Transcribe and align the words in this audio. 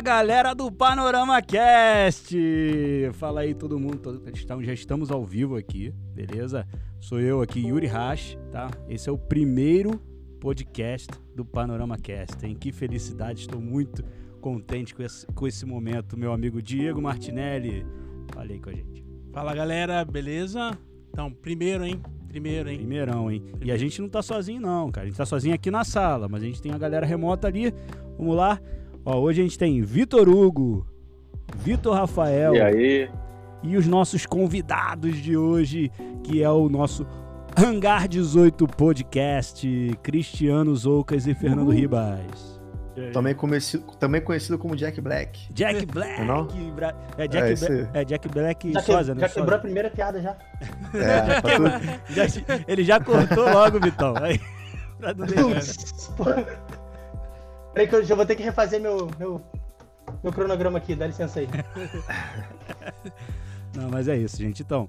Fala 0.00 0.16
galera 0.16 0.54
do 0.54 0.72
Panorama 0.72 1.42
Cast! 1.42 2.34
Fala 3.12 3.42
aí 3.42 3.52
todo 3.52 3.78
mundo, 3.78 4.22
já 4.62 4.72
estamos 4.72 5.10
ao 5.10 5.22
vivo 5.26 5.56
aqui, 5.56 5.92
beleza? 6.14 6.66
Sou 6.98 7.20
eu 7.20 7.42
aqui, 7.42 7.66
Yuri 7.66 7.86
Rash, 7.86 8.38
tá? 8.50 8.70
Esse 8.88 9.10
é 9.10 9.12
o 9.12 9.18
primeiro 9.18 10.00
podcast 10.40 11.06
do 11.36 11.44
Panorama 11.44 11.98
Cast, 11.98 12.46
hein? 12.46 12.56
Que 12.58 12.72
felicidade, 12.72 13.40
estou 13.40 13.60
muito 13.60 14.02
contente 14.40 14.94
com 14.94 15.02
esse, 15.02 15.26
com 15.26 15.46
esse 15.46 15.66
momento, 15.66 16.16
meu 16.16 16.32
amigo 16.32 16.62
Diego 16.62 17.02
Martinelli. 17.02 17.84
Fale 18.32 18.54
aí 18.54 18.58
com 18.58 18.70
a 18.70 18.74
gente. 18.74 19.04
Fala 19.34 19.54
galera, 19.54 20.02
beleza? 20.02 20.78
Então, 21.10 21.30
primeiro, 21.30 21.84
hein? 21.84 22.00
Primeiro, 22.26 22.70
hein? 22.70 22.78
Primeirão, 22.78 23.30
hein? 23.30 23.40
Primeiro. 23.40 23.66
E 23.66 23.70
a 23.70 23.76
gente 23.76 24.00
não 24.00 24.08
tá 24.08 24.22
sozinho, 24.22 24.62
não, 24.62 24.90
cara. 24.90 25.04
A 25.04 25.10
gente 25.10 25.18
tá 25.18 25.26
sozinho 25.26 25.54
aqui 25.54 25.70
na 25.70 25.84
sala, 25.84 26.26
mas 26.26 26.42
a 26.42 26.46
gente 26.46 26.62
tem 26.62 26.72
a 26.72 26.78
galera 26.78 27.04
remota 27.04 27.48
ali. 27.48 27.74
Vamos 28.16 28.34
lá. 28.34 28.58
Ó, 29.04 29.18
hoje 29.18 29.40
a 29.40 29.44
gente 29.44 29.58
tem 29.58 29.82
Vitor 29.82 30.28
Hugo, 30.28 30.86
Vitor 31.56 31.94
Rafael. 31.94 32.54
E 32.54 32.60
aí? 32.60 33.10
E 33.62 33.76
os 33.76 33.86
nossos 33.86 34.24
convidados 34.26 35.16
de 35.16 35.36
hoje, 35.36 35.90
que 36.22 36.42
é 36.42 36.50
o 36.50 36.68
nosso 36.68 37.06
Hangar 37.56 38.08
18 38.08 38.66
Podcast, 38.66 39.68
Cristiano 40.02 40.74
Zoucas 40.74 41.26
e 41.26 41.34
Fernando 41.34 41.68
uhum. 41.68 41.74
Ribas. 41.74 42.60
Também 43.12 43.34
conhecido, 43.34 43.84
também 43.98 44.20
conhecido 44.20 44.58
como 44.58 44.76
Jack 44.76 45.00
Black. 45.00 45.50
Jack 45.52 45.86
Black. 45.86 46.22
Não? 46.22 46.46
É, 47.16 47.26
Jack, 47.26 47.64
é, 47.64 47.66
Bla 47.66 47.90
é 47.94 48.04
Jack 48.04 48.28
Black 48.28 48.72
já 48.72 48.82
Sosa, 48.82 49.14
né? 49.14 49.22
Já 49.22 49.28
quebrou 49.28 49.56
a 49.56 49.58
primeira 49.58 49.90
piada 49.90 50.20
já. 50.20 50.36
É, 50.94 51.26
já 51.26 51.42
quebrou, 51.42 51.70
já, 52.10 52.24
ele 52.68 52.84
já 52.84 53.00
cortou 53.00 53.48
logo, 53.50 53.80
Vitão. 53.80 54.14
Aí, 54.16 54.38
pra 55.00 55.14
não 55.14 55.28
Peraí 57.72 57.88
que 57.88 57.94
eu 57.94 58.04
já 58.04 58.14
vou 58.14 58.26
ter 58.26 58.36
que 58.36 58.42
refazer 58.42 58.80
meu, 58.80 59.08
meu, 59.18 59.40
meu 60.22 60.32
cronograma 60.32 60.78
aqui, 60.78 60.94
dá 60.94 61.06
licença 61.06 61.40
aí. 61.40 61.48
Não, 63.74 63.88
mas 63.88 64.08
é 64.08 64.16
isso, 64.16 64.36
gente. 64.36 64.62
Então, 64.62 64.88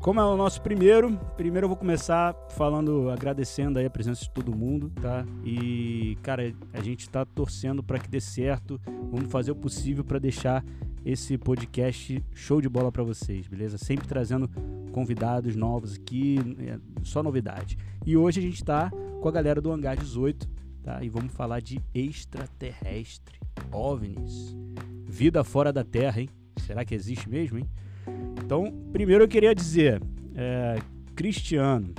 como 0.00 0.20
é 0.20 0.24
o 0.24 0.36
nosso 0.36 0.62
primeiro, 0.62 1.16
primeiro 1.36 1.64
eu 1.64 1.68
vou 1.68 1.76
começar 1.76 2.34
falando, 2.50 3.10
agradecendo 3.10 3.78
aí 3.78 3.86
a 3.86 3.90
presença 3.90 4.22
de 4.22 4.30
todo 4.30 4.54
mundo, 4.54 4.90
tá? 5.00 5.24
E, 5.44 6.16
cara, 6.22 6.54
a 6.72 6.80
gente 6.80 7.10
tá 7.10 7.24
torcendo 7.24 7.82
para 7.82 7.98
que 7.98 8.08
dê 8.08 8.20
certo. 8.20 8.80
Vamos 9.10 9.30
fazer 9.30 9.50
o 9.50 9.56
possível 9.56 10.04
para 10.04 10.18
deixar 10.18 10.64
esse 11.04 11.36
podcast 11.36 12.24
show 12.34 12.60
de 12.60 12.68
bola 12.68 12.92
para 12.92 13.02
vocês, 13.02 13.48
beleza? 13.48 13.78
Sempre 13.78 14.06
trazendo 14.06 14.48
convidados 14.92 15.56
novos 15.56 15.94
aqui, 15.94 16.38
é, 16.60 16.78
só 17.02 17.22
novidade. 17.22 17.76
E 18.06 18.16
hoje 18.16 18.40
a 18.40 18.42
gente 18.42 18.64
tá 18.64 18.90
com 19.20 19.28
a 19.28 19.32
galera 19.32 19.60
do 19.60 19.72
Hangar 19.72 19.96
18, 19.96 20.48
tá? 20.88 21.04
E 21.04 21.10
vamos 21.10 21.34
falar 21.34 21.60
de 21.60 21.82
extraterrestre, 21.94 23.38
OVNIs, 23.70 24.56
vida 25.06 25.44
fora 25.44 25.70
da 25.70 25.84
Terra, 25.84 26.22
hein? 26.22 26.30
Será 26.66 26.82
que 26.82 26.94
existe 26.94 27.28
mesmo, 27.28 27.58
hein? 27.58 27.68
Então, 28.42 28.72
primeiro 28.90 29.24
eu 29.24 29.28
queria 29.28 29.54
dizer, 29.54 30.02
é, 30.34 30.78
Cristiano 31.14 31.94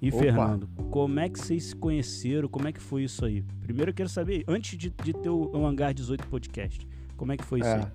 e 0.00 0.08
Opa. 0.08 0.18
Fernando, 0.18 0.68
como 0.88 1.18
é 1.18 1.28
que 1.28 1.40
vocês 1.40 1.64
se 1.64 1.76
conheceram? 1.76 2.48
Como 2.48 2.68
é 2.68 2.72
que 2.72 2.80
foi 2.80 3.02
isso 3.02 3.24
aí? 3.24 3.42
Primeiro 3.60 3.90
eu 3.90 3.94
quero 3.94 4.08
saber, 4.08 4.44
antes 4.46 4.78
de, 4.78 4.90
de 4.90 5.12
ter 5.12 5.28
o, 5.28 5.66
Hangar 5.66 5.92
18 5.92 6.28
Podcast, 6.28 6.86
como 7.16 7.32
é 7.32 7.36
que 7.36 7.44
foi 7.44 7.58
isso 7.58 7.68
é. 7.68 7.74
aí? 7.74 7.86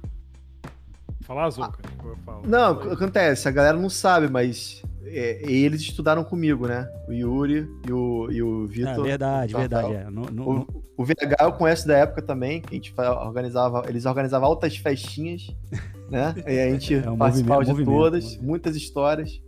Falar, 1.22 1.50
Zuka? 1.50 1.80
Ah, 2.28 2.42
não, 2.46 2.72
acontece, 2.92 3.48
a 3.48 3.52
galera 3.52 3.78
não 3.78 3.90
sabe, 3.90 4.28
mas 4.28 4.84
é, 5.06 5.42
eles 5.50 5.82
estudaram 5.82 6.24
comigo, 6.24 6.68
né? 6.68 6.88
O 7.08 7.14
Yuri 7.14 7.68
e 7.88 7.92
o, 7.92 8.32
e 8.32 8.42
o 8.42 8.68
Vitor. 8.68 9.06
É, 9.06 9.10
verdade, 9.10 9.54
verdade. 9.56 9.94
É. 9.94 10.10
No, 10.10 10.24
no, 10.26 10.50
o, 10.50 10.84
o, 10.98 11.06
VH 11.06 11.36
eu 11.42 11.54
conheço 11.54 11.88
da 11.88 11.98
época 11.98 12.22
também, 12.22 12.62
que 12.62 12.70
a 12.70 12.76
gente 12.76 12.94
organizava, 12.98 13.84
eles 13.88 14.06
organizavam 14.06 14.48
altas 14.48 14.76
festinhas 14.78 15.48
né? 16.10 16.34
E 16.48 16.60
a 16.60 16.70
gente 16.70 16.96
é 16.96 17.10
um 17.10 17.18
participava 17.18 17.66
de 17.66 17.86
todas, 17.86 18.38
muitas 18.38 18.76
histórias. 18.76 19.42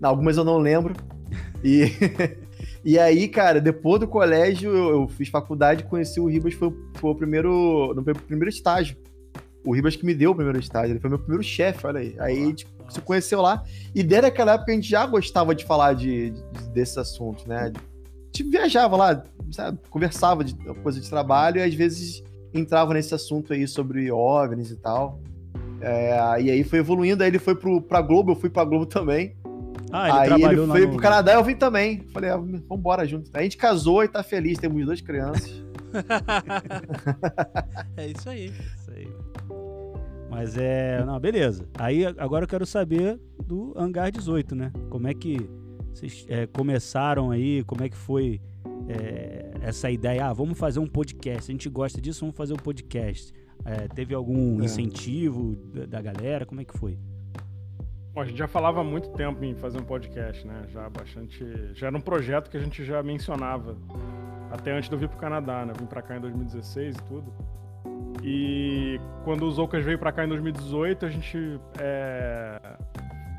Não, 0.00 0.10
algumas 0.10 0.36
eu 0.36 0.44
não 0.44 0.58
lembro. 0.58 0.94
E, 1.64 1.90
e 2.84 2.98
aí, 2.98 3.28
cara, 3.28 3.60
depois 3.60 4.00
do 4.00 4.08
colégio, 4.08 4.70
eu, 4.70 4.90
eu 4.90 5.08
fiz 5.08 5.28
faculdade, 5.28 5.84
conheci 5.84 6.20
o 6.20 6.26
Ribas, 6.26 6.54
foi, 6.54 6.72
foi 6.94 7.10
o 7.10 7.14
primeiro, 7.14 7.94
no 7.94 8.02
primeiro 8.02 8.48
estágio. 8.48 8.96
O 9.66 9.74
Ribas 9.74 9.96
que 9.96 10.06
me 10.06 10.14
deu 10.14 10.30
o 10.30 10.34
primeiro 10.34 10.60
estágio, 10.60 10.92
ele 10.92 11.00
foi 11.00 11.10
meu 11.10 11.18
primeiro 11.18 11.42
chefe, 11.42 11.86
olha 11.86 12.00
aí. 12.00 12.14
Aí 12.20 12.42
a 12.42 12.46
gente 12.46 12.66
se 12.88 13.00
conheceu 13.00 13.42
lá. 13.42 13.64
E 13.92 14.02
desde 14.02 14.28
aquela 14.28 14.54
época 14.54 14.70
a 14.70 14.74
gente 14.74 14.88
já 14.88 15.04
gostava 15.04 15.54
de 15.54 15.64
falar 15.64 15.94
de, 15.94 16.30
de 16.30 16.68
desses 16.72 16.96
assuntos, 16.96 17.44
né? 17.46 17.58
A 17.58 17.66
gente 17.66 18.48
viajava 18.48 18.96
lá, 18.96 19.24
sabe? 19.50 19.78
conversava 19.90 20.44
de 20.44 20.54
coisa 20.82 21.00
de 21.00 21.10
trabalho 21.10 21.58
e 21.58 21.62
às 21.62 21.74
vezes 21.74 22.22
entrava 22.54 22.94
nesse 22.94 23.14
assunto 23.14 23.52
aí 23.52 23.66
sobre 23.66 24.10
OVNIs 24.10 24.70
e 24.70 24.76
tal. 24.76 25.20
É, 25.80 26.40
e 26.40 26.50
aí 26.50 26.64
foi 26.64 26.78
evoluindo, 26.78 27.22
aí 27.22 27.28
ele 27.28 27.38
foi 27.38 27.54
pro, 27.54 27.82
pra 27.82 28.00
Globo, 28.00 28.32
eu 28.32 28.36
fui 28.36 28.48
pra 28.48 28.64
Globo 28.64 28.86
também. 28.86 29.36
Ah, 29.92 30.26
ele 30.26 30.34
aí 30.34 30.42
ele 30.42 30.66
foi 30.66 30.80
no... 30.82 30.88
pro 30.90 30.98
Canadá, 30.98 31.34
eu 31.34 31.44
vim 31.44 31.54
também. 31.54 32.00
Falei, 32.12 32.30
ah, 32.30 32.36
vamos 32.36 32.62
embora 32.70 33.06
junto. 33.06 33.30
A 33.34 33.42
gente 33.42 33.56
casou 33.56 34.04
e 34.04 34.08
tá 34.08 34.22
feliz, 34.22 34.58
temos 34.58 34.84
duas 34.84 35.00
crianças. 35.00 35.64
é 37.96 38.08
isso 38.08 38.28
aí, 38.28 38.46
isso 38.46 38.90
aí. 38.90 39.08
Mas 40.30 40.56
é. 40.56 41.04
Não, 41.04 41.18
beleza. 41.18 41.68
Aí 41.78 42.04
agora 42.04 42.44
eu 42.44 42.48
quero 42.48 42.66
saber 42.66 43.18
do 43.44 43.72
Hangar 43.76 44.10
18, 44.10 44.54
né? 44.54 44.72
Como 44.90 45.06
é 45.06 45.14
que 45.14 45.48
vocês 45.92 46.26
é, 46.28 46.46
começaram 46.46 47.30
aí? 47.30 47.62
Como 47.64 47.82
é 47.82 47.88
que 47.88 47.96
foi 47.96 48.40
é, 48.88 49.52
essa 49.62 49.90
ideia? 49.90 50.26
Ah, 50.26 50.32
vamos 50.32 50.58
fazer 50.58 50.78
um 50.78 50.86
podcast. 50.86 51.50
A 51.50 51.52
gente 51.52 51.68
gosta 51.68 52.00
disso, 52.00 52.20
vamos 52.20 52.36
fazer 52.36 52.52
um 52.52 52.58
podcast. 52.58 53.32
É, 53.64 53.88
teve 53.88 54.14
algum 54.14 54.60
é. 54.60 54.64
incentivo 54.64 55.56
da, 55.72 55.86
da, 55.86 56.02
galera? 56.02 56.44
Como 56.44 56.60
é 56.60 56.64
que 56.64 56.76
foi? 56.76 56.98
Bom, 58.12 58.20
a 58.20 58.24
gente 58.24 58.36
já 58.36 58.48
falava 58.48 58.80
há 58.80 58.84
muito 58.84 59.10
tempo 59.10 59.44
em 59.44 59.54
fazer 59.54 59.78
um 59.78 59.84
podcast, 59.84 60.46
né? 60.46 60.66
Já 60.68 60.88
bastante. 60.88 61.44
Já 61.74 61.88
era 61.88 61.96
um 61.96 62.00
projeto 62.00 62.50
que 62.50 62.56
a 62.56 62.60
gente 62.60 62.84
já 62.84 63.02
mencionava. 63.02 63.76
Até 64.50 64.72
antes 64.72 64.88
de 64.88 64.94
eu 64.94 64.98
vir 64.98 65.08
pro 65.08 65.18
Canadá, 65.18 65.66
né? 65.66 65.72
Vim 65.78 65.86
pra 65.86 66.02
cá 66.02 66.16
em 66.16 66.20
2016 66.20 66.94
e 66.94 67.02
tudo. 67.04 67.32
E 68.22 69.00
quando 69.24 69.44
o 69.44 69.50
Zoucas 69.50 69.84
veio 69.84 69.98
pra 69.98 70.10
cá 70.10 70.24
em 70.24 70.28
2018, 70.28 71.06
a 71.06 71.08
gente 71.08 71.60
é, 71.78 72.60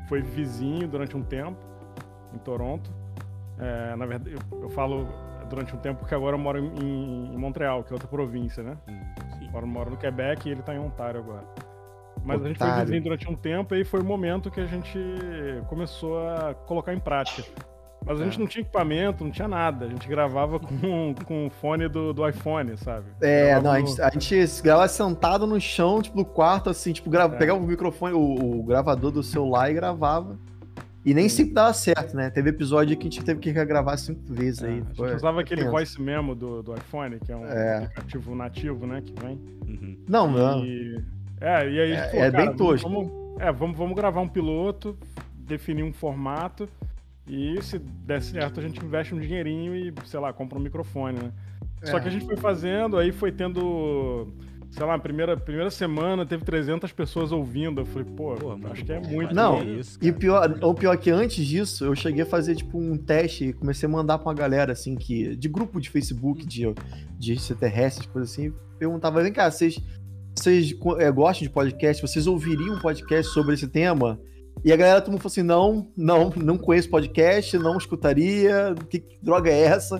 foi 0.08 0.22
vizinho 0.22 0.88
durante 0.88 1.16
um 1.16 1.22
tempo 1.22 1.58
em 2.34 2.38
Toronto. 2.38 2.90
É, 3.58 3.96
na 3.96 4.06
verdade, 4.06 4.36
eu, 4.36 4.62
eu, 4.62 4.70
falo 4.70 5.08
durante 5.50 5.74
um 5.74 5.78
tempo 5.78 6.00
porque 6.00 6.14
agora 6.14 6.36
eu 6.36 6.40
moro 6.40 6.58
em, 6.58 7.34
em 7.34 7.36
Montreal, 7.36 7.82
que 7.82 7.92
é 7.92 7.94
outra 7.94 8.08
província, 8.08 8.62
né? 8.62 8.76
Hum. 8.88 9.48
Agora 9.48 9.66
mora 9.66 9.90
no 9.90 9.96
Quebec 9.96 10.48
e 10.48 10.52
ele 10.52 10.62
tá 10.62 10.74
em 10.74 10.78
Ontário 10.78 11.20
agora. 11.20 11.44
Mas 12.24 12.36
Otário. 12.36 12.44
a 12.44 12.48
gente 12.48 12.58
foi 12.58 12.84
vizinho 12.84 13.02
durante 13.02 13.30
um 13.30 13.34
tempo 13.34 13.74
e 13.74 13.84
foi 13.84 14.00
o 14.00 14.04
momento 14.04 14.50
que 14.50 14.60
a 14.60 14.66
gente 14.66 14.98
começou 15.68 16.28
a 16.28 16.54
colocar 16.54 16.92
em 16.92 17.00
prática. 17.00 17.42
Mas 18.04 18.20
a 18.20 18.24
gente 18.24 18.36
é. 18.36 18.40
não 18.40 18.46
tinha 18.46 18.62
equipamento, 18.62 19.24
não 19.24 19.30
tinha 19.30 19.48
nada. 19.48 19.86
A 19.86 19.88
gente 19.88 20.08
gravava 20.08 20.58
com, 20.58 21.14
com 21.24 21.46
o 21.46 21.50
fone 21.50 21.88
do, 21.88 22.12
do 22.12 22.26
iPhone, 22.28 22.76
sabe? 22.76 23.06
É, 23.20 23.50
gravava 23.50 23.62
não, 23.62 23.72
a 23.72 23.80
gente, 23.80 24.02
a 24.02 24.10
gente 24.10 24.62
gravava 24.62 24.88
sentado 24.88 25.46
no 25.46 25.60
chão, 25.60 26.00
tipo, 26.00 26.16
no 26.16 26.24
quarto, 26.24 26.70
assim, 26.70 26.92
tipo, 26.92 27.10
grava, 27.10 27.34
é. 27.34 27.38
pegava 27.38 27.58
o 27.58 27.62
microfone, 27.62 28.14
o, 28.14 28.60
o, 28.60 28.62
gravador 28.62 29.10
do 29.10 29.22
celular 29.22 29.70
e 29.70 29.74
gravava. 29.74 30.38
E 31.04 31.14
nem 31.14 31.28
sempre 31.28 31.54
dava 31.54 31.72
certo, 31.72 32.14
né? 32.14 32.28
Teve 32.28 32.50
episódio 32.50 32.96
que 32.96 33.08
a 33.08 33.10
gente 33.10 33.24
teve 33.24 33.40
que 33.40 33.52
gravar 33.52 33.96
cinco 33.96 34.20
vezes 34.32 34.62
é, 34.62 34.68
aí. 34.68 34.82
A 34.82 35.06
gente 35.06 35.16
usava 35.16 35.40
aquele 35.40 35.62
tenso. 35.62 35.72
voice 35.72 36.00
memo 36.00 36.34
do, 36.34 36.62
do 36.62 36.74
iPhone, 36.74 37.18
que 37.20 37.32
é 37.32 37.36
um 37.36 37.46
é. 37.46 37.84
aplicativo 37.84 38.34
nativo, 38.34 38.86
né? 38.86 39.02
Que 39.02 39.14
vem. 39.18 39.40
Uhum. 39.66 39.96
Não, 40.08 40.30
não. 40.30 40.64
E... 40.64 41.02
É, 41.40 41.70
e 41.70 41.80
aí. 41.80 41.92
É, 41.92 42.08
falou, 42.08 42.24
é 42.24 42.30
bem 42.30 42.52
tosco. 42.54 42.90
Vamos, 42.90 43.40
é, 43.40 43.52
vamos, 43.52 43.76
vamos 43.76 43.94
gravar 43.94 44.20
um 44.20 44.28
piloto, 44.28 44.98
definir 45.34 45.82
um 45.82 45.92
formato. 45.92 46.68
E 47.28 47.60
se 47.62 47.78
der 47.78 48.22
certo, 48.22 48.58
a 48.58 48.62
gente 48.62 48.82
investe 48.84 49.14
um 49.14 49.20
dinheirinho 49.20 49.74
e, 49.74 49.92
sei 50.06 50.18
lá, 50.18 50.32
compra 50.32 50.58
um 50.58 50.62
microfone, 50.62 51.18
né? 51.18 51.32
Só 51.84 51.98
é. 51.98 52.00
que 52.00 52.08
a 52.08 52.10
gente 52.10 52.24
foi 52.24 52.36
fazendo, 52.36 52.96
aí 52.96 53.12
foi 53.12 53.30
tendo 53.30 54.32
sei 54.70 54.84
lá, 54.84 54.98
primeira, 54.98 55.36
primeira 55.36 55.70
semana 55.70 56.26
teve 56.26 56.44
300 56.44 56.92
pessoas 56.92 57.32
ouvindo. 57.32 57.80
Eu 57.80 57.86
falei, 57.86 58.04
pô, 58.04 58.34
pô 58.34 58.52
acho 58.70 58.84
que 58.84 58.92
é 58.92 59.00
muito. 59.00 59.34
Não, 59.34 59.62
isso, 59.62 59.98
e 60.00 60.12
pior, 60.12 60.58
o 60.62 60.74
pior 60.74 60.94
é 60.94 60.96
que 60.96 61.10
antes 61.10 61.44
disso, 61.44 61.84
eu 61.84 61.94
cheguei 61.94 62.22
a 62.22 62.26
fazer, 62.26 62.54
tipo, 62.54 62.78
um 62.78 62.96
teste 62.96 63.46
e 63.46 63.52
comecei 63.52 63.88
a 63.88 63.92
mandar 63.92 64.18
pra 64.18 64.28
uma 64.28 64.34
galera, 64.34 64.72
assim, 64.72 64.94
que 64.94 65.36
de 65.36 65.48
grupo 65.48 65.80
de 65.80 65.90
Facebook, 65.90 66.46
de, 66.46 66.72
de 67.18 67.32
extraterrestres, 67.32 68.06
coisa 68.06 68.30
assim. 68.30 68.52
Perguntava, 68.78 69.22
vem 69.22 69.32
cá, 69.32 69.50
vocês, 69.50 69.78
vocês 70.34 70.74
é, 70.98 71.10
gostam 71.10 71.46
de 71.46 71.52
podcast? 71.52 72.02
Vocês 72.02 72.26
ouviriam 72.26 72.76
um 72.76 72.80
podcast 72.80 73.32
sobre 73.32 73.54
esse 73.54 73.66
tema? 73.66 74.20
E 74.64 74.72
a 74.72 74.76
galera 74.76 75.00
todo 75.00 75.12
mundo 75.12 75.20
falou 75.20 75.32
assim: 75.32 75.42
não, 75.42 75.88
não, 75.96 76.30
não 76.36 76.58
conheço 76.58 76.90
podcast, 76.90 77.56
não 77.58 77.76
escutaria, 77.76 78.74
que, 78.88 79.00
que 79.00 79.18
droga 79.22 79.50
é 79.50 79.60
essa? 79.62 79.98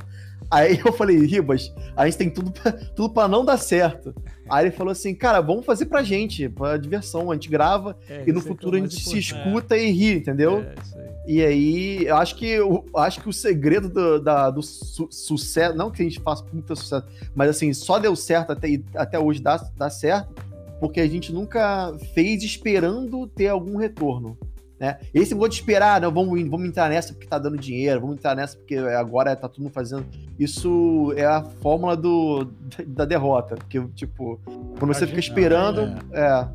Aí 0.51 0.81
eu 0.85 0.93
falei, 0.93 1.19
Ribas, 1.27 1.73
a 1.95 2.07
gente 2.07 2.17
tem 2.17 2.31
tudo 2.31 2.51
pra, 2.51 2.73
tudo 2.73 3.11
pra 3.11 3.29
não 3.29 3.45
dar 3.45 3.59
certo. 3.59 4.15
Aí 4.49 4.65
ele 4.65 4.75
falou 4.75 4.93
assim, 4.93 5.15
cara, 5.15 5.43
vamos 5.43 5.67
fazer 5.67 5.87
pra 5.87 6.03
gente, 6.03 6.49
pra 6.49 6.79
diversão. 6.79 7.31
A 7.31 7.35
gente 7.35 7.51
grava 7.51 7.97
é, 8.09 8.25
e 8.27 8.33
no 8.33 8.39
é 8.39 8.43
futuro 8.43 8.77
a 8.77 8.81
gente 8.81 8.99
se 8.99 9.19
escuta 9.19 9.77
é. 9.77 9.85
e 9.85 9.91
ri, 9.91 10.15
entendeu? 10.15 10.61
É, 10.61 10.75
aí. 10.99 11.19
E 11.27 11.45
aí, 11.45 12.07
eu 12.07 12.17
acho 12.17 12.37
que, 12.37 12.47
eu 12.47 12.87
acho 12.97 13.21
que 13.21 13.29
o 13.29 13.33
segredo 13.33 13.91
do, 13.91 14.19
da, 14.19 14.49
do 14.49 14.63
su 14.63 15.07
sucesso, 15.11 15.77
não 15.77 15.91
que 15.91 16.01
a 16.01 16.05
gente 16.05 16.19
faça 16.21 16.43
muito 16.51 16.75
sucesso, 16.75 17.07
mas 17.35 17.51
assim, 17.51 17.71
só 17.75 17.99
deu 17.99 18.17
certo 18.17 18.53
até, 18.53 18.81
até 18.95 19.19
hoje, 19.19 19.43
dá, 19.43 19.57
dá 19.77 19.91
certo, 19.91 20.35
porque 20.81 21.01
a 21.01 21.09
gente 21.09 21.33
nunca 21.33 21.97
fez 22.15 22.43
esperando 22.43 23.27
ter 23.27 23.49
algum 23.49 23.77
retorno. 23.77 24.37
Né? 24.79 24.97
Esse 25.13 25.35
negócio 25.35 25.51
de 25.51 25.57
esperar, 25.57 26.01
não, 26.01 26.13
vamos, 26.13 26.41
vamos 26.49 26.69
entrar 26.69 26.89
nessa 26.89 27.13
porque 27.13 27.27
tá 27.27 27.39
dando 27.39 27.59
dinheiro, 27.59 28.01
vamos 28.01 28.17
entrar 28.17 28.37
nessa 28.37 28.57
porque 28.57 28.77
agora 28.77 29.35
tá 29.35 29.49
todo 29.49 29.63
mundo 29.63 29.73
fazendo. 29.73 30.07
Isso 30.39 31.13
é 31.17 31.25
a 31.25 31.43
fórmula 31.43 31.97
do, 31.97 32.45
da 32.87 33.05
derrota. 33.05 33.57
Porque, 33.57 33.81
tipo, 33.95 34.41
quando 34.79 34.95
você 34.95 35.07
fica 35.07 35.19
esperando. 35.19 35.81
É. 36.13 36.21
é. 36.21 36.49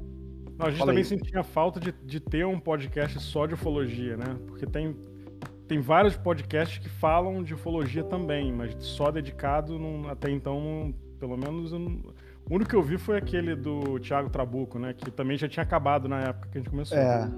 Não, 0.58 0.68
a 0.68 0.72
gente 0.72 0.86
também 0.86 1.04
sentia 1.04 1.44
falta 1.44 1.80
de, 1.80 1.92
de 2.04 2.20
ter 2.20 2.46
um 2.46 2.60
podcast 2.60 3.20
só 3.20 3.46
de 3.46 3.56
ufologia, 3.56 4.16
né? 4.16 4.38
Porque 4.48 4.66
tem, 4.68 4.96
tem 5.68 5.82
vários 5.82 6.16
podcasts 6.16 6.78
que 6.78 6.88
falam 6.88 7.44
de 7.44 7.56
ufologia 7.56 8.04
também, 8.04 8.54
mas 8.54 8.76
só 8.80 9.12
dedicado, 9.12 9.78
não, 9.78 10.08
até 10.08 10.30
então, 10.30 10.94
pelo 11.20 11.36
menos. 11.36 11.72
Não, 11.74 12.00
o 12.50 12.56
único 12.56 12.70
que 12.70 12.76
eu 12.76 12.84
vi 12.84 12.98
foi 12.98 13.18
aquele 13.18 13.56
do 13.56 14.00
Thiago 14.00 14.30
Trabuco, 14.30 14.78
né? 14.78 14.94
Que 14.94 15.10
também 15.10 15.38
já 15.38 15.48
tinha 15.48 15.64
acabado 15.64 16.08
na 16.08 16.20
época 16.20 16.50
que 16.52 16.58
a 16.58 16.62
gente 16.62 16.70
começou. 16.70 16.98
É. 16.98 17.30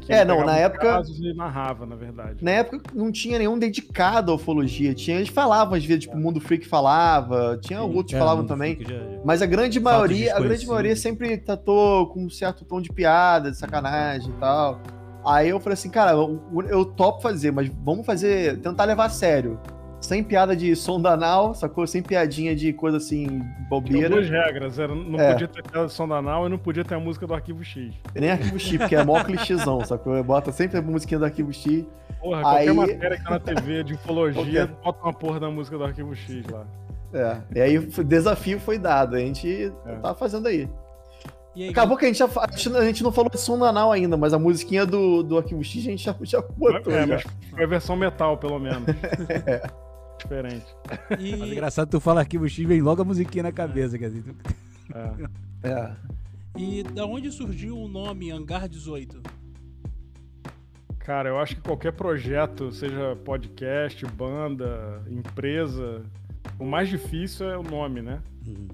Que 0.00 0.12
é, 0.12 0.24
não, 0.24 0.44
na 0.44 0.56
época. 0.56 0.86
Casos 0.86 1.18
e 1.18 1.32
narrava, 1.32 1.86
na 1.86 1.96
verdade. 1.96 2.44
Na 2.44 2.50
época 2.50 2.80
não 2.94 3.10
tinha 3.10 3.38
nenhum 3.38 3.58
dedicado 3.58 4.30
à 4.30 4.34
ufologia. 4.34 4.94
Tinha, 4.94 5.16
eles 5.16 5.28
falavam, 5.28 5.74
às 5.74 5.84
vezes, 5.84 6.04
tipo, 6.04 6.16
o 6.16 6.20
Mundo 6.20 6.40
Freak 6.40 6.66
falava, 6.66 7.58
tinha 7.60 7.80
Sim, 7.80 7.86
outros 7.86 8.10
que 8.10 8.16
é, 8.16 8.18
falavam 8.18 8.46
também. 8.46 8.78
Já... 8.80 8.94
Mas 9.24 9.42
a 9.42 9.46
grande 9.46 9.80
maioria, 9.80 10.36
a 10.36 10.40
grande 10.40 10.66
maioria 10.66 10.96
sempre 10.96 11.36
tratou 11.38 12.08
com 12.08 12.24
um 12.24 12.30
certo 12.30 12.64
tom 12.64 12.80
de 12.80 12.92
piada, 12.92 13.50
de 13.50 13.56
sacanagem 13.56 14.30
e 14.30 14.40
tal. 14.40 14.80
Aí 15.24 15.48
eu 15.48 15.58
falei 15.58 15.74
assim, 15.74 15.90
cara, 15.90 16.12
eu, 16.12 16.40
eu 16.68 16.84
topo 16.84 17.20
fazer, 17.20 17.50
mas 17.50 17.68
vamos 17.84 18.06
fazer, 18.06 18.58
tentar 18.58 18.84
levar 18.84 19.06
a 19.06 19.10
sério 19.10 19.58
sem 20.06 20.22
piada 20.22 20.54
de 20.54 20.74
sonda 20.76 21.10
anal, 21.10 21.52
sacou? 21.54 21.86
Sem 21.86 22.02
piadinha 22.02 22.54
de 22.54 22.72
coisa 22.72 22.96
assim, 22.96 23.42
bobeira. 23.68 24.08
Tinha 24.08 24.08
duas 24.08 24.30
regras, 24.30 24.78
era, 24.78 24.94
não 24.94 25.18
é. 25.18 25.32
podia 25.32 25.48
ter 25.48 25.62
piada 25.62 25.86
de 25.86 25.92
sonda 25.92 26.14
anal 26.14 26.46
e 26.46 26.48
não 26.48 26.58
podia 26.58 26.84
ter 26.84 26.94
a 26.94 27.00
música 27.00 27.26
do 27.26 27.34
Arquivo 27.34 27.64
X. 27.64 27.92
Nem 28.14 28.30
Arquivo 28.30 28.58
X, 28.58 28.78
porque 28.78 28.94
é 28.94 29.04
mó 29.04 29.22
clichêzão, 29.24 29.84
sacou? 29.84 30.22
Bota 30.22 30.52
sempre 30.52 30.78
a 30.78 30.82
musiquinha 30.82 31.18
do 31.18 31.24
Arquivo 31.24 31.52
X. 31.52 31.84
Porra, 32.20 32.40
qualquer 32.40 32.68
aí... 32.68 32.72
matéria 32.72 33.16
que 33.16 33.24
tá 33.24 33.30
na 33.30 33.40
TV 33.40 33.84
de 33.84 33.94
ufologia, 33.94 34.66
bota 34.82 35.02
uma 35.02 35.12
porra 35.12 35.40
da 35.40 35.50
música 35.50 35.76
do 35.76 35.84
Arquivo 35.84 36.14
X 36.14 36.46
lá. 36.46 36.64
É, 37.12 37.36
e 37.54 37.60
aí 37.60 37.78
o 37.78 38.04
desafio 38.04 38.60
foi 38.60 38.78
dado, 38.78 39.16
a 39.16 39.18
gente 39.18 39.72
é. 39.86 39.96
tá 39.96 40.14
fazendo 40.14 40.46
aí. 40.46 40.68
Aí, 41.56 41.68
Acabou 41.70 41.96
que 41.96 42.04
a 42.04 42.08
gente, 42.08 42.18
já, 42.18 42.26
a 42.26 42.84
gente 42.84 43.02
não 43.02 43.10
falou 43.10 43.30
de 43.30 43.40
som 43.40 43.62
anal 43.64 43.90
ainda, 43.90 44.16
mas 44.16 44.34
a 44.34 44.38
musiquinha 44.38 44.84
do, 44.84 45.22
do 45.22 45.38
Arquivo 45.38 45.64
X 45.64 45.82
a 45.82 45.90
gente 45.90 46.04
já, 46.04 46.14
já 46.20 46.40
botou. 46.42 46.92
É, 46.92 47.00
já. 47.00 47.06
mas 47.06 47.22
foi 47.50 47.64
a 47.64 47.66
versão 47.66 47.96
metal, 47.96 48.36
pelo 48.36 48.58
menos. 48.58 48.86
é 49.46 49.62
diferente. 50.26 50.66
E... 51.18 51.36
Mas 51.36 51.50
engraçado, 51.50 51.88
tu 51.88 52.00
fala 52.00 52.20
arquivo 52.20 52.48
X, 52.48 52.66
vem 52.66 52.82
logo 52.82 53.02
a 53.02 53.04
musiquinha 53.04 53.44
na 53.44 53.52
cabeça, 53.52 53.98
quer 53.98 54.10
dizer. 54.10 54.34
É. 55.62 55.68
é. 55.68 55.96
E 56.56 56.82
da 56.82 57.04
onde 57.04 57.30
surgiu 57.30 57.78
o 57.78 57.88
nome 57.88 58.30
Hangar 58.30 58.68
18? 58.68 59.22
Cara, 60.98 61.28
eu 61.28 61.38
acho 61.38 61.54
que 61.54 61.62
qualquer 61.62 61.92
projeto, 61.92 62.72
seja 62.72 63.14
podcast, 63.24 64.04
banda, 64.06 65.02
empresa, 65.08 66.02
o 66.58 66.64
mais 66.64 66.88
difícil 66.88 67.48
é 67.48 67.56
o 67.56 67.62
nome, 67.62 68.02
né? 68.02 68.20
Uhum. 68.46 68.68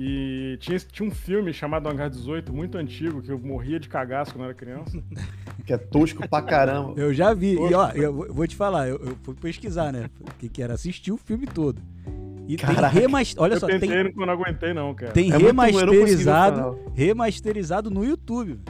E 0.00 0.56
tinha, 0.60 0.78
tinha 0.78 1.08
um 1.08 1.10
filme 1.10 1.52
chamado 1.52 1.88
Hangar 1.88 2.08
18, 2.08 2.52
muito 2.52 2.78
antigo, 2.78 3.20
que 3.20 3.32
eu 3.32 3.38
morria 3.38 3.80
de 3.80 3.88
cagaço 3.88 4.32
quando 4.32 4.44
era 4.44 4.54
criança. 4.54 5.02
que 5.66 5.72
é 5.72 5.76
tosco 5.76 6.28
pra 6.28 6.40
caramba. 6.40 6.94
Eu 6.96 7.12
já 7.12 7.34
vi. 7.34 7.56
Tosco. 7.56 7.72
E 7.72 7.74
ó, 7.74 7.90
eu 7.90 8.32
vou 8.32 8.46
te 8.46 8.54
falar, 8.54 8.88
eu, 8.88 8.96
eu 8.98 9.18
fui 9.24 9.34
pesquisar, 9.34 9.92
né? 9.92 10.08
O 10.20 10.34
que, 10.38 10.48
que 10.48 10.62
era? 10.62 10.74
Assistir 10.74 11.10
o 11.10 11.16
filme 11.16 11.48
todo. 11.48 11.82
E 12.46 12.56
Caraca. 12.56 12.90
tem 12.90 13.00
remasterizado. 13.00 13.42
Olha 13.42 13.54
eu 13.54 13.60
só, 13.60 13.66
tentei, 13.66 13.88
tem. 13.88 14.14
Eu 14.16 14.26
não 14.26 14.32
aguentei, 14.32 14.72
não, 14.72 14.94
cara. 14.94 15.10
Tem 15.10 15.32
é 15.32 15.36
remasterizado. 15.36 16.78
Remasterizado 16.94 17.90
no 17.90 18.04
YouTube. 18.04 18.60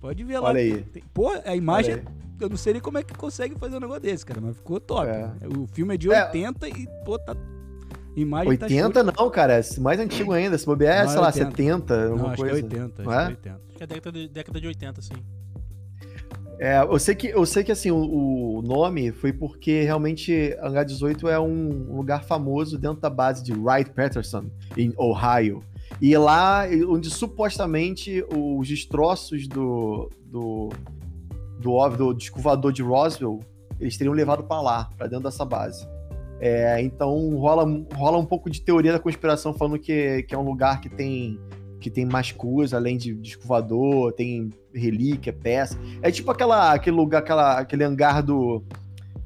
Pode 0.00 0.24
ver 0.24 0.40
lá. 0.40 0.48
Olha 0.48 0.60
aí. 0.60 0.82
Tem, 0.82 1.02
pô, 1.14 1.30
a 1.44 1.54
imagem. 1.54 2.02
Eu 2.40 2.48
não 2.48 2.56
sei 2.56 2.72
nem 2.72 2.82
como 2.82 2.98
é 2.98 3.04
que 3.04 3.14
consegue 3.14 3.54
fazer 3.54 3.76
um 3.76 3.80
negócio 3.80 4.02
desse, 4.02 4.26
cara, 4.26 4.40
mas 4.40 4.56
ficou 4.56 4.80
top. 4.80 5.08
É. 5.08 5.30
O 5.56 5.64
filme 5.68 5.94
é 5.94 5.96
de 5.96 6.08
80 6.08 6.66
é. 6.66 6.70
e, 6.70 6.88
pô, 7.04 7.16
tá 7.16 7.36
Imagem 8.14 8.48
80 8.50 9.04
tá 9.04 9.12
não, 9.16 9.30
cara, 9.30 9.58
é 9.58 9.80
mais 9.80 9.98
antigo 9.98 10.32
ainda. 10.32 10.58
Se 10.58 10.66
bobear, 10.66 11.04
é, 11.04 11.08
sei 11.08 11.20
lá, 11.20 11.32
70, 11.32 12.04
alguma 12.04 12.28
não, 12.28 12.36
coisa. 12.36 12.54
Acho 12.54 12.66
que 12.66 12.76
é 12.76 12.82
80, 12.82 13.02
não 13.02 13.12
é? 13.12 13.16
Acho 13.16 13.36
que 13.36 13.48
é 13.48 13.52
80. 13.52 13.62
Acho 13.68 13.76
que 13.76 13.82
é 13.82 13.86
década 13.86 14.18
de, 14.18 14.28
década 14.28 14.60
de 14.60 14.66
80, 14.66 15.02
sim. 15.02 15.14
É, 16.58 16.80
eu 16.80 16.98
sei 16.98 17.14
que, 17.14 17.26
eu 17.26 17.44
sei 17.44 17.64
que 17.64 17.72
assim, 17.72 17.90
o, 17.90 18.58
o 18.58 18.62
nome 18.62 19.10
foi 19.10 19.32
porque 19.32 19.82
realmente 19.82 20.56
H18 20.62 21.28
é 21.28 21.40
um 21.40 21.96
lugar 21.96 22.22
famoso 22.22 22.78
dentro 22.78 23.00
da 23.00 23.10
base 23.10 23.42
de 23.42 23.52
Wright-Patterson, 23.52 24.44
em 24.76 24.92
Ohio. 24.96 25.60
E 26.00 26.16
lá, 26.16 26.64
onde 26.88 27.10
supostamente 27.10 28.24
os 28.32 28.68
destroços 28.68 29.48
do, 29.48 30.10
do, 30.26 30.68
do, 31.58 31.88
do, 31.88 32.14
do 32.14 32.18
escovador 32.18 32.72
de 32.72 32.82
Roswell, 32.82 33.40
eles 33.80 33.96
teriam 33.96 34.14
levado 34.14 34.44
para 34.44 34.60
lá, 34.60 34.90
para 34.96 35.08
dentro 35.08 35.24
dessa 35.24 35.44
base. 35.44 35.86
É, 36.44 36.82
então 36.82 37.36
rola, 37.36 37.64
rola 37.94 38.18
um 38.18 38.26
pouco 38.26 38.50
de 38.50 38.60
teoria 38.60 38.90
da 38.90 38.98
conspiração 38.98 39.54
falando 39.54 39.78
que, 39.78 40.24
que 40.24 40.34
é 40.34 40.38
um 40.38 40.42
lugar 40.42 40.80
que 40.80 40.88
tem 40.88 41.38
que 41.78 41.88
tem 41.88 42.04
mais 42.04 42.30
coisa, 42.30 42.76
além 42.76 42.96
de 42.96 43.14
disco 43.14 43.44
tem 44.16 44.50
relíquia, 44.72 45.32
peça. 45.32 45.76
É 46.00 46.10
tipo 46.12 46.30
aquela, 46.30 46.72
aquele 46.72 46.94
lugar, 46.94 47.18
aquela, 47.18 47.58
aquele 47.58 47.82
hangar 47.82 48.22
do, 48.22 48.62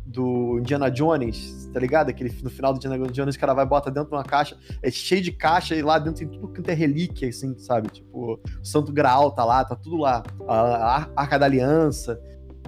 do 0.07 0.59
Indiana 0.59 0.91
Jones, 0.91 1.69
tá 1.73 1.79
ligado? 1.79 2.09
Aquele, 2.09 2.35
no 2.43 2.49
final 2.49 2.73
do 2.73 2.79
Indiana 2.79 2.97
Jones, 3.09 3.35
o 3.35 3.39
cara 3.39 3.53
vai 3.53 3.67
bota 3.67 3.91
dentro 3.91 4.09
de 4.09 4.17
uma 4.17 4.25
caixa, 4.25 4.57
é 4.83 4.91
cheio 4.91 5.21
de 5.21 5.33
caixa 5.33 5.75
e 5.75 5.83
lá 5.83 5.99
dentro 5.99 6.21
tem 6.21 6.29
tudo 6.29 6.49
que 6.49 6.63
tem 6.63 6.75
relíquia, 6.75 7.29
assim, 7.29 7.57
sabe? 7.59 7.89
Tipo, 7.89 8.41
o 8.41 8.65
Santo 8.65 8.91
Graal 8.91 9.31
tá 9.31 9.45
lá, 9.45 9.63
tá 9.63 9.77
tudo 9.77 9.99
lá. 9.99 10.23
A, 10.49 10.57
a 10.57 11.11
Arca 11.15 11.39
da 11.39 11.45
Aliança 11.45 12.19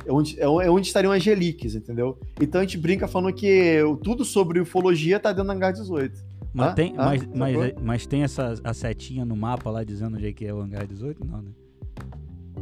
é 0.09 0.13
onde, 0.13 0.41
é 0.41 0.71
onde 0.71 0.87
estariam 0.87 1.13
as 1.13 1.23
relíquias, 1.23 1.75
entendeu? 1.75 2.19
Então 2.41 2.61
a 2.61 2.65
gente 2.65 2.79
brinca 2.79 3.07
falando 3.07 3.35
que 3.35 3.79
tudo 4.03 4.25
sobre 4.25 4.59
ufologia 4.59 5.21
tá 5.21 5.31
dentro 5.31 5.45
do 5.45 5.53
hangar 5.53 5.73
18. 5.73 6.19
Mas, 6.55 6.69
ah, 6.69 6.73
tem, 6.73 6.95
ah, 6.97 7.05
mas, 7.05 7.27
mas, 7.27 7.75
mas, 7.83 8.07
tem 8.07 8.23
essa 8.23 8.55
a 8.65 8.73
setinha 8.73 9.25
no 9.25 9.37
mapa 9.37 9.71
lá 9.71 9.85
dizendo 9.85 10.17
onde 10.17 10.27
é 10.27 10.33
que 10.33 10.47
é 10.47 10.53
o 10.53 10.61
hangar 10.61 10.87
18? 10.87 11.25
Não, 11.27 11.43
né? 11.43 11.51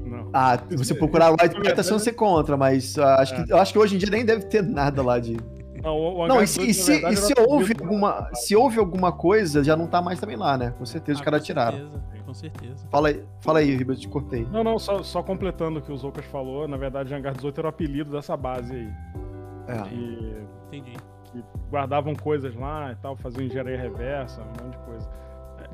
Não. 0.04 0.31
Ah, 0.32 0.58
você 0.72 0.93
procurar 0.93 1.31
White 1.31 1.54
Plantation 1.54 1.98
você 1.98 2.10
encontra, 2.10 2.56
mas 2.56 2.96
uh, 2.96 3.02
acho, 3.02 3.34
é. 3.34 3.44
que, 3.44 3.52
eu 3.52 3.58
acho 3.58 3.72
que 3.72 3.78
hoje 3.78 3.94
em 3.94 3.98
dia 3.98 4.10
nem 4.10 4.25
deve 4.25 4.44
ter 4.46 4.62
nada 4.62 5.02
lá 5.02 5.20
de. 5.20 5.37
Não, 5.82 5.96
o, 5.96 6.26
não 6.26 6.43
e, 6.43 6.46
se, 6.48 6.62
e 6.62 6.75
se, 6.75 7.04
e 7.06 7.16
se 7.16 7.32
houve 7.38 7.75
alguma, 7.81 8.29
se 8.34 8.56
houve 8.56 8.79
alguma 8.79 9.12
coisa, 9.12 9.62
já 9.62 9.76
não 9.76 9.86
tá 9.86 10.03
mais 10.03 10.19
também 10.19 10.36
lá, 10.36 10.58
né? 10.58 10.74
Com 10.76 10.84
certeza 10.84 11.19
ah, 11.19 11.20
os 11.20 11.24
caras 11.24 11.44
tiraram. 11.44 11.79
Certeza 11.79 12.16
certeza. 12.36 12.86
Fala 12.90 13.08
aí, 13.08 13.24
fala 13.40 13.58
aí 13.60 13.74
Ribeiro, 13.74 14.00
te 14.00 14.08
cortei. 14.08 14.46
Não, 14.50 14.62
não, 14.62 14.78
só, 14.78 15.02
só 15.02 15.22
completando 15.22 15.78
o 15.78 15.82
que 15.82 15.90
o 15.90 15.96
Zoucas 15.96 16.24
falou, 16.26 16.69
na 16.69 16.76
verdade, 16.76 17.14
Hangar 17.14 17.34
18 17.34 17.58
era 17.58 17.66
o 17.66 17.70
apelido 17.70 18.10
dessa 18.10 18.36
base 18.36 18.72
aí. 18.72 18.88
É. 19.69 19.94
E, 19.94 20.46
Entendi. 20.69 20.96
Que 21.32 21.44
guardavam 21.70 22.14
coisas 22.14 22.55
lá 22.55 22.93
e 22.93 22.96
tal, 22.96 23.16
faziam 23.16 23.44
engenharia 23.44 23.81
reversa, 23.81 24.43
um 24.43 24.64
monte 24.64 24.78
de 24.78 24.84
coisa. 24.84 25.10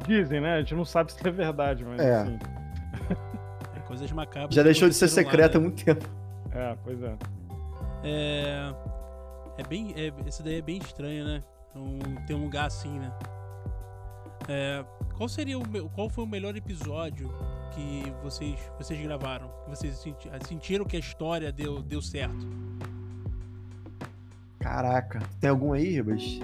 Dizem, 0.06 0.40
né? 0.40 0.54
A 0.54 0.58
gente 0.60 0.74
não 0.74 0.84
sabe 0.84 1.12
se 1.12 1.26
é 1.26 1.30
verdade, 1.30 1.84
mas 1.84 2.00
é. 2.00 2.16
assim. 2.16 2.38
É 3.76 3.80
coisas 3.92 4.10
macabras. 4.10 4.54
Já 4.54 4.62
deixou 4.62 4.88
de 4.88 4.94
ser 4.94 5.08
secreta 5.08 5.58
há 5.58 5.60
né? 5.60 5.66
muito 5.66 5.84
tempo. 5.84 6.08
É, 6.50 6.76
pois 6.82 7.02
é. 7.02 7.14
É. 8.02 8.74
É 9.58 9.62
bem. 9.68 9.94
É, 9.96 10.12
esse 10.26 10.42
daí 10.42 10.58
é 10.58 10.62
bem 10.62 10.78
estranho, 10.78 11.24
né? 11.24 11.42
Um, 11.76 11.98
tem 12.26 12.34
um 12.34 12.44
lugar 12.44 12.66
assim, 12.66 12.98
né? 12.98 13.12
É, 14.48 14.84
qual 15.22 15.28
seria 15.28 15.56
o 15.56 15.88
qual 15.90 16.08
foi 16.08 16.24
o 16.24 16.26
melhor 16.26 16.56
episódio 16.56 17.32
que 17.72 18.12
vocês 18.24 18.58
vocês 18.76 19.00
gravaram? 19.00 19.48
Que 19.62 19.70
vocês 19.70 19.96
senti, 19.96 20.28
sentiram 20.48 20.84
que 20.84 20.96
a 20.96 20.98
história 20.98 21.52
deu 21.52 21.80
deu 21.80 22.02
certo? 22.02 22.44
Caraca, 24.58 25.20
tem 25.38 25.48
algum 25.48 25.74
aí, 25.74 25.90
Ribas? 25.90 26.40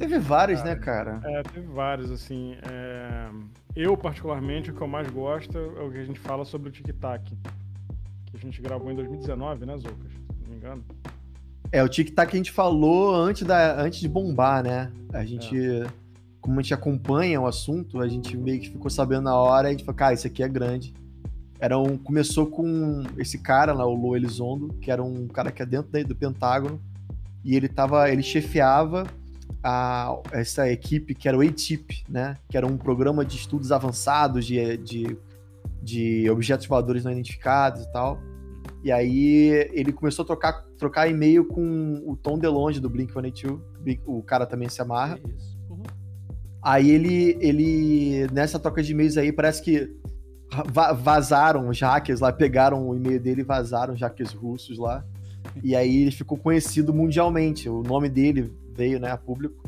Teve 0.00 0.18
vários, 0.18 0.64
né, 0.64 0.74
cara, 0.74 1.12
né, 1.12 1.20
cara? 1.20 1.38
É, 1.38 1.42
teve 1.44 1.66
vários, 1.68 2.10
assim. 2.10 2.56
É... 2.68 3.30
Eu, 3.76 3.96
particularmente, 3.96 4.72
o 4.72 4.74
que 4.74 4.80
eu 4.80 4.88
mais 4.88 5.08
gosto 5.08 5.56
é 5.56 5.80
o 5.80 5.92
que 5.92 5.98
a 5.98 6.04
gente 6.04 6.18
fala 6.18 6.44
sobre 6.44 6.70
o 6.70 6.72
Tic 6.72 6.88
Tac. 6.98 7.22
Que 7.24 8.36
a 8.36 8.40
gente 8.40 8.60
gravou 8.60 8.90
em 8.90 8.96
2019, 8.96 9.64
né, 9.64 9.78
Zoucas? 9.78 10.12
Se 10.12 10.42
não 10.42 10.50
me 10.50 10.56
engano. 10.56 10.84
É, 11.70 11.84
o 11.84 11.88
Tic 11.88 12.12
Tac 12.12 12.32
que 12.32 12.36
a 12.36 12.40
gente 12.40 12.50
falou 12.50 13.14
antes, 13.14 13.44
da, 13.44 13.80
antes 13.80 14.00
de 14.00 14.08
bombar, 14.08 14.64
né? 14.64 14.90
A 15.12 15.24
gente. 15.24 15.56
É 15.56 16.05
como 16.46 16.60
a 16.60 16.62
gente 16.62 16.74
acompanha 16.74 17.40
o 17.40 17.46
assunto, 17.46 18.00
a 18.00 18.06
gente 18.06 18.36
meio 18.36 18.60
que 18.60 18.70
ficou 18.70 18.88
sabendo 18.88 19.22
na 19.22 19.34
hora, 19.34 19.66
a 19.66 19.70
gente 19.72 19.84
falou, 19.84 19.96
cara, 19.96 20.14
isso 20.14 20.28
aqui 20.28 20.44
é 20.44 20.48
grande. 20.48 20.94
Era 21.58 21.76
um, 21.76 21.98
começou 21.98 22.46
com 22.46 23.02
esse 23.18 23.38
cara 23.38 23.72
lá, 23.72 23.84
o 23.84 23.94
Lou 23.94 24.16
Elizondo, 24.16 24.68
que 24.80 24.88
era 24.88 25.02
um 25.02 25.26
cara 25.26 25.50
que 25.50 25.60
é 25.60 25.66
dentro 25.66 25.90
do 26.06 26.14
Pentágono, 26.14 26.80
e 27.44 27.56
ele 27.56 27.66
tava, 27.66 28.08
ele 28.12 28.22
chefiava 28.22 29.08
a, 29.60 30.16
essa 30.30 30.70
equipe 30.70 31.16
que 31.16 31.26
era 31.26 31.36
o 31.36 31.40
ATIP, 31.40 32.04
né? 32.08 32.36
Que 32.48 32.56
era 32.56 32.64
um 32.64 32.76
programa 32.76 33.24
de 33.24 33.34
estudos 33.34 33.72
avançados 33.72 34.46
de, 34.46 34.76
de, 34.76 35.18
de 35.82 36.30
objetos 36.30 36.68
voadores 36.68 37.02
não 37.02 37.10
identificados 37.10 37.82
e 37.82 37.90
tal. 37.90 38.20
E 38.84 38.92
aí 38.92 39.68
ele 39.72 39.92
começou 39.92 40.22
a 40.22 40.26
trocar, 40.26 40.64
trocar 40.78 41.08
e-mail 41.08 41.44
com 41.44 42.04
o 42.06 42.14
Tom 42.14 42.38
DeLonge 42.38 42.78
do 42.78 42.88
Blink-182. 42.88 43.58
O 44.06 44.22
cara 44.22 44.46
também 44.46 44.68
se 44.68 44.80
amarra. 44.80 45.18
Uhum. 45.24 45.55
Aí 46.66 46.90
ele, 46.90 47.38
ele, 47.40 48.26
nessa 48.32 48.58
troca 48.58 48.82
de 48.82 48.90
e-mails 48.90 49.16
aí, 49.16 49.30
parece 49.30 49.62
que 49.62 49.88
vazaram 50.96 51.68
os 51.68 51.80
hackers 51.80 52.18
lá, 52.18 52.32
pegaram 52.32 52.88
o 52.88 52.96
e-mail 52.96 53.20
dele 53.20 53.42
e 53.42 53.44
vazaram 53.44 53.94
os 53.94 54.00
hackers 54.00 54.32
russos 54.32 54.76
lá. 54.76 55.04
E 55.62 55.76
aí 55.76 56.02
ele 56.02 56.10
ficou 56.10 56.36
conhecido 56.36 56.92
mundialmente. 56.92 57.68
O 57.68 57.84
nome 57.84 58.08
dele 58.08 58.52
veio, 58.74 58.98
né, 58.98 59.12
a 59.12 59.16
público. 59.16 59.62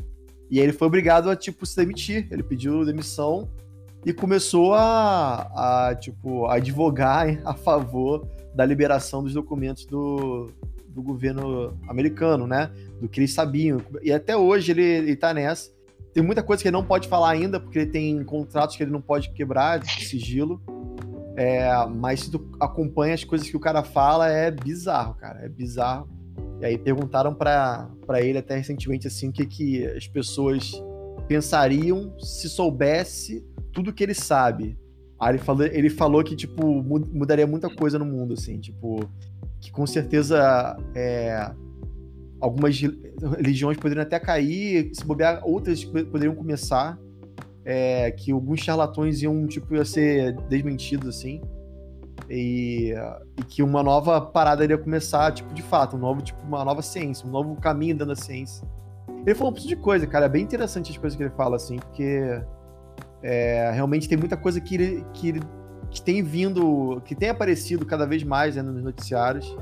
E 0.51 0.59
aí 0.59 0.65
ele 0.65 0.73
foi 0.73 0.87
obrigado 0.87 1.29
a, 1.29 1.37
tipo, 1.37 1.65
se 1.65 1.77
demitir. 1.77 2.27
Ele 2.29 2.43
pediu 2.43 2.83
demissão 2.83 3.47
e 4.05 4.11
começou 4.11 4.73
a, 4.73 5.89
a 5.89 5.95
tipo, 5.95 6.47
a 6.47 6.55
advogar 6.55 7.39
a 7.45 7.53
favor 7.53 8.27
da 8.53 8.65
liberação 8.65 9.23
dos 9.23 9.33
documentos 9.33 9.85
do, 9.85 10.51
do 10.89 11.01
governo 11.01 11.79
americano, 11.87 12.45
né? 12.45 12.69
Do 12.99 13.07
que 13.07 13.21
eles 13.21 13.33
sabiam. 13.33 13.79
E 14.03 14.11
até 14.11 14.35
hoje 14.35 14.73
ele, 14.73 14.83
ele 14.83 15.15
tá 15.15 15.33
nessa. 15.33 15.78
Tem 16.13 16.23
muita 16.23 16.41
coisa 16.41 16.61
que 16.61 16.67
ele 16.67 16.77
não 16.77 16.83
pode 16.83 17.07
falar 17.07 17.29
ainda, 17.29 17.59
porque 17.59 17.79
ele 17.79 17.91
tem 17.91 18.23
contratos 18.23 18.75
que 18.75 18.83
ele 18.83 18.91
não 18.91 19.01
pode 19.01 19.31
quebrar 19.31 19.79
de 19.79 20.05
sigilo. 20.05 20.61
É, 21.35 21.69
mas 21.85 22.21
se 22.21 22.31
tu 22.31 22.49
acompanha 22.59 23.13
as 23.13 23.23
coisas 23.23 23.49
que 23.49 23.55
o 23.55 23.59
cara 23.59 23.83
fala, 23.83 24.29
é 24.29 24.51
bizarro, 24.51 25.13
cara. 25.15 25.39
É 25.45 25.49
bizarro. 25.49 26.09
E 26.59 26.65
aí 26.65 26.77
perguntaram 26.77 27.33
para 27.33 27.89
ele 28.21 28.37
até 28.37 28.57
recentemente 28.57 29.07
assim 29.07 29.29
o 29.29 29.31
que, 29.31 29.45
que 29.45 29.87
as 29.87 30.07
pessoas 30.07 30.71
pensariam 31.27 32.13
se 32.19 32.49
soubesse 32.49 33.45
tudo 33.71 33.93
que 33.93 34.03
ele 34.03 34.13
sabe. 34.13 34.77
Aí 35.19 35.31
ele 35.31 35.37
falou, 35.37 35.65
ele 35.65 35.89
falou 35.89 36.23
que, 36.23 36.35
tipo, 36.35 36.81
mudaria 36.83 37.45
muita 37.45 37.69
coisa 37.69 37.99
no 37.99 38.05
mundo, 38.05 38.33
assim, 38.33 38.59
tipo, 38.59 38.99
que 39.59 39.71
com 39.71 39.85
certeza 39.85 40.77
é, 40.95 41.51
algumas 42.39 42.79
religiões 43.37 43.77
poderiam 43.77 44.03
até 44.03 44.19
cair, 44.19 44.91
se 44.93 45.05
bobear, 45.05 45.41
outras 45.43 45.83
poderiam 45.83 46.35
começar, 46.35 46.97
é, 47.65 48.11
que 48.11 48.31
alguns 48.31 48.61
charlatões 48.61 49.21
iam, 49.21 49.45
tipo, 49.47 49.75
ia 49.75 49.85
ser 49.85 50.33
desmentidos, 50.49 51.17
assim. 51.17 51.41
E, 52.29 52.93
e, 53.37 53.43
que 53.43 53.63
uma 53.63 53.81
nova 53.81 54.21
parada 54.21 54.63
iria 54.63 54.77
começar, 54.77 55.31
tipo, 55.31 55.53
de 55.53 55.61
fato, 55.61 55.95
um 55.95 55.99
novo, 55.99 56.21
tipo, 56.21 56.39
uma 56.45 56.63
nova 56.63 56.81
ciência, 56.81 57.27
um 57.27 57.31
novo 57.31 57.55
caminho 57.55 57.93
dentro 57.93 58.07
da 58.07 58.15
ciência. 58.15 58.67
Ele 59.25 59.35
falou 59.35 59.51
um 59.51 59.55
pouco 59.55 59.67
de 59.67 59.75
coisa, 59.75 60.07
cara, 60.07 60.25
é 60.25 60.29
bem 60.29 60.43
interessante 60.43 60.91
as 60.91 60.97
coisas 60.97 61.17
que 61.17 61.23
ele 61.23 61.33
fala, 61.35 61.55
assim, 61.55 61.77
porque 61.77 62.41
é, 63.21 63.71
realmente 63.73 64.07
tem 64.07 64.17
muita 64.17 64.37
coisa 64.37 64.61
que, 64.61 64.75
ele, 64.75 65.05
que, 65.13 65.29
ele, 65.29 65.41
que 65.89 66.01
tem 66.01 66.23
vindo, 66.23 67.01
que 67.03 67.15
tem 67.15 67.29
aparecido 67.29 67.85
cada 67.85 68.05
vez 68.05 68.23
mais 68.23 68.55
né, 68.55 68.61
nos 68.61 68.81
noticiários 68.81 69.55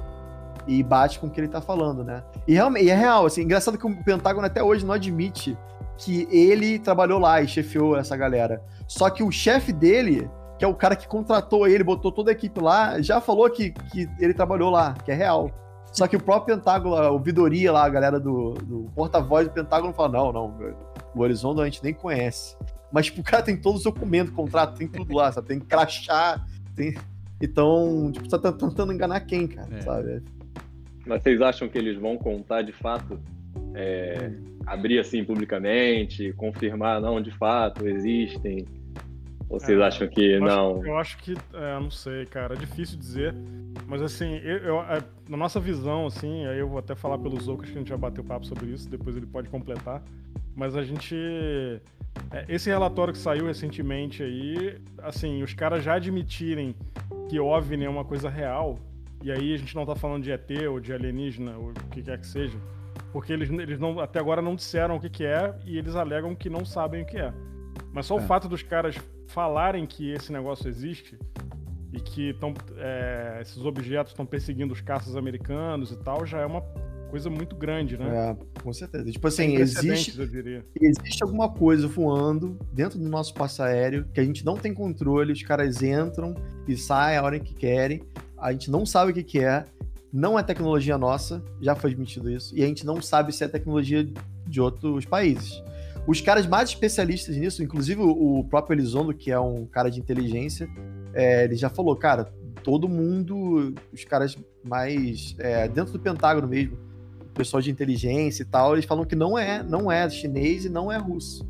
e 0.67 0.83
bate 0.83 1.19
com 1.19 1.27
o 1.27 1.29
que 1.29 1.39
ele 1.39 1.47
tá 1.47 1.61
falando, 1.61 2.03
né? 2.03 2.23
E, 2.47 2.53
realmente, 2.53 2.89
é 2.89 2.95
real, 2.95 3.25
assim, 3.25 3.43
engraçado 3.43 3.77
que 3.77 3.87
o 3.87 4.03
Pentágono 4.03 4.45
até 4.45 4.61
hoje 4.61 4.85
não 4.85 4.93
admite 4.93 5.57
que 5.97 6.27
ele 6.29 6.77
trabalhou 6.77 7.19
lá 7.19 7.41
e 7.41 7.47
chefiou 7.47 7.97
essa 7.97 8.15
galera. 8.15 8.61
Só 8.87 9.09
que 9.09 9.23
o 9.23 9.31
chefe 9.31 9.73
dele 9.73 10.29
que 10.57 10.65
é 10.65 10.67
o 10.67 10.73
cara 10.73 10.95
que 10.95 11.07
contratou 11.07 11.67
ele, 11.67 11.83
botou 11.83 12.11
toda 12.11 12.31
a 12.31 12.33
equipe 12.33 12.59
lá, 12.59 12.99
já 12.99 13.21
falou 13.21 13.49
que, 13.49 13.71
que 13.71 14.09
ele 14.19 14.33
trabalhou 14.33 14.71
lá, 14.71 14.93
que 15.05 15.11
é 15.11 15.13
real. 15.13 15.51
Só 15.91 16.07
que 16.07 16.15
o 16.15 16.21
próprio 16.21 16.57
Pentágono, 16.57 16.95
a 16.95 17.11
ouvidoria 17.11 17.71
lá, 17.71 17.85
a 17.85 17.89
galera 17.89 18.19
do, 18.19 18.53
do 18.53 18.91
porta-voz 18.95 19.47
do 19.47 19.53
Pentágono 19.53 19.93
fala: 19.93 20.09
não, 20.09 20.31
não, 20.33 20.57
o 21.15 21.21
Horizonte 21.21 21.61
a 21.61 21.65
gente 21.65 21.83
nem 21.83 21.93
conhece. 21.93 22.57
Mas, 22.91 23.05
tipo, 23.05 23.21
o 23.21 23.23
cara 23.23 23.43
tem 23.43 23.57
todos 23.57 23.79
os 23.79 23.83
documentos, 23.83 24.33
contrato, 24.33 24.77
tem 24.77 24.87
tudo 24.87 25.13
lá, 25.13 25.31
sabe? 25.31 25.47
Tem 25.47 25.59
crachá, 25.59 26.43
tem. 26.75 26.95
Então, 27.41 28.11
tipo, 28.11 28.29
você 28.29 28.37
tá 28.37 28.51
tentando 28.51 28.91
enganar 28.93 29.19
quem, 29.21 29.47
cara, 29.47 29.77
é. 29.77 29.81
sabe? 29.81 30.23
Mas 31.07 31.23
vocês 31.23 31.41
acham 31.41 31.67
que 31.67 31.77
eles 31.77 31.97
vão 31.97 32.17
contar 32.17 32.61
de 32.61 32.71
fato? 32.71 33.19
É, 33.73 34.31
abrir 34.65 34.99
assim 34.99 35.23
publicamente, 35.23 36.33
confirmar, 36.33 36.99
não, 36.99 37.21
de 37.21 37.31
fato, 37.31 37.87
existem 37.87 38.65
ou 39.49 39.59
vocês 39.59 39.79
é, 39.79 39.83
acham 39.83 40.07
que 40.07 40.21
eu 40.21 40.41
não? 40.41 40.79
Acho, 40.79 40.87
eu 40.87 40.97
acho 40.97 41.17
que, 41.19 41.33
é, 41.53 41.79
não 41.79 41.89
sei, 41.89 42.25
cara, 42.25 42.53
é 42.53 42.57
difícil 42.57 42.97
dizer. 42.97 43.33
Mas 43.85 44.01
assim, 44.01 44.35
eu, 44.43 44.57
eu, 44.57 44.81
é, 44.81 45.01
na 45.29 45.37
nossa 45.37 45.59
visão, 45.59 46.05
assim, 46.05 46.45
aí 46.45 46.59
eu 46.59 46.67
vou 46.67 46.79
até 46.79 46.95
falar 46.95 47.17
pelos 47.17 47.47
outros 47.47 47.69
que 47.69 47.77
a 47.77 47.79
gente 47.79 47.89
já 47.89 47.97
bateu 47.97 48.23
papo 48.23 48.45
sobre 48.45 48.67
isso, 48.67 48.89
depois 48.89 49.15
ele 49.15 49.25
pode 49.25 49.49
completar. 49.49 50.03
Mas 50.53 50.75
a 50.75 50.83
gente. 50.83 51.15
É, 52.31 52.45
esse 52.49 52.69
relatório 52.69 53.13
que 53.13 53.19
saiu 53.19 53.45
recentemente 53.45 54.21
aí, 54.21 54.77
assim, 54.97 55.41
os 55.41 55.53
caras 55.53 55.83
já 55.83 55.93
admitirem 55.93 56.75
que 57.29 57.39
OVNI 57.39 57.85
é 57.85 57.89
uma 57.89 58.03
coisa 58.03 58.29
real, 58.29 58.77
e 59.23 59.31
aí 59.31 59.53
a 59.53 59.57
gente 59.57 59.75
não 59.75 59.85
tá 59.85 59.95
falando 59.95 60.23
de 60.23 60.31
ET 60.31 60.49
ou 60.69 60.79
de 60.79 60.93
alienígena, 60.93 61.57
ou 61.57 61.69
o 61.69 61.73
que 61.91 62.01
quer 62.01 62.19
que 62.19 62.27
seja, 62.27 62.57
porque 63.11 63.33
eles, 63.33 63.49
eles 63.49 63.79
não, 63.79 63.99
até 63.99 64.19
agora 64.19 64.41
não 64.41 64.55
disseram 64.55 64.97
o 64.97 64.99
que, 64.99 65.09
que 65.09 65.25
é 65.25 65.53
e 65.65 65.77
eles 65.77 65.95
alegam 65.95 66.35
que 66.35 66.49
não 66.49 66.63
sabem 66.65 67.03
o 67.03 67.05
que 67.05 67.17
é. 67.17 67.33
Mas 67.91 68.05
só 68.05 68.17
é. 68.17 68.21
o 68.21 68.27
fato 68.27 68.47
dos 68.47 68.61
caras 68.61 68.95
falarem 69.27 69.85
que 69.85 70.11
esse 70.11 70.31
negócio 70.31 70.67
existe 70.67 71.17
e 71.91 71.99
que 71.99 72.33
tão, 72.33 72.53
é, 72.77 73.39
esses 73.41 73.57
objetos 73.63 74.11
estão 74.11 74.25
perseguindo 74.25 74.73
os 74.73 74.81
caças 74.81 75.15
americanos 75.15 75.91
e 75.91 75.97
tal, 75.97 76.25
já 76.25 76.39
é 76.39 76.45
uma 76.45 76.61
coisa 77.09 77.29
muito 77.29 77.55
grande, 77.55 77.97
né? 77.97 78.31
É, 78.31 78.61
com 78.61 78.73
certeza. 78.73 79.09
Tipo 79.09 79.27
assim, 79.27 79.55
existe, 79.55 80.19
existe 80.79 81.23
alguma 81.23 81.49
coisa 81.49 81.87
voando 81.87 82.57
dentro 82.73 82.99
do 82.99 83.07
nosso 83.07 83.31
espaço 83.31 83.63
aéreo 83.63 84.05
que 84.13 84.19
a 84.19 84.23
gente 84.23 84.45
não 84.45 84.57
tem 84.57 84.73
controle, 84.73 85.31
os 85.31 85.41
caras 85.41 85.81
entram 85.81 86.35
e 86.67 86.75
saem 86.75 87.17
a 87.17 87.23
hora 87.23 87.39
que 87.39 87.53
querem, 87.53 88.03
a 88.47 88.51
gente 88.51 88.71
não 88.71 88.85
sabe 88.85 89.11
o 89.11 89.13
que, 89.13 89.23
que 89.23 89.39
é, 89.39 89.65
não 90.11 90.39
é 90.39 90.43
tecnologia 90.43 90.97
nossa, 90.97 91.43
já 91.61 91.75
foi 91.75 91.91
admitido 91.91 92.29
isso, 92.31 92.55
e 92.55 92.63
a 92.63 92.67
gente 92.67 92.85
não 92.85 93.01
sabe 93.01 93.33
se 93.33 93.43
é 93.43 93.47
tecnologia 93.47 94.07
de 94.45 94.61
outros 94.61 95.05
países. 95.05 95.61
Os 96.07 96.21
caras 96.21 96.47
mais 96.47 96.69
especialistas 96.69 97.35
nisso, 97.35 97.61
inclusive 97.61 98.01
o 98.01 98.45
próprio 98.49 98.75
Elizondo, 98.75 99.13
que 99.13 99.29
é 99.29 99.39
um 99.39 99.65
cara 99.65 99.89
de 99.89 99.99
inteligência, 99.99 100.69
é, 101.13 101.43
ele 101.43 101.57
já 101.57 101.69
falou, 101.69 101.93
cara, 101.95 102.31
todo 102.63 102.87
mundo, 102.87 103.75
os 103.91 104.05
caras 104.05 104.37
mais 104.63 105.35
é, 105.39 105.67
dentro 105.67 105.91
do 105.91 105.99
Pentágono 105.99 106.47
mesmo, 106.47 106.77
pessoal 107.33 107.61
de 107.61 107.69
inteligência 107.69 108.43
e 108.43 108.45
tal, 108.45 108.73
eles 108.73 108.85
falam 108.85 109.05
que 109.05 109.15
não 109.15 109.37
é, 109.37 109.61
não 109.61 109.91
é 109.91 110.09
chinês 110.09 110.65
e 110.65 110.69
não 110.69 110.91
é 110.91 110.97
russo. 110.97 111.45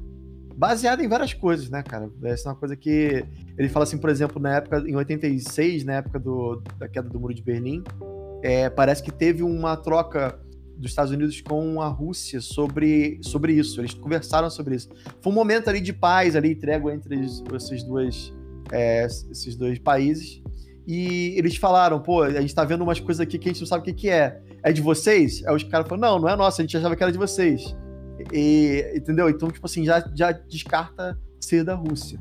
Baseado 0.58 1.04
em 1.04 1.08
várias 1.08 1.36
coisas, 1.36 1.70
né, 1.70 1.84
cara? 1.84 2.10
Essa 2.24 2.50
é 2.50 2.52
uma 2.52 2.58
coisa 2.58 2.76
que 2.76 3.24
ele 3.56 3.70
fala 3.70 3.84
assim, 3.84 3.98
por 4.00 4.10
exemplo, 4.10 4.42
na 4.42 4.56
época 4.56 4.84
em 4.88 4.96
86, 4.96 5.84
na 5.84 5.94
época 5.94 6.18
do, 6.18 6.64
da 6.80 6.88
queda 6.88 7.08
do 7.08 7.20
muro 7.20 7.32
de 7.32 7.44
Berlim, 7.44 7.84
é, 8.42 8.68
parece 8.68 9.04
que 9.04 9.12
teve 9.12 9.44
uma 9.44 9.78
troca 9.78 10.40
dos 10.76 10.90
Estados 10.90 11.12
Unidos 11.12 11.42
com 11.42 11.80
a 11.80 11.88
Rússia 11.88 12.42
sobre, 12.42 13.20
sobre 13.22 13.54
isso. 13.54 13.80
Eles 13.80 13.94
conversaram 13.94 14.50
sobre 14.50 14.76
isso. 14.76 14.90
Foi 15.22 15.32
um 15.32 15.36
momento 15.36 15.70
ali 15.70 15.80
de 15.80 15.94
paz, 15.94 16.36
ali, 16.36 16.56
trégua 16.56 16.92
entre 16.92 17.24
esses 17.24 17.84
dois, 17.84 18.34
é, 18.72 19.06
esses 19.06 19.56
dois 19.56 19.78
países. 19.78 20.42
E 20.88 21.36
eles 21.38 21.56
falaram, 21.56 22.00
pô, 22.00 22.24
a 22.24 22.42
gente 22.42 22.56
tá 22.56 22.64
vendo 22.64 22.82
umas 22.82 23.00
coisas 23.00 23.22
aqui 23.22 23.38
que 23.38 23.48
a 23.48 23.52
gente 23.52 23.60
não 23.60 23.68
sabe 23.68 23.82
o 23.82 23.86
que, 23.86 23.94
que 23.94 24.10
é. 24.10 24.42
É 24.64 24.72
de 24.72 24.82
vocês? 24.82 25.46
Aí 25.46 25.56
os 25.56 25.64
caras 25.64 25.88
falaram, 25.88 26.14
não, 26.16 26.22
não 26.22 26.30
é 26.30 26.36
nossa, 26.36 26.64
a 26.64 26.66
gente 26.66 26.76
achava 26.76 26.96
que 26.96 27.04
era 27.04 27.12
de 27.12 27.18
vocês. 27.20 27.76
E, 28.34 28.94
entendeu? 28.96 29.30
Então, 29.30 29.50
tipo 29.50 29.66
assim, 29.66 29.86
já, 29.86 30.04
já 30.14 30.32
descarta 30.32 31.18
ser 31.40 31.64
da 31.64 31.76
Rússia. 31.76 32.20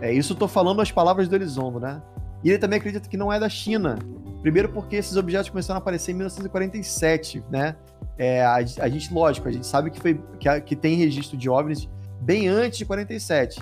É, 0.00 0.12
isso 0.12 0.32
eu 0.32 0.36
tô 0.36 0.46
falando 0.46 0.80
as 0.80 0.92
palavras 0.92 1.28
do 1.28 1.34
Elizondo, 1.34 1.80
né? 1.80 2.00
E 2.44 2.50
ele 2.50 2.58
também 2.58 2.78
acredita 2.78 3.08
que 3.08 3.16
não 3.16 3.32
é 3.32 3.40
da 3.40 3.48
China. 3.48 3.98
Primeiro 4.42 4.68
porque 4.68 4.96
esses 4.96 5.16
objetos 5.16 5.50
começaram 5.50 5.78
a 5.78 5.80
aparecer 5.80 6.12
em 6.12 6.14
1947, 6.14 7.42
né? 7.50 7.74
É, 8.16 8.44
a, 8.44 8.54
a, 8.54 8.88
gente, 8.88 9.12
lógico, 9.12 9.48
a 9.48 9.50
gente 9.50 9.66
sabe 9.66 9.90
que, 9.90 10.00
foi, 10.00 10.20
que, 10.38 10.60
que, 10.60 10.76
tem 10.76 10.96
registro 10.96 11.36
de 11.36 11.48
OVNIs 11.48 11.88
bem 12.20 12.48
antes 12.48 12.78
de 12.78 12.84
47, 12.84 13.60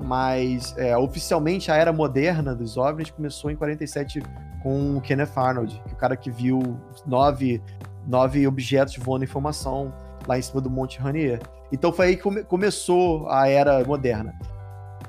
mas 0.00 0.74
é, 0.76 0.96
oficialmente 0.96 1.70
a 1.70 1.76
era 1.76 1.92
moderna 1.92 2.54
dos 2.54 2.76
OVNIs 2.76 3.10
começou 3.10 3.50
em 3.50 3.56
47 3.56 4.20
com 4.62 4.96
o 4.96 5.00
Kenneth 5.00 5.32
Arnold, 5.36 5.80
que 5.84 5.90
é 5.90 5.92
o 5.92 5.96
cara 5.96 6.16
que 6.16 6.30
viu 6.30 6.60
nove, 7.06 7.62
nove 8.06 8.46
objetos 8.46 8.96
voando 8.96 9.24
em 9.24 9.28
formação 9.28 9.92
lá 10.26 10.38
em 10.38 10.42
cima 10.42 10.60
do 10.60 10.70
Monte 10.70 10.98
Rainier. 10.98 11.40
Então 11.70 11.92
foi 11.92 12.06
aí 12.06 12.16
que 12.16 12.22
come, 12.22 12.44
começou 12.44 13.28
a 13.28 13.48
era 13.48 13.84
moderna. 13.84 14.34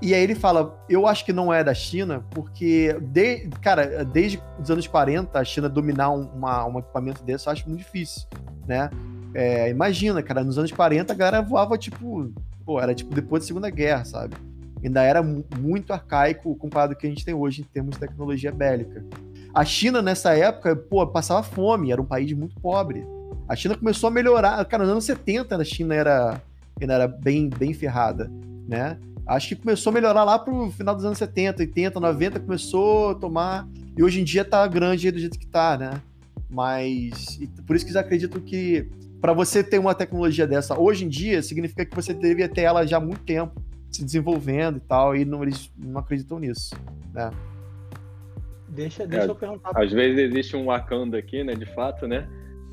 E 0.01 0.13
aí 0.13 0.21
ele 0.21 0.35
fala, 0.35 0.77
eu 0.89 1.07
acho 1.07 1.23
que 1.23 1.31
não 1.31 1.53
é 1.53 1.63
da 1.63 1.73
China, 1.73 2.25
porque, 2.31 2.93
de, 2.99 3.47
cara, 3.61 4.03
desde 4.03 4.41
os 4.59 4.69
anos 4.69 4.85
40, 4.85 5.39
a 5.39 5.43
China 5.45 5.69
dominar 5.69 6.09
um, 6.09 6.25
uma, 6.35 6.65
um 6.65 6.79
equipamento 6.79 7.23
desse, 7.23 7.47
eu 7.47 7.53
acho 7.53 7.67
muito 7.69 7.79
difícil, 7.79 8.27
né? 8.67 8.89
É, 9.33 9.69
imagina, 9.69 10.21
cara, 10.21 10.43
nos 10.43 10.57
anos 10.57 10.71
40 10.71 11.13
a 11.13 11.15
galera 11.15 11.41
voava, 11.41 11.77
tipo, 11.77 12.29
pô, 12.65 12.81
era 12.81 12.93
tipo 12.93 13.13
depois 13.15 13.43
da 13.43 13.47
Segunda 13.47 13.69
Guerra, 13.69 14.03
sabe? 14.03 14.35
Ainda 14.83 15.01
era 15.01 15.23
muito 15.23 15.93
arcaico 15.93 16.53
comparado 16.57 16.93
ao 16.93 16.99
que 16.99 17.07
a 17.07 17.09
gente 17.09 17.23
tem 17.23 17.33
hoje 17.33 17.61
em 17.61 17.65
termos 17.65 17.91
de 17.91 18.01
tecnologia 18.01 18.51
bélica. 18.51 19.05
A 19.53 19.63
China, 19.63 20.01
nessa 20.01 20.35
época, 20.35 20.75
pô, 20.75 21.05
passava 21.07 21.41
fome, 21.41 21.91
era 21.91 22.01
um 22.01 22.05
país 22.05 22.33
muito 22.33 22.59
pobre. 22.59 23.05
A 23.47 23.55
China 23.55 23.75
começou 23.75 24.07
a 24.07 24.11
melhorar, 24.11 24.63
cara, 24.65 24.83
nos 24.83 24.91
anos 24.91 25.05
70 25.05 25.55
a 25.55 25.63
China 25.63 25.93
era 25.93 26.41
ainda 26.79 26.93
era 26.93 27.07
bem, 27.07 27.49
bem 27.49 27.73
ferrada, 27.73 28.31
né? 28.67 28.97
Acho 29.25 29.49
que 29.49 29.55
começou 29.55 29.91
a 29.91 29.93
melhorar 29.93 30.23
lá 30.23 30.37
pro 30.37 30.69
final 30.71 30.95
dos 30.95 31.05
anos 31.05 31.17
70, 31.17 31.61
80, 31.61 31.99
90, 31.99 32.39
começou 32.41 33.11
a 33.11 33.15
tomar. 33.15 33.67
E 33.97 34.03
hoje 34.03 34.19
em 34.19 34.23
dia 34.23 34.43
tá 34.43 34.65
grande 34.67 35.09
do 35.11 35.19
jeito 35.19 35.39
que 35.39 35.47
tá, 35.47 35.77
né? 35.77 36.01
Mas. 36.49 37.39
por 37.65 37.75
isso 37.75 37.85
que 37.85 37.91
eles 37.91 38.01
acreditam 38.01 38.41
que 38.41 38.89
para 39.21 39.31
você 39.31 39.63
ter 39.63 39.79
uma 39.79 39.95
tecnologia 39.95 40.45
dessa 40.45 40.77
hoje 40.77 41.05
em 41.05 41.09
dia, 41.09 41.41
significa 41.41 41.85
que 41.85 41.95
você 41.95 42.13
deveria 42.13 42.49
ter 42.49 42.61
ela 42.61 42.85
já 42.85 42.97
há 42.97 42.99
muito 42.99 43.21
tempo 43.21 43.61
se 43.89 44.03
desenvolvendo 44.03 44.77
e 44.77 44.81
tal, 44.81 45.15
e 45.15 45.23
não, 45.23 45.43
eles 45.43 45.71
não 45.77 45.99
acreditam 45.99 46.39
nisso, 46.39 46.75
né? 47.13 47.31
Deixa, 48.67 49.05
deixa 49.05 49.27
é, 49.27 49.29
eu 49.29 49.35
perguntar. 49.35 49.71
Às 49.75 49.91
vezes 49.91 50.17
existe 50.17 50.55
um 50.55 50.65
Wakanda 50.65 51.17
aqui, 51.17 51.43
né? 51.43 51.53
De 51.53 51.65
fato, 51.73 52.07
né? 52.07 52.27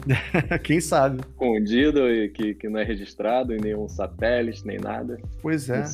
Quem 0.62 0.80
sabe? 0.80 1.21
Escondido 1.21 2.09
e 2.09 2.28
que, 2.28 2.54
que 2.54 2.69
não 2.69 2.80
é 2.80 2.85
registrado 2.85 3.54
em 3.54 3.61
nenhum 3.61 3.88
satélite, 3.88 4.66
nem 4.66 4.78
nada. 4.78 5.19
Pois 5.42 5.69
é. 5.69 5.85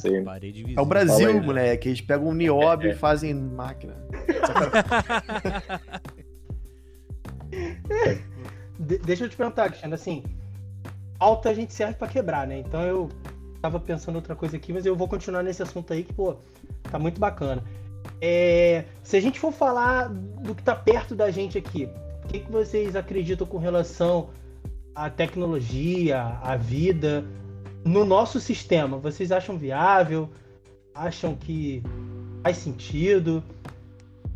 É 0.76 0.80
o 0.80 0.86
Brasil, 0.86 1.28
aí, 1.28 1.40
moleque. 1.40 1.88
Eles 1.88 2.00
pegam 2.00 2.28
um 2.28 2.34
nióbio 2.34 2.88
é, 2.88 2.92
é. 2.92 2.94
e 2.94 2.96
fazem 2.96 3.34
máquina. 3.34 3.94
De 8.78 8.98
deixa 8.98 9.24
eu 9.24 9.28
te 9.28 9.36
perguntar, 9.36 9.68
Cristiano, 9.68 9.94
assim, 9.94 10.22
alta 11.18 11.50
a 11.50 11.54
gente 11.54 11.72
serve 11.72 11.94
para 11.94 12.08
quebrar, 12.08 12.46
né? 12.46 12.58
Então 12.58 12.82
eu 12.82 13.08
tava 13.60 13.80
pensando 13.80 14.16
outra 14.16 14.36
coisa 14.36 14.56
aqui, 14.56 14.72
mas 14.72 14.84
eu 14.84 14.94
vou 14.94 15.08
continuar 15.08 15.42
nesse 15.42 15.62
assunto 15.62 15.92
aí 15.92 16.04
que, 16.04 16.12
pô, 16.12 16.36
tá 16.90 16.98
muito 16.98 17.18
bacana. 17.18 17.62
É, 18.20 18.84
se 19.02 19.16
a 19.16 19.20
gente 19.20 19.40
for 19.40 19.52
falar 19.52 20.08
do 20.08 20.54
que 20.54 20.62
tá 20.62 20.74
perto 20.74 21.14
da 21.14 21.30
gente 21.30 21.58
aqui, 21.58 21.88
o 22.26 22.28
que, 22.28 22.40
que 22.40 22.50
vocês 22.50 22.96
acreditam 22.96 23.46
com 23.46 23.56
relação 23.56 24.30
à 24.92 25.08
tecnologia, 25.08 26.20
à 26.42 26.56
vida 26.56 27.24
no 27.84 28.04
nosso 28.04 28.40
sistema? 28.40 28.98
Vocês 28.98 29.30
acham 29.30 29.56
viável? 29.56 30.28
Acham 30.92 31.36
que 31.36 31.84
faz 32.42 32.56
sentido? 32.56 33.44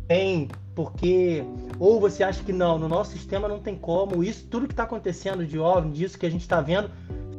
Tem 0.07 0.47
porque 0.73 1.43
ou 1.77 1.99
você 1.99 2.23
acha 2.23 2.41
que 2.41 2.53
não, 2.53 2.79
no 2.79 2.87
nosso 2.87 3.11
sistema 3.11 3.45
não 3.45 3.59
tem 3.59 3.75
como, 3.75 4.23
isso 4.23 4.47
tudo 4.49 4.67
que 4.67 4.73
está 4.73 4.83
acontecendo 4.83 5.45
de 5.45 5.59
OVNI, 5.59 5.91
disso 5.91 6.17
que 6.17 6.25
a 6.25 6.31
gente 6.31 6.41
está 6.41 6.61
vendo, 6.61 6.89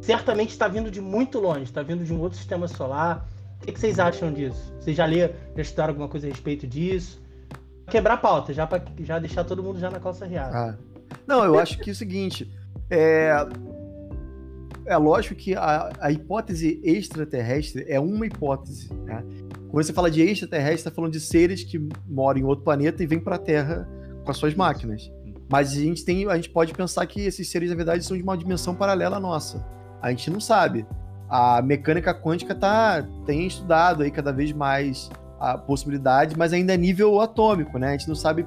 certamente 0.02 0.50
está 0.50 0.68
vindo 0.68 0.90
de 0.90 1.00
muito 1.00 1.40
longe, 1.40 1.62
está 1.62 1.82
vindo 1.82 2.04
de 2.04 2.12
um 2.12 2.20
outro 2.20 2.36
sistema 2.36 2.68
solar. 2.68 3.26
O 3.62 3.64
que, 3.64 3.72
que 3.72 3.80
vocês 3.80 3.98
acham 3.98 4.30
disso? 4.30 4.74
Vocês 4.78 4.94
já 4.94 5.06
leram, 5.06 5.34
já 5.56 5.62
estudaram 5.62 5.92
alguma 5.92 6.08
coisa 6.08 6.26
a 6.26 6.30
respeito 6.30 6.66
disso? 6.66 7.21
Quebrar 7.92 8.14
a 8.14 8.16
pauta, 8.16 8.54
já 8.54 8.66
para 8.66 8.82
já 9.00 9.18
deixar 9.18 9.44
todo 9.44 9.62
mundo 9.62 9.78
já 9.78 9.90
na 9.90 10.00
calça 10.00 10.24
riada. 10.24 10.56
Ah. 10.56 10.74
Não, 11.26 11.44
eu 11.44 11.58
acho 11.58 11.78
que 11.78 11.90
é 11.90 11.92
o 11.92 11.96
seguinte, 11.96 12.50
é, 12.88 13.46
é 14.86 14.96
lógico 14.96 15.34
que 15.34 15.54
a, 15.54 15.92
a 16.00 16.10
hipótese 16.10 16.80
extraterrestre 16.82 17.84
é 17.86 18.00
uma 18.00 18.26
hipótese, 18.26 18.90
né? 19.04 19.22
Quando 19.70 19.84
você 19.84 19.92
fala 19.92 20.10
de 20.10 20.22
extraterrestre, 20.22 20.76
está 20.76 20.90
falando 20.90 21.12
de 21.12 21.20
seres 21.20 21.64
que 21.64 21.78
moram 22.08 22.40
em 22.40 22.44
outro 22.44 22.64
planeta 22.64 23.02
e 23.02 23.06
vêm 23.06 23.20
para 23.20 23.36
a 23.36 23.38
Terra 23.38 23.86
com 24.24 24.30
as 24.30 24.38
suas 24.38 24.54
máquinas. 24.54 25.12
Mas 25.50 25.72
a 25.72 25.74
gente 25.74 26.02
tem, 26.02 26.26
a 26.26 26.36
gente 26.36 26.48
pode 26.48 26.72
pensar 26.72 27.04
que 27.06 27.20
esses 27.20 27.46
seres 27.46 27.68
na 27.68 27.76
verdade 27.76 28.02
são 28.04 28.16
de 28.16 28.22
uma 28.22 28.36
dimensão 28.38 28.74
paralela 28.74 29.18
à 29.18 29.20
nossa. 29.20 29.62
A 30.00 30.08
gente 30.10 30.30
não 30.30 30.40
sabe. 30.40 30.86
A 31.28 31.60
mecânica 31.60 32.14
quântica 32.14 32.54
tá 32.54 33.06
tem 33.26 33.46
estudado 33.46 34.02
aí 34.02 34.10
cada 34.10 34.32
vez 34.32 34.50
mais 34.52 35.10
a 35.42 35.58
possibilidade, 35.58 36.38
mas 36.38 36.52
ainda 36.52 36.72
é 36.72 36.76
nível 36.76 37.20
atômico, 37.20 37.76
né? 37.76 37.88
A 37.88 37.92
gente 37.92 38.06
não 38.06 38.14
sabe 38.14 38.46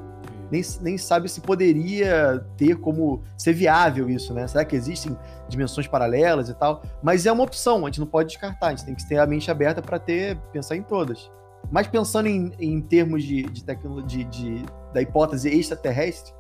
nem, 0.50 0.62
nem 0.82 0.98
sabe 0.98 1.28
se 1.28 1.42
poderia 1.42 2.46
ter 2.56 2.78
como 2.78 3.22
ser 3.38 3.52
viável 3.52 4.10
isso, 4.10 4.34
né? 4.34 4.48
Será 4.48 4.64
que 4.64 4.78
existem 4.78 5.18
dimensões 5.50 5.88
paralelas 5.88 6.48
e 6.48 6.54
tal? 6.54 6.82
Mas 7.04 7.26
é 7.26 7.32
uma 7.32 7.44
opção, 7.44 7.86
a 7.86 7.90
gente 7.90 8.00
não 8.00 8.08
pode 8.08 8.30
descartar, 8.30 8.68
a 8.68 8.70
gente 8.70 8.86
tem 8.86 8.96
que 8.96 9.06
ter 9.06 9.18
a 9.18 9.28
mente 9.28 9.52
aberta 9.52 9.82
para 9.82 10.00
ter 10.00 10.38
pensar 10.54 10.78
em 10.78 10.84
todas. 10.84 11.30
Mas 11.70 11.86
pensando 11.86 12.28
em, 12.28 12.54
em 12.58 12.80
termos 12.80 13.24
de, 13.24 13.44
de 13.44 13.64
tecnologia, 13.64 14.24
de, 14.24 14.60
de, 14.60 14.66
da 14.94 15.02
hipótese 15.02 15.50
extraterrestre, 15.50 16.34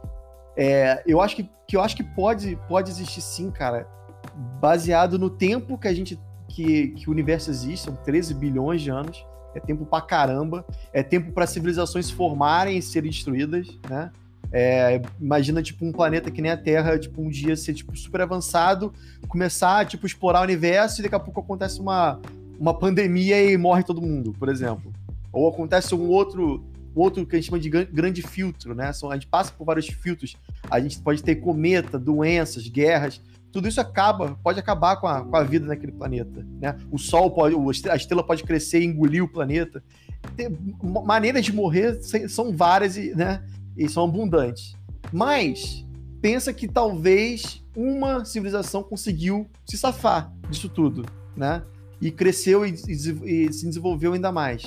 é, 0.55 1.03
eu 1.05 1.19
acho 1.19 1.35
que, 1.35 1.49
que 1.67 1.75
eu 1.75 1.81
acho 1.81 1.97
que 1.97 2.03
pode, 2.03 2.57
pode 2.69 2.89
existir 2.91 3.21
sim, 3.21 3.51
cara, 3.51 3.85
baseado 4.61 5.19
no 5.19 5.29
tempo 5.29 5.77
que 5.77 5.87
a 5.89 5.93
gente 5.93 6.17
que, 6.47 6.89
que 6.89 7.09
o 7.09 7.11
universo 7.11 7.49
existe, 7.49 7.87
são 7.87 7.95
13 7.95 8.33
bilhões 8.35 8.81
de 8.81 8.89
anos 8.89 9.25
é 9.55 9.59
tempo 9.59 9.85
pra 9.85 10.01
caramba, 10.01 10.65
é 10.93 11.01
tempo 11.01 11.31
para 11.31 11.47
civilizações 11.47 12.11
formarem 12.11 12.77
e 12.77 12.81
serem 12.81 13.09
destruídas, 13.09 13.67
né? 13.89 14.11
É, 14.51 15.01
imagina, 15.19 15.61
tipo, 15.61 15.83
um 15.85 15.91
planeta 15.91 16.29
que 16.29 16.41
nem 16.41 16.51
a 16.51 16.57
Terra, 16.57 16.99
tipo, 16.99 17.21
um 17.21 17.29
dia 17.29 17.55
ser, 17.55 17.73
tipo, 17.73 17.97
super 17.97 18.21
avançado, 18.21 18.93
começar, 19.27 19.85
tipo, 19.85 20.05
explorar 20.05 20.41
o 20.41 20.43
universo 20.43 21.01
e 21.01 21.03
daqui 21.03 21.15
a 21.15 21.19
pouco 21.19 21.39
acontece 21.39 21.79
uma, 21.79 22.19
uma 22.59 22.73
pandemia 22.73 23.43
e 23.43 23.57
morre 23.57 23.83
todo 23.83 24.01
mundo, 24.01 24.33
por 24.37 24.47
exemplo. 24.47 24.93
Ou 25.31 25.49
acontece 25.49 25.93
um 25.95 26.07
outro, 26.07 26.63
outro 26.93 27.25
que 27.25 27.35
a 27.35 27.39
gente 27.39 27.49
chama 27.49 27.59
de 27.59 27.69
grande 27.69 28.21
filtro, 28.21 28.73
né? 28.73 28.91
A 29.09 29.13
gente 29.15 29.27
passa 29.27 29.51
por 29.51 29.65
vários 29.65 29.87
filtros. 29.87 30.37
A 30.69 30.79
gente 30.79 30.99
pode 30.99 31.21
ter 31.21 31.35
cometa, 31.35 31.99
doenças, 31.99 32.67
guerras 32.67 33.21
tudo 33.55 33.69
isso 33.69 33.79
acaba, 33.79 34.37
pode 34.43 34.59
acabar 34.59 34.97
com 34.97 35.07
a, 35.07 35.23
com 35.23 35.33
a 35.33 35.41
vida 35.41 35.65
naquele 35.65 35.93
planeta. 35.93 36.45
Né? 36.59 36.77
O 36.91 36.97
Sol 36.97 37.31
pode, 37.31 37.55
a 37.89 37.95
estrela 37.95 38.21
pode 38.21 38.43
crescer 38.43 38.81
e 38.81 38.85
engolir 38.85 39.23
o 39.23 39.29
planeta. 39.29 39.81
Tem, 40.35 40.49
maneiras 40.83 41.45
de 41.45 41.53
morrer 41.53 41.97
são 42.27 42.53
várias 42.53 42.97
e, 42.97 43.15
né, 43.15 43.41
e 43.77 43.87
são 43.87 44.03
abundantes. 44.03 44.75
Mas 45.09 45.85
pensa 46.21 46.51
que 46.51 46.67
talvez 46.67 47.63
uma 47.73 48.25
civilização 48.25 48.83
conseguiu 48.83 49.49
se 49.65 49.77
safar 49.77 50.33
disso 50.49 50.67
tudo, 50.67 51.05
né? 51.33 51.63
E 52.01 52.11
cresceu 52.11 52.65
e, 52.65 52.71
e, 52.71 52.91
e 52.91 53.53
se 53.53 53.65
desenvolveu 53.65 54.11
ainda 54.11 54.33
mais, 54.33 54.65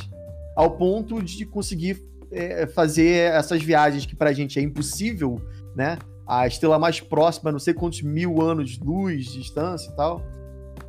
ao 0.56 0.78
ponto 0.78 1.22
de 1.22 1.44
conseguir 1.44 2.02
é, 2.32 2.66
fazer 2.66 3.34
essas 3.34 3.62
viagens 3.62 4.06
que 4.06 4.16
para 4.16 4.30
a 4.30 4.32
gente 4.32 4.58
é 4.58 4.62
impossível, 4.62 5.38
né? 5.76 5.98
A 6.28 6.46
estrela 6.46 6.78
mais 6.78 7.00
próxima, 7.00 7.50
não 7.50 7.58
sei 7.58 7.72
quantos 7.72 8.02
mil 8.02 8.42
anos 8.42 8.72
de 8.72 8.84
luz 8.84 9.26
de 9.26 9.38
distância 9.38 9.90
e 9.90 9.96
tal, 9.96 10.22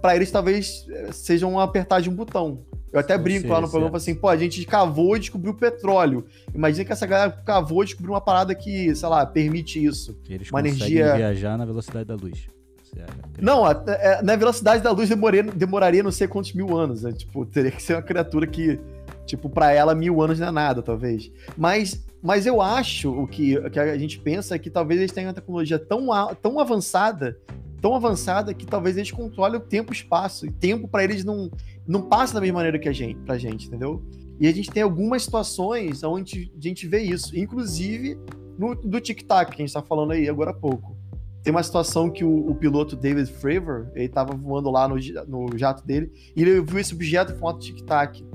para 0.02 0.16
eles 0.16 0.30
talvez 0.30 0.86
eh, 0.90 1.12
seja 1.14 1.48
um 1.48 1.58
apertar 1.60 2.02
de 2.02 2.10
um 2.10 2.14
botão. 2.14 2.66
Eu 2.92 3.00
até 3.00 3.18
brinco 3.18 3.48
lá 3.48 3.62
no 3.62 3.70
programa 3.70 3.98
assim, 3.98 4.16
pô, 4.16 4.28
a 4.28 4.36
gente 4.36 4.66
cavou 4.66 5.16
e 5.16 5.20
descobriu 5.20 5.54
petróleo. 5.54 6.26
Imagina 6.54 6.86
que 6.86 6.92
essa 6.92 7.06
galera 7.06 7.32
cavou 7.32 7.84
e 7.84 7.86
descobriu 7.86 8.14
uma 8.14 8.22
parada 8.22 8.54
que, 8.56 8.94
sei 8.96 9.08
lá, 9.08 9.26
permite 9.26 9.84
isso. 9.84 10.20
Eles 10.28 10.50
uma 10.50 10.60
energia 10.60 11.16
viajar 11.16 11.58
na 11.58 11.66
velocidade 11.66 12.06
da 12.06 12.16
luz. 12.16 12.48
Não, 13.40 13.64
a, 13.64 13.72
a, 13.72 13.92
é, 13.92 14.22
na 14.24 14.36
velocidade 14.36 14.84
da 14.84 14.92
luz 14.92 15.08
demoraria, 15.08 15.44
demoraria 15.44 16.02
não 16.02 16.12
sei 16.12 16.28
quantos 16.28 16.54
mil 16.54 16.76
anos. 16.76 17.04
Né? 17.04 17.12
Tipo, 17.12 17.46
teria 17.46 17.72
que 17.72 17.82
ser 17.82 17.94
uma 17.94 18.02
criatura 18.02 18.48
que, 18.48 18.80
tipo, 19.30 19.50
para 19.50 19.72
ela 19.72 19.96
mil 19.96 20.22
anos 20.22 20.40
não 20.40 20.48
é 20.48 20.52
nada, 20.52 20.82
talvez. 20.82 21.32
Mas 21.58 22.04
mas 22.22 22.46
eu 22.46 22.62
acho 22.62 23.12
o 23.12 23.26
que, 23.26 23.58
que 23.70 23.80
a 23.80 23.98
gente 23.98 24.20
pensa 24.20 24.56
é 24.56 24.60
que 24.60 24.70
talvez 24.70 25.00
eles 25.00 25.12
tenham 25.12 25.30
uma 25.30 25.34
tecnologia 25.34 25.80
tão, 25.80 26.08
tão 26.42 26.60
avançada, 26.60 27.40
tão 27.82 27.96
avançada 27.96 28.54
que 28.54 28.66
talvez 28.66 28.98
eles 28.98 29.12
controlem 29.12 29.58
o 29.58 29.64
tempo 29.64 29.94
e 29.94 29.96
espaço. 29.96 30.46
E 30.46 30.52
tempo 30.52 30.88
para 30.88 31.04
eles 31.04 31.24
não, 31.24 31.50
não 31.88 32.02
passa 32.02 32.34
da 32.34 32.42
mesma 32.42 32.58
maneira 32.58 32.78
que 32.78 32.90
a 32.90 32.94
gente, 32.94 33.20
pra 33.22 33.38
gente, 33.38 33.68
entendeu? 33.68 34.04
E 34.40 34.48
a 34.48 34.52
gente 34.52 34.70
tem 34.70 34.84
algumas 34.84 35.24
situações 35.24 36.04
onde 36.04 36.52
a 36.58 36.62
gente 36.62 36.88
vê 36.88 37.02
isso, 37.02 37.38
inclusive 37.38 38.18
no 38.58 38.76
do 38.76 39.00
tic-tac, 39.00 39.56
que 39.56 39.62
a 39.62 39.66
gente 39.66 39.74
tá 39.74 39.82
falando 39.82 40.12
aí 40.12 40.28
agora 40.28 40.52
há 40.52 40.54
pouco. 40.54 40.98
Tem 41.42 41.52
uma 41.52 41.64
situação 41.64 42.10
que 42.10 42.26
o, 42.26 42.50
o 42.50 42.56
piloto 42.56 42.98
David 42.98 43.32
Fravor, 43.32 43.90
ele 43.96 44.10
tava 44.10 44.36
voando 44.36 44.70
lá 44.70 44.90
no, 44.90 44.96
no 45.28 45.58
jato 45.58 45.86
dele, 45.86 46.12
e 46.36 46.42
ele 46.42 46.62
viu 46.62 46.80
esse 46.80 46.94
objeto 46.94 47.34
com 47.34 47.40
foto 47.40 47.60
tic-tac. 47.60 48.26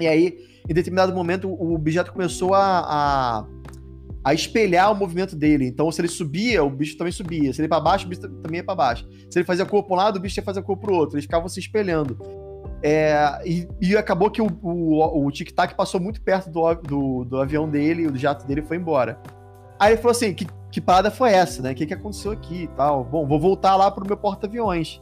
E 0.00 0.06
aí 0.06 0.38
em 0.68 0.74
determinado 0.74 1.14
momento 1.14 1.48
o 1.48 1.74
objeto 1.74 2.12
começou 2.12 2.54
a, 2.54 2.80
a, 2.80 3.46
a, 4.24 4.34
espelhar 4.34 4.90
o 4.92 4.96
movimento 4.96 5.36
dele. 5.36 5.66
Então, 5.66 5.90
se 5.92 6.00
ele 6.00 6.08
subia, 6.08 6.62
o 6.64 6.70
bicho 6.70 6.96
também 6.96 7.12
subia. 7.12 7.52
Se 7.52 7.60
ele 7.60 7.66
ia 7.66 7.68
para 7.68 7.80
baixo, 7.80 8.06
o 8.06 8.08
bicho 8.08 8.22
também 8.22 8.58
ia 8.58 8.64
para 8.64 8.74
baixo. 8.74 9.08
Se 9.30 9.38
ele 9.38 9.44
fazia 9.44 9.64
corpo 9.64 9.88
para 9.88 9.94
um 9.94 9.98
lado, 9.98 10.16
o 10.16 10.20
bicho 10.20 10.38
ia 10.38 10.44
fazer 10.44 10.62
corpo 10.62 10.86
para 10.86 10.92
o 10.92 10.96
outro. 10.96 11.14
Eles 11.14 11.24
ficavam 11.24 11.48
se 11.48 11.60
espelhando. 11.60 12.18
É, 12.82 13.40
e, 13.44 13.66
e, 13.80 13.96
acabou 13.96 14.30
que 14.30 14.42
o, 14.42 14.46
o, 14.62 15.26
o 15.26 15.30
tic-tac 15.30 15.74
passou 15.74 16.00
muito 16.00 16.20
perto 16.20 16.50
do, 16.50 16.74
do, 16.74 17.24
do 17.24 17.40
avião 17.40 17.68
dele, 17.68 18.08
do 18.08 18.18
jato 18.18 18.46
dele 18.46 18.62
foi 18.62 18.76
embora. 18.76 19.20
Aí 19.78 19.92
ele 19.92 19.96
falou 19.96 20.12
assim: 20.12 20.34
que, 20.34 20.46
que 20.70 20.80
parada 20.80 21.10
foi 21.10 21.32
essa, 21.32 21.62
né? 21.62 21.72
O 21.72 21.74
que, 21.74 21.86
que 21.86 21.94
aconteceu 21.94 22.32
aqui 22.32 22.64
e 22.64 22.68
tal? 22.68 23.04
Bom, 23.04 23.26
vou 23.26 23.40
voltar 23.40 23.76
lá 23.76 23.90
pro 23.90 24.06
meu 24.06 24.16
porta-aviões. 24.16 25.00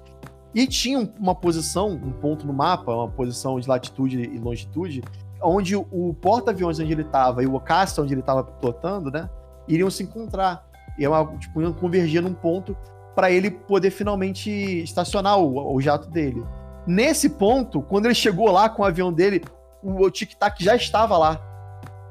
E 0.54 0.66
tinha 0.66 1.10
uma 1.18 1.34
posição, 1.34 1.90
um 1.90 2.12
ponto 2.12 2.46
no 2.46 2.52
mapa, 2.52 2.94
uma 2.94 3.08
posição 3.08 3.58
de 3.58 3.68
latitude 3.68 4.22
e 4.22 4.38
longitude, 4.38 5.02
onde 5.42 5.74
o 5.76 6.14
porta-aviões 6.20 6.78
onde 6.78 6.92
ele 6.92 7.02
estava 7.02 7.42
e 7.42 7.46
o 7.46 7.54
Ocasta 7.54 8.00
onde 8.00 8.14
ele 8.14 8.20
estava 8.20 8.44
pilotando, 8.44 9.10
né, 9.10 9.28
iriam 9.66 9.90
se 9.90 10.02
encontrar. 10.02 10.64
E 10.98 11.04
é 11.04 11.08
uma, 11.08 11.26
tipo, 11.38 11.60
iam 11.60 11.72
convergir 11.72 12.22
num 12.22 12.32
ponto 12.32 12.76
para 13.14 13.30
ele 13.30 13.50
poder 13.50 13.90
finalmente 13.90 14.50
estacionar 14.50 15.38
o, 15.38 15.74
o, 15.74 15.80
jato 15.80 16.08
dele. 16.08 16.44
Nesse 16.86 17.28
ponto, 17.30 17.82
quando 17.82 18.06
ele 18.06 18.14
chegou 18.14 18.50
lá 18.50 18.68
com 18.68 18.82
o 18.82 18.84
avião 18.84 19.12
dele, 19.12 19.42
o, 19.82 20.04
o 20.04 20.10
tic-tac 20.10 20.62
já 20.62 20.76
estava 20.76 21.16
lá. 21.16 21.40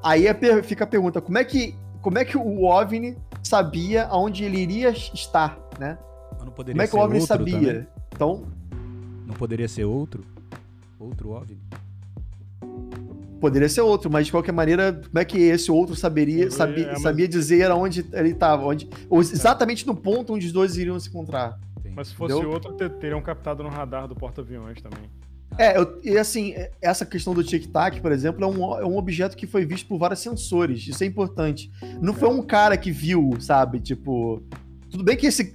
Aí 0.03 0.27
é 0.27 0.63
fica 0.63 0.83
a 0.83 0.87
pergunta, 0.87 1.21
como 1.21 1.37
é 1.37 1.45
que 1.45 1.77
como 2.01 2.17
é 2.17 2.25
que 2.25 2.37
o 2.37 2.65
OVNI 2.65 3.17
sabia 3.41 4.05
aonde 4.07 4.43
ele 4.43 4.57
iria 4.57 4.89
estar, 4.89 5.57
né? 5.79 5.97
como 6.37 6.81
é 6.81 6.87
que 6.87 6.95
o 6.95 6.99
OVNI 6.99 7.21
sabia? 7.21 7.57
Também. 7.57 7.87
Então, 8.13 8.45
Não 9.25 9.33
poderia 9.35 9.67
ser 9.67 9.85
outro? 9.85 10.23
Outro 10.99 11.31
OVNI? 11.31 11.57
Poderia 13.39 13.67
ser 13.67 13.81
outro, 13.81 14.09
mas 14.09 14.27
de 14.27 14.31
qualquer 14.31 14.53
maneira, 14.53 14.93
como 14.93 15.19
é 15.19 15.25
que 15.25 15.37
esse 15.37 15.69
outro 15.69 15.95
saberia, 15.95 16.49
sabia, 16.49 16.85
é, 16.85 16.91
mas... 16.93 17.01
sabia 17.01 17.27
dizer 17.27 17.69
onde 17.71 18.05
ele 18.13 18.29
estava, 18.29 18.65
onde, 18.65 18.87
exatamente 19.11 19.85
no 19.85 19.95
ponto 19.95 20.33
onde 20.33 20.47
os 20.47 20.53
dois 20.53 20.77
iriam 20.77 20.97
se 20.99 21.09
encontrar. 21.09 21.59
Mas 21.95 22.07
se 22.07 22.15
fosse 22.15 22.33
Entendeu? 22.33 22.51
outro, 22.51 22.73
teriam 22.89 23.21
captado 23.21 23.61
no 23.61 23.69
radar 23.69 24.07
do 24.07 24.15
porta-aviões 24.15 24.81
também. 24.81 25.09
É, 25.57 25.77
eu, 25.77 25.99
e 26.03 26.17
assim, 26.17 26.55
essa 26.81 27.05
questão 27.05 27.33
do 27.33 27.43
tic-tac, 27.43 28.01
por 28.01 28.11
exemplo, 28.11 28.43
é 28.43 28.47
um, 28.47 28.79
é 28.79 28.85
um 28.85 28.97
objeto 28.97 29.37
que 29.37 29.45
foi 29.45 29.65
visto 29.65 29.87
por 29.87 29.99
vários 29.99 30.19
sensores. 30.19 30.87
Isso 30.87 31.03
é 31.03 31.07
importante. 31.07 31.71
Não 32.01 32.13
foi 32.13 32.29
um 32.29 32.41
cara 32.41 32.75
que 32.77 32.91
viu, 32.91 33.31
sabe? 33.39 33.79
Tipo. 33.79 34.41
Tudo 34.93 35.03
bem 35.03 35.17
que 35.17 35.25
esse, 35.25 35.51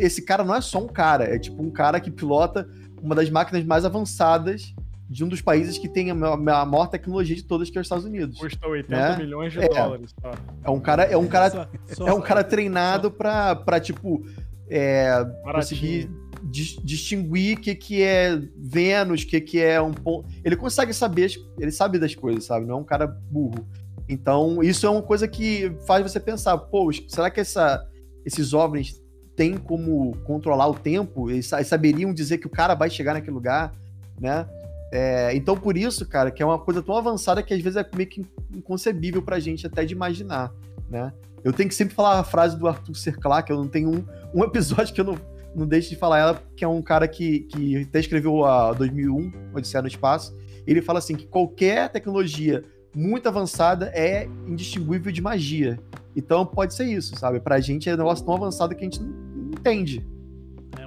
esse 0.00 0.20
cara 0.22 0.42
não 0.42 0.52
é 0.52 0.60
só 0.60 0.82
um 0.82 0.88
cara, 0.88 1.32
é 1.32 1.38
tipo 1.38 1.62
um 1.62 1.70
cara 1.70 2.00
que 2.00 2.10
pilota 2.10 2.68
uma 3.00 3.14
das 3.14 3.30
máquinas 3.30 3.64
mais 3.64 3.84
avançadas 3.84 4.74
de 5.08 5.22
um 5.22 5.28
dos 5.28 5.40
países 5.40 5.78
que 5.78 5.88
tem 5.88 6.10
a 6.10 6.14
maior 6.14 6.88
tecnologia 6.88 7.36
de 7.36 7.44
todas, 7.44 7.70
que 7.70 7.78
é 7.78 7.80
os 7.80 7.86
Estados 7.86 8.04
Unidos. 8.04 8.36
Custa 8.36 8.66
80 8.66 8.90
né? 8.90 9.16
milhões 9.16 9.52
de 9.52 9.60
é. 9.60 9.68
dólares. 9.68 10.12
Tá? 10.20 10.32
É 10.64 10.70
um 10.70 10.80
cara, 10.80 11.04
é 11.04 11.16
um 11.16 11.28
cara, 11.28 11.50
só, 11.50 11.68
só, 11.86 12.08
é 12.08 12.12
um 12.12 12.20
cara 12.20 12.42
treinado 12.42 13.12
para 13.12 13.54
pra, 13.54 13.78
tipo, 13.78 14.26
é, 14.68 15.24
conseguir 15.44 16.10
distinguir 16.42 17.56
o 17.56 17.60
que, 17.60 17.76
que 17.76 18.02
é 18.02 18.36
Vênus, 18.56 19.22
o 19.22 19.26
que, 19.28 19.40
que 19.40 19.60
é 19.60 19.80
um 19.80 19.92
ponto. 19.92 20.28
Ele 20.44 20.56
consegue 20.56 20.92
saber, 20.92 21.30
ele 21.60 21.70
sabe 21.70 21.96
das 21.96 22.12
coisas, 22.16 22.42
sabe? 22.42 22.66
Não 22.66 22.74
é 22.74 22.78
um 22.80 22.84
cara 22.84 23.06
burro. 23.06 23.64
Então, 24.08 24.64
isso 24.64 24.84
é 24.84 24.90
uma 24.90 25.02
coisa 25.02 25.28
que 25.28 25.72
faz 25.86 26.02
você 26.02 26.18
pensar, 26.18 26.58
pô, 26.58 26.90
será 27.06 27.30
que 27.30 27.38
essa, 27.38 27.86
esses 28.24 28.52
OVNIs 28.52 29.02
têm 29.36 29.56
como 29.56 30.16
controlar 30.24 30.68
o 30.68 30.74
tempo? 30.74 31.30
Eles 31.30 31.50
saberiam 31.64 32.12
dizer 32.12 32.38
que 32.38 32.46
o 32.46 32.50
cara 32.50 32.74
vai 32.74 32.88
chegar 32.90 33.14
naquele 33.14 33.34
lugar, 33.34 33.72
né? 34.20 34.46
É, 34.92 35.34
então, 35.34 35.56
por 35.56 35.76
isso, 35.76 36.06
cara, 36.06 36.30
que 36.30 36.42
é 36.42 36.46
uma 36.46 36.58
coisa 36.58 36.80
tão 36.80 36.96
avançada 36.96 37.42
que 37.42 37.52
às 37.52 37.60
vezes 37.60 37.76
é 37.76 37.88
meio 37.96 38.08
que 38.08 38.24
inconcebível 38.54 39.20
pra 39.20 39.40
gente 39.40 39.66
até 39.66 39.84
de 39.84 39.92
imaginar, 39.92 40.52
né? 40.88 41.12
Eu 41.42 41.52
tenho 41.52 41.68
que 41.68 41.74
sempre 41.74 41.94
falar 41.94 42.18
a 42.20 42.24
frase 42.24 42.56
do 42.56 42.66
Arthur 42.68 42.94
Serclair, 42.94 43.44
que 43.44 43.52
eu 43.52 43.56
não 43.56 43.68
tenho 43.68 43.90
um, 43.90 44.04
um 44.32 44.44
episódio 44.44 44.94
que 44.94 45.00
eu 45.00 45.04
não, 45.04 45.18
não 45.54 45.66
deixo 45.66 45.90
de 45.90 45.96
falar 45.96 46.18
ela, 46.18 46.42
que 46.56 46.64
é 46.64 46.68
um 46.68 46.80
cara 46.80 47.08
que, 47.08 47.40
que 47.40 47.82
até 47.82 47.98
escreveu 48.00 48.44
a 48.44 48.72
2001, 48.72 49.32
Odisseia 49.52 49.82
no 49.82 49.88
Espaço. 49.88 50.34
Ele 50.66 50.80
fala 50.80 51.00
assim 51.00 51.14
que 51.16 51.26
qualquer 51.26 51.90
tecnologia 51.90 52.62
muito 52.94 53.28
avançada 53.28 53.86
é 53.94 54.28
indistinguível 54.46 55.10
de 55.10 55.20
magia. 55.20 55.78
Então 56.16 56.46
pode 56.46 56.74
ser 56.74 56.84
isso, 56.84 57.16
sabe? 57.16 57.40
Pra 57.40 57.60
gente 57.60 57.88
é 57.88 57.94
um 57.94 57.98
negócio 57.98 58.24
tão 58.24 58.34
avançado 58.34 58.74
que 58.74 58.80
a 58.80 58.84
gente 58.84 59.02
não 59.02 59.50
entende. 59.50 60.06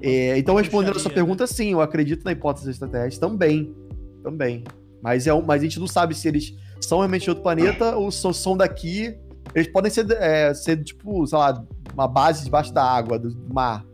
É, 0.01 0.29
é, 0.29 0.37
então, 0.37 0.55
respondendo 0.55 0.95
a 0.95 0.99
sua 0.99 1.11
pergunta, 1.11 1.43
né? 1.43 1.47
sim, 1.47 1.71
eu 1.71 1.81
acredito 1.81 2.23
na 2.23 2.31
hipótese 2.31 2.69
extraterrestre 2.69 3.19
também. 3.19 3.75
Também. 4.23 4.63
Mas, 5.01 5.27
é 5.27 5.33
um, 5.33 5.41
mas 5.41 5.61
a 5.61 5.63
gente 5.63 5.79
não 5.79 5.87
sabe 5.87 6.15
se 6.15 6.27
eles 6.27 6.55
são 6.79 6.99
realmente 6.99 7.23
de 7.23 7.29
outro 7.29 7.43
planeta 7.43 7.95
ou 7.95 8.11
são, 8.11 8.31
são 8.33 8.55
daqui. 8.55 9.15
Eles 9.55 9.67
podem 9.71 9.91
ser, 9.91 10.09
é, 10.11 10.53
ser, 10.53 10.83
tipo, 10.83 11.25
sei 11.25 11.37
lá, 11.37 11.63
uma 11.93 12.07
base 12.07 12.43
debaixo 12.43 12.73
da 12.73 12.83
água, 12.83 13.17
do 13.17 13.35
mar. 13.53 13.85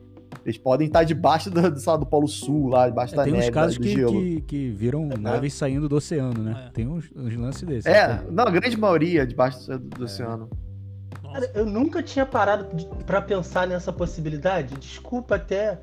Eles 0.45 0.57
podem 0.57 0.87
estar 0.87 1.03
debaixo 1.03 1.49
do, 1.49 1.61
do, 1.71 1.81
lá, 1.85 1.97
do 1.97 2.05
Polo 2.05 2.27
Sul, 2.27 2.67
lá 2.67 2.87
debaixo 2.89 3.13
é, 3.13 3.17
da 3.17 3.23
tem 3.23 3.31
neve, 3.31 3.45
uns 3.45 3.49
casos 3.53 3.77
que, 3.77 3.95
que, 4.05 4.41
que, 4.41 4.69
viram 4.71 5.09
é, 5.11 5.17
naves 5.17 5.53
saindo 5.53 5.87
do 5.87 5.95
oceano, 5.95 6.43
né? 6.43 6.65
É. 6.67 6.71
Tem 6.71 6.87
uns, 6.87 7.09
uns, 7.15 7.35
lances 7.35 7.63
desses. 7.63 7.85
É, 7.85 8.21
não, 8.29 8.43
a 8.43 8.51
grande 8.51 8.75
maioria 8.75 9.25
debaixo 9.25 9.65
do, 9.65 9.79
do 9.79 10.01
é. 10.01 10.05
oceano. 10.05 10.49
Cara, 11.21 11.49
eu 11.55 11.65
nunca 11.65 12.03
tinha 12.03 12.25
parado 12.25 12.67
para 13.05 13.21
pensar 13.21 13.65
nessa 13.65 13.91
possibilidade. 13.93 14.75
Desculpa 14.75 15.35
até. 15.35 15.79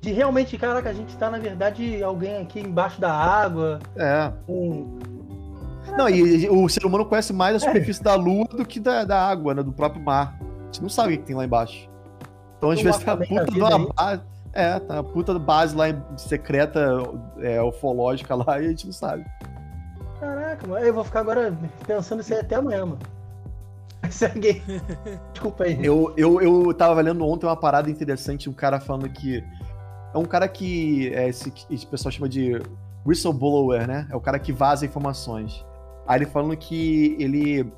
De 0.00 0.10
realmente, 0.10 0.58
caraca, 0.58 0.90
a 0.90 0.92
gente 0.92 1.16
tá, 1.16 1.30
na 1.30 1.38
verdade, 1.38 2.02
alguém 2.02 2.38
aqui 2.38 2.58
embaixo 2.58 3.00
da 3.00 3.12
água. 3.12 3.78
É. 3.96 4.32
Um... 4.48 4.98
Não, 5.96 6.08
e 6.08 6.48
o 6.48 6.68
ser 6.68 6.84
humano 6.86 7.04
conhece 7.04 7.32
mais 7.32 7.54
a 7.54 7.60
superfície 7.60 8.00
é. 8.00 8.04
da 8.04 8.14
lua 8.14 8.46
do 8.46 8.64
que 8.64 8.80
da, 8.80 9.04
da 9.04 9.28
água, 9.28 9.54
né? 9.54 9.62
Do 9.62 9.72
próprio 9.72 10.02
mar. 10.02 10.36
A 10.40 10.64
gente 10.64 10.82
não 10.82 10.88
sabe 10.88 11.14
o 11.14 11.18
que 11.18 11.24
tem 11.24 11.36
lá 11.36 11.44
embaixo. 11.44 11.91
Então, 12.62 12.70
às 12.70 12.80
vezes, 12.80 13.08
a 13.08 13.16
puta 13.16 13.44
de 13.46 13.60
uma 13.60 13.92
base. 13.92 14.22
É, 14.52 14.78
tá 14.78 14.98
a 15.00 15.02
puta 15.02 15.36
base 15.36 15.74
lá 15.74 15.86
secreta, 16.16 17.02
é, 17.40 17.60
ufológica 17.60 18.36
lá, 18.36 18.60
e 18.60 18.66
a 18.66 18.68
gente 18.68 18.86
não 18.86 18.92
sabe. 18.92 19.24
Caraca, 20.20 20.64
mano, 20.68 20.86
eu 20.86 20.94
vou 20.94 21.02
ficar 21.02 21.20
agora 21.20 21.58
pensando 21.84 22.20
isso 22.20 22.32
aí 22.32 22.38
até 22.38 22.54
amanhã, 22.54 22.86
mano. 22.86 23.00
Segue. 24.10 24.62
Desculpa 25.32 25.64
aí. 25.64 25.84
Eu, 25.84 26.14
eu, 26.16 26.40
eu 26.40 26.72
tava 26.74 27.00
lendo 27.00 27.26
ontem 27.26 27.46
uma 27.46 27.56
parada 27.56 27.90
interessante, 27.90 28.48
um 28.48 28.52
cara 28.52 28.78
falando 28.78 29.08
que. 29.08 29.42
É 30.14 30.18
um 30.18 30.24
cara 30.24 30.46
que 30.46 31.12
é, 31.14 31.28
esse, 31.28 31.52
esse 31.68 31.86
pessoal 31.86 32.12
chama 32.12 32.28
de 32.28 32.60
whistleblower, 33.04 33.88
né? 33.88 34.06
É 34.08 34.14
o 34.14 34.20
cara 34.20 34.38
que 34.38 34.52
vaza 34.52 34.86
informações. 34.86 35.64
Aí 36.06 36.18
ele 36.18 36.26
falando 36.26 36.56
que 36.56 37.16
ele 37.18 37.72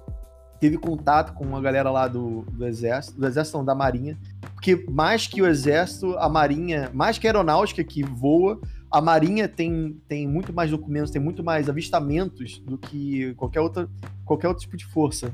teve 0.65 0.79
contato 0.79 1.35
com 1.35 1.45
uma 1.45 1.61
galera 1.61 1.91
lá 1.91 2.09
do, 2.09 2.41
do 2.51 2.67
exército, 2.67 3.21
do 3.21 3.27
exército 3.27 3.59
não, 3.59 3.65
da 3.67 3.75
marinha, 3.75 4.17
porque 4.55 4.83
mais 4.89 5.27
que 5.27 5.43
o 5.43 5.47
exército, 5.47 6.17
a 6.17 6.27
marinha, 6.27 6.91
mais 6.95 7.19
que 7.19 7.27
a 7.27 7.31
aeronáutica 7.31 7.85
que 7.85 8.03
voa, 8.03 8.59
a 8.91 8.99
marinha 8.99 9.47
tem, 9.47 10.01
tem 10.09 10.27
muito 10.27 10.55
mais 10.55 10.71
documentos, 10.71 11.11
tem 11.11 11.21
muito 11.21 11.45
mais 11.45 11.69
avistamentos 11.69 12.61
do 12.61 12.79
que 12.79 13.35
qualquer 13.35 13.61
outra 13.61 13.91
qualquer 14.25 14.49
outro 14.49 14.63
tipo 14.63 14.75
de 14.75 14.87
força. 14.87 15.31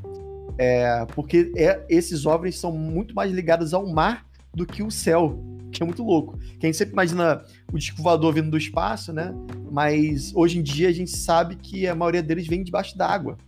É, 0.59 1.07
porque 1.15 1.53
é, 1.57 1.81
esses 1.89 2.27
OVNIs 2.27 2.59
são 2.59 2.73
muito 2.73 3.15
mais 3.15 3.31
ligados 3.31 3.73
ao 3.73 3.87
mar 3.87 4.27
do 4.53 4.67
que 4.67 4.83
o 4.83 4.91
céu, 4.91 5.41
que 5.71 5.81
é 5.81 5.87
muito 5.87 6.03
louco. 6.03 6.37
Que 6.59 6.67
a 6.67 6.69
gente 6.69 6.77
sempre 6.77 6.95
imagina 6.95 7.45
o 7.73 7.79
disco 7.79 8.03
vindo 8.33 8.51
do 8.51 8.59
espaço, 8.59 9.13
né? 9.13 9.33
Mas 9.71 10.35
hoje 10.35 10.59
em 10.59 10.63
dia 10.63 10.89
a 10.89 10.93
gente 10.93 11.17
sabe 11.17 11.55
que 11.55 11.87
a 11.87 11.95
maioria 11.95 12.21
deles 12.21 12.49
vem 12.49 12.65
debaixo 12.65 12.99
d'água. 12.99 13.39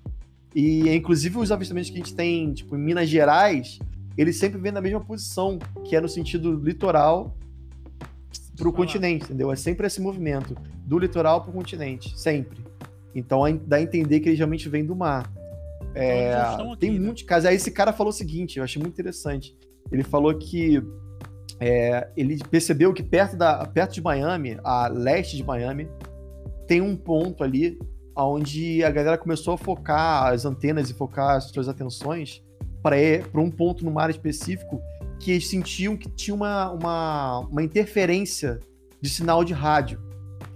E 0.55 0.89
inclusive 0.95 1.39
os 1.39 1.51
avistamentos 1.51 1.91
que 1.91 1.97
a 1.97 1.99
gente 1.99 2.15
tem, 2.15 2.53
tipo, 2.53 2.77
em 2.77 2.79
Minas 2.79 3.09
Gerais, 3.09 3.79
eles 4.17 4.39
sempre 4.39 4.61
vêm 4.61 4.73
na 4.73 4.81
mesma 4.81 5.01
posição, 5.01 5.59
que 5.85 5.97
é 5.97 6.01
no 6.01 6.09
sentido 6.09 6.55
litoral 6.55 7.37
para 8.57 8.69
o 8.69 8.73
continente, 8.73 9.25
entendeu? 9.25 9.51
É 9.51 9.57
sempre 9.57 9.87
esse 9.87 10.01
movimento 10.01 10.55
do 10.85 10.99
litoral 10.99 11.41
para 11.41 11.51
o 11.51 11.53
continente, 11.53 12.19
sempre. 12.19 12.59
Então 13.15 13.41
dá 13.67 13.77
a 13.77 13.83
entender 13.83 14.21
que 14.21 14.29
eles 14.29 14.39
realmente 14.39 14.69
vêm 14.69 14.85
do 14.85 14.95
mar. 14.95 15.31
É, 15.95 16.35
aqui, 16.35 16.77
tem 16.79 16.93
né? 16.93 16.99
muitos 16.99 17.23
casos. 17.23 17.47
Aí 17.47 17.57
esse 17.57 17.71
cara 17.71 17.93
falou 17.93 18.11
o 18.11 18.15
seguinte, 18.15 18.59
eu 18.59 18.65
achei 18.65 18.81
muito 18.81 18.95
interessante. 18.95 19.57
Ele 19.91 20.03
falou 20.03 20.35
que 20.35 20.83
é, 21.61 22.09
ele 22.17 22.39
percebeu 22.51 22.93
que 22.93 23.03
perto, 23.03 23.37
da, 23.37 23.65
perto 23.67 23.95
de 23.95 24.03
Miami, 24.03 24.59
a 24.65 24.89
leste 24.89 25.37
de 25.37 25.45
Miami, 25.45 25.89
tem 26.67 26.81
um 26.81 26.97
ponto 26.97 27.45
ali 27.45 27.79
onde 28.17 28.85
a 28.85 28.91
galera 28.91 29.19
começou 29.19 29.55
a 29.55 29.59
focar 29.59 30.33
as 30.33 30.45
antenas 30.45 30.91
e 30.91 30.95
focar 30.95 31.37
as 31.37 31.45
suas 31.45 31.69
atenções 31.69 32.43
para 32.83 33.41
um 33.41 33.51
ponto 33.51 33.85
no 33.85 33.91
mar 33.91 34.11
específico 34.11 34.81
que 35.19 35.31
eles 35.31 35.49
sentiam 35.49 35.97
que 35.97 36.11
tinha 36.11 36.35
uma, 36.35 36.71
uma, 36.73 37.39
uma 37.41 37.63
interferência 37.63 38.59
de 39.01 39.09
sinal 39.09 39.45
de 39.45 39.53
rádio. 39.53 40.01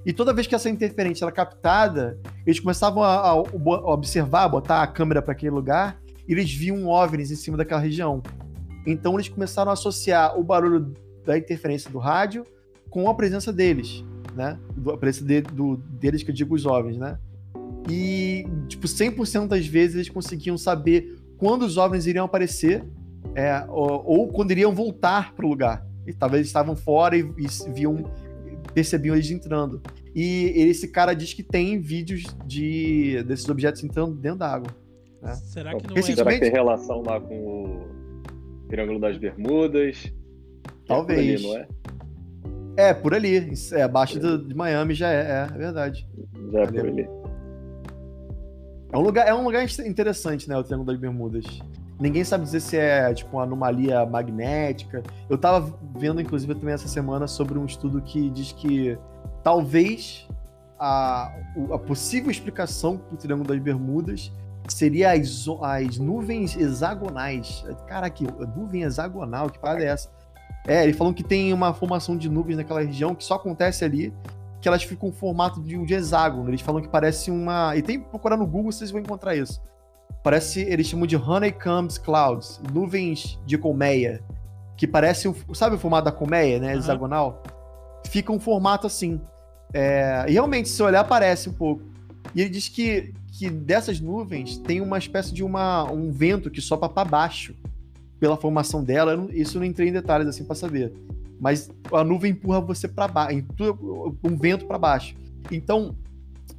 E 0.04 0.12
toda 0.12 0.32
vez 0.32 0.46
que 0.46 0.54
essa 0.54 0.68
interferência 0.68 1.24
era 1.24 1.32
captada, 1.32 2.18
eles 2.44 2.60
começavam 2.60 3.02
a, 3.02 3.14
a, 3.14 3.30
a 3.30 3.92
observar, 3.92 4.48
botar 4.48 4.82
a 4.82 4.86
câmera 4.86 5.22
para 5.22 5.32
aquele 5.32 5.50
lugar, 5.50 6.00
e 6.28 6.32
eles 6.32 6.52
viam 6.52 6.86
OVNIs 6.86 7.30
em 7.30 7.36
cima 7.36 7.56
daquela 7.56 7.80
região. 7.80 8.22
Então 8.86 9.14
eles 9.14 9.28
começaram 9.28 9.70
a 9.70 9.74
associar 9.74 10.38
o 10.38 10.44
barulho 10.44 10.92
da 11.24 11.36
interferência 11.36 11.90
do 11.90 11.98
rádio 11.98 12.44
com 12.88 13.08
a 13.08 13.14
presença 13.14 13.52
deles, 13.52 14.04
né? 14.34 14.58
A 14.92 14.96
presença 14.96 15.24
de, 15.24 15.40
do, 15.40 15.76
deles, 15.76 16.22
que 16.22 16.30
eu 16.30 16.34
digo 16.34 16.54
os 16.54 16.66
OVNIs, 16.66 16.98
né? 16.98 17.18
E, 17.88 18.46
tipo, 18.68 18.86
100% 18.86 19.48
das 19.48 19.66
vezes 19.66 19.96
eles 19.96 20.08
conseguiam 20.08 20.58
saber 20.58 21.16
quando 21.38 21.62
os 21.62 21.76
OVNIs 21.76 22.06
iriam 22.06 22.24
aparecer 22.24 22.84
é, 23.34 23.64
ou, 23.68 24.02
ou, 24.04 24.28
quando 24.28 24.50
iriam 24.50 24.74
voltar 24.74 25.34
para 25.34 25.46
o 25.46 25.48
lugar. 25.48 25.86
E 26.06 26.12
talvez 26.12 26.40
eles 26.40 26.48
estavam 26.48 26.74
fora 26.74 27.16
e, 27.16 27.20
e 27.20 27.72
viam 27.72 28.10
percebiam 28.72 29.14
eles 29.14 29.30
entrando. 29.30 29.80
E 30.14 30.52
esse 30.54 30.88
cara 30.88 31.14
diz 31.14 31.32
que 31.32 31.42
tem 31.42 31.78
vídeos 31.78 32.24
de 32.44 33.22
desses 33.22 33.48
objetos 33.48 33.82
entrando 33.82 34.14
dentro 34.14 34.38
da 34.38 34.52
água. 34.52 34.70
Né? 35.22 35.34
Será 35.34 35.74
que 35.74 35.86
não 35.86 35.96
é... 35.96 36.02
Será 36.02 36.32
que 36.32 36.40
tem 36.40 36.50
relação 36.50 37.02
lá 37.02 37.20
com 37.20 37.34
o 37.34 38.68
Triângulo 38.68 39.00
das 39.00 39.16
Bermudas? 39.16 40.12
Talvez. 40.86 41.42
É 41.42 41.42
por 41.42 41.42
ali, 41.42 41.42
não 41.42 41.58
é? 41.58 41.66
É, 42.76 42.94
por 42.94 43.14
ali. 43.14 43.52
É, 43.72 43.82
abaixo 43.82 44.18
é. 44.18 44.38
de 44.38 44.54
Miami 44.54 44.94
já 44.94 45.10
é, 45.10 45.20
é, 45.20 45.54
é 45.54 45.58
verdade. 45.58 46.06
Já 46.52 46.60
é 46.60 46.66
por 46.66 46.86
ali. 46.86 47.08
É 48.96 48.98
um 48.98 49.02
lugar, 49.02 49.28
é 49.28 49.34
um 49.34 49.44
lugar 49.44 49.62
interessante, 49.84 50.48
né? 50.48 50.56
O 50.56 50.64
Triângulo 50.64 50.90
das 50.90 50.98
Bermudas. 50.98 51.44
Ninguém 52.00 52.24
sabe 52.24 52.44
dizer 52.44 52.60
se 52.60 52.78
é 52.78 53.12
tipo 53.12 53.36
uma 53.36 53.42
anomalia 53.42 54.06
magnética. 54.06 55.02
Eu 55.28 55.36
tava 55.36 55.78
vendo, 55.94 56.18
inclusive, 56.18 56.54
também 56.54 56.72
essa 56.72 56.88
semana 56.88 57.26
sobre 57.26 57.58
um 57.58 57.66
estudo 57.66 58.00
que 58.00 58.30
diz 58.30 58.52
que 58.52 58.96
talvez 59.44 60.26
a, 60.78 61.30
a 61.72 61.78
possível 61.78 62.30
explicação 62.30 62.96
para 62.96 63.14
o 63.14 63.16
Triângulo 63.18 63.46
das 63.46 63.58
Bermudas 63.58 64.32
seria 64.66 65.12
as, 65.12 65.46
as 65.60 65.98
nuvens 65.98 66.56
hexagonais. 66.56 67.66
Cara, 67.86 68.08
que 68.08 68.24
nuvem 68.56 68.82
hexagonal, 68.82 69.50
que 69.50 69.58
parada 69.58 69.84
é 69.84 69.88
essa? 69.88 70.08
É, 70.66 70.84
eles 70.84 70.96
falam 70.96 71.12
que 71.12 71.22
tem 71.22 71.52
uma 71.52 71.74
formação 71.74 72.16
de 72.16 72.30
nuvens 72.30 72.56
naquela 72.56 72.80
região 72.80 73.14
que 73.14 73.24
só 73.24 73.34
acontece 73.34 73.84
ali, 73.84 74.10
que 74.66 74.68
elas 74.68 74.82
ficam 74.82 75.10
em 75.10 75.12
formato 75.12 75.62
de, 75.62 75.78
de 75.86 75.94
hexágono. 75.94 76.50
Eles 76.50 76.60
falam 76.60 76.82
que 76.82 76.88
parece 76.88 77.30
uma. 77.30 77.76
E 77.76 77.82
tem 77.82 78.00
que 78.00 78.08
procurar 78.08 78.36
no 78.36 78.44
Google, 78.44 78.72
vocês 78.72 78.90
vão 78.90 79.00
encontrar 79.00 79.36
isso. 79.36 79.62
Parece, 80.24 80.60
eles 80.62 80.88
chamam 80.88 81.06
de 81.06 81.14
honeycombs 81.16 81.98
clouds, 81.98 82.60
nuvens 82.74 83.38
de 83.46 83.56
colmeia, 83.56 84.20
que 84.76 84.84
parece, 84.84 85.28
um, 85.28 85.34
sabe 85.54 85.76
o 85.76 85.78
formato 85.78 86.06
da 86.06 86.10
colmeia, 86.10 86.58
né, 86.58 86.74
hexagonal? 86.74 87.44
Uhum. 87.46 88.10
Fica 88.10 88.32
um 88.32 88.40
formato 88.40 88.88
assim. 88.88 89.20
É, 89.72 90.24
e 90.26 90.32
realmente, 90.32 90.68
se 90.68 90.82
olhar, 90.82 91.04
parece 91.04 91.48
um 91.48 91.52
pouco. 91.52 91.84
E 92.34 92.40
ele 92.40 92.50
diz 92.50 92.68
que, 92.68 93.14
que 93.38 93.48
dessas 93.48 94.00
nuvens 94.00 94.58
tem 94.58 94.80
uma 94.80 94.98
espécie 94.98 95.32
de 95.32 95.44
uma, 95.44 95.84
um 95.92 96.10
vento 96.10 96.50
que 96.50 96.60
sopra 96.60 96.88
para 96.88 97.08
baixo 97.08 97.54
pela 98.18 98.36
formação 98.36 98.82
dela. 98.82 99.16
Não, 99.16 99.30
isso 99.30 99.58
eu 99.58 99.60
não 99.60 99.66
entrei 99.66 99.90
em 99.90 99.92
detalhes 99.92 100.26
assim 100.26 100.42
para 100.42 100.56
saber. 100.56 100.92
Mas 101.40 101.70
a 101.92 102.02
nuvem 102.02 102.32
empurra 102.32 102.60
você 102.60 102.88
para 102.88 103.08
baixo, 103.08 103.44
um 104.24 104.36
vento 104.36 104.66
para 104.66 104.78
baixo. 104.78 105.14
Então, 105.50 105.96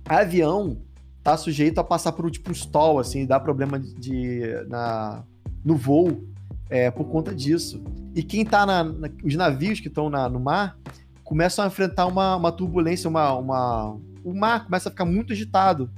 avião 0.05 0.77
tá 1.23 1.35
sujeito 1.35 1.79
a 1.79 1.83
passar 1.83 2.13
por 2.13 2.29
tipo 2.31 2.51
um 2.51 2.53
stall, 2.53 2.99
assim, 2.99 3.25
dá 3.25 3.39
problema 3.39 3.79
de, 3.79 4.41
na, 4.69 5.23
no 5.63 5.75
voo 5.75 6.23
é, 6.69 6.89
por 6.89 7.05
conta 7.05 7.33
disso. 7.35 7.83
E 8.15 8.23
quem 8.23 8.45
tá 8.45 8.65
na, 8.65 8.83
na 8.83 9.09
os 9.23 9.35
navios 9.35 9.79
que 9.79 9.87
estão 9.87 10.09
no 10.09 10.39
mar 10.39 10.77
começam 11.23 11.65
a 11.65 11.67
enfrentar 11.67 12.05
uma, 12.05 12.37
uma 12.37 12.51
turbulência, 12.51 13.09
uma, 13.09 13.33
uma, 13.33 13.97
o 14.23 14.33
mar 14.33 14.63
começa 14.63 14.87
a 14.87 14.91
ficar 14.91 15.05
muito 15.05 15.33
agitado. 15.33 15.89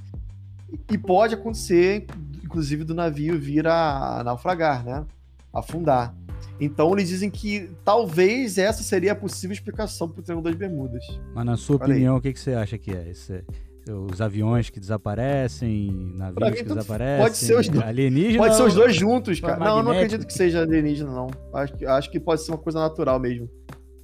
E 0.90 0.98
pode 0.98 1.34
acontecer, 1.34 2.06
inclusive, 2.44 2.84
do 2.84 2.94
navio 2.94 3.38
vir 3.38 3.66
a, 3.66 4.20
a 4.20 4.24
naufragar, 4.24 4.84
né? 4.84 5.04
Afundar. 5.52 6.14
Então 6.60 6.92
eles 6.92 7.08
dizem 7.08 7.30
que 7.30 7.70
talvez 7.84 8.58
essa 8.58 8.82
seria 8.82 9.12
a 9.12 9.14
possível 9.14 9.54
explicação 9.54 10.08
para 10.08 10.20
o 10.20 10.22
Triângulo 10.22 10.48
das 10.50 10.54
Bermudas. 10.54 11.04
Mas 11.34 11.46
na 11.46 11.56
sua 11.56 11.78
Falei. 11.78 11.96
opinião, 11.96 12.16
o 12.16 12.20
que, 12.20 12.32
que 12.32 12.38
você 12.38 12.52
acha 12.52 12.76
que 12.76 12.90
é? 12.90 13.08
Esse, 13.10 13.42
os 13.88 14.20
aviões 14.20 14.68
que 14.68 14.78
desaparecem, 14.78 16.12
navios 16.14 16.60
que 16.60 16.62
desaparecem, 16.64 17.22
pode 17.24 17.36
ser 17.38 17.58
os 17.58 17.68
dois, 17.68 17.86
alienígena 17.86 18.44
Pode 18.44 18.56
ser 18.56 18.62
os 18.62 18.74
dois 18.74 18.94
juntos, 18.94 19.40
cara. 19.40 19.56
Não, 19.56 19.78
eu 19.78 19.82
não 19.82 19.92
acredito 19.92 20.26
que 20.26 20.34
seja 20.34 20.60
alienígena, 20.60 21.10
não. 21.10 21.28
Acho 21.54 21.72
que, 21.74 21.86
acho 21.86 22.10
que 22.10 22.20
pode 22.20 22.42
ser 22.42 22.52
uma 22.52 22.58
coisa 22.58 22.78
natural 22.78 23.18
mesmo. 23.18 23.48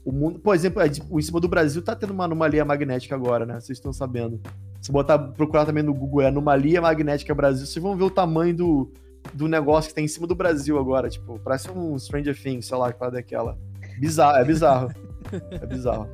O 0.02 0.12
mundo, 0.12 0.38
por 0.38 0.54
exemplo, 0.54 0.80
é, 0.80 0.88
tipo, 0.88 1.18
em 1.18 1.22
cima 1.22 1.40
do 1.40 1.48
Brasil 1.48 1.82
tá 1.82 1.94
tendo 1.94 2.12
uma 2.12 2.24
anomalia 2.24 2.64
magnética 2.64 3.14
agora, 3.14 3.44
né? 3.44 3.54
Vocês 3.54 3.76
estão 3.76 3.92
sabendo. 3.92 4.40
Se 4.80 4.90
botar, 4.92 5.18
procurar 5.18 5.66
também 5.66 5.82
no 5.82 5.92
Google, 5.92 6.22
é 6.22 6.28
anomalia 6.28 6.80
magnética 6.80 7.34
Brasil, 7.34 7.66
vocês 7.66 7.82
vão 7.82 7.96
ver 7.96 8.04
o 8.04 8.10
tamanho 8.10 8.54
do, 8.54 8.92
do 9.32 9.48
negócio 9.48 9.88
que 9.88 9.94
tem 9.94 10.04
em 10.04 10.08
cima 10.08 10.26
do 10.26 10.34
Brasil 10.34 10.78
agora. 10.78 11.08
Tipo, 11.08 11.38
parece 11.38 11.70
um 11.70 11.98
Stranger 11.98 12.40
Things, 12.40 12.66
sei 12.66 12.76
lá, 12.76 12.92
que 12.92 12.98
parada 12.98 13.16
daquela. 13.16 13.58
Bizarro, 13.98 14.36
é 14.38 14.44
bizarro. 14.44 14.92
é 15.50 15.66
bizarro. 15.66 16.08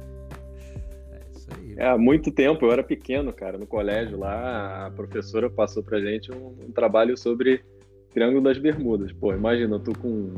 É, 1.76 1.88
há 1.88 1.98
muito 1.98 2.30
tempo, 2.30 2.66
eu 2.66 2.72
era 2.72 2.82
pequeno, 2.82 3.32
cara, 3.32 3.56
no 3.56 3.66
colégio 3.66 4.18
lá, 4.18 4.86
a 4.86 4.90
professora 4.90 5.48
passou 5.48 5.82
pra 5.82 6.00
gente 6.00 6.30
um, 6.30 6.54
um 6.66 6.72
trabalho 6.72 7.16
sobre 7.16 7.62
Triângulo 8.12 8.42
das 8.42 8.58
Bermudas. 8.58 9.12
Pô, 9.12 9.32
imagina, 9.32 9.76
eu 9.76 9.80
tô 9.80 9.92
com, 9.92 10.34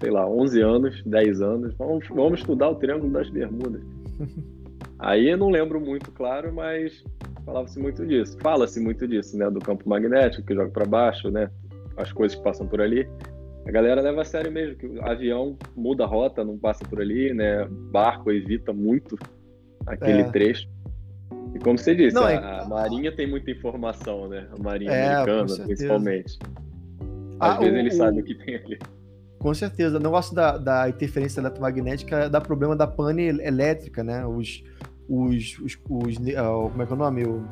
sei 0.00 0.10
lá, 0.10 0.26
11 0.28 0.60
anos, 0.60 1.02
10 1.04 1.42
anos, 1.42 1.74
vamos, 1.74 2.06
vamos 2.08 2.40
estudar 2.40 2.70
o 2.70 2.76
Triângulo 2.76 3.12
das 3.12 3.28
Bermudas. 3.28 3.82
Aí 4.98 5.30
eu 5.30 5.36
não 5.36 5.50
lembro 5.50 5.80
muito, 5.80 6.12
claro, 6.12 6.52
mas 6.54 7.02
falava-se 7.44 7.78
muito 7.80 8.06
disso. 8.06 8.38
Fala-se 8.40 8.78
muito 8.78 9.06
disso, 9.06 9.36
né? 9.36 9.50
Do 9.50 9.58
campo 9.58 9.88
magnético 9.88 10.46
que 10.46 10.54
joga 10.54 10.70
para 10.70 10.84
baixo, 10.84 11.28
né? 11.28 11.50
As 11.96 12.12
coisas 12.12 12.36
que 12.36 12.42
passam 12.42 12.66
por 12.66 12.80
ali. 12.80 13.08
A 13.66 13.70
galera 13.70 14.00
leva 14.00 14.22
a 14.22 14.24
sério 14.24 14.50
mesmo, 14.50 14.76
que 14.76 14.86
o 14.86 15.04
avião 15.04 15.56
muda 15.76 16.04
a 16.04 16.06
rota, 16.06 16.44
não 16.44 16.58
passa 16.58 16.84
por 16.84 17.00
ali, 17.00 17.32
né? 17.32 17.64
Barco 17.92 18.30
evita 18.32 18.72
muito 18.72 19.16
aquele 19.86 20.22
é. 20.22 20.30
trecho. 20.30 20.68
E 21.54 21.58
como 21.58 21.78
você 21.78 21.94
disse, 21.94 22.14
não, 22.14 22.24
a, 22.24 22.32
é... 22.32 22.36
a, 22.36 22.64
Marinha 22.64 23.14
tem 23.14 23.26
muita 23.26 23.50
informação, 23.50 24.28
né? 24.28 24.48
A 24.58 24.62
Marinha 24.62 24.90
é, 24.90 25.14
americana, 25.14 25.64
principalmente. 25.64 26.38
Às 27.38 27.56
ah, 27.56 27.58
vezes 27.58 27.74
o, 27.74 27.76
ele 27.76 27.90
sabe 27.90 28.20
o 28.20 28.24
que 28.24 28.34
tem 28.34 28.56
ali. 28.56 28.78
Com 29.38 29.52
certeza. 29.52 29.98
O 29.98 30.00
negócio 30.00 30.34
da, 30.34 30.56
da 30.56 30.88
interferência 30.88 31.40
eletromagnética 31.40 32.28
dá 32.28 32.40
problema 32.40 32.76
da 32.76 32.86
pane 32.86 33.24
elétrica, 33.24 34.02
né? 34.02 34.24
Os. 34.24 34.62
os, 35.08 35.58
os, 35.58 35.78
os 35.88 36.16
uh, 36.16 36.70
como 36.70 36.82
é 36.82 36.86
que 36.86 36.92
é 36.92 36.94
o 36.94 36.98
nome? 36.98 37.24
O, 37.24 37.44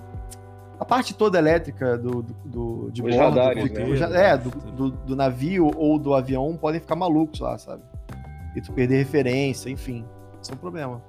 a 0.80 0.84
parte 0.84 1.14
toda 1.14 1.38
elétrica 1.38 1.98
do, 1.98 2.22
do, 2.22 2.34
do 2.44 2.90
de 2.90 3.02
os 3.02 3.14
bordo, 3.14 3.38
radares, 3.38 3.70
do, 3.70 4.08
né? 4.08 4.30
é, 4.30 4.38
do, 4.38 4.50
do, 4.50 4.90
do, 4.90 5.14
navio 5.14 5.70
ou 5.76 5.98
do 5.98 6.14
avião 6.14 6.56
podem 6.56 6.80
ficar 6.80 6.96
malucos 6.96 7.38
lá, 7.38 7.58
sabe? 7.58 7.82
E 8.56 8.62
tu 8.62 8.72
perder 8.72 8.96
referência, 8.96 9.68
enfim. 9.68 10.06
Isso 10.40 10.50
é 10.50 10.54
um 10.54 10.58
problema. 10.58 11.02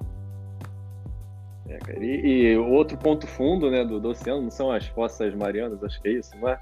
É, 1.66 1.78
cara. 1.78 2.04
E, 2.04 2.52
e, 2.52 2.56
outro 2.58 2.98
ponto 2.98 3.26
fundo 3.26 3.70
né, 3.70 3.82
do, 3.82 3.98
do 3.98 4.10
oceano 4.10 4.42
não 4.42 4.50
são 4.50 4.70
as 4.70 4.86
fossas 4.88 5.34
marianas, 5.34 5.82
acho 5.82 6.00
que 6.02 6.08
é 6.08 6.12
isso, 6.12 6.36
não 6.36 6.50
é? 6.50 6.58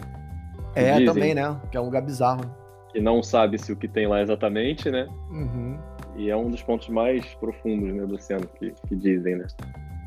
é, 0.76 0.92
dizem, 0.92 1.06
também, 1.06 1.34
né? 1.34 1.60
Que 1.68 1.76
é 1.76 1.80
um 1.80 1.86
lugar 1.86 2.02
bizarro. 2.02 2.44
Que 2.92 3.00
não 3.00 3.24
sabe 3.24 3.58
se 3.58 3.72
o 3.72 3.76
que 3.76 3.88
tem 3.88 4.06
lá 4.06 4.22
exatamente, 4.22 4.88
né? 4.88 5.08
Uhum. 5.30 5.76
E 6.14 6.30
é 6.30 6.36
um 6.36 6.48
dos 6.48 6.62
pontos 6.62 6.88
mais 6.88 7.24
profundos 7.34 7.92
né, 7.92 8.06
do 8.06 8.14
oceano 8.14 8.46
que, 8.56 8.72
que 8.86 8.94
dizem, 8.94 9.34
né? 9.34 9.48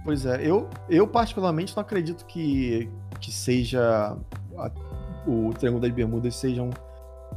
Pois 0.04 0.26
é, 0.26 0.46
eu, 0.46 0.70
eu 0.90 1.08
particularmente 1.08 1.76
não 1.76 1.82
acredito 1.82 2.26
que, 2.26 2.90
que 3.22 3.32
seja 3.32 4.18
a, 4.58 4.72
o 5.26 5.54
Triângulo 5.54 5.82
das 5.82 5.92
Bermudas 5.92 6.36
seja 6.36 6.62
um 6.62 6.72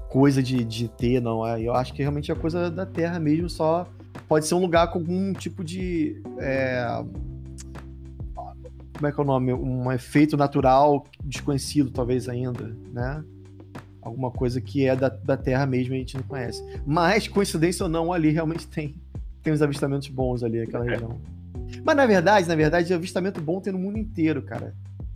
coisa 0.08 0.42
de, 0.42 0.64
de 0.64 0.88
ter, 0.88 1.20
não. 1.20 1.46
É? 1.46 1.60
Eu 1.60 1.74
acho 1.74 1.92
que 1.92 2.02
realmente 2.02 2.30
é 2.30 2.34
coisa 2.34 2.70
da 2.70 2.86
Terra 2.86 3.18
mesmo, 3.18 3.48
só 3.48 3.86
pode 4.28 4.46
ser 4.46 4.54
um 4.54 4.60
lugar 4.60 4.90
com 4.90 4.98
algum 4.98 5.32
tipo 5.32 5.62
de. 5.62 6.20
É, 6.38 7.04
como 8.94 9.06
é 9.06 9.12
que 9.12 9.20
é 9.20 9.22
o 9.22 9.26
nome? 9.26 9.52
Um 9.52 9.92
efeito 9.92 10.36
natural 10.36 11.04
desconhecido, 11.22 11.90
talvez 11.90 12.28
ainda, 12.28 12.74
né? 12.92 13.22
Alguma 14.00 14.30
coisa 14.30 14.60
que 14.60 14.86
é 14.86 14.96
da, 14.96 15.08
da 15.08 15.36
Terra 15.36 15.66
mesmo 15.66 15.92
e 15.92 15.96
a 15.96 15.98
gente 15.98 16.16
não 16.16 16.22
conhece. 16.22 16.64
Mas, 16.86 17.28
coincidência 17.28 17.84
ou 17.84 17.90
não, 17.90 18.12
ali 18.12 18.30
realmente 18.30 18.66
tem, 18.66 18.94
tem 19.42 19.52
uns 19.52 19.60
avistamentos 19.60 20.08
bons 20.08 20.42
ali, 20.42 20.60
aquela 20.60 20.86
é. 20.86 20.90
região. 20.90 21.20
Mas 21.84 21.96
na 21.96 22.06
verdade, 22.06 22.48
na 22.48 22.54
verdade, 22.54 22.92
avistamento 22.92 23.40
bom 23.40 23.60
tem 23.60 23.72
no 23.72 23.78
mundo 23.78 23.98
inteiro, 23.98 24.42
cara. 24.42 24.74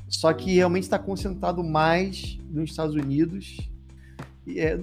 Só 0.08 0.32
que 0.32 0.54
realmente 0.54 0.84
está 0.84 0.98
concentrado 0.98 1.62
mais 1.62 2.38
nos 2.50 2.70
Estados 2.70 2.94
Unidos, 2.94 3.70
é, 4.48 4.78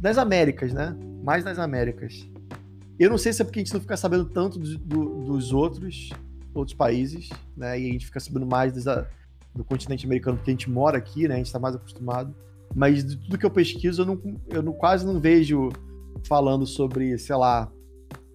nas 0.00 0.18
Américas, 0.18 0.72
né? 0.72 0.96
Mais 1.22 1.44
nas 1.44 1.58
Américas. 1.58 2.28
Eu 2.98 3.08
não 3.08 3.16
sei 3.16 3.32
se 3.32 3.42
é 3.42 3.44
porque 3.44 3.60
a 3.60 3.62
gente 3.64 3.72
não 3.72 3.80
fica 3.80 3.96
sabendo 3.96 4.24
tanto 4.24 4.58
do, 4.58 4.78
do, 4.78 5.24
dos 5.24 5.52
outros, 5.52 6.10
outros 6.52 6.76
países, 6.76 7.30
né? 7.56 7.80
E 7.80 7.88
a 7.88 7.92
gente 7.92 8.06
fica 8.06 8.20
sabendo 8.20 8.46
mais 8.46 8.72
dessa, 8.72 9.08
do 9.54 9.64
continente 9.64 10.04
americano 10.04 10.36
porque 10.36 10.50
a 10.50 10.54
gente 10.54 10.70
mora 10.70 10.98
aqui, 10.98 11.28
né? 11.28 11.34
A 11.34 11.38
gente 11.38 11.46
está 11.46 11.58
mais 11.58 11.74
acostumado. 11.74 12.34
Mas 12.74 13.04
de 13.04 13.16
tudo 13.16 13.38
que 13.38 13.46
eu 13.46 13.50
pesquiso, 13.50 14.02
eu, 14.02 14.06
não, 14.06 14.20
eu 14.48 14.62
não, 14.62 14.72
quase 14.72 15.06
não 15.06 15.20
vejo 15.20 15.70
falando 16.26 16.66
sobre, 16.66 17.16
sei 17.18 17.36
lá, 17.36 17.70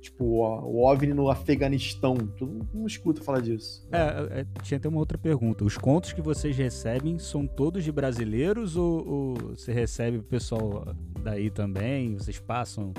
tipo, 0.09 0.25
o 0.25 0.83
OVNI 0.83 1.13
no 1.13 1.29
Afeganistão. 1.29 2.15
Tu 2.15 2.45
não, 2.73 2.85
escuta 2.85 3.23
falar 3.23 3.41
disso. 3.41 3.87
É, 3.91 4.41
é, 4.41 4.45
tinha 4.61 4.77
até 4.77 4.87
uma 4.87 4.99
outra 4.99 5.17
pergunta. 5.17 5.63
Os 5.63 5.77
contos 5.77 6.13
que 6.13 6.21
vocês 6.21 6.55
recebem 6.55 7.17
são 7.19 7.47
todos 7.47 7.83
de 7.83 7.91
brasileiros 7.91 8.75
ou, 8.75 9.07
ou 9.07 9.35
você 9.55 9.71
recebe 9.71 10.17
o 10.17 10.23
pessoal 10.23 10.95
daí 11.23 11.49
também? 11.49 12.15
Vocês 12.15 12.39
passam. 12.39 12.93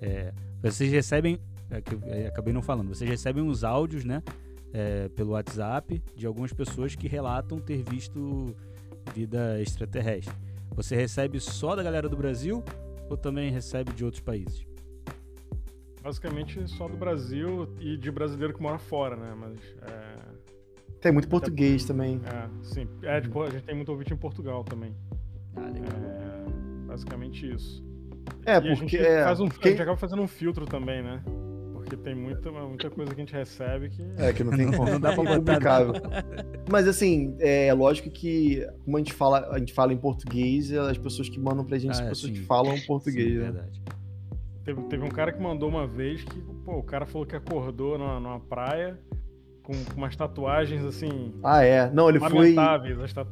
É, 0.00 0.32
vocês 0.62 0.90
recebem. 0.90 1.38
É, 1.70 1.82
eu 2.22 2.28
acabei 2.28 2.52
não 2.52 2.62
falando. 2.62 2.88
Vocês 2.88 3.08
recebem 3.08 3.46
os 3.46 3.64
áudios, 3.64 4.04
né? 4.04 4.22
é, 4.72 5.08
pelo 5.10 5.32
WhatsApp 5.32 6.02
de 6.14 6.26
algumas 6.26 6.52
pessoas 6.52 6.94
que 6.94 7.08
relatam 7.08 7.58
ter 7.58 7.82
visto 7.82 8.54
vida 9.14 9.60
extraterrestre. 9.60 10.34
Você 10.74 10.94
recebe 10.94 11.40
só 11.40 11.74
da 11.74 11.82
galera 11.82 12.08
do 12.08 12.16
Brasil 12.16 12.62
ou 13.08 13.16
também 13.16 13.50
recebe 13.50 13.92
de 13.92 14.04
outros 14.04 14.22
países? 14.22 14.66
Basicamente 16.02 16.66
só 16.68 16.88
do 16.88 16.96
Brasil 16.96 17.68
e 17.80 17.96
de 17.96 18.10
brasileiro 18.10 18.54
que 18.54 18.62
mora 18.62 18.78
fora, 18.78 19.16
né? 19.16 19.34
Mas 19.36 19.58
é... 19.82 20.18
Tem 21.00 21.12
muito 21.12 21.28
português 21.28 21.84
é, 21.84 21.86
também. 21.86 22.20
É, 22.24 22.48
sim. 22.62 22.88
É, 23.02 23.20
tipo, 23.20 23.42
a 23.42 23.50
gente 23.50 23.62
tem 23.62 23.74
muito 23.74 23.90
ouvinte 23.90 24.12
em 24.12 24.16
Portugal 24.16 24.64
também. 24.64 24.94
Ah, 25.56 25.66
legal. 25.66 25.92
É, 25.92 26.86
basicamente 26.86 27.52
isso. 27.52 27.84
É, 28.44 28.56
e 28.56 28.60
porque. 28.60 28.72
A 28.72 28.74
gente, 28.74 28.96
é, 28.96 29.24
faz 29.24 29.40
um, 29.40 29.46
a 29.46 29.68
gente 29.68 29.82
acaba 29.82 29.96
fazendo 29.96 30.22
um 30.22 30.28
filtro 30.28 30.66
também, 30.66 31.02
né? 31.02 31.22
Porque 31.72 31.96
tem 31.96 32.14
muita, 32.14 32.50
muita 32.50 32.90
coisa 32.90 33.14
que 33.14 33.20
a 33.20 33.24
gente 33.24 33.32
recebe 33.32 33.88
que. 33.88 34.02
É, 34.16 34.32
que 34.32 34.42
não 34.42 34.56
tem 34.56 34.70
como, 34.72 34.90
não 34.90 35.00
dá 35.00 35.12
pra 35.14 35.24
publicar. 35.36 35.82
Mas 36.70 36.88
assim, 36.88 37.36
é 37.38 37.72
lógico 37.72 38.10
que, 38.10 38.66
como 38.84 38.96
a 38.96 39.00
gente 39.00 39.12
fala, 39.12 39.48
a 39.50 39.58
gente 39.58 39.72
fala 39.72 39.92
em 39.92 39.96
português, 39.96 40.72
as 40.72 40.98
pessoas 40.98 41.28
que 41.28 41.38
mandam 41.38 41.64
pra 41.64 41.78
gente 41.78 41.92
ah, 41.92 41.94
são 41.94 42.08
pessoas 42.08 42.32
sim. 42.32 42.40
que 42.40 42.46
falam 42.46 42.78
português, 42.80 43.28
sim, 43.28 43.38
né? 43.38 43.44
Verdade. 43.44 43.82
Teve, 44.68 44.82
teve 44.82 45.02
um 45.02 45.08
cara 45.08 45.32
que 45.32 45.40
mandou 45.40 45.66
uma 45.66 45.86
vez 45.86 46.22
que, 46.22 46.38
pô, 46.62 46.76
o 46.76 46.82
cara 46.82 47.06
falou 47.06 47.26
que 47.26 47.34
acordou 47.34 47.96
numa, 47.96 48.20
numa 48.20 48.38
praia 48.38 48.98
com 49.62 49.72
umas 49.96 50.14
tatuagens 50.14 50.84
assim. 50.84 51.34
Ah, 51.42 51.64
é. 51.64 51.90
Não, 51.90 52.06
ele 52.10 52.20
foi. 52.20 52.54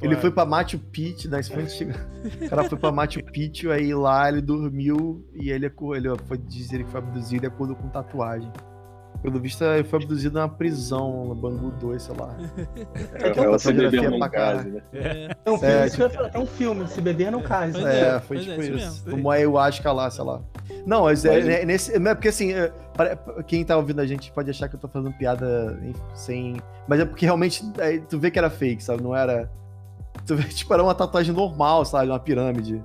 Ele 0.00 0.16
foi 0.16 0.30
pra 0.30 0.46
Machu 0.46 0.78
Picchu, 0.78 1.28
né? 1.28 1.40
O 2.40 2.48
cara 2.48 2.64
foi 2.64 2.78
pra 2.78 2.90
Machu 2.90 3.22
Picchu, 3.22 3.70
aí 3.70 3.92
lá 3.92 4.30
ele 4.30 4.40
dormiu 4.40 5.28
e 5.34 5.50
ele, 5.50 5.66
ele 5.66 6.18
foi 6.26 6.38
dizer 6.38 6.82
que 6.82 6.90
foi 6.90 7.00
abduzido 7.00 7.44
e 7.44 7.48
acordou 7.48 7.76
com 7.76 7.90
tatuagem. 7.90 8.50
Pelo 9.22 9.40
visto, 9.40 9.64
ele 9.64 9.84
foi 9.84 10.02
abduzido 10.02 10.38
numa 10.38 10.48
prisão, 10.48 11.24
no 11.26 11.34
Bangu 11.34 11.70
2, 11.72 12.02
sei 12.02 12.14
lá. 12.16 12.36
É, 13.14 13.28
é 13.28 13.48
uma 13.48 13.58
fotografia 13.58 14.18
pra 14.18 14.28
case, 14.28 14.68
né? 14.68 14.82
É. 14.92 15.36
É, 15.44 15.50
um 15.50 15.58
filme, 15.58 15.74
é, 15.74 15.88
tipo... 15.88 16.02
é 16.34 16.38
um 16.38 16.46
filme, 16.46 16.88
se 16.88 17.00
beber 17.00 17.30
não 17.30 17.42
case. 17.42 17.84
É, 17.84 18.16
é, 18.16 18.20
foi 18.20 18.38
tipo 18.38 18.60
é, 18.60 18.64
isso. 18.64 18.76
isso. 18.76 19.04
Tomou 19.04 19.32
ayahuasca 19.32 19.90
lá, 19.92 20.10
sei 20.10 20.24
lá. 20.24 20.40
Não, 20.86 21.04
mas 21.04 21.24
é, 21.24 21.62
é, 21.62 21.64
nesse, 21.64 21.94
é 21.94 22.14
porque 22.14 22.28
assim, 22.28 22.52
é, 22.52 22.72
quem 23.46 23.64
tá 23.64 23.76
ouvindo 23.76 24.00
a 24.00 24.06
gente 24.06 24.30
pode 24.32 24.50
achar 24.50 24.68
que 24.68 24.76
eu 24.76 24.80
tô 24.80 24.88
fazendo 24.88 25.12
piada 25.12 25.78
sem. 26.14 26.56
Mas 26.86 27.00
é 27.00 27.04
porque 27.04 27.24
realmente 27.24 27.64
tu 28.08 28.18
vê 28.18 28.30
que 28.30 28.38
era 28.38 28.50
fake, 28.50 28.82
sabe? 28.82 29.02
Não 29.02 29.14
era. 29.14 29.50
Tu 30.26 30.36
vê, 30.36 30.44
tipo, 30.48 30.72
era 30.72 30.82
uma 30.82 30.94
tatuagem 30.94 31.34
normal, 31.34 31.84
sabe? 31.84 32.10
Uma 32.10 32.20
pirâmide. 32.20 32.82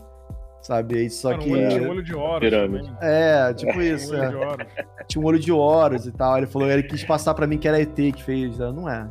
Sabe? 0.62 1.10
Só 1.10 1.36
que. 1.38 1.50
Tinha 1.50 1.82
um 1.82 1.89
olho 1.89 2.04
de 2.04 2.13
Horus 2.13 2.50
também. 2.50 2.91
É, 3.02 3.54
tipo 3.54 3.82
isso. 3.82 4.13
Um 4.13 4.24
é. 4.24 5.04
Tinha 5.08 5.21
um 5.21 5.26
olho 5.26 5.39
de 5.39 5.52
Horus 5.52 6.06
e 6.06 6.12
tal. 6.12 6.38
Ele 6.38 6.47
falou, 6.47 6.69
ele 6.69 6.84
quis 6.84 7.04
passar 7.04 7.34
pra 7.34 7.47
mim 7.47 7.58
que 7.58 7.67
era 7.67 7.82
ET 7.82 7.95
que 7.95 8.24
fez. 8.24 8.60
Não 8.60 8.88
é. 8.88 9.10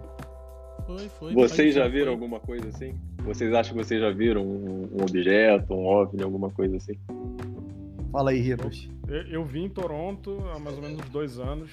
Foi, 0.87 1.09
foi. 1.09 1.35
Vocês 1.35 1.75
já 1.75 1.89
viram 1.89 2.07
foi. 2.07 2.13
alguma 2.13 2.41
coisa 2.41 2.69
assim? 2.69 2.95
Vocês 3.25 3.53
acham 3.53 3.77
que 3.77 3.85
vocês 3.85 4.01
já 4.01 4.11
viram 4.11 4.43
um, 4.43 4.89
um 4.93 5.03
objeto, 5.03 5.75
um 5.75 5.87
OVNI, 5.87 6.23
alguma 6.23 6.51
coisa 6.51 6.77
assim? 6.77 6.95
Fala 8.13 8.31
aí, 8.31 8.41
Ribas. 8.41 8.89
Eu, 9.07 9.23
eu, 9.23 9.45
vi 9.45 9.61
em 9.61 9.69
Toronto 9.69 10.39
há 10.55 10.59
mais 10.59 10.77
ou 10.77 10.83
menos 10.83 11.09
dois 11.11 11.39
anos. 11.39 11.71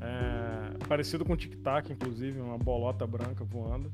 É, 0.00 0.86
parecido 0.86 1.24
com 1.24 1.34
o 1.34 1.36
Tic 1.36 1.54
Tac, 1.62 1.90
inclusive, 1.90 2.40
uma 2.40 2.58
bolota 2.58 3.06
branca 3.06 3.44
voando. 3.44 3.92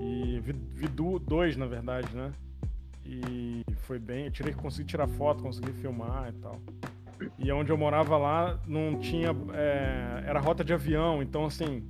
E 0.00 0.40
vi, 0.40 0.52
vi 0.52 0.88
dois, 0.88 1.56
na 1.56 1.66
verdade, 1.66 2.08
né? 2.14 2.32
E 3.04 3.62
foi 3.82 3.98
bem. 3.98 4.26
Eu 4.26 4.30
tirei, 4.30 4.52
consegui 4.52 4.88
tirar 4.88 5.06
foto, 5.06 5.42
consegui 5.42 5.72
filmar 5.72 6.28
e 6.30 6.32
tal. 6.40 6.60
E 7.38 7.50
onde 7.52 7.70
eu 7.70 7.76
morava 7.76 8.16
lá 8.16 8.58
não 8.66 8.98
tinha. 8.98 9.28
É, 9.52 10.24
era 10.26 10.40
rota 10.40 10.64
de 10.64 10.72
avião, 10.72 11.22
então 11.22 11.44
assim. 11.44 11.88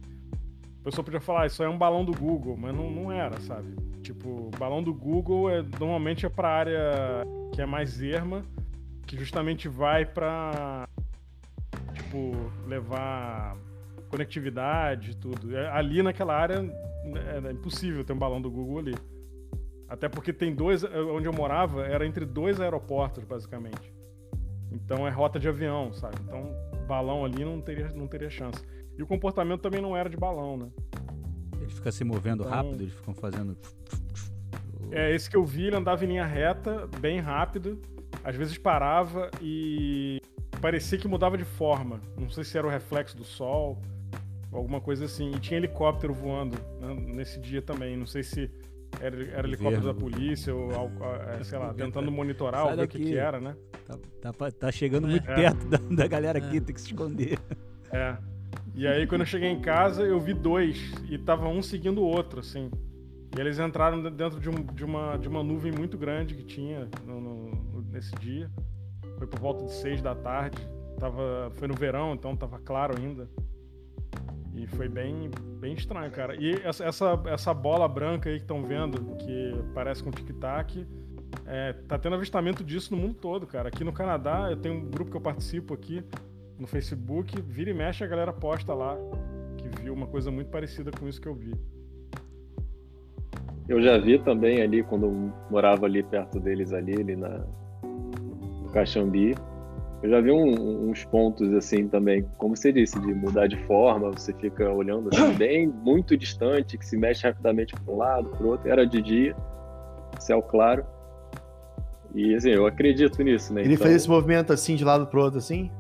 A 0.80 0.84
pessoa 0.84 1.02
podia 1.02 1.20
falar, 1.20 1.44
ah, 1.44 1.46
isso 1.46 1.62
é 1.62 1.68
um 1.68 1.78
balão 1.78 2.04
do 2.04 2.12
Google, 2.12 2.58
mas 2.58 2.76
não, 2.76 2.90
não 2.90 3.10
era, 3.10 3.40
sabe? 3.40 3.74
Tipo, 4.02 4.50
balão 4.58 4.82
do 4.82 4.92
Google 4.92 5.48
é, 5.48 5.62
normalmente 5.80 6.26
é 6.26 6.28
pra 6.28 6.50
área 6.50 7.22
que 7.54 7.62
é 7.62 7.64
mais 7.64 8.02
erma, 8.02 8.44
que 9.06 9.16
justamente 9.16 9.66
vai 9.66 10.04
pra. 10.04 10.86
Tipo, 11.94 12.32
levar 12.66 13.56
conectividade 14.10 15.12
e 15.12 15.14
tudo. 15.14 15.56
Ali 15.72 16.02
naquela 16.02 16.36
área 16.36 16.56
é, 17.14 17.48
é 17.48 17.52
impossível 17.52 18.04
ter 18.04 18.12
um 18.12 18.18
balão 18.18 18.42
do 18.42 18.50
Google 18.50 18.78
ali. 18.78 18.94
Até 19.94 20.08
porque 20.08 20.32
tem 20.32 20.52
dois. 20.52 20.82
Eh, 20.82 21.00
onde 21.02 21.28
eu 21.28 21.32
morava 21.32 21.86
era 21.86 22.04
entre 22.04 22.24
dois 22.24 22.60
aeroportos, 22.60 23.22
basicamente. 23.22 23.94
Então 24.72 25.06
é 25.06 25.10
rota 25.10 25.38
de 25.38 25.48
avião, 25.48 25.92
sabe? 25.92 26.16
Então 26.20 26.52
balão 26.88 27.24
ali 27.24 27.44
não 27.44 27.60
teria, 27.60 27.88
não 27.90 28.08
teria 28.08 28.28
chance. 28.28 28.60
E 28.98 29.02
o 29.02 29.06
comportamento 29.06 29.60
também 29.60 29.80
não 29.80 29.96
era 29.96 30.10
de 30.10 30.16
balão, 30.16 30.56
né? 30.56 30.68
Ele 31.60 31.70
fica 31.70 31.92
se 31.92 32.02
movendo 32.02 32.42
então, 32.42 32.52
rápido, 32.52 32.82
eles 32.82 32.92
ficam 32.92 33.14
fazendo. 33.14 33.56
É, 34.90 35.14
esse 35.14 35.30
que 35.30 35.36
eu 35.36 35.44
vi, 35.44 35.68
ele 35.68 35.76
andava 35.76 36.04
em 36.04 36.08
linha 36.08 36.26
reta, 36.26 36.88
bem 37.00 37.20
rápido. 37.20 37.80
Às 38.24 38.34
vezes 38.34 38.58
parava 38.58 39.30
e 39.40 40.20
parecia 40.60 40.98
que 40.98 41.06
mudava 41.06 41.38
de 41.38 41.44
forma. 41.44 42.00
Não 42.18 42.28
sei 42.28 42.42
se 42.42 42.58
era 42.58 42.66
o 42.66 42.70
reflexo 42.70 43.16
do 43.16 43.24
sol, 43.24 43.80
alguma 44.52 44.80
coisa 44.80 45.04
assim. 45.04 45.30
E 45.30 45.38
tinha 45.38 45.56
helicóptero 45.56 46.12
voando 46.12 46.58
né, 46.80 46.94
nesse 47.14 47.38
dia 47.38 47.62
também. 47.62 47.96
Não 47.96 48.06
sei 48.06 48.24
se 48.24 48.50
era, 49.00 49.22
era 49.24 49.46
helicóptero 49.46 49.84
da 49.84 49.94
polícia, 49.94 50.54
ou 50.54 50.70
é, 51.38 51.42
sei 51.44 51.58
lá, 51.58 51.72
tentando 51.74 52.10
monitorar 52.10 52.78
o 52.78 52.88
que, 52.88 52.98
que 52.98 53.16
era, 53.16 53.40
né? 53.40 53.56
Tá, 54.20 54.32
tá, 54.32 54.50
tá 54.50 54.72
chegando 54.72 55.06
muito 55.06 55.30
é. 55.30 55.34
perto 55.34 55.66
da, 55.66 55.78
da 55.78 56.06
galera 56.06 56.38
aqui, 56.38 56.56
é. 56.56 56.60
tem 56.60 56.74
que 56.74 56.80
se 56.80 56.88
esconder. 56.88 57.38
É. 57.92 58.16
E 58.74 58.86
aí, 58.86 59.06
quando 59.06 59.20
eu 59.20 59.26
cheguei 59.26 59.50
em 59.50 59.60
casa, 59.60 60.02
eu 60.02 60.18
vi 60.18 60.34
dois, 60.34 60.92
e 61.08 61.16
tava 61.16 61.48
um 61.48 61.62
seguindo 61.62 62.00
o 62.00 62.04
outro, 62.04 62.40
assim. 62.40 62.70
E 63.36 63.40
eles 63.40 63.58
entraram 63.58 64.00
dentro 64.10 64.38
de, 64.40 64.48
um, 64.48 64.54
de, 64.54 64.84
uma, 64.84 65.16
de 65.16 65.28
uma 65.28 65.42
nuvem 65.42 65.72
muito 65.72 65.98
grande 65.98 66.34
que 66.34 66.44
tinha 66.44 66.88
no, 67.04 67.20
no, 67.20 67.82
nesse 67.90 68.14
dia. 68.16 68.50
Foi 69.18 69.26
por 69.26 69.40
volta 69.40 69.64
de 69.64 69.72
seis 69.72 70.00
da 70.00 70.14
tarde. 70.14 70.58
Tava, 70.98 71.50
foi 71.54 71.66
no 71.66 71.74
verão, 71.74 72.14
então 72.14 72.36
tava 72.36 72.58
claro 72.60 72.96
ainda. 72.96 73.28
E 74.54 74.66
foi 74.68 74.88
bem, 74.88 75.30
bem 75.58 75.74
estranho, 75.74 76.10
cara. 76.10 76.36
E 76.36 76.52
essa, 76.62 76.84
essa, 77.26 77.52
bola 77.52 77.88
branca 77.88 78.30
aí 78.30 78.36
que 78.36 78.44
estão 78.44 78.62
vendo, 78.62 79.16
que 79.16 79.52
parece 79.74 80.02
com 80.02 80.10
tic-tac, 80.10 80.86
é, 81.44 81.72
tá 81.88 81.98
tendo 81.98 82.14
avistamento 82.14 82.62
disso 82.62 82.94
no 82.94 83.00
mundo 83.00 83.14
todo, 83.14 83.46
cara. 83.46 83.68
Aqui 83.68 83.82
no 83.82 83.92
Canadá, 83.92 84.48
eu 84.50 84.56
tenho 84.56 84.76
um 84.76 84.90
grupo 84.90 85.10
que 85.10 85.16
eu 85.16 85.20
participo 85.20 85.74
aqui 85.74 86.04
no 86.58 86.66
Facebook, 86.66 87.40
vira 87.42 87.70
e 87.70 87.74
mexe 87.74 88.04
a 88.04 88.06
galera 88.06 88.32
posta 88.32 88.72
lá 88.72 88.96
que 89.56 89.82
viu 89.82 89.92
uma 89.92 90.06
coisa 90.06 90.30
muito 90.30 90.50
parecida 90.50 90.90
com 90.92 91.08
isso 91.08 91.20
que 91.20 91.28
eu 91.28 91.34
vi. 91.34 91.52
Eu 93.68 93.82
já 93.82 93.98
vi 93.98 94.18
também 94.18 94.60
ali, 94.60 94.82
quando 94.82 95.06
eu 95.06 95.32
morava 95.50 95.86
ali 95.86 96.02
perto 96.02 96.38
deles 96.38 96.72
ali, 96.72 97.00
ali 97.00 97.16
na, 97.16 97.44
no 97.82 98.70
Caxambi, 98.72 99.34
eu 100.02 100.10
já 100.10 100.20
vi 100.20 100.30
um, 100.30 100.90
uns 100.90 101.04
pontos 101.04 101.52
assim 101.54 101.88
também, 101.88 102.26
como 102.36 102.56
você 102.56 102.72
disse, 102.72 102.98
de 103.00 103.14
mudar 103.14 103.46
de 103.46 103.56
forma, 103.64 104.10
você 104.10 104.32
fica 104.34 104.70
olhando 104.70 105.08
assim, 105.12 105.32
bem 105.38 105.66
muito 105.66 106.16
distante, 106.16 106.76
que 106.76 106.84
se 106.84 106.96
mexe 106.96 107.26
rapidamente 107.26 107.74
para 107.74 107.94
um 107.94 107.96
lado, 107.96 108.28
para 108.30 108.46
o 108.46 108.50
outro. 108.50 108.68
Era 108.68 108.86
de 108.86 109.00
dia, 109.00 109.36
céu 110.18 110.42
claro. 110.42 110.84
E 112.14 112.34
assim, 112.34 112.50
eu 112.50 112.66
acredito 112.66 113.22
nisso, 113.22 113.52
né? 113.52 113.62
Ele 113.62 113.74
então, 113.74 113.84
faz 113.84 113.96
esse 113.96 114.08
movimento 114.08 114.52
assim 114.52 114.76
de 114.76 114.84
lado 114.84 115.06
para 115.06 115.20
outro 115.20 115.38
assim? 115.38 115.70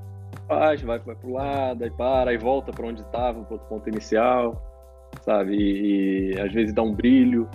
Faz, 0.48 0.82
vai, 0.82 0.98
vai 0.98 1.14
para 1.14 1.28
o 1.28 1.32
lado, 1.32 1.84
aí 1.84 1.90
para, 1.90 2.30
aí 2.30 2.38
volta 2.38 2.72
para 2.72 2.86
onde 2.86 3.02
estava, 3.02 3.42
para 3.44 3.54
outro 3.54 3.68
ponto 3.68 3.88
inicial, 3.88 4.60
sabe? 5.22 5.54
E, 5.54 6.32
e 6.32 6.40
às 6.40 6.52
vezes 6.52 6.74
dá 6.74 6.82
um 6.82 6.92
brilho 6.92 7.48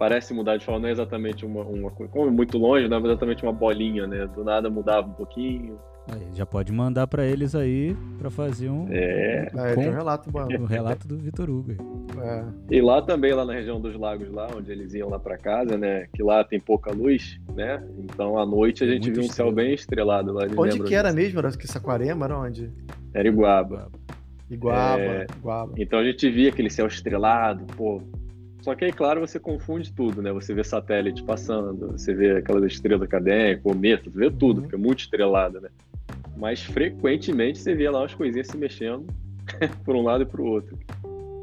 parece 0.00 0.32
mudar 0.32 0.56
de 0.56 0.64
forma, 0.64 0.80
não 0.80 0.88
é 0.88 0.92
exatamente 0.92 1.44
uma, 1.44 1.62
uma 1.62 1.90
como 1.90 2.26
é 2.26 2.30
muito 2.30 2.56
longe, 2.56 2.88
não 2.88 2.96
é 2.96 3.00
exatamente 3.02 3.42
uma 3.42 3.52
bolinha, 3.52 4.06
né? 4.06 4.26
Do 4.34 4.42
nada 4.42 4.70
mudava 4.70 5.06
um 5.06 5.12
pouquinho. 5.12 5.78
Aí, 6.10 6.26
já 6.34 6.46
pode 6.46 6.72
mandar 6.72 7.06
para 7.06 7.26
eles 7.26 7.54
aí 7.54 7.94
para 8.18 8.30
fazer 8.30 8.70
um, 8.70 8.88
é. 8.90 9.46
um, 9.54 9.58
é, 9.58 9.76
um 9.76 9.92
relato, 9.92 10.30
o 10.58 10.64
relato 10.64 11.06
do 11.06 11.18
Vitor 11.18 11.50
Hugo. 11.50 11.72
É. 12.18 12.44
E 12.70 12.80
lá 12.80 13.02
também, 13.02 13.34
lá 13.34 13.44
na 13.44 13.52
região 13.52 13.78
dos 13.78 13.94
lagos, 13.94 14.30
lá 14.32 14.48
onde 14.56 14.72
eles 14.72 14.94
iam 14.94 15.10
lá 15.10 15.18
para 15.18 15.36
casa, 15.36 15.76
né? 15.76 16.06
Que 16.14 16.22
lá 16.22 16.42
tem 16.44 16.58
pouca 16.58 16.90
luz, 16.92 17.38
né? 17.54 17.86
Então 17.98 18.38
à 18.38 18.46
noite 18.46 18.82
a 18.82 18.86
gente 18.86 19.02
Muito 19.02 19.16
viu 19.16 19.22
um 19.24 19.26
estrela. 19.26 19.50
céu 19.50 19.54
bem 19.54 19.74
estrelado 19.74 20.32
lá. 20.32 20.46
Onde 20.56 20.82
que 20.82 20.94
era 20.94 21.10
disso. 21.10 21.22
mesmo? 21.22 21.38
Era 21.40 21.50
que 21.52 21.68
Saquarema? 21.68 22.24
Era 22.24 22.38
onde? 22.38 22.70
Era 23.12 23.28
Iguaba. 23.28 23.90
Iguaba, 24.50 25.02
é... 25.02 25.26
Iguaba. 25.36 25.74
Então 25.76 25.98
a 25.98 26.04
gente 26.04 26.28
via 26.30 26.48
aquele 26.48 26.70
céu 26.70 26.86
estrelado, 26.86 27.66
pô, 27.76 28.02
só 28.62 28.74
que 28.74 28.84
aí, 28.84 28.92
claro, 28.92 29.20
você 29.20 29.38
confunde 29.38 29.92
tudo, 29.92 30.20
né? 30.20 30.32
Você 30.32 30.52
vê 30.52 30.62
satélite 30.62 31.22
passando, 31.22 31.92
você 31.92 32.12
vê 32.12 32.36
aquelas 32.36 32.64
estrelas 32.64 33.08
cadênicas, 33.08 33.62
cometa, 33.62 34.10
você 34.10 34.18
vê 34.18 34.30
tudo, 34.30 34.56
uhum. 34.56 34.62
porque 34.62 34.74
é 34.74 34.78
muito 34.78 35.00
estrelado, 35.00 35.60
né? 35.60 35.70
Mas 36.36 36.62
frequentemente 36.62 37.58
você 37.58 37.74
vê 37.74 37.88
lá 37.88 38.00
umas 38.00 38.14
coisinhas 38.14 38.48
se 38.48 38.56
mexendo 38.56 39.06
por 39.84 39.96
um 39.96 40.02
lado 40.02 40.22
e 40.22 40.26
para 40.26 40.40
o 40.40 40.46
outro. 40.46 40.78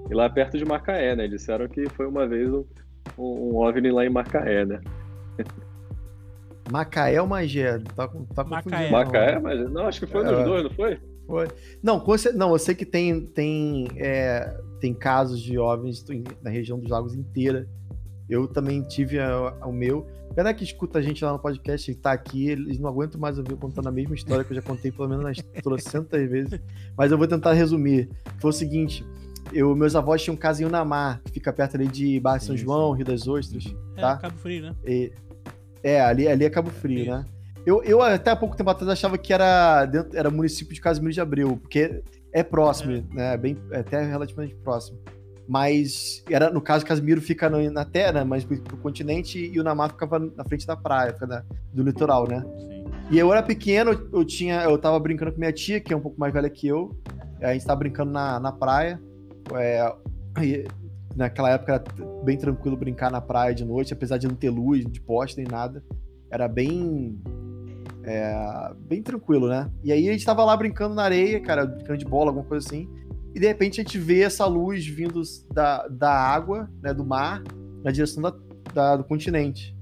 E 0.10 0.14
lá 0.14 0.30
perto 0.30 0.58
de 0.58 0.66
Macaé, 0.66 1.16
né? 1.16 1.28
Disseram 1.28 1.68
que 1.68 1.90
foi 1.90 2.08
uma 2.08 2.28
vez 2.28 2.50
um, 2.50 2.64
um 3.18 3.56
OVNI 3.58 3.92
lá 3.92 4.06
em 4.06 4.10
Macaé, 4.10 4.66
né? 4.66 4.80
Macaé 6.72 7.22
ou 7.22 7.28
Magé? 7.28 7.80
Tá, 7.96 8.10
tá 8.36 8.44
Macaé. 8.44 8.92
Macaé, 8.92 9.40
mas 9.40 9.72
não, 9.72 9.88
acho 9.88 10.02
que 10.02 10.08
foi 10.08 10.26
é, 10.26 10.32
nos 10.32 10.46
dois, 10.46 10.64
não 10.64 10.72
foi? 10.72 11.00
Foi. 11.28 11.48
Não, 11.84 12.04
não, 12.36 12.52
eu 12.52 12.58
sei 12.58 12.74
que 12.74 12.86
tem, 12.86 13.26
tem, 13.28 13.88
é, 13.98 14.58
tem 14.80 14.94
casos 14.94 15.42
de 15.42 15.60
OVNIs 15.60 16.04
na 16.42 16.50
região 16.50 16.80
dos 16.80 16.90
lagos 16.90 17.14
inteira. 17.14 17.68
Eu 18.30 18.48
também 18.48 18.82
tive 18.82 19.18
o 19.64 19.72
meu. 19.72 20.08
Pena 20.36 20.54
que 20.54 20.64
escuta 20.64 21.00
a 21.00 21.02
gente 21.02 21.24
lá 21.24 21.32
no 21.32 21.40
podcast, 21.40 21.90
ele 21.90 21.98
tá 21.98 22.12
aqui, 22.12 22.50
eles 22.50 22.78
não 22.78 22.90
aguentam 22.90 23.20
mais 23.20 23.38
ouvir 23.38 23.56
contando 23.56 23.88
a 23.88 23.92
mesma 23.92 24.16
história 24.16 24.44
que 24.44 24.52
eu 24.52 24.56
já 24.56 24.62
contei 24.62 24.92
pelo 24.92 25.08
menos 25.08 25.24
umas 25.24 25.38
trocentas 25.64 26.30
vezes. 26.30 26.60
Mas 26.98 27.12
eu 27.12 27.18
vou 27.18 27.28
tentar 27.28 27.54
resumir. 27.54 28.10
Foi 28.40 28.50
o 28.50 28.54
seguinte: 28.54 29.06
eu, 29.54 29.76
meus 29.76 29.96
avós 29.96 30.22
tinham 30.22 30.36
um 30.36 30.38
casa 30.38 30.62
em 30.62 30.66
Unamar, 30.66 31.22
que 31.24 31.32
fica 31.32 31.52
perto 31.54 31.76
ali 31.76 31.88
de 31.88 32.20
Barra 32.20 32.40
São 32.40 32.56
João, 32.56 32.92
Rio 32.92 33.06
das 33.06 33.28
Ostras. 33.28 33.66
É, 33.96 34.02
tá? 34.02 34.18
Cabo 34.18 34.38
Frio, 34.38 34.62
né? 34.62 34.76
E, 34.86 35.12
é, 35.82 36.02
ali, 36.02 36.28
ali 36.28 36.46
é 36.46 36.50
Cabo 36.50 36.70
Frio, 36.70 37.06
né? 37.06 37.26
Eu, 37.68 37.84
eu 37.84 38.02
até 38.02 38.32
há 38.32 38.36
pouco 38.38 38.56
tempo 38.56 38.70
atrás 38.70 38.90
achava 38.90 39.18
que 39.18 39.34
era, 39.34 39.84
dentro, 39.84 40.18
era 40.18 40.32
município 40.32 40.74
de 40.74 40.80
Casimiro 40.80 41.12
de 41.12 41.20
Abreu, 41.20 41.58
porque 41.58 42.02
é 42.32 42.42
próximo, 42.42 42.94
é. 42.94 43.04
né? 43.14 43.36
Bem, 43.36 43.58
é 43.72 43.80
até 43.80 44.02
relativamente 44.06 44.56
próximo. 44.64 44.98
Mas 45.46 46.24
era, 46.30 46.50
no 46.50 46.62
caso, 46.62 46.86
Casimiro 46.86 47.22
fica 47.22 47.50
no, 47.50 47.70
na 47.70 47.84
terra, 47.84 48.24
mas 48.24 48.46
pro, 48.46 48.58
pro 48.62 48.78
continente 48.78 49.38
e 49.38 49.60
o 49.60 49.66
Namar 49.66 49.90
ficava 49.90 50.18
na 50.18 50.46
frente 50.46 50.66
da 50.66 50.78
praia, 50.78 51.12
da, 51.12 51.44
do 51.74 51.84
litoral, 51.84 52.26
né? 52.26 52.42
Sim. 52.58 52.86
E 53.12 53.20
eu 53.20 53.34
era 53.34 53.44
pequeno, 53.44 53.92
eu 54.14 54.24
tinha, 54.24 54.64
eu 54.64 54.78
tava 54.78 54.98
brincando 54.98 55.34
com 55.34 55.40
minha 55.40 55.52
tia, 55.52 55.82
que 55.82 55.94
é 55.94 55.98
um 55.98 56.02
pouco 56.02 56.18
mais 56.18 56.32
velha 56.32 56.50
que 56.50 56.70
eu. 56.70 56.98
A 57.42 57.52
gente 57.52 57.66
tava 57.66 57.80
brincando 57.80 58.14
na, 58.14 58.40
na 58.40 58.52
praia. 58.54 58.98
É, 59.56 59.94
naquela 61.18 61.50
época 61.50 61.74
era 61.74 61.84
bem 62.24 62.38
tranquilo 62.38 62.78
brincar 62.78 63.12
na 63.12 63.20
praia 63.20 63.54
de 63.54 63.66
noite, 63.66 63.92
apesar 63.92 64.18
de 64.18 64.26
não 64.26 64.36
ter 64.36 64.52
luz, 64.52 64.86
de 64.86 65.02
poste 65.02 65.36
nem 65.36 65.48
nada. 65.52 65.84
Era 66.32 66.48
bem. 66.48 67.20
É, 68.10 68.74
bem 68.80 69.04
tranquilo, 69.04 69.50
né? 69.50 69.70
E 69.84 69.92
aí 69.92 70.08
a 70.08 70.14
gente 70.14 70.26
tava 70.26 70.46
lá 70.46 70.56
brincando 70.56 70.96
na 70.96 71.04
areia, 71.04 71.42
cara, 71.42 71.66
brincando 71.66 71.98
de 71.98 72.06
bola, 72.06 72.30
alguma 72.30 72.46
coisa 72.46 72.66
assim. 72.66 72.88
E 73.36 73.40
de 73.40 73.46
repente 73.46 73.82
a 73.82 73.84
gente 73.84 74.00
vê 74.00 74.22
essa 74.22 74.46
luz 74.46 74.88
vindo 74.88 75.22
da, 75.54 75.88
da 75.90 76.10
água, 76.10 76.70
né, 76.82 76.94
do 76.94 77.06
mar, 77.06 77.44
na 77.84 77.92
direção 77.92 78.24
da, 78.24 78.34
da 78.74 78.96
do 78.96 79.04
continente. 79.04 79.76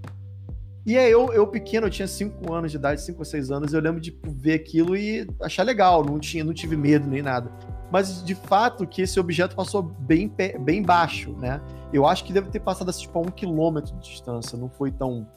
E 0.86 0.97
aí 0.97 1.11
eu, 1.11 1.32
eu 1.34 1.47
pequeno, 1.47 1.86
eu 1.86 1.91
tinha 1.91 2.07
5 2.07 2.51
anos 2.51 2.71
de 2.71 2.78
idade, 2.78 3.01
5 3.01 3.17
ou 3.19 3.26
6 3.26 3.51
anos, 3.51 3.73
eu 3.73 3.80
lembro 3.80 4.01
de 4.01 4.19
ver 4.23 4.53
aquilo 4.53 4.97
e 4.97 5.28
achar 5.41 5.63
legal, 5.63 6.03
não, 6.03 6.19
tinha, 6.19 6.43
não 6.43 6.53
tive 6.53 6.76
medo 6.76 7.07
nem 7.07 7.21
nada. 7.21 7.51
Mas 7.91 8.23
de 8.23 8.34
fato 8.34 8.86
que 8.86 9.03
esse 9.03 9.19
objeto 9.19 9.55
passou 9.55 9.82
bem, 9.82 10.32
bem 10.59 10.82
baixo, 10.82 11.32
né? 11.34 11.61
Eu 11.93 12.05
acho 12.05 12.23
que 12.23 12.34
deve 12.34 12.49
ter 12.49 12.59
passado 12.59 12.89
assim, 12.89 13.01
tipo, 13.01 13.17
a 13.17 13.21
um 13.21 13.32
quilômetro 13.32 13.95
de 13.95 14.09
distância, 14.09 14.57
não 14.57 14.69
foi 14.69 14.91
tão, 14.91 15.28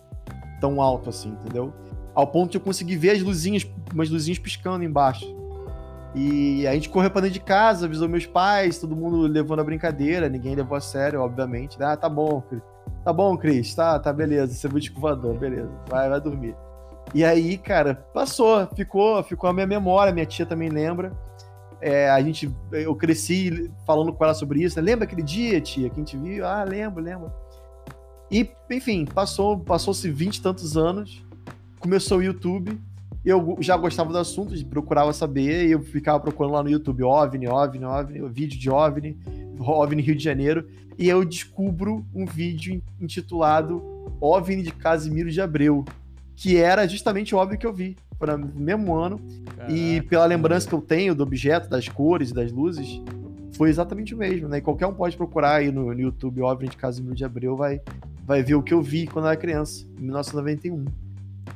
tão 0.61 0.83
alto 0.83 1.09
assim, 1.09 1.31
entendeu? 1.31 1.73
Ao 2.15 2.27
ponto 2.27 2.51
de 2.51 2.59
eu 2.59 2.61
conseguir 2.61 2.97
ver 2.97 3.11
as 3.11 3.23
luzinhas, 3.23 3.67
umas 3.93 4.11
luzinhas 4.11 4.39
piscando 4.39 4.85
embaixo. 4.85 5.37
E 6.15 6.67
a 6.67 6.75
gente 6.75 6.89
correu 6.89 7.11
pra 7.11 7.21
dentro 7.21 7.35
de 7.35 7.45
casa, 7.45 7.87
avisou 7.87 8.09
meus 8.09 8.27
pais, 8.27 8.79
todo 8.79 8.97
mundo 8.97 9.27
levando 9.27 9.61
a 9.61 9.65
brincadeira, 9.65 10.29
ninguém 10.29 10.55
levou 10.55 10.77
a 10.77 10.81
sério, 10.81 11.21
obviamente. 11.21 11.81
Ah, 11.83 11.97
tá 11.97 12.09
bom, 12.09 12.43
Tá 13.05 13.13
bom, 13.13 13.37
Cris, 13.37 13.75
tá, 13.75 13.99
tá, 13.99 14.13
beleza. 14.13 14.53
Você 14.53 14.69
viu 14.69 14.81
de 14.81 14.91
voador, 14.91 15.39
beleza. 15.39 15.71
Vai, 15.89 16.09
vai 16.09 16.21
dormir. 16.21 16.55
E 17.15 17.25
aí, 17.25 17.57
cara, 17.57 17.95
passou, 18.13 18.67
ficou, 18.77 19.23
ficou 19.23 19.49
a 19.49 19.53
minha 19.53 19.67
memória, 19.67 20.13
minha 20.13 20.27
tia 20.27 20.45
também 20.45 20.69
lembra. 20.69 21.13
É, 21.81 22.11
a 22.11 22.21
gente, 22.21 22.55
eu 22.73 22.95
cresci 22.95 23.71
falando 23.87 24.13
com 24.13 24.25
ela 24.25 24.35
sobre 24.35 24.63
isso. 24.63 24.77
Né? 24.77 24.83
Lembra 24.91 25.05
aquele 25.05 25.23
dia, 25.23 25.61
tia, 25.61 25.89
que 25.89 25.95
a 25.95 25.99
gente 25.99 26.17
viu? 26.19 26.45
Ah, 26.45 26.65
lembro, 26.65 27.03
lembro. 27.03 27.33
E, 28.31 28.51
enfim, 28.71 29.07
passou, 29.07 29.59
passou-se 29.59 30.11
vinte 30.11 30.37
e 30.37 30.43
tantos 30.43 30.77
anos, 30.77 31.25
começou 31.79 32.19
o 32.19 32.23
YouTube, 32.23 32.79
eu 33.25 33.57
já 33.61 33.77
gostava 33.77 34.11
do 34.13 34.19
assunto, 34.19 34.55
procurava 34.67 35.13
saber, 35.13 35.67
e 35.67 35.73
eu 35.73 35.81
ficava 35.83 36.21
procurando 36.21 36.53
lá 36.53 36.63
no 36.63 36.71
YouTube 36.71 37.03
OVNI, 37.03 37.49
OVNI, 37.49 37.85
OVNI, 37.85 38.29
vídeo 38.29 38.59
de 38.59 38.71
OVNI, 38.71 39.19
OVNI 39.59 40.03
Rio 40.03 40.17
de 40.17 40.23
Janeiro, 40.25 40.67
e 40.97 41.09
eu 41.09 41.25
descubro 41.25 42.05
um 42.15 42.25
vídeo 42.25 42.83
intitulado 43.01 43.83
OVNI 44.21 44.63
de 44.63 44.73
Casimiro 44.73 45.31
de 45.31 45.41
Abreu, 45.41 45.85
que 46.35 46.57
era 46.57 46.87
justamente 46.87 47.35
o 47.35 47.39
OVNI 47.39 47.59
que 47.59 47.67
eu 47.67 47.73
vi, 47.73 47.97
foi 48.19 48.37
no 48.37 48.47
mesmo 48.55 48.95
ano, 48.95 49.21
Caraca, 49.57 49.73
e 49.73 50.01
pela 50.03 50.25
lembrança 50.25 50.69
que 50.69 50.75
eu 50.75 50.81
tenho 50.81 51.15
do 51.15 51.23
objeto, 51.23 51.69
das 51.69 51.89
cores, 51.89 52.33
das 52.33 52.51
luzes, 52.51 53.01
foi 53.53 53.69
exatamente 53.69 54.15
o 54.15 54.19
mesmo, 54.19 54.49
né? 54.49 54.59
E 54.59 54.61
qualquer 54.61 54.87
um 54.87 54.95
pode 54.95 55.17
procurar 55.17 55.57
aí 55.57 55.71
no, 55.71 55.93
no 55.93 56.01
YouTube 56.01 56.43
OVNI 56.43 56.69
de 56.69 56.77
Casimiro 56.77 57.15
de 57.15 57.25
Abreu, 57.25 57.57
vai, 57.57 57.81
vai 58.25 58.43
ver 58.43 58.55
o 58.55 58.63
que 58.63 58.73
eu 58.73 58.81
vi 58.81 59.07
quando 59.07 59.27
eu 59.27 59.31
era 59.31 59.37
criança, 59.37 59.85
em 59.99 60.03
1991. 60.03 61.08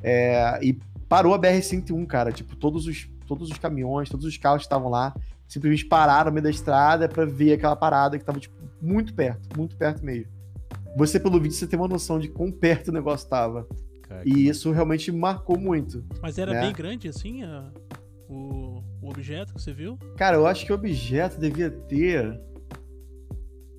É, 0.02 0.58
e 0.62 0.78
parou 1.08 1.34
a 1.34 1.38
BR-101, 1.38 2.06
cara, 2.06 2.32
tipo, 2.32 2.56
todos 2.56 2.86
os, 2.86 3.08
todos 3.26 3.50
os 3.50 3.58
caminhões, 3.58 4.08
todos 4.08 4.24
os 4.24 4.36
carros 4.36 4.62
que 4.62 4.66
estavam 4.66 4.88
lá, 4.88 5.14
simplesmente 5.46 5.84
pararam 5.84 6.30
no 6.30 6.34
meio 6.34 6.44
da 6.44 6.50
estrada 6.50 7.08
para 7.08 7.26
ver 7.26 7.52
aquela 7.52 7.76
parada 7.76 8.18
que 8.18 8.24
tava, 8.24 8.40
tipo, 8.40 8.54
muito 8.80 9.14
perto, 9.14 9.56
muito 9.56 9.76
perto 9.76 10.04
mesmo. 10.04 10.30
Você, 10.96 11.18
pelo 11.18 11.40
vídeo, 11.40 11.54
você 11.54 11.66
tem 11.66 11.78
uma 11.78 11.88
noção 11.88 12.18
de 12.18 12.28
quão 12.28 12.50
perto 12.50 12.88
o 12.88 12.92
negócio 12.92 13.28
tava. 13.28 13.66
Cara, 14.02 14.22
e 14.24 14.48
isso 14.48 14.70
realmente 14.72 15.10
marcou 15.10 15.58
muito. 15.58 16.04
Mas 16.20 16.38
era 16.38 16.52
né? 16.52 16.60
bem 16.60 16.72
grande, 16.72 17.08
assim, 17.08 17.42
a, 17.42 17.70
o, 18.28 18.82
o 19.00 19.10
objeto 19.10 19.54
que 19.54 19.60
você 19.60 19.72
viu? 19.72 19.98
Cara, 20.16 20.36
eu 20.36 20.46
acho 20.46 20.64
que 20.66 20.72
o 20.72 20.74
objeto 20.74 21.38
devia 21.38 21.70
ter. 21.70 22.40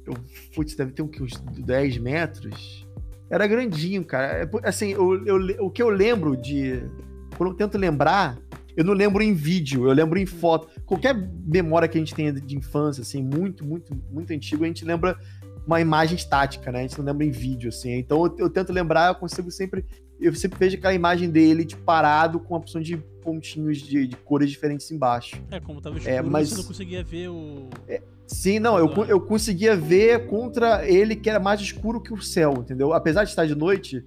Eu, 0.05 0.14
putz, 0.53 0.76
deve 0.76 0.91
ter 0.91 1.01
uns 1.01 1.39
10 1.39 1.97
metros. 1.97 2.88
Era 3.30 3.47
grandinho, 3.47 4.03
cara. 4.03 4.43
É, 4.43 4.49
assim, 4.67 4.91
eu, 4.91 5.26
eu, 5.26 5.65
o 5.65 5.69
que 5.69 5.82
eu 5.82 5.89
lembro 5.89 6.36
de. 6.38 6.84
Quando 7.38 7.51
eu 7.51 7.57
tento 7.57 7.78
lembrar, 7.78 8.38
eu 8.76 8.84
não 8.84 8.93
lembro 8.93 9.24
em 9.24 9.34
vídeo, 9.34 9.88
eu 9.88 9.93
lembro 9.93 10.19
em 10.19 10.26
foto. 10.26 10.67
Qualquer 10.86 11.15
memória 11.45 11.88
que 11.88 11.97
a 11.97 12.01
gente 12.01 12.13
tenha 12.13 12.32
de 12.32 12.57
infância, 12.57 13.01
assim, 13.01 13.24
muito, 13.24 13.65
muito, 13.65 13.95
muito 14.11 14.32
antigo, 14.32 14.63
a 14.63 14.67
gente 14.67 14.86
lembra 14.86 15.17
uma 15.65 15.80
imagem 15.80 16.15
estática, 16.15 16.71
né? 16.71 16.80
A 16.80 16.82
gente 16.84 16.97
não 16.97 17.05
lembra 17.05 17.26
em 17.26 17.32
vídeo, 17.32 17.69
assim. 17.69 17.93
Então 17.93 18.26
eu, 18.26 18.36
eu 18.38 18.49
tento 18.49 18.71
lembrar, 18.71 19.09
eu 19.09 19.15
consigo 19.15 19.49
sempre. 19.51 19.86
Eu 20.19 20.34
sempre 20.36 20.57
vejo 20.59 20.78
aquela 20.78 20.93
imagem 20.93 21.30
dele 21.30 21.65
de 21.65 21.76
parado 21.76 22.39
com 22.39 22.55
a 22.55 22.57
opção 22.57 22.82
de 22.82 23.03
pontinhos 23.24 23.80
de, 23.80 24.07
de 24.07 24.15
cores 24.15 24.51
diferentes 24.51 24.89
embaixo. 24.91 25.41
É, 25.49 25.59
como 25.59 25.82
tava 25.82 25.95
é, 25.95 25.99
escuro, 25.99 26.15
é, 26.15 26.21
mas... 26.21 26.49
você 26.49 26.57
não 26.57 26.63
conseguia 26.63 27.03
ver 27.03 27.30
o. 27.30 27.69
É, 27.88 28.01
sim, 28.28 28.59
não, 28.59 28.78
eu, 28.78 28.89
eu 29.05 29.21
conseguia 29.21 29.76
ver 29.76 30.28
contra 30.28 30.88
ele 30.88 31.15
que 31.15 31.30
era 31.30 31.39
mais 31.39 31.61
escuro 31.61 32.01
que 32.01 32.13
o 32.13 32.21
céu, 32.21 32.53
entendeu? 32.59 32.93
Apesar 32.93 33.24
de 33.24 33.30
estar 33.30 33.45
de 33.45 33.55
noite, 33.55 34.05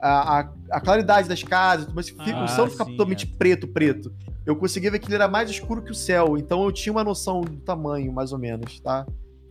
a, 0.00 0.40
a, 0.40 0.52
a 0.70 0.80
claridade 0.80 1.28
das 1.28 1.42
casas, 1.42 1.92
mas 1.92 2.14
ah, 2.18 2.44
o 2.44 2.48
céu 2.48 2.66
fica 2.68 2.84
totalmente 2.84 3.26
é. 3.26 3.36
preto, 3.38 3.66
preto. 3.66 4.12
Eu 4.44 4.54
conseguia 4.54 4.90
ver 4.90 4.98
que 4.98 5.06
ele 5.06 5.14
era 5.14 5.28
mais 5.28 5.48
escuro 5.48 5.82
que 5.82 5.90
o 5.90 5.94
céu, 5.94 6.36
então 6.36 6.62
eu 6.64 6.70
tinha 6.70 6.92
uma 6.92 7.02
noção 7.02 7.40
do 7.40 7.56
tamanho, 7.56 8.12
mais 8.12 8.32
ou 8.32 8.38
menos, 8.38 8.78
tá? 8.80 9.06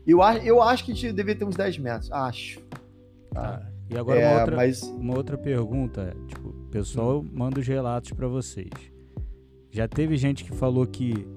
Eu, 0.06 0.20
eu 0.44 0.62
acho 0.62 0.86
que 0.86 0.92
a 0.92 0.96
gente 0.96 1.12
devia 1.12 1.36
ter 1.36 1.46
uns 1.46 1.56
10 1.56 1.78
metros, 1.80 2.12
acho. 2.12 2.60
Tá? 3.32 3.64
Ah, 3.64 3.74
e 3.90 3.98
agora 3.98 4.20
é, 4.20 4.28
uma, 4.28 4.40
outra, 4.40 4.56
mas... 4.56 4.84
uma 4.84 5.18
outra 5.18 5.38
pergunta, 5.38 6.16
tipo, 6.28 6.50
o 6.50 6.68
pessoal 6.70 7.20
hum. 7.20 7.30
manda 7.34 7.60
os 7.60 7.68
relatos 7.68 8.12
para 8.12 8.28
vocês. 8.28 8.70
Já 9.74 9.88
teve 9.88 10.16
gente 10.18 10.44
que 10.44 10.56
falou 10.56 10.86
que 10.86 11.28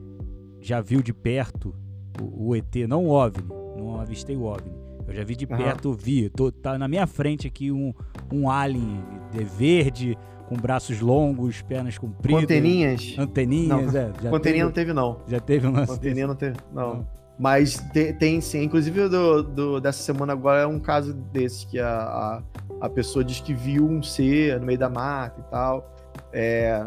já 0.60 0.82
viu 0.82 1.02
de 1.02 1.10
perto 1.10 1.74
o, 2.20 2.48
o 2.48 2.54
ET, 2.54 2.76
não 2.86 3.06
o 3.06 3.08
OVNI, 3.08 3.42
não 3.78 3.98
avistei 3.98 4.36
o 4.36 4.42
OVNI, 4.42 4.70
eu 5.08 5.14
já 5.14 5.24
vi 5.24 5.34
de 5.34 5.46
perto, 5.46 5.88
uhum. 5.88 5.94
vi. 5.94 6.28
Tô, 6.28 6.52
tá 6.52 6.76
na 6.76 6.86
minha 6.86 7.06
frente 7.06 7.46
aqui 7.46 7.72
um, 7.72 7.94
um 8.30 8.50
alien 8.50 9.02
de 9.32 9.42
verde, 9.42 10.18
com 10.50 10.54
braços 10.54 11.00
longos, 11.00 11.62
pernas 11.62 11.96
compridas. 11.96 12.42
Anteninhas. 12.42 13.14
Anteninhas, 13.16 13.94
não. 13.94 14.00
é. 14.00 14.12
Já 14.22 14.30
Anteninha 14.30 14.40
teve, 14.40 14.62
não 14.64 14.70
teve, 14.70 14.92
não. 14.92 15.20
Já 15.26 15.40
teve 15.40 15.66
um 15.66 15.72
lance 15.72 15.92
Anteninha 15.92 16.26
não 16.26 16.36
teve, 16.36 16.56
não. 16.74 16.94
não. 16.94 17.08
Mas 17.38 17.76
te, 17.92 18.12
tem 18.12 18.42
sim. 18.42 18.64
Inclusive, 18.64 19.08
do, 19.08 19.42
do, 19.44 19.80
dessa 19.80 20.02
semana 20.02 20.34
agora 20.34 20.60
é 20.60 20.66
um 20.66 20.78
caso 20.78 21.14
desse, 21.14 21.66
que 21.66 21.78
a, 21.78 21.88
a, 21.88 22.42
a, 22.82 22.88
pessoa 22.90 23.24
diz 23.24 23.40
que 23.40 23.54
viu 23.54 23.86
um 23.88 24.02
ser 24.02 24.60
no 24.60 24.66
meio 24.66 24.78
da 24.78 24.90
mata 24.90 25.40
e 25.40 25.50
tal. 25.50 25.90
É, 26.32 26.84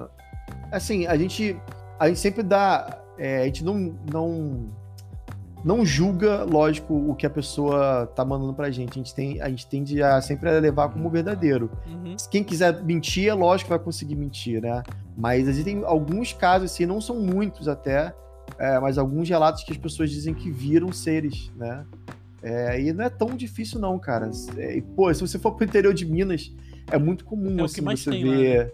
assim, 0.72 1.06
a 1.06 1.18
gente, 1.18 1.60
a 2.00 2.08
gente 2.08 2.20
sempre 2.20 2.44
dá... 2.44 2.98
É, 3.18 3.42
a 3.42 3.46
gente 3.46 3.66
não, 3.66 3.96
não 4.12 4.70
não 5.64 5.86
julga, 5.86 6.44
lógico, 6.44 6.94
o 6.94 7.16
que 7.16 7.26
a 7.26 7.30
pessoa 7.30 8.08
tá 8.16 8.24
mandando 8.24 8.54
pra 8.54 8.72
gente. 8.72 8.92
A 8.92 8.94
gente, 8.96 9.14
tem, 9.14 9.42
a 9.42 9.50
gente 9.50 9.68
tende 9.68 10.02
a 10.02 10.22
sempre 10.22 10.50
a 10.50 10.54
levar 10.60 10.90
como 10.90 11.10
verdadeiro. 11.10 11.70
Uhum. 11.88 12.16
Quem 12.32 12.44
quiser 12.44 12.82
mentir, 12.84 13.28
é 13.28 13.34
lógico 13.34 13.68
que 13.68 13.76
vai 13.76 13.80
conseguir 13.80 14.16
mentir, 14.16 14.62
né? 14.62 14.84
Mas 15.18 15.48
existem 15.48 15.84
alguns 15.84 16.32
casos, 16.32 16.72
assim, 16.72 16.86
não 16.86 17.02
são 17.02 17.20
muitos 17.20 17.68
até, 17.68 18.14
é, 18.58 18.80
mas 18.80 18.98
alguns 18.98 19.28
relatos 19.28 19.64
que 19.64 19.72
as 19.72 19.78
pessoas 19.78 20.10
dizem 20.10 20.34
que 20.34 20.50
viram 20.50 20.92
seres, 20.94 21.52
né? 21.56 21.86
É, 22.42 22.82
e 22.82 22.94
não 22.94 23.04
é 23.04 23.10
tão 23.10 23.36
difícil, 23.36 23.80
não, 23.80 24.00
cara. 24.00 24.32
É, 24.58 24.78
e, 24.78 24.82
pô, 24.82 25.14
se 25.14 25.20
você 25.20 25.38
for 25.38 25.52
pro 25.56 25.66
interior 25.66 25.94
de 25.94 26.06
Minas, 26.06 26.54
é 26.90 26.98
muito 26.98 27.26
comum, 27.26 27.60
é 27.60 27.64
assim, 27.64 27.82
você 27.82 28.12
ver. 28.12 28.58
Lá, 28.58 28.64
né? 28.64 28.72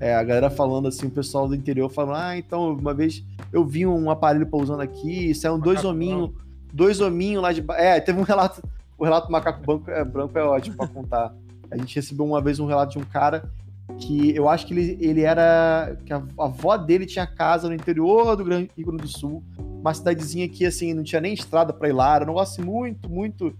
É, 0.00 0.14
a 0.14 0.22
galera 0.22 0.48
falando 0.48 0.88
assim, 0.88 1.06
o 1.06 1.10
pessoal 1.10 1.46
do 1.46 1.54
interior 1.54 1.90
falando, 1.90 2.16
ah, 2.16 2.36
então, 2.36 2.72
uma 2.72 2.94
vez 2.94 3.22
eu 3.52 3.62
vi 3.66 3.86
um 3.86 4.10
aparelho 4.10 4.46
pousando 4.46 4.80
aqui, 4.80 5.34
saíram 5.34 5.60
dois 5.60 5.84
hominhos, 5.84 6.30
dois 6.72 7.02
hominhos 7.02 7.42
lá 7.42 7.52
de. 7.52 7.62
É, 7.72 8.00
teve 8.00 8.18
um 8.18 8.22
relato. 8.22 8.62
O 8.96 9.04
relato 9.04 9.26
do 9.26 9.32
macaco 9.32 9.64
branco 9.64 9.90
é, 9.90 10.04
branco 10.04 10.38
é 10.38 10.42
ótimo 10.42 10.76
pra 10.76 10.88
contar. 10.88 11.34
A 11.70 11.76
gente 11.76 11.94
recebeu 11.94 12.24
uma 12.24 12.40
vez 12.40 12.58
um 12.58 12.66
relato 12.66 12.92
de 12.92 12.98
um 12.98 13.06
cara 13.06 13.50
que 13.98 14.34
eu 14.34 14.48
acho 14.48 14.66
que 14.66 14.72
ele, 14.72 14.98
ele 15.00 15.20
era. 15.20 15.94
que 16.06 16.12
a, 16.14 16.22
a 16.38 16.44
avó 16.44 16.78
dele 16.78 17.04
tinha 17.04 17.26
casa 17.26 17.68
no 17.68 17.74
interior 17.74 18.36
do 18.36 18.44
Grande 18.44 18.70
Rio 18.74 18.86
Grande 18.86 19.02
do 19.02 19.08
Sul, 19.08 19.42
uma 19.58 19.92
cidadezinha 19.92 20.48
que 20.48 20.64
assim, 20.64 20.94
não 20.94 21.02
tinha 21.02 21.20
nem 21.20 21.34
estrada 21.34 21.74
pra 21.74 21.88
ir 21.88 21.92
lá, 21.92 22.16
era 22.16 22.24
um 22.24 22.28
negócio 22.28 22.64
muito, 22.64 23.10
muito, 23.10 23.54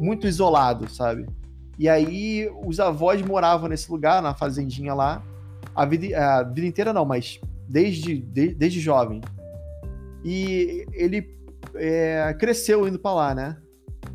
muito 0.00 0.26
isolado, 0.26 0.88
sabe? 0.88 1.26
E 1.78 1.88
aí 1.90 2.50
os 2.64 2.80
avós 2.80 3.20
moravam 3.20 3.68
nesse 3.68 3.90
lugar, 3.90 4.22
na 4.22 4.34
fazendinha 4.34 4.94
lá, 4.94 5.22
a 5.74 5.84
vida, 5.84 6.18
a 6.18 6.42
vida 6.42 6.66
inteira 6.66 6.92
não, 6.92 7.04
mas 7.04 7.40
desde, 7.68 8.18
de, 8.18 8.54
desde 8.54 8.80
jovem. 8.80 9.20
E 10.24 10.86
ele 10.92 11.36
é, 11.74 12.34
cresceu 12.38 12.86
indo 12.88 12.98
para 12.98 13.14
lá, 13.14 13.34
né? 13.34 13.56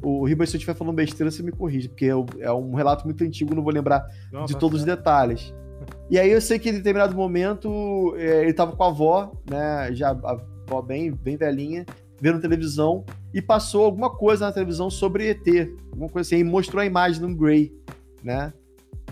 O 0.01 0.25
Ribas, 0.25 0.49
se 0.49 0.55
eu 0.55 0.59
estiver 0.59 0.75
falando 0.75 0.95
besteira, 0.95 1.29
você 1.29 1.43
me 1.43 1.51
corrige, 1.51 1.89
porque 1.89 2.05
é, 2.05 2.45
é 2.45 2.51
um 2.51 2.73
relato 2.73 3.05
muito 3.05 3.23
antigo, 3.23 3.53
não 3.53 3.63
vou 3.63 3.73
lembrar 3.73 4.07
não, 4.31 4.45
de 4.45 4.57
todos 4.57 4.81
ser. 4.81 4.89
os 4.89 4.97
detalhes. 4.97 5.53
E 6.09 6.17
aí 6.17 6.31
eu 6.31 6.41
sei 6.41 6.57
que 6.57 6.69
em 6.69 6.73
determinado 6.73 7.15
momento 7.15 8.13
é, 8.17 8.43
ele 8.43 8.53
tava 8.53 8.75
com 8.75 8.83
a 8.83 8.87
avó, 8.87 9.31
né? 9.49 9.89
Já 9.93 10.11
a 10.11 10.31
avó 10.31 10.81
bem, 10.81 11.11
bem 11.11 11.37
velhinha, 11.37 11.85
vendo 12.19 12.41
televisão, 12.41 13.03
e 13.33 13.41
passou 13.41 13.85
alguma 13.85 14.09
coisa 14.09 14.45
na 14.45 14.51
televisão 14.51 14.89
sobre 14.89 15.29
ET, 15.29 15.47
alguma 15.91 16.09
coisa 16.09 16.27
assim, 16.27 16.41
e 16.41 16.43
mostrou 16.43 16.81
a 16.81 16.85
imagem 16.85 17.21
do 17.21 17.35
Grey, 17.35 17.71
né? 18.23 18.53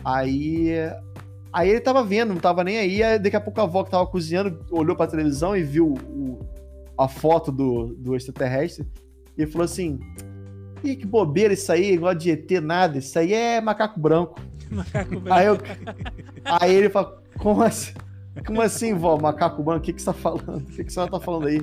Aí 0.04 0.70
Aí 1.58 1.72
ele 1.72 1.82
tava 1.82 2.03
vendo, 2.03 2.36
não 2.36 2.39
tava 2.39 2.64
nem 2.64 2.78
aí. 2.78 3.01
aí 3.01 3.18
daqui 3.18 3.36
a 3.36 3.41
pouco 3.41 3.60
a 3.60 3.64
avó 3.64 3.84
que 3.84 3.89
tava 3.89 4.05
cozinhando 4.05 4.64
olhou 4.70 4.95
pra 4.95 5.08
televisão 5.08 5.58
e 5.58 5.64
viu 5.64 5.88
o, 5.88 6.39
a 6.95 7.08
foto 7.08 7.51
do, 7.51 7.95
do 7.95 8.16
extraterrestre. 8.16 8.88
Ele 9.36 9.49
falou 9.49 9.66
assim: 9.66 9.99
Ih, 10.84 10.95
que 10.95 11.08
bobeira 11.08 11.55
isso 11.55 11.72
aí, 11.72 11.93
igual 11.93 12.14
de 12.14 12.30
ET, 12.30 12.47
nada. 12.62 12.99
Isso 12.99 13.18
aí 13.18 13.34
é 13.34 13.60
macaco 13.60 13.99
branco. 13.99 14.39
Macaco 14.70 15.20
branco. 15.20 15.34
Aí, 15.34 15.47
eu, 15.47 15.58
aí 16.45 16.76
ele 16.76 16.91
falou: 16.91 17.18
Como 17.39 17.64
assim? 17.64 17.93
Como 18.45 18.62
assim, 18.62 18.93
vó? 18.93 19.18
Macaco 19.18 19.64
branco? 19.64 19.80
O 19.80 19.84
que, 19.84 19.93
que 19.93 19.99
você 19.99 20.05
tá 20.05 20.14
falando? 20.14 20.60
O 20.60 20.66
que, 20.66 20.84
que 20.84 20.93
você 20.93 21.10
tá 21.10 21.20
falando 21.20 21.47
aí? 21.47 21.60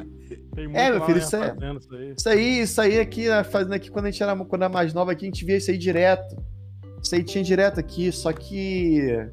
é, 0.72 0.90
meu 0.90 1.07
filho, 1.07 1.18
isso, 1.18 1.36
é, 1.36 1.55
isso 1.78 1.95
aí. 1.95 2.14
Isso 2.16 2.28
aí, 2.28 2.61
isso 2.62 2.80
aí 2.80 2.99
aqui, 2.99 3.28
né, 3.28 3.45
fazendo 3.45 3.74
aqui, 3.74 3.92
quando 3.92 4.07
a 4.07 4.11
gente 4.11 4.24
era, 4.24 4.34
quando 4.45 4.62
era 4.62 4.72
mais 4.72 4.92
nova 4.92 5.12
aqui, 5.12 5.24
a 5.24 5.28
gente 5.28 5.45
via 5.45 5.57
isso 5.57 5.70
aí 5.70 5.78
direto. 5.78 6.34
Isso 7.01 7.14
aí 7.14 7.22
tinha 7.22 7.45
direto 7.45 7.78
aqui, 7.78 8.11
só 8.11 8.32
que. 8.32 9.28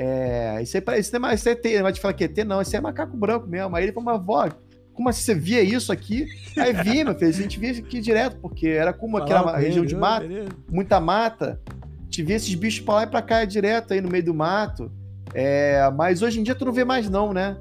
É, 0.00 0.62
isso 0.62 0.76
aí, 0.76 1.00
isso 1.00 1.16
é, 1.16 1.34
isso 1.34 1.48
é 1.48 1.52
ET, 1.52 1.64
não 1.74 1.82
vai 1.82 1.92
te 1.92 2.00
falar 2.00 2.14
que 2.14 2.22
é 2.22 2.26
ET, 2.28 2.38
não, 2.46 2.62
isso 2.62 2.76
é 2.76 2.80
macaco 2.80 3.16
branco 3.16 3.48
mesmo. 3.48 3.74
Aí 3.74 3.82
ele 3.82 3.92
falou, 3.92 4.12
mas 4.12 4.24
vó, 4.24 4.48
como 4.94 5.08
assim 5.08 5.22
você 5.22 5.34
via 5.34 5.60
isso 5.60 5.90
aqui? 5.90 6.28
Aí 6.56 6.72
vi, 6.72 7.02
meu 7.02 7.16
filho, 7.16 7.28
a 7.28 7.32
gente 7.32 7.58
via 7.58 7.72
isso 7.72 7.80
aqui 7.80 8.00
direto, 8.00 8.36
porque 8.36 8.68
era 8.68 8.92
como 8.92 9.16
aquela 9.16 9.56
região 9.56 9.84
de 9.84 9.96
mata, 9.96 10.24
muita 10.70 11.00
mata. 11.00 11.60
Gente 12.04 12.22
via 12.22 12.36
esses 12.36 12.54
bichos 12.54 12.84
pra 12.84 12.94
lá 12.94 13.02
e 13.02 13.06
pra 13.08 13.20
cá 13.20 13.44
direto 13.44 13.92
aí 13.92 14.00
no 14.00 14.08
meio 14.08 14.24
do 14.24 14.32
mato. 14.32 14.88
É, 15.34 15.90
mas 15.96 16.22
hoje 16.22 16.38
em 16.38 16.44
dia 16.44 16.54
tu 16.54 16.64
não 16.64 16.72
vê 16.72 16.84
mais, 16.84 17.10
não, 17.10 17.32
né? 17.32 17.56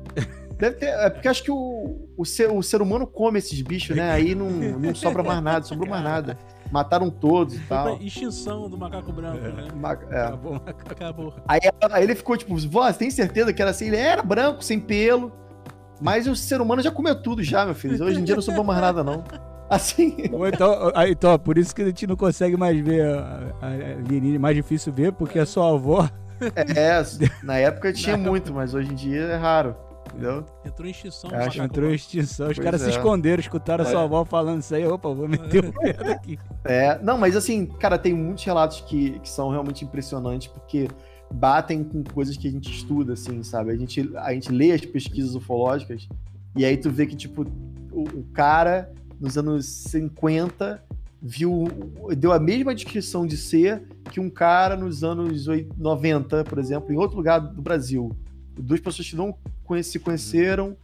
Deve 0.60 0.76
ter, 0.76 0.88
é 0.88 1.10
porque 1.10 1.28
acho 1.28 1.44
que 1.44 1.52
o, 1.52 2.08
o, 2.16 2.24
ser, 2.24 2.52
o 2.52 2.62
ser 2.62 2.84
humano 2.84 3.08
come 3.08 3.40
esses 3.40 3.60
bichos, 3.62 3.96
né? 3.96 4.12
Aí 4.12 4.36
não, 4.36 4.50
não 4.50 4.94
sobra 4.94 5.24
mais 5.24 5.42
nada, 5.42 5.66
sobrou 5.66 5.90
mais 5.90 6.04
nada. 6.04 6.38
Mataram 6.72 7.10
todos 7.10 7.56
e 7.56 7.60
tal. 7.60 7.98
Extinção 8.02 8.70
do 8.70 8.78
macaco 8.78 9.12
branco, 9.12 9.46
é. 9.46 9.52
né? 9.52 9.68
Ma 9.76 9.98
é. 10.10 10.22
Acabou, 10.22 10.56
acabou. 10.90 11.34
Aí, 11.48 11.60
aí, 11.92 12.04
ele 12.04 12.16
ficou 12.16 12.38
tipo, 12.38 12.56
vó, 12.70 12.92
você 12.92 13.00
tem 13.00 13.12
certeza 13.12 13.54
que 13.54 13.62
era 13.62 13.72
assim? 13.72 13.88
Ele 13.88 13.98
era 13.98 14.22
branco, 14.22 14.64
sem 14.64 14.80
pelo. 14.80 15.32
Mas 16.00 16.28
o 16.28 16.36
ser 16.36 16.62
humano 16.62 16.82
já 16.82 16.92
comeu 16.92 17.20
tudo 17.22 17.44
já, 17.44 17.66
meu 17.66 17.74
filho. 17.74 18.04
Hoje 18.04 18.20
em 18.20 18.24
dia 18.24 18.36
não 18.36 18.42
sobrou 18.42 18.64
mais 18.64 18.80
nada, 18.80 19.04
não. 19.04 19.24
Assim. 19.70 20.16
então, 20.54 20.94
então, 21.10 21.38
por 21.38 21.58
isso 21.58 21.76
que 21.76 21.82
a 21.82 21.86
gente 21.88 22.08
não 22.08 22.16
consegue 22.16 22.56
mais 22.56 22.80
ver 22.80 23.06
a, 23.06 23.52
a, 23.62 23.68
a 23.68 24.40
mais 24.40 24.56
difícil 24.56 24.94
ver, 24.94 25.12
porque 25.12 25.38
a 25.40 25.46
sua 25.46 25.74
avó. 25.74 26.10
É, 26.56 27.04
na 27.44 27.58
época 27.58 27.92
tinha 27.92 28.16
muito, 28.16 28.54
mas 28.54 28.74
hoje 28.74 28.92
em 28.92 28.96
dia 28.96 29.24
é 29.24 29.36
raro. 29.36 29.76
Entendeu? 30.18 30.46
Entrou 30.66 30.88
em 30.88 30.92
extinção. 30.92 31.30
Acho, 31.32 31.62
entrou 31.62 31.92
em 31.92 31.94
extinção. 31.94 32.50
Os 32.50 32.58
caras 32.58 32.82
é. 32.82 32.86
se 32.86 32.90
esconderam, 32.92 33.40
escutaram 33.40 33.86
é. 33.86 33.88
a 33.88 33.92
sua 33.92 34.04
avó 34.04 34.26
falando 34.26 34.62
isso 34.62 34.74
aí. 34.74 34.86
Opa, 34.86 35.14
vou 35.14 35.28
meter 35.28 35.66
o 35.66 35.72
dedo 35.72 36.12
aqui. 36.12 36.40
É, 36.66 37.00
não, 37.04 37.18
mas 37.18 37.36
assim, 37.36 37.68
cara, 37.68 38.00
tem 38.00 38.14
muitos 38.14 38.44
relatos 38.44 38.82
que, 38.82 39.20
que 39.20 39.30
são 39.30 39.50
realmente 39.50 39.86
impressionantes, 39.86 40.48
porque 40.48 40.88
batem 41.32 41.84
com 41.84 42.04
coisas 42.04 42.36
que 42.36 42.48
a 42.48 42.52
gente 42.52 42.72
estuda, 42.72 43.14
assim, 43.14 43.44
sabe? 43.44 43.72
A 43.72 43.78
gente, 43.78 44.12
a 44.18 44.34
gente 44.34 44.52
lê 44.52 44.72
as 44.72 44.82
pesquisas 44.82 45.36
ufológicas 45.36 46.08
e 46.56 46.66
aí 46.66 46.76
tu 46.76 46.90
vê 46.90 47.06
que, 47.06 47.16
tipo, 47.16 47.46
o, 47.92 48.02
o 48.02 48.24
cara, 48.34 48.92
nos 49.20 49.38
anos 49.38 49.66
50, 49.66 50.84
viu, 51.22 51.66
deu 52.18 52.32
a 52.34 52.40
mesma 52.40 52.74
descrição 52.74 53.28
de 53.28 53.38
ser 53.38 53.84
que 54.12 54.20
um 54.20 54.30
cara 54.30 54.76
nos 54.76 55.04
anos 55.04 55.46
90, 55.78 56.44
por 56.44 56.58
exemplo, 56.58 56.92
em 56.92 56.98
outro 56.98 57.18
lugar 57.18 57.40
do 57.40 57.62
Brasil. 57.62 58.12
Duas 58.60 58.80
pessoas 58.80 59.08
que 59.08 59.16
não 59.16 59.38
se 59.84 60.00
conheceram 60.00 60.76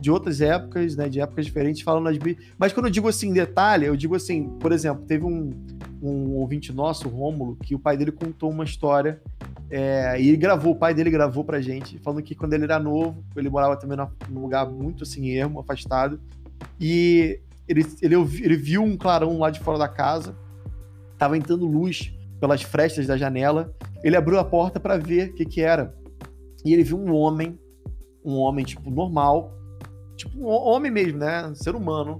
de 0.00 0.10
outras 0.10 0.40
épocas, 0.40 0.96
né, 0.96 1.08
de 1.08 1.20
épocas 1.20 1.46
diferentes, 1.46 1.82
falando 1.82 2.08
as 2.08 2.18
Mas 2.58 2.72
quando 2.72 2.86
eu 2.86 2.92
digo 2.92 3.08
assim, 3.08 3.32
detalhe, 3.32 3.86
eu 3.86 3.96
digo 3.96 4.14
assim, 4.14 4.48
por 4.60 4.70
exemplo, 4.70 5.04
teve 5.06 5.24
um, 5.24 5.50
um 6.02 6.34
ouvinte 6.34 6.72
nosso, 6.72 7.08
o 7.08 7.10
Rômulo, 7.10 7.56
que 7.56 7.74
o 7.74 7.78
pai 7.78 7.96
dele 7.96 8.12
contou 8.12 8.50
uma 8.50 8.64
história 8.64 9.20
é, 9.70 10.20
e 10.20 10.28
ele 10.28 10.36
gravou, 10.36 10.72
o 10.72 10.76
pai 10.76 10.92
dele 10.92 11.10
gravou 11.10 11.42
pra 11.42 11.60
gente, 11.60 11.98
falando 11.98 12.22
que 12.22 12.34
quando 12.34 12.52
ele 12.52 12.64
era 12.64 12.78
novo, 12.78 13.24
ele 13.34 13.48
morava 13.48 13.76
também 13.76 13.96
num 14.28 14.42
lugar 14.42 14.68
muito 14.68 15.04
assim, 15.04 15.30
ermo, 15.30 15.58
afastado, 15.58 16.20
e 16.78 17.40
ele, 17.66 17.86
ele, 18.02 18.14
ele 18.14 18.56
viu 18.56 18.82
um 18.82 18.96
clarão 18.96 19.38
lá 19.38 19.48
de 19.48 19.60
fora 19.60 19.78
da 19.78 19.88
casa, 19.88 20.36
tava 21.16 21.38
entrando 21.38 21.66
luz 21.66 22.12
pelas 22.38 22.60
frestas 22.60 23.06
da 23.06 23.16
janela, 23.16 23.74
ele 24.04 24.16
abriu 24.16 24.38
a 24.38 24.44
porta 24.44 24.78
para 24.78 24.98
ver 24.98 25.30
o 25.30 25.34
que 25.34 25.44
que 25.46 25.60
era. 25.62 25.94
E 26.64 26.72
ele 26.72 26.82
viu 26.82 26.98
um 26.98 27.14
homem, 27.14 27.58
um 28.24 28.36
homem, 28.36 28.64
tipo, 28.64 28.90
normal, 28.90 29.52
tipo, 30.16 30.38
um 30.38 30.46
homem 30.48 30.90
mesmo, 30.90 31.18
né? 31.18 31.46
Um 31.46 31.54
ser 31.54 31.74
humano, 31.74 32.18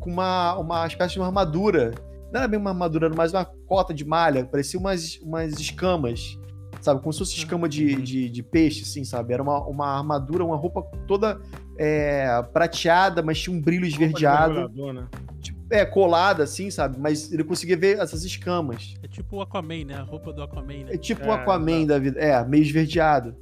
com 0.00 0.10
uma, 0.10 0.56
uma 0.56 0.86
espécie 0.86 1.14
de 1.14 1.20
uma 1.20 1.26
armadura. 1.26 1.94
Não 2.32 2.40
era 2.40 2.48
bem 2.48 2.58
uma 2.58 2.70
armadura, 2.70 3.06
era 3.06 3.14
mais 3.14 3.32
uma 3.32 3.44
cota 3.44 3.94
de 3.94 4.04
malha, 4.04 4.44
parecia 4.44 4.78
umas, 4.78 5.16
umas 5.22 5.58
escamas 5.60 6.38
sabe? 6.84 7.00
Como 7.00 7.12
se 7.12 7.18
fosse 7.18 7.36
escama 7.36 7.68
de, 7.68 7.96
de, 7.96 8.28
de, 8.28 8.42
peixe, 8.42 8.82
assim, 8.82 9.04
sabe? 9.04 9.32
Era 9.32 9.42
uma, 9.42 9.58
uma 9.66 9.86
armadura, 9.98 10.44
uma 10.44 10.56
roupa 10.56 10.82
toda 11.06 11.40
é, 11.78 12.42
prateada, 12.52 13.22
mas 13.22 13.40
tinha 13.40 13.56
um 13.56 13.60
brilho 13.60 13.86
esverdeado. 13.86 14.70
Tipo, 15.40 15.58
é, 15.70 15.84
colada, 15.84 16.44
assim, 16.44 16.70
sabe? 16.70 16.98
Mas 16.98 17.32
ele 17.32 17.42
conseguia 17.42 17.76
ver 17.76 17.98
essas 17.98 18.22
escamas. 18.24 18.94
É 19.02 19.08
tipo 19.08 19.36
o 19.36 19.40
Aquaman, 19.40 19.84
né? 19.86 19.94
A 19.94 20.02
roupa 20.02 20.32
do 20.32 20.42
Aquaman, 20.42 20.84
né? 20.84 20.94
É 20.94 20.98
tipo 20.98 21.26
o 21.26 21.30
é, 21.30 21.34
Aquaman 21.34 21.86
da 21.86 21.98
vida. 21.98 22.20
É, 22.20 22.44
meio 22.44 22.62
esverdeado. 22.62 23.34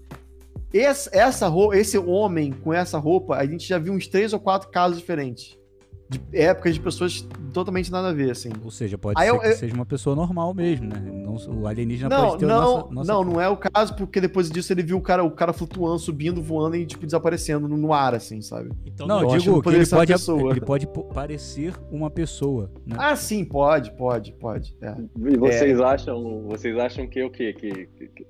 Esse, 0.73 1.11
essa, 1.12 1.53
esse 1.75 1.99
homem 1.99 2.53
com 2.53 2.73
essa 2.73 2.99
roupa, 2.99 3.37
a 3.37 3.47
gente 3.47 3.66
já 3.68 3.79
viu 3.79 3.93
uns 3.93 4.07
três 4.07 4.33
ou 4.33 4.41
quatro 4.41 4.70
casos 4.70 4.99
diferentes 4.99 5.59
de 6.12 6.39
épocas 6.39 6.75
de 6.75 6.81
pessoas 6.81 7.27
totalmente 7.53 7.91
nada 7.91 8.09
a 8.09 8.12
ver, 8.12 8.31
assim. 8.31 8.51
Ou 8.64 8.70
seja, 8.70 8.99
pode 8.99 9.20
Aí 9.20 9.29
ser 9.29 9.35
eu, 9.35 9.41
que 9.41 9.47
eu... 9.47 9.57
seja 9.57 9.75
uma 9.75 9.87
pessoa 9.87 10.14
normal 10.14 10.53
mesmo, 10.55 10.89
né? 10.89 11.01
Não, 11.01 11.35
o 11.61 11.66
alienígena 11.66 12.09
não, 12.09 12.29
pode 12.29 12.39
ter 12.41 12.47
não, 12.47 12.61
nossa, 12.61 12.95
nossa... 12.95 13.12
Não, 13.12 13.25
não 13.25 13.41
é 13.41 13.49
o 13.49 13.57
caso, 13.57 13.95
porque 13.95 14.20
depois 14.20 14.51
disso 14.51 14.73
ele 14.73 14.83
viu 14.83 14.99
o 14.99 15.01
cara, 15.01 15.25
o 15.25 15.31
cara 15.31 15.53
flutuando, 15.53 15.99
subindo, 15.99 16.43
voando 16.43 16.77
e, 16.77 16.87
tipo, 16.87 17.05
desaparecendo 17.07 17.68
no, 17.68 17.77
no 17.77 17.93
ar, 17.93 18.14
assim, 18.14 18.41
sabe? 18.43 18.70
Então, 18.85 19.07
não, 19.07 19.23
eu 19.23 19.39
digo 19.39 19.62
que, 19.62 19.68
ele 19.70 19.87
pode, 19.87 20.12
ele 20.51 20.61
pode 20.61 20.87
parecer 21.14 21.75
uma 21.91 22.11
pessoa, 22.11 22.70
né? 22.87 22.97
Ah, 22.99 23.16
sim, 23.16 23.45
pode, 23.45 23.93
pode, 23.93 24.33
pode. 24.35 24.77
É. 24.81 24.95
E 25.16 25.37
vocês 25.37 25.79
é... 25.79 25.85
acham, 25.85 26.43
vocês 26.49 26.77
acham 26.77 27.07
que 27.07 27.23
o 27.23 27.31
quê? 27.31 27.53
Que, 27.53 27.87
que, 27.87 28.09
que... 28.09 28.27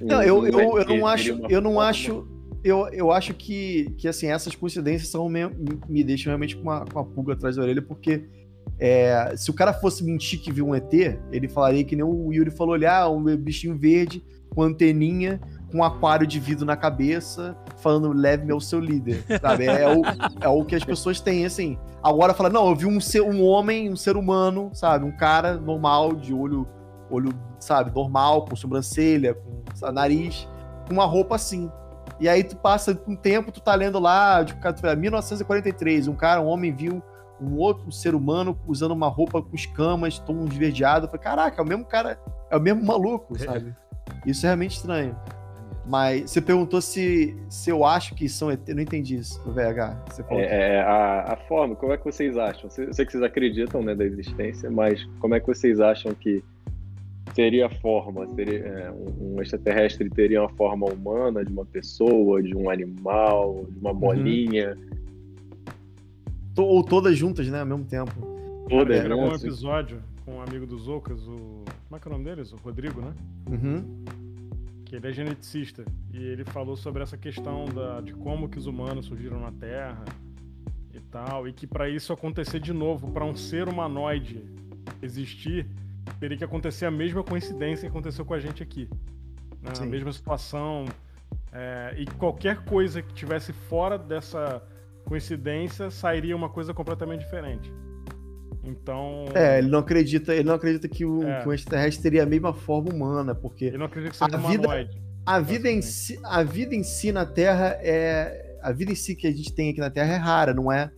Não, 0.00 0.22
eu, 0.22 0.46
eu, 0.46 0.78
eu 0.78 0.84
não 0.84 1.06
acho, 1.06 1.40
eu 1.48 1.60
não 1.60 1.80
acho 1.80 2.26
eu, 2.62 2.88
eu 2.88 3.12
acho 3.12 3.34
que, 3.34 3.92
que 3.96 4.08
assim, 4.08 4.26
essas 4.26 4.54
coincidências 4.54 5.10
são, 5.10 5.28
me, 5.28 5.40
me 5.88 6.02
deixam 6.02 6.30
realmente 6.30 6.56
com 6.56 6.62
uma, 6.62 6.84
com 6.84 6.98
uma 6.98 7.04
pulga 7.04 7.32
atrás 7.34 7.56
da 7.56 7.62
orelha, 7.62 7.82
porque 7.82 8.24
é, 8.78 9.34
se 9.36 9.50
o 9.50 9.54
cara 9.54 9.72
fosse 9.72 10.04
mentir 10.04 10.40
que 10.40 10.52
viu 10.52 10.68
um 10.68 10.74
ET, 10.74 10.92
ele 11.32 11.48
falaria 11.48 11.84
que 11.84 11.96
nem 11.96 12.04
o 12.04 12.32
Yuri 12.32 12.50
falou: 12.50 12.74
olhar 12.74 13.02
ah, 13.02 13.10
um 13.10 13.24
bichinho 13.36 13.76
verde 13.76 14.22
com 14.54 14.62
anteninha, 14.62 15.40
com 15.70 15.78
um 15.78 15.84
aquário 15.84 16.26
de 16.26 16.40
vidro 16.40 16.64
na 16.64 16.76
cabeça, 16.76 17.56
falando 17.78 18.12
leve-me 18.12 18.52
ao 18.52 18.60
seu 18.60 18.80
líder, 18.80 19.24
sabe? 19.40 19.66
É, 19.66 19.82
é, 19.82 19.96
o, 19.96 20.02
é 20.40 20.48
o 20.48 20.64
que 20.64 20.74
as 20.74 20.84
pessoas 20.84 21.20
têm, 21.20 21.44
assim. 21.44 21.78
Agora 22.02 22.34
fala, 22.34 22.48
não, 22.48 22.68
eu 22.68 22.74
vi 22.74 22.86
um, 22.86 23.00
ser, 23.00 23.20
um 23.20 23.42
homem, 23.44 23.90
um 23.90 23.96
ser 23.96 24.16
humano, 24.16 24.70
sabe? 24.72 25.04
Um 25.04 25.16
cara 25.16 25.54
normal, 25.54 26.14
de 26.14 26.32
olho, 26.32 26.66
olho, 27.10 27.32
sabe, 27.58 27.94
normal, 27.94 28.44
com 28.44 28.56
sobrancelha, 28.56 29.34
com 29.34 29.62
sabe, 29.74 29.94
nariz, 29.94 30.48
com 30.86 30.94
uma 30.94 31.04
roupa 31.04 31.34
assim. 31.34 31.70
E 32.20 32.28
aí 32.28 32.42
tu 32.42 32.56
passa 32.56 33.00
um 33.06 33.14
tempo, 33.14 33.52
tu 33.52 33.60
tá 33.60 33.74
lendo 33.74 33.98
lá, 33.98 34.42
de 34.42 34.54
1943, 34.96 36.08
um 36.08 36.14
cara, 36.14 36.40
um 36.40 36.46
homem 36.46 36.72
viu 36.72 37.02
um 37.40 37.56
outro 37.56 37.92
ser 37.92 38.14
humano 38.14 38.58
usando 38.66 38.90
uma 38.92 39.08
roupa 39.08 39.40
com 39.40 39.54
escamas, 39.54 40.18
tom 40.18 40.44
esverdeado. 40.44 41.06
Eu 41.06 41.10
falei, 41.10 41.22
caraca, 41.22 41.60
é 41.60 41.64
o 41.64 41.68
mesmo 41.68 41.84
cara, 41.84 42.18
é 42.50 42.56
o 42.56 42.60
mesmo 42.60 42.84
maluco, 42.84 43.38
sabe? 43.38 43.74
Isso 44.26 44.44
é 44.46 44.48
realmente 44.48 44.76
estranho. 44.76 45.16
Mas 45.88 46.30
você 46.30 46.42
perguntou 46.42 46.82
se, 46.82 47.34
se 47.48 47.70
eu 47.70 47.82
acho 47.82 48.14
que 48.14 48.28
são 48.28 48.50
ET. 48.50 48.68
Não 48.68 48.82
entendi 48.82 49.16
isso 49.16 49.42
do 49.42 49.52
VH. 49.52 49.96
Você 50.10 50.22
falou 50.22 50.42
é, 50.42 50.74
é, 50.74 50.80
a, 50.82 51.32
a, 51.32 51.36
forma, 51.48 51.74
como 51.74 51.92
é 51.92 51.96
que 51.96 52.04
vocês 52.04 52.36
acham? 52.36 52.68
Eu 52.76 52.92
sei 52.92 53.06
que 53.06 53.12
vocês 53.12 53.22
acreditam 53.22 53.82
né, 53.82 53.94
da 53.94 54.04
existência, 54.04 54.70
mas 54.70 55.02
como 55.18 55.34
é 55.34 55.40
que 55.40 55.46
vocês 55.46 55.80
acham 55.80 56.12
que 56.12 56.44
teria 57.28 57.68
forma, 57.68 58.26
seria, 58.34 58.58
é, 58.58 58.90
um 58.90 59.40
extraterrestre 59.40 60.08
teria 60.10 60.42
uma 60.42 60.48
forma 60.50 60.86
humana 60.86 61.44
de 61.44 61.52
uma 61.52 61.64
pessoa, 61.64 62.42
de 62.42 62.56
um 62.56 62.70
animal, 62.70 63.66
de 63.70 63.78
uma 63.78 63.92
uhum. 63.92 63.98
bolinha. 63.98 64.76
Uhum. 66.56 66.64
Ou 66.64 66.82
todas 66.82 67.16
juntas, 67.16 67.48
né, 67.48 67.60
ao 67.60 67.66
mesmo 67.66 67.84
tempo. 67.84 68.12
Todas, 68.68 69.04
é, 69.04 69.14
um 69.14 69.34
episódio 69.34 70.02
com 70.24 70.36
um 70.36 70.42
amigo 70.42 70.66
dos 70.66 70.88
Ocas, 70.88 71.26
o. 71.26 71.64
Como 71.88 71.96
é 71.96 71.98
que 71.98 72.06
é 72.06 72.10
o 72.10 72.12
nome 72.12 72.24
deles? 72.24 72.52
O 72.52 72.56
Rodrigo, 72.56 73.00
né? 73.00 73.14
Uhum. 73.48 74.04
Que 74.84 74.96
ele 74.96 75.06
é 75.06 75.12
geneticista. 75.12 75.84
E 76.12 76.18
ele 76.18 76.44
falou 76.44 76.76
sobre 76.76 77.02
essa 77.02 77.16
questão 77.16 77.64
da, 77.64 78.02
de 78.02 78.12
como 78.12 78.46
que 78.46 78.58
os 78.58 78.66
humanos 78.66 79.06
surgiram 79.06 79.40
na 79.40 79.50
Terra 79.52 80.04
e 80.92 81.00
tal. 81.00 81.48
E 81.48 81.52
que 81.52 81.66
para 81.66 81.88
isso 81.88 82.12
acontecer 82.12 82.60
de 82.60 82.74
novo, 82.74 83.10
para 83.10 83.24
um 83.24 83.34
ser 83.34 83.68
humanoide 83.68 84.44
existir, 85.00 85.66
teria 86.20 86.36
que 86.36 86.44
acontecer 86.44 86.86
a 86.86 86.90
mesma 86.90 87.22
coincidência 87.22 87.82
que 87.82 87.88
aconteceu 87.88 88.24
com 88.24 88.34
a 88.34 88.40
gente 88.40 88.62
aqui. 88.62 88.88
Né? 89.62 89.72
A 89.80 89.86
mesma 89.86 90.12
situação. 90.12 90.86
É, 91.52 91.94
e 91.96 92.06
qualquer 92.06 92.64
coisa 92.64 93.02
que 93.02 93.12
tivesse 93.14 93.52
fora 93.52 93.98
dessa 93.98 94.62
coincidência 95.04 95.90
sairia 95.90 96.36
uma 96.36 96.48
coisa 96.48 96.74
completamente 96.74 97.20
diferente. 97.20 97.72
Então. 98.62 99.26
É, 99.34 99.58
ele 99.58 99.68
não 99.68 99.78
acredita, 99.78 100.34
ele 100.34 100.44
não 100.44 100.54
acredita 100.54 100.88
que 100.88 101.04
o, 101.04 101.26
é. 101.26 101.42
que 101.42 101.48
o 101.48 101.52
extraterrestre 101.52 102.02
teria 102.02 102.22
a 102.22 102.26
mesma 102.26 102.52
forma 102.52 102.92
humana, 102.92 103.34
porque. 103.34 103.66
Ele 103.66 103.78
não 103.78 103.86
acredita 103.86 104.12
que 104.12 104.18
seja 104.18 104.36
a 104.36 104.50
vida, 104.50 104.90
a 105.24 105.40
vida 105.40 105.70
em 105.70 105.82
si, 105.82 106.18
a 106.24 106.42
vida 106.42 106.74
em 106.74 106.82
si 106.82 107.12
na 107.12 107.24
Terra 107.24 107.78
é 107.80 108.56
a 108.62 108.72
vida 108.72 108.92
em 108.92 108.94
si 108.94 109.14
que 109.14 109.26
a 109.26 109.32
gente 109.32 109.52
tem 109.52 109.70
aqui 109.70 109.80
na 109.80 109.90
Terra 109.90 110.14
é 110.14 110.16
rara, 110.16 110.54
não 110.54 110.70
é 110.70 110.90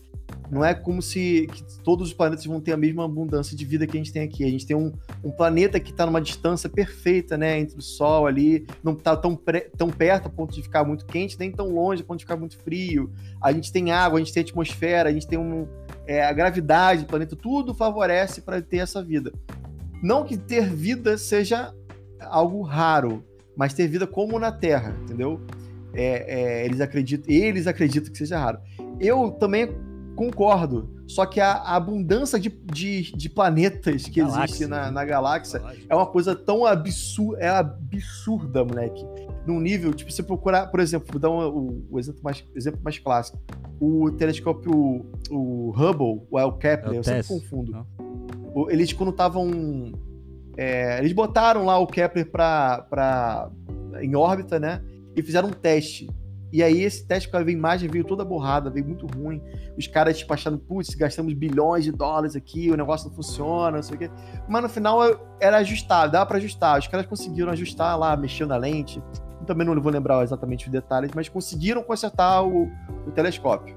Não 0.51 0.65
é 0.65 0.75
como 0.75 1.01
se 1.01 1.47
todos 1.85 2.09
os 2.09 2.15
planetas 2.15 2.45
vão 2.45 2.61
ter 2.61 2.73
a 2.73 2.77
mesma 2.77 3.05
abundância 3.05 3.57
de 3.57 3.65
vida 3.65 3.87
que 3.87 3.97
a 3.97 4.01
gente 4.01 4.13
tem 4.13 4.23
aqui. 4.23 4.45
A 4.45 4.49
gente 4.49 4.67
tem 4.67 4.77
um, 4.77 4.93
um 5.23 5.31
planeta 5.31 5.79
que 5.79 5.91
está 5.91 6.05
numa 6.05 6.21
distância 6.21 6.69
perfeita, 6.69 7.39
né, 7.39 7.61
entre 7.61 7.79
o 7.79 7.83
Sol 7.83 8.27
ali, 8.27 8.67
não 8.83 8.93
está 8.93 9.17
tão, 9.17 9.39
tão 9.77 9.89
perto 9.89 10.27
a 10.27 10.31
ponto 10.31 10.53
de 10.53 10.63
ficar 10.63 10.85
muito 10.85 11.07
quente, 11.07 11.39
nem 11.39 11.53
tão 11.53 11.69
longe 11.73 12.03
a 12.03 12.05
ponto 12.05 12.19
de 12.19 12.25
ficar 12.25 12.37
muito 12.37 12.59
frio. 12.59 13.13
A 13.41 13.53
gente 13.53 13.73
tem 13.73 13.93
água, 13.93 14.19
a 14.19 14.23
gente 14.23 14.33
tem 14.33 14.43
atmosfera, 14.43 15.09
a 15.09 15.13
gente 15.13 15.27
tem 15.27 15.39
um, 15.39 15.69
é, 16.07 16.25
a 16.25 16.33
gravidade 16.33 17.03
do 17.03 17.07
planeta, 17.07 17.37
tudo 17.37 17.73
favorece 17.73 18.41
para 18.41 18.61
ter 18.61 18.79
essa 18.79 19.03
vida. 19.03 19.33
Não 20.03 20.25
que 20.25 20.37
ter 20.37 20.69
vida 20.69 21.17
seja 21.17 21.73
algo 22.19 22.63
raro, 22.63 23.25
mas 23.57 23.75
ter 23.75 23.87
vida 23.87 24.07
como 24.07 24.39
na 24.39 24.51
Terra, 24.51 24.97
entendeu? 25.03 25.41
É, 25.93 26.63
é, 26.63 26.65
eles 26.65 26.81
acreditam, 26.81 27.33
eles 27.33 27.67
acreditam 27.67 28.11
que 28.11 28.19
seja 28.19 28.39
raro. 28.39 28.59
Eu 28.99 29.31
também 29.31 29.71
concordo. 30.21 30.91
Só 31.07 31.25
que 31.25 31.41
a, 31.41 31.53
a 31.53 31.77
abundância 31.77 32.39
de, 32.39 32.51
de, 32.51 33.11
de, 33.17 33.31
planetas 33.31 34.05
que 34.05 34.21
galáxia, 34.21 34.45
existe 34.45 34.67
na, 34.67 34.87
né? 34.87 34.91
na 34.91 35.05
galáxia 35.05 35.63
é 35.89 35.95
uma 35.95 36.05
coisa 36.05 36.37
tão 36.37 36.67
absurda, 36.67 37.43
é 37.43 37.49
absurda, 37.49 38.63
moleque. 38.63 39.03
Num 39.47 39.59
nível, 39.59 39.95
tipo, 39.95 40.13
você 40.13 40.23
procurar, 40.23 40.67
por 40.67 40.79
exemplo, 40.79 41.09
vou 41.11 41.19
dar 41.19 41.31
um, 41.31 41.49
o, 41.49 41.87
o 41.93 41.99
exemplo, 41.99 42.21
mais, 42.23 42.45
exemplo 42.55 42.81
mais 42.85 42.99
clássico. 42.99 43.39
O 43.81 44.11
telescópio, 44.11 44.71
o, 44.71 45.07
o 45.31 45.71
Hubble, 45.71 46.27
ou 46.31 46.39
é 46.39 46.45
o 46.45 46.53
Kepler, 46.53 46.93
é 46.93 46.97
o 46.97 47.01
eu 47.01 47.05
sempre 47.05 47.27
confundo. 47.27 47.87
O, 48.55 48.71
eles, 48.71 48.93
quando 48.93 49.11
estavam. 49.11 49.93
É, 50.55 50.99
eles 50.99 51.15
botaram 51.15 51.65
lá 51.65 51.79
o 51.79 51.87
Kepler 51.87 52.31
pra, 52.31 52.83
pra, 52.91 53.51
em 54.03 54.15
órbita, 54.15 54.61
né? 54.61 54.83
E 55.17 55.23
fizeram 55.23 55.49
um 55.49 55.53
teste. 55.53 56.11
E 56.53 56.63
aí 56.63 56.83
esse 56.83 57.07
teste 57.07 57.29
com 57.29 57.37
a 57.37 57.43
imagem 57.43 57.89
veio 57.89 58.05
toda 58.05 58.25
borrada, 58.25 58.71
veio 58.71 58.85
muito 58.85 59.07
ruim. 59.07 59.41
Os 59.79 59.87
caras, 59.87 60.19
tipo, 60.19 60.33
achando, 60.35 60.59
putz, 60.59 60.95
gastamos 60.95 61.33
bilhões 61.33 61.85
de 61.85 61.93
dólares 61.93 62.35
aqui, 62.35 62.71
o 62.71 62.77
negócio 62.77 63.09
não 63.09 63.15
funciona, 63.15 63.77
não 63.77 63.83
sei 63.83 63.97
o 63.97 63.99
quê. 63.99 64.11
Mas 64.49 64.63
no 64.63 64.69
final 64.69 65.01
era 65.41 65.59
ajustável, 65.59 66.11
dava 66.11 66.27
para 66.27 66.39
ajustar. 66.39 66.79
Os 66.79 66.89
caras 66.89 67.07
conseguiram 67.07 67.53
ajustar 67.53 67.99
lá, 67.99 68.17
mexendo 68.17 68.49
na 68.49 68.57
lente. 68.57 69.03
Também 69.47 69.67
não 69.67 69.81
vou 69.81 69.93
lembrar 69.93 70.23
exatamente 70.23 70.67
os 70.67 70.73
detalhes, 70.73 71.13
mas 71.15 71.29
conseguiram 71.29 71.83
consertar 71.83 72.43
o, 72.43 72.71
o 73.07 73.11
telescópio. 73.13 73.77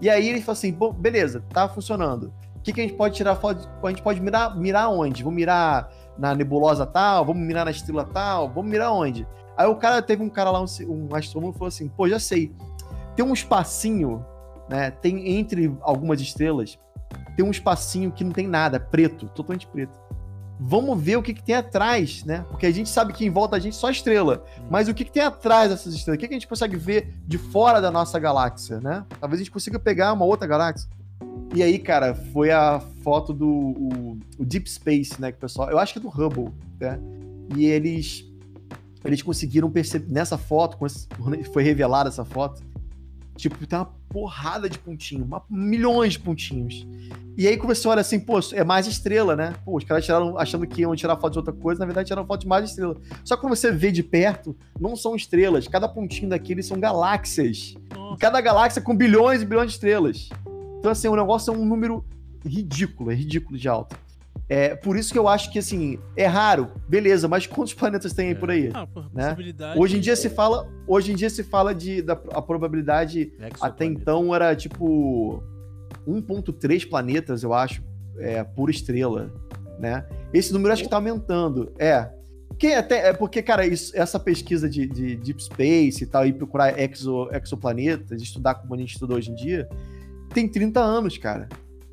E 0.00 0.10
aí 0.10 0.28
ele 0.28 0.40
falou 0.40 0.52
assim: 0.52 0.72
Bom, 0.72 0.92
beleza, 0.92 1.44
tá 1.50 1.68
funcionando. 1.68 2.32
O 2.56 2.60
que, 2.62 2.72
que 2.72 2.80
a 2.80 2.84
gente 2.84 2.96
pode 2.96 3.16
tirar 3.16 3.34
foto? 3.36 3.68
A 3.82 3.88
gente 3.88 4.02
pode 4.02 4.20
mirar, 4.20 4.56
mirar 4.56 4.88
onde? 4.88 5.22
Vamos 5.22 5.36
mirar 5.36 5.90
na 6.16 6.34
nebulosa 6.34 6.86
tal? 6.86 7.24
Vamos 7.24 7.42
mirar 7.42 7.64
na 7.64 7.70
estrela 7.70 8.04
tal? 8.04 8.48
Vamos 8.48 8.70
mirar 8.70 8.92
onde? 8.92 9.26
Aí 9.56 9.66
o 9.66 9.76
cara 9.76 10.00
teve 10.00 10.22
um 10.22 10.28
cara 10.28 10.50
lá, 10.50 10.60
um, 10.60 10.66
um 10.88 11.14
astrônomo, 11.14 11.52
falou 11.52 11.68
assim: 11.68 11.88
pô, 11.88 12.08
já 12.08 12.18
sei. 12.18 12.52
Tem 13.14 13.24
um 13.24 13.32
espacinho, 13.32 14.24
né? 14.68 14.90
Tem 14.90 15.36
entre 15.36 15.74
algumas 15.82 16.20
estrelas, 16.20 16.78
tem 17.36 17.44
um 17.44 17.50
espacinho 17.50 18.10
que 18.10 18.24
não 18.24 18.32
tem 18.32 18.46
nada, 18.46 18.78
preto, 18.78 19.28
totalmente 19.28 19.66
preto. 19.66 20.00
Vamos 20.64 21.00
ver 21.02 21.16
o 21.16 21.22
que, 21.22 21.34
que 21.34 21.42
tem 21.42 21.56
atrás, 21.56 22.24
né? 22.24 22.44
Porque 22.48 22.66
a 22.66 22.70
gente 22.70 22.88
sabe 22.88 23.12
que 23.12 23.24
em 23.24 23.30
volta 23.30 23.56
da 23.56 23.58
gente 23.58 23.74
só 23.74 23.90
estrela. 23.90 24.44
Hum. 24.60 24.66
Mas 24.70 24.86
o 24.86 24.94
que, 24.94 25.04
que 25.04 25.10
tem 25.10 25.22
atrás 25.22 25.70
dessas 25.70 25.92
estrelas? 25.92 26.18
O 26.18 26.20
que, 26.20 26.28
que 26.28 26.34
a 26.34 26.38
gente 26.38 26.46
consegue 26.46 26.76
ver 26.76 27.14
de 27.26 27.36
fora 27.36 27.80
da 27.80 27.90
nossa 27.90 28.18
galáxia, 28.18 28.80
né? 28.80 29.04
Talvez 29.18 29.40
a 29.40 29.44
gente 29.44 29.50
consiga 29.50 29.78
pegar 29.78 30.12
uma 30.12 30.24
outra 30.24 30.46
galáxia. 30.46 30.88
E 31.54 31.62
aí, 31.62 31.78
cara, 31.78 32.14
foi 32.14 32.50
a 32.50 32.80
foto 33.02 33.32
do 33.32 33.48
o, 33.48 34.18
o 34.38 34.44
Deep 34.44 34.70
Space, 34.70 35.20
né? 35.20 35.32
Que 35.32 35.38
o 35.38 35.40
pessoal. 35.40 35.68
Eu 35.68 35.78
acho 35.78 35.92
que 35.92 35.98
é 35.98 36.02
do 36.02 36.08
Hubble, 36.08 36.52
né? 36.78 36.98
E 37.56 37.66
eles 37.66 38.24
eles 39.04 39.22
conseguiram 39.22 39.70
perceber 39.70 40.12
nessa 40.12 40.38
foto, 40.38 40.76
quando 40.76 41.44
foi 41.52 41.62
revelada 41.62 42.08
essa 42.08 42.24
foto, 42.24 42.62
tipo, 43.36 43.66
tem 43.66 43.78
uma 43.78 43.90
porrada 44.08 44.68
de 44.68 44.78
pontinhos, 44.78 45.26
uma, 45.26 45.42
milhões 45.48 46.12
de 46.12 46.20
pontinhos. 46.20 46.86
E 47.36 47.48
aí 47.48 47.56
quando 47.56 47.74
você 47.74 47.88
olha 47.88 48.00
assim, 48.00 48.20
pô, 48.20 48.38
é 48.52 48.62
mais 48.62 48.86
estrela, 48.86 49.34
né? 49.34 49.54
Pô, 49.64 49.76
os 49.76 49.84
caras 49.84 50.04
tiraram 50.04 50.38
achando 50.38 50.66
que 50.66 50.82
iam 50.82 50.94
tirar 50.94 51.16
foto 51.16 51.32
de 51.32 51.38
outra 51.38 51.52
coisa, 51.52 51.80
na 51.80 51.86
verdade 51.86 52.08
tiraram 52.08 52.26
foto 52.26 52.42
de 52.42 52.46
mais 52.46 52.68
estrela. 52.68 52.96
Só 53.24 53.34
que 53.34 53.40
quando 53.40 53.56
você 53.56 53.72
vê 53.72 53.90
de 53.90 54.02
perto, 54.02 54.54
não 54.78 54.94
são 54.94 55.16
estrelas, 55.16 55.66
cada 55.66 55.88
pontinho 55.88 56.28
daqueles 56.28 56.66
são 56.66 56.78
galáxias. 56.78 57.74
E 58.14 58.16
cada 58.18 58.40
galáxia 58.40 58.82
com 58.82 58.94
bilhões 58.94 59.42
e 59.42 59.46
bilhões 59.46 59.68
de 59.68 59.74
estrelas. 59.74 60.28
Então 60.78 60.90
assim, 60.90 61.08
o 61.08 61.16
negócio 61.16 61.52
é 61.52 61.56
um 61.56 61.64
número 61.64 62.04
ridículo, 62.44 63.10
é 63.10 63.14
ridículo 63.14 63.58
de 63.58 63.68
alto. 63.68 63.96
É, 64.52 64.76
por 64.76 64.98
isso 64.98 65.10
que 65.10 65.18
eu 65.18 65.28
acho 65.28 65.50
que, 65.50 65.58
assim, 65.58 65.98
é 66.14 66.26
raro, 66.26 66.72
beleza, 66.86 67.26
mas 67.26 67.46
quantos 67.46 67.72
planetas 67.72 68.12
tem 68.12 68.28
aí 68.28 68.34
por 68.34 68.50
aí? 68.50 68.70
Ah, 68.74 68.86
por 68.86 69.10
né? 69.10 69.34
Hoje 69.78 69.96
em 69.96 70.00
dia 70.00 70.14
se 70.14 70.28
fala, 70.28 70.68
hoje 70.86 71.10
em 71.10 71.14
dia 71.14 71.30
se 71.30 71.42
fala 71.42 71.74
de 71.74 72.02
da, 72.02 72.20
a 72.34 72.42
probabilidade 72.42 73.32
até 73.58 73.86
então 73.86 74.34
era 74.34 74.54
tipo 74.54 75.42
1.3 76.06 76.86
planetas, 76.86 77.42
eu 77.42 77.54
acho, 77.54 77.82
é, 78.18 78.44
por 78.44 78.68
estrela, 78.68 79.32
né? 79.78 80.04
Esse 80.34 80.52
número 80.52 80.74
acho 80.74 80.82
que 80.82 80.90
tá 80.90 80.96
aumentando. 80.96 81.72
É. 81.78 82.10
Que 82.58 82.74
até, 82.74 83.08
é 83.08 83.12
porque, 83.14 83.40
cara, 83.40 83.66
isso, 83.66 83.96
essa 83.96 84.20
pesquisa 84.20 84.68
de, 84.68 84.86
de, 84.86 85.16
Deep 85.16 85.42
Space 85.42 86.04
e 86.04 86.06
tal, 86.06 86.26
e 86.26 86.32
procurar 86.32 86.78
exo, 86.78 87.26
exoplanetas, 87.32 88.20
estudar 88.20 88.56
como 88.56 88.74
a 88.74 88.76
gente 88.76 88.92
estuda 88.92 89.14
hoje 89.14 89.30
em 89.30 89.34
dia, 89.34 89.66
tem 90.34 90.46
30 90.46 90.78
anos, 90.78 91.16
cara. 91.16 91.48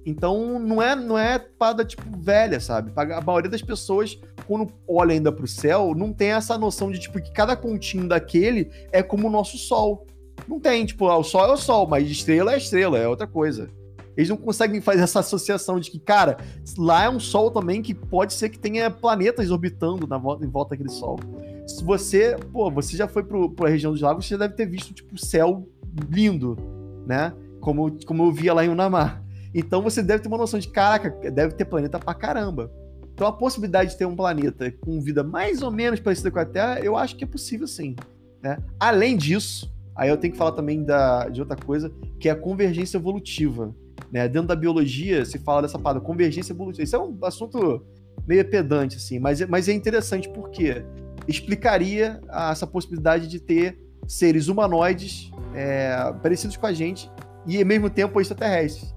Então 0.05 0.59
não 0.59 0.81
é 0.81 0.95
não 0.95 1.17
é 1.17 1.37
parada 1.37 1.83
tipo 1.85 2.03
velha, 2.17 2.59
sabe? 2.59 2.91
A 2.95 3.21
maioria 3.21 3.49
das 3.49 3.61
pessoas 3.61 4.19
quando 4.47 4.67
olha 4.87 5.13
ainda 5.13 5.31
para 5.31 5.45
o 5.45 5.47
céu 5.47 5.93
não 5.95 6.11
tem 6.11 6.29
essa 6.29 6.57
noção 6.57 6.91
de 6.91 6.99
tipo 6.99 7.21
que 7.21 7.31
cada 7.31 7.55
pontinho 7.55 8.07
daquele 8.07 8.71
é 8.91 9.03
como 9.03 9.27
o 9.27 9.31
nosso 9.31 9.57
sol. 9.57 10.07
Não 10.47 10.59
tem, 10.59 10.85
tipo, 10.85 11.07
ah, 11.07 11.17
o 11.17 11.23
sol 11.23 11.45
é 11.45 11.53
o 11.53 11.57
sol, 11.57 11.87
mas 11.87 12.09
estrela 12.09 12.53
é 12.53 12.57
estrela, 12.57 12.97
é 12.97 13.07
outra 13.07 13.27
coisa. 13.27 13.69
Eles 14.17 14.29
não 14.29 14.37
conseguem 14.37 14.81
fazer 14.81 15.01
essa 15.01 15.19
associação 15.19 15.79
de 15.79 15.89
que, 15.89 15.99
cara, 15.99 16.37
lá 16.77 17.03
é 17.03 17.09
um 17.09 17.19
sol 17.19 17.51
também 17.51 17.81
que 17.81 17.93
pode 17.93 18.33
ser 18.33 18.49
que 18.49 18.59
tenha 18.59 18.89
planetas 18.89 19.49
orbitando 19.51 20.07
na 20.07 20.17
volta, 20.17 20.45
em 20.45 20.49
volta 20.49 20.71
daquele 20.71 20.89
sol. 20.89 21.19
Se 21.67 21.83
você, 21.83 22.35
pô, 22.51 22.69
você 22.69 22.97
já 22.97 23.07
foi 23.07 23.23
para 23.23 23.67
a 23.67 23.69
região 23.69 23.91
dos 23.91 24.01
lagos, 24.01 24.27
você 24.27 24.37
deve 24.37 24.55
ter 24.55 24.65
visto, 24.65 24.93
tipo, 24.93 25.17
céu 25.17 25.67
lindo, 26.09 26.57
né? 27.05 27.31
Como, 27.61 27.95
como 28.05 28.23
eu 28.23 28.31
via 28.31 28.53
lá 28.53 28.65
em 28.65 28.69
Unamar. 28.69 29.23
Então 29.53 29.81
você 29.81 30.03
deve 30.03 30.21
ter 30.21 30.27
uma 30.27 30.37
noção 30.37 30.59
de, 30.59 30.67
caraca, 30.67 31.09
deve 31.31 31.53
ter 31.53 31.65
planeta 31.65 31.99
pra 31.99 32.13
caramba. 32.13 32.71
Então 33.13 33.27
a 33.27 33.33
possibilidade 33.33 33.91
de 33.91 33.97
ter 33.97 34.05
um 34.05 34.15
planeta 34.15 34.71
com 34.71 35.01
vida 35.01 35.23
mais 35.23 35.61
ou 35.61 35.71
menos 35.71 35.99
parecida 35.99 36.31
com 36.31 36.39
a 36.39 36.45
Terra, 36.45 36.79
eu 36.79 36.95
acho 36.95 37.15
que 37.15 37.23
é 37.23 37.27
possível 37.27 37.67
sim. 37.67 37.95
Né? 38.41 38.57
Além 38.79 39.17
disso, 39.17 39.71
aí 39.95 40.09
eu 40.09 40.17
tenho 40.17 40.31
que 40.31 40.37
falar 40.37 40.53
também 40.53 40.83
da, 40.83 41.27
de 41.27 41.41
outra 41.41 41.57
coisa, 41.57 41.91
que 42.19 42.29
é 42.29 42.31
a 42.31 42.35
convergência 42.35 42.97
evolutiva. 42.97 43.75
Né? 44.11 44.27
Dentro 44.27 44.47
da 44.47 44.55
biologia 44.55 45.25
se 45.25 45.37
fala 45.39 45.63
dessa 45.63 45.77
parada, 45.77 45.99
convergência 45.99 46.53
evolutiva. 46.53 46.83
Isso 46.83 46.95
é 46.95 46.99
um 46.99 47.17
assunto 47.23 47.85
meio 48.27 48.47
pedante, 48.47 48.97
assim, 48.97 49.17
mas, 49.17 49.41
é, 49.41 49.47
mas 49.47 49.67
é 49.67 49.73
interessante 49.73 50.29
porque 50.29 50.83
explicaria 51.27 52.21
essa 52.51 52.67
possibilidade 52.67 53.27
de 53.27 53.39
ter 53.39 53.77
seres 54.07 54.47
humanoides 54.47 55.31
é, 55.53 56.13
parecidos 56.21 56.55
com 56.55 56.65
a 56.65 56.73
gente 56.73 57.09
e 57.45 57.57
ao 57.59 57.65
mesmo 57.65 57.89
tempo 57.89 58.19
extraterrestres 58.21 58.93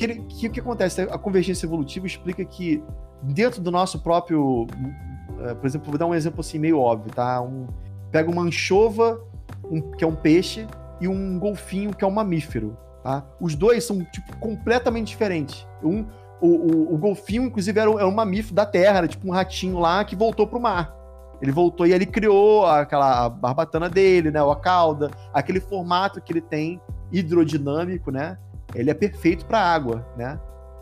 que, 0.00 0.14
que, 0.22 0.46
o 0.46 0.50
que 0.50 0.60
acontece? 0.60 1.02
A 1.02 1.18
convergência 1.18 1.66
evolutiva 1.66 2.06
explica 2.06 2.44
que 2.44 2.82
dentro 3.22 3.60
do 3.60 3.70
nosso 3.70 4.00
próprio. 4.00 4.62
Uh, 4.64 5.56
por 5.56 5.66
exemplo, 5.66 5.90
vou 5.90 5.98
dar 5.98 6.06
um 6.06 6.14
exemplo 6.14 6.40
assim 6.40 6.58
meio 6.58 6.78
óbvio, 6.78 7.12
tá? 7.12 7.40
Um, 7.40 7.66
pega 8.10 8.30
uma 8.30 8.42
anchova, 8.42 9.22
um, 9.70 9.80
que 9.92 10.04
é 10.04 10.06
um 10.06 10.14
peixe, 10.14 10.66
e 11.00 11.08
um 11.08 11.38
golfinho, 11.38 11.94
que 11.94 12.04
é 12.04 12.06
um 12.06 12.10
mamífero. 12.10 12.76
Tá? 13.02 13.24
Os 13.40 13.54
dois 13.54 13.84
são 13.84 14.04
tipo, 14.04 14.36
completamente 14.38 15.08
diferentes. 15.08 15.66
Um, 15.82 16.04
o, 16.40 16.48
o, 16.48 16.94
o 16.94 16.98
golfinho, 16.98 17.44
inclusive, 17.44 17.78
era, 17.78 17.90
era 17.90 18.06
um 18.06 18.14
mamífero 18.14 18.54
da 18.54 18.66
terra, 18.66 18.98
era 18.98 19.08
tipo 19.08 19.26
um 19.26 19.30
ratinho 19.30 19.78
lá 19.78 20.04
que 20.04 20.16
voltou 20.16 20.46
para 20.46 20.58
o 20.58 20.62
mar. 20.62 20.94
Ele 21.40 21.52
voltou 21.52 21.86
e 21.86 21.92
ele 21.92 22.04
criou 22.04 22.66
aquela 22.66 23.30
barbatana 23.30 23.88
dele, 23.88 24.30
né? 24.30 24.40
A 24.40 24.56
cauda, 24.56 25.10
aquele 25.32 25.60
formato 25.60 26.20
que 26.20 26.32
ele 26.32 26.42
tem 26.42 26.78
hidrodinâmico, 27.10 28.10
né? 28.10 28.36
Ele 28.74 28.90
é 28.90 28.94
perfeito 28.94 29.44
para 29.46 29.60
água, 29.60 30.06
né? 30.16 30.38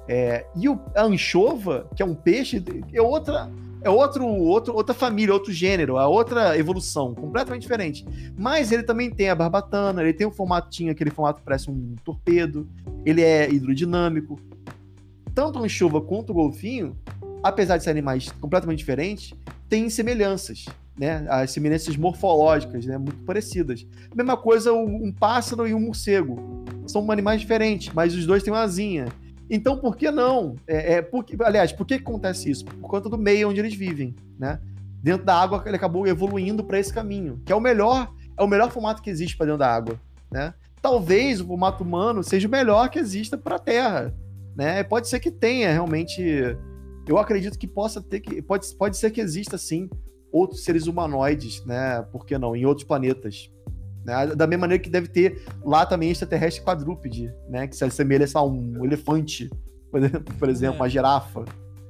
É, 0.09 0.47
e 0.57 0.69
o, 0.69 0.81
a 0.97 1.03
anchova, 1.03 1.89
que 1.95 2.03
é 2.03 2.07
um 2.07 2.15
peixe, 2.15 2.65
é 2.93 3.03
outra 3.03 3.51
é 3.81 3.89
outro, 3.89 4.27
outro, 4.27 4.75
outra 4.75 4.95
família, 4.95 5.33
outro 5.33 5.53
gênero, 5.53 5.99
é 5.99 6.07
outra 6.07 6.59
evolução, 6.59 7.15
completamente 7.15 7.63
diferente. 7.63 8.05
Mas 8.37 8.73
ele 8.73 8.83
também 8.83 9.11
tem 9.11 9.31
a 9.31 9.35
barbatana, 9.35 10.03
ele 10.03 10.13
tem 10.13 10.27
um 10.27 10.33
formatinho, 10.33 10.91
aquele 10.91 11.11
formato 11.11 11.41
que 11.41 11.45
parece 11.45 11.71
um 11.71 11.95
torpedo, 12.05 12.69
ele 13.05 13.23
é 13.23 13.49
hidrodinâmico. 13.49 14.39
Tanto 15.33 15.59
a 15.59 15.63
anchova 15.63 16.01
quanto 16.01 16.31
o 16.31 16.35
golfinho, 16.35 16.97
apesar 17.43 17.77
de 17.77 17.85
serem 17.85 18.01
animais 18.01 18.33
completamente 18.41 18.79
diferentes, 18.79 19.33
têm 19.69 19.89
semelhanças, 19.89 20.65
né? 20.99 21.27
As 21.29 21.51
semelhanças 21.51 21.97
morfológicas, 21.97 22.85
né? 22.87 22.99
Muito 22.99 23.23
parecidas. 23.25 23.87
Mesma 24.15 24.37
coisa 24.37 24.73
um 24.73 25.13
pássaro 25.13 25.67
e 25.67 25.75
um 25.75 25.81
morcego 25.81 26.65
são 26.87 27.11
animais 27.11 27.41
diferentes, 27.41 27.93
mas 27.95 28.15
os 28.15 28.27
dois 28.27 28.43
têm 28.43 28.53
uma 28.53 28.63
asinha. 28.63 29.07
Então, 29.51 29.79
por 29.79 29.97
que 29.97 30.11
não? 30.11 30.57
É, 30.67 30.95
é 30.95 31.03
porque, 31.03 31.37
aliás, 31.43 31.73
por 31.73 31.87
que 31.87 31.95
acontece 31.95 32.51
isso? 32.51 32.65
Por 32.65 32.89
conta 32.89 33.09
do 33.09 33.17
meio 33.17 33.49
onde 33.49 33.61
eles 33.61 33.75
vivem, 33.75 34.15
né? 34.39 34.61
Dentro 35.03 35.25
da 35.25 35.41
água, 35.41 35.63
ele 35.65 35.77
acabou 35.77 36.07
evoluindo 36.07 36.65
para 36.65 36.79
esse 36.79 36.93
caminho, 36.93 37.41
que 37.47 37.53
é 37.53 37.57
o 37.57 37.61
melhor, 37.61 38.13
é 38.37 38.43
o 38.43 38.49
melhor 38.49 38.71
formato 38.71 39.01
que 39.01 39.09
existe 39.09 39.37
para 39.37 39.47
dentro 39.47 39.61
da 39.61 39.73
água, 39.73 39.99
né? 40.31 40.53
talvez 40.81 41.41
o 41.41 41.47
formato 41.47 41.83
humano 41.85 42.23
seja 42.23 42.49
o 42.49 42.51
melhor 42.51 42.89
que 42.89 42.99
exista 42.99 43.37
para 43.37 43.57
a 43.57 43.59
Terra, 43.59 44.15
né? 44.57 44.83
Pode 44.83 45.09
ser 45.09 45.21
que 45.21 45.31
tenha 45.31 45.71
realmente, 45.71 46.23
eu 47.07 47.19
acredito 47.19 47.59
que 47.59 47.67
possa 47.67 48.01
ter 48.01 48.21
que 48.21 48.41
pode, 48.43 48.73
pode 48.75 48.97
ser 48.97 49.11
que 49.11 49.21
exista 49.21 49.59
sim 49.59 49.89
outros 50.33 50.65
seres 50.65 50.87
humanoides, 50.87 51.65
né? 51.65 52.03
Por 52.13 52.25
que 52.27 52.37
não? 52.39 52.55
Em 52.55 52.65
outros 52.67 52.87
planetas. 52.87 53.51
Né? 54.05 54.27
Da 54.29 54.47
mesma 54.47 54.63
maneira 54.63 54.83
que 54.83 54.91
deve 54.91 55.09
ter 55.09 55.43
lá 55.65 55.85
também 55.85 56.11
extraterrestre 56.11 56.63
quadrúpede, 56.65 57.33
né? 57.49 57.67
Que 57.67 57.77
se 57.77 57.85
assemelha 57.85 58.27
a 58.35 58.43
um 58.43 58.85
elefante, 58.85 59.51
por 60.39 60.49
exemplo, 60.49 60.77
é. 60.77 60.81
uma 60.81 60.89
girafa. 60.89 61.45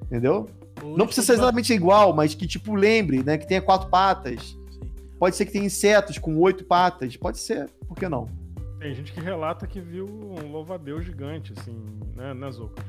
Entendeu? 0.05 0.49
não 0.85 1.07
precisa 1.07 1.27
ser 1.27 1.33
exatamente 1.35 1.73
igual, 1.73 2.15
mas 2.15 2.35
que, 2.35 2.47
tipo, 2.47 2.75
lembre, 2.75 3.23
né? 3.23 3.37
Que 3.37 3.47
tenha 3.47 3.61
quatro 3.61 3.89
patas. 3.89 4.57
Sim. 4.71 4.91
Pode 5.19 5.37
ser 5.37 5.47
que 5.47 5.53
tenha 5.53 5.65
insetos 5.65 6.19
com 6.19 6.37
oito 6.39 6.65
patas. 6.65 7.17
Pode 7.17 7.39
ser, 7.39 7.69
por 7.87 7.97
que 7.97 8.09
não? 8.09 8.27
Tem 8.79 8.95
gente 8.95 9.13
que 9.13 9.21
relata 9.21 9.67
que 9.67 9.81
viu 9.81 10.07
um 10.07 10.51
louva-a-Deus 10.53 11.05
gigante, 11.05 11.53
assim, 11.59 11.77
né, 12.15 12.33
nas 12.33 12.61
ocas. 12.61 12.85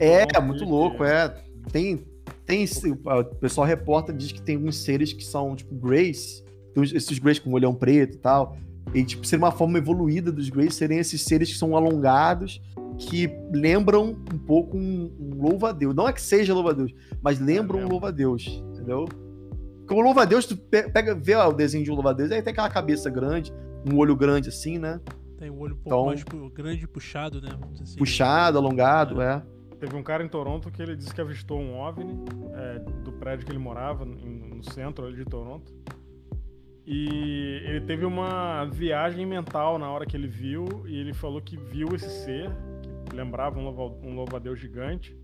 é, 0.00 0.40
muito 0.40 0.64
louco, 0.64 0.98
que... 0.98 1.04
é. 1.04 1.34
Tem, 1.72 2.06
tem, 2.44 2.64
o 2.64 3.24
pessoal 3.36 3.66
reporta, 3.66 4.12
diz 4.12 4.32
que 4.32 4.42
tem 4.42 4.56
alguns 4.56 4.76
seres 4.76 5.12
que 5.12 5.24
são, 5.24 5.54
tipo, 5.54 5.74
Grace, 5.74 6.44
esses 6.76 7.18
Grace 7.18 7.40
com 7.40 7.52
olhão 7.52 7.74
preto 7.74 8.16
e 8.16 8.18
tal, 8.18 8.56
e, 8.94 9.04
tipo, 9.04 9.26
ser 9.26 9.36
uma 9.36 9.50
forma 9.50 9.78
evoluída 9.78 10.32
dos 10.32 10.48
Grace 10.48 10.72
serem 10.72 10.98
esses 10.98 11.22
seres 11.22 11.52
que 11.52 11.58
são 11.58 11.76
alongados, 11.76 12.60
que 12.98 13.30
lembram 13.52 14.16
um 14.32 14.38
pouco 14.38 14.76
um, 14.76 15.12
um 15.18 15.42
louva-a-Deus. 15.42 15.94
Não 15.94 16.08
é 16.08 16.12
que 16.12 16.22
seja 16.22 16.54
louva-a-Deus, 16.54 16.92
mas 17.22 17.38
lembram 17.38 17.80
é 17.80 17.84
um 17.84 17.88
louva-a-Deus, 17.88 18.62
entendeu? 18.72 19.04
Porque 19.78 19.94
o 19.94 20.00
louva-a-Deus, 20.00 20.46
tu 20.46 20.56
pega, 20.56 21.14
vê 21.14 21.34
ó, 21.34 21.48
o 21.48 21.52
desenho 21.52 21.84
de 21.84 21.90
um 21.90 21.94
louva-a-Deus, 21.94 22.30
aí 22.30 22.42
tem 22.42 22.52
aquela 22.52 22.68
cabeça 22.68 23.08
grande, 23.08 23.52
um 23.90 23.96
olho 23.96 24.16
grande 24.16 24.48
assim, 24.48 24.78
né? 24.78 25.00
Tem 25.38 25.50
um 25.50 25.60
olho 25.60 25.74
um 25.74 25.78
pouco 25.78 25.88
então, 25.88 26.06
mais 26.06 26.50
grande 26.52 26.84
e 26.84 26.86
puxado, 26.86 27.40
né? 27.40 27.50
Assim. 27.80 27.96
Puxado, 27.96 28.58
alongado, 28.58 29.22
é. 29.22 29.36
é. 29.36 29.57
Teve 29.78 29.94
um 29.94 30.02
cara 30.02 30.24
em 30.24 30.28
Toronto 30.28 30.70
que 30.70 30.82
ele 30.82 30.96
disse 30.96 31.14
que 31.14 31.20
avistou 31.20 31.60
um 31.60 31.78
OVNI 31.78 32.24
é, 32.52 32.78
do 33.04 33.12
prédio 33.12 33.46
que 33.46 33.52
ele 33.52 33.58
morava, 33.58 34.04
no, 34.04 34.62
centro 34.64 35.06
ali 35.06 35.16
de 35.16 35.24
Toronto. 35.24 35.72
E 36.84 37.60
ele 37.64 37.82
teve 37.82 38.04
uma 38.04 38.64
viagem 38.64 39.24
mental 39.24 39.78
na 39.78 39.88
hora 39.90 40.04
que 40.04 40.16
ele 40.16 40.26
viu, 40.26 40.66
e 40.86 40.98
ele 40.98 41.12
falou 41.12 41.40
que 41.40 41.56
viu 41.56 41.94
esse 41.94 42.08
ser, 42.24 42.50
que 43.08 43.14
lembrava 43.14 43.58
um 43.58 44.14
louva-a-Deus 44.14 44.58
gigante, 44.58 45.16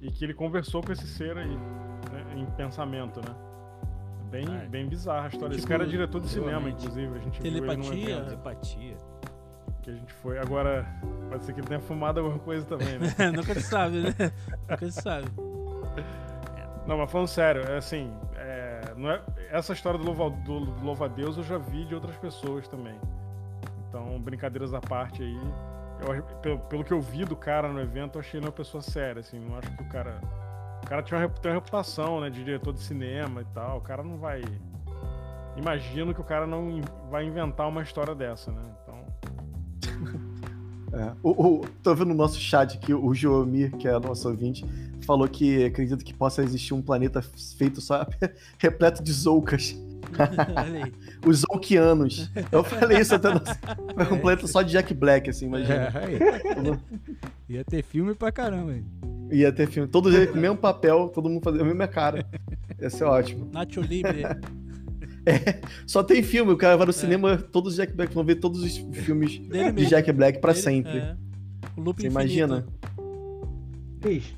e 0.00 0.10
que 0.10 0.24
ele 0.24 0.34
conversou 0.34 0.82
com 0.82 0.90
esse 0.90 1.06
ser 1.06 1.36
aí, 1.36 1.56
né, 1.56 2.34
em 2.36 2.46
pensamento, 2.56 3.20
né? 3.20 3.34
Bem, 4.30 4.46
bem 4.68 4.88
bizarra 4.88 5.26
a 5.26 5.28
história. 5.28 5.50
Tipo, 5.50 5.58
esse 5.58 5.66
cara 5.66 5.84
é 5.84 5.86
diretor 5.86 6.20
de 6.20 6.28
cinema, 6.28 6.68
inclusive. 6.68 7.14
A 7.14 7.20
gente 7.20 7.40
telepatia, 7.40 7.92
viu 7.92 8.16
ele 8.16 8.24
telepatia. 8.24 8.96
Que 9.84 9.90
a 9.90 9.94
gente 9.94 10.12
foi. 10.14 10.38
Agora, 10.38 10.86
pode 11.28 11.44
ser 11.44 11.52
que 11.52 11.60
ele 11.60 11.66
tenha 11.66 11.80
fumado 11.80 12.20
alguma 12.20 12.38
coisa 12.38 12.64
também, 12.64 12.98
né? 12.98 13.14
Nunca 13.30 13.54
se 13.54 13.62
sabe, 13.62 14.00
né? 14.00 14.32
Nunca 14.68 14.90
se 14.90 15.02
sabe. 15.02 15.28
Não, 16.86 16.96
mas 16.96 17.10
falando 17.10 17.28
sério, 17.28 17.62
é 17.62 17.76
assim, 17.76 18.10
é, 18.36 18.94
não 18.96 19.10
é, 19.10 19.22
essa 19.50 19.72
história 19.72 19.98
do 19.98 20.04
louva, 20.04 20.30
do, 20.30 20.60
do 20.60 20.84
louva 20.84 21.08
Deus 21.08 21.36
eu 21.36 21.42
já 21.42 21.58
vi 21.58 21.84
de 21.84 21.94
outras 21.94 22.16
pessoas 22.16 22.66
também. 22.66 22.98
Então, 23.88 24.18
brincadeiras 24.20 24.72
à 24.72 24.80
parte 24.80 25.22
aí. 25.22 25.40
Eu, 26.00 26.22
pelo, 26.22 26.58
pelo 26.60 26.84
que 26.84 26.92
eu 26.92 27.00
vi 27.00 27.24
do 27.24 27.36
cara 27.36 27.68
no 27.68 27.80
evento, 27.80 28.16
eu 28.16 28.20
achei 28.20 28.40
ele 28.40 28.46
uma 28.46 28.52
pessoa 28.52 28.82
séria, 28.82 29.20
assim. 29.20 29.38
Não 29.38 29.58
acho 29.58 29.70
que 29.76 29.82
o 29.82 29.88
cara 29.88 30.18
o 30.84 30.86
cara 30.86 31.02
tinha 31.02 31.18
uma, 31.18 31.28
tem 31.28 31.50
uma 31.50 31.58
reputação, 31.58 32.20
né, 32.20 32.28
de 32.28 32.44
diretor 32.44 32.72
de 32.74 32.80
cinema 32.80 33.40
e 33.40 33.44
tal. 33.46 33.78
O 33.78 33.80
cara 33.80 34.02
não 34.02 34.18
vai. 34.18 34.42
Imagino 35.56 36.12
que 36.12 36.20
o 36.20 36.24
cara 36.24 36.46
não 36.46 36.80
vai 37.10 37.24
inventar 37.24 37.66
uma 37.68 37.82
história 37.82 38.14
dessa, 38.14 38.52
né? 38.52 38.62
É, 40.94 41.12
o, 41.22 41.30
o, 41.30 41.66
tô 41.82 41.94
vendo 41.94 42.08
no 42.08 42.14
nosso 42.14 42.38
chat 42.38 42.76
aqui, 42.76 42.94
o 42.94 43.12
Joomir, 43.12 43.72
que 43.76 43.88
é 43.88 43.98
nosso 43.98 44.28
ouvinte, 44.28 44.64
falou 45.04 45.26
que 45.26 45.64
acredita 45.64 46.04
que 46.04 46.14
possa 46.14 46.42
existir 46.42 46.72
um 46.72 46.80
planeta 46.80 47.20
feito 47.58 47.80
só 47.80 48.06
repleto 48.58 49.02
de 49.02 49.12
Zoukas. 49.12 49.76
Os 51.26 51.38
Zoukianos. 51.38 52.30
Eu 52.52 52.62
falei 52.62 52.98
isso 52.98 53.14
até 53.14 53.28
no... 53.32 53.40
Um 54.14 54.18
planeta 54.20 54.46
só 54.46 54.62
de 54.62 54.72
Jack 54.72 54.94
Black, 54.94 55.30
assim, 55.30 55.46
imagina. 55.46 55.92
É, 55.94 57.52
Ia 57.52 57.64
ter 57.64 57.82
filme 57.82 58.14
pra 58.14 58.30
caramba, 58.30 58.74
hein? 58.74 58.84
Ia 59.30 59.52
ter 59.52 59.68
filme. 59.68 59.88
Todos 59.88 60.14
eles 60.14 60.30
com 60.30 60.38
o 60.38 60.40
mesmo 60.40 60.56
papel, 60.56 61.10
todo 61.12 61.28
mundo 61.28 61.42
fazendo 61.42 61.62
a 61.62 61.64
mesma 61.64 61.88
cara. 61.88 62.24
Ia 62.80 62.90
ser 62.90 63.04
ótimo. 63.04 63.48
Nacho 63.52 63.80
Libre. 63.80 64.22
É, 65.26 65.60
só 65.86 66.02
tem 66.02 66.22
filme, 66.22 66.52
o 66.52 66.56
cara 66.56 66.76
vai 66.76 66.86
no 66.86 66.90
é. 66.90 66.94
cinema, 66.94 67.36
todos 67.38 67.72
os 67.72 67.76
Jack 67.76 67.94
Black, 67.94 68.14
vão 68.14 68.24
ver 68.24 68.36
todos 68.36 68.62
os 68.62 68.76
filmes 69.04 69.38
Dele 69.38 69.64
de 69.64 69.72
mesmo. 69.72 69.88
Jack 69.88 70.12
Black 70.12 70.38
pra 70.38 70.52
Dele, 70.52 70.62
sempre. 70.62 70.98
É. 70.98 71.16
O 71.76 71.80
loop 71.80 72.00
Você 72.00 72.08
imagina? 72.08 72.66
Cris, 74.00 74.36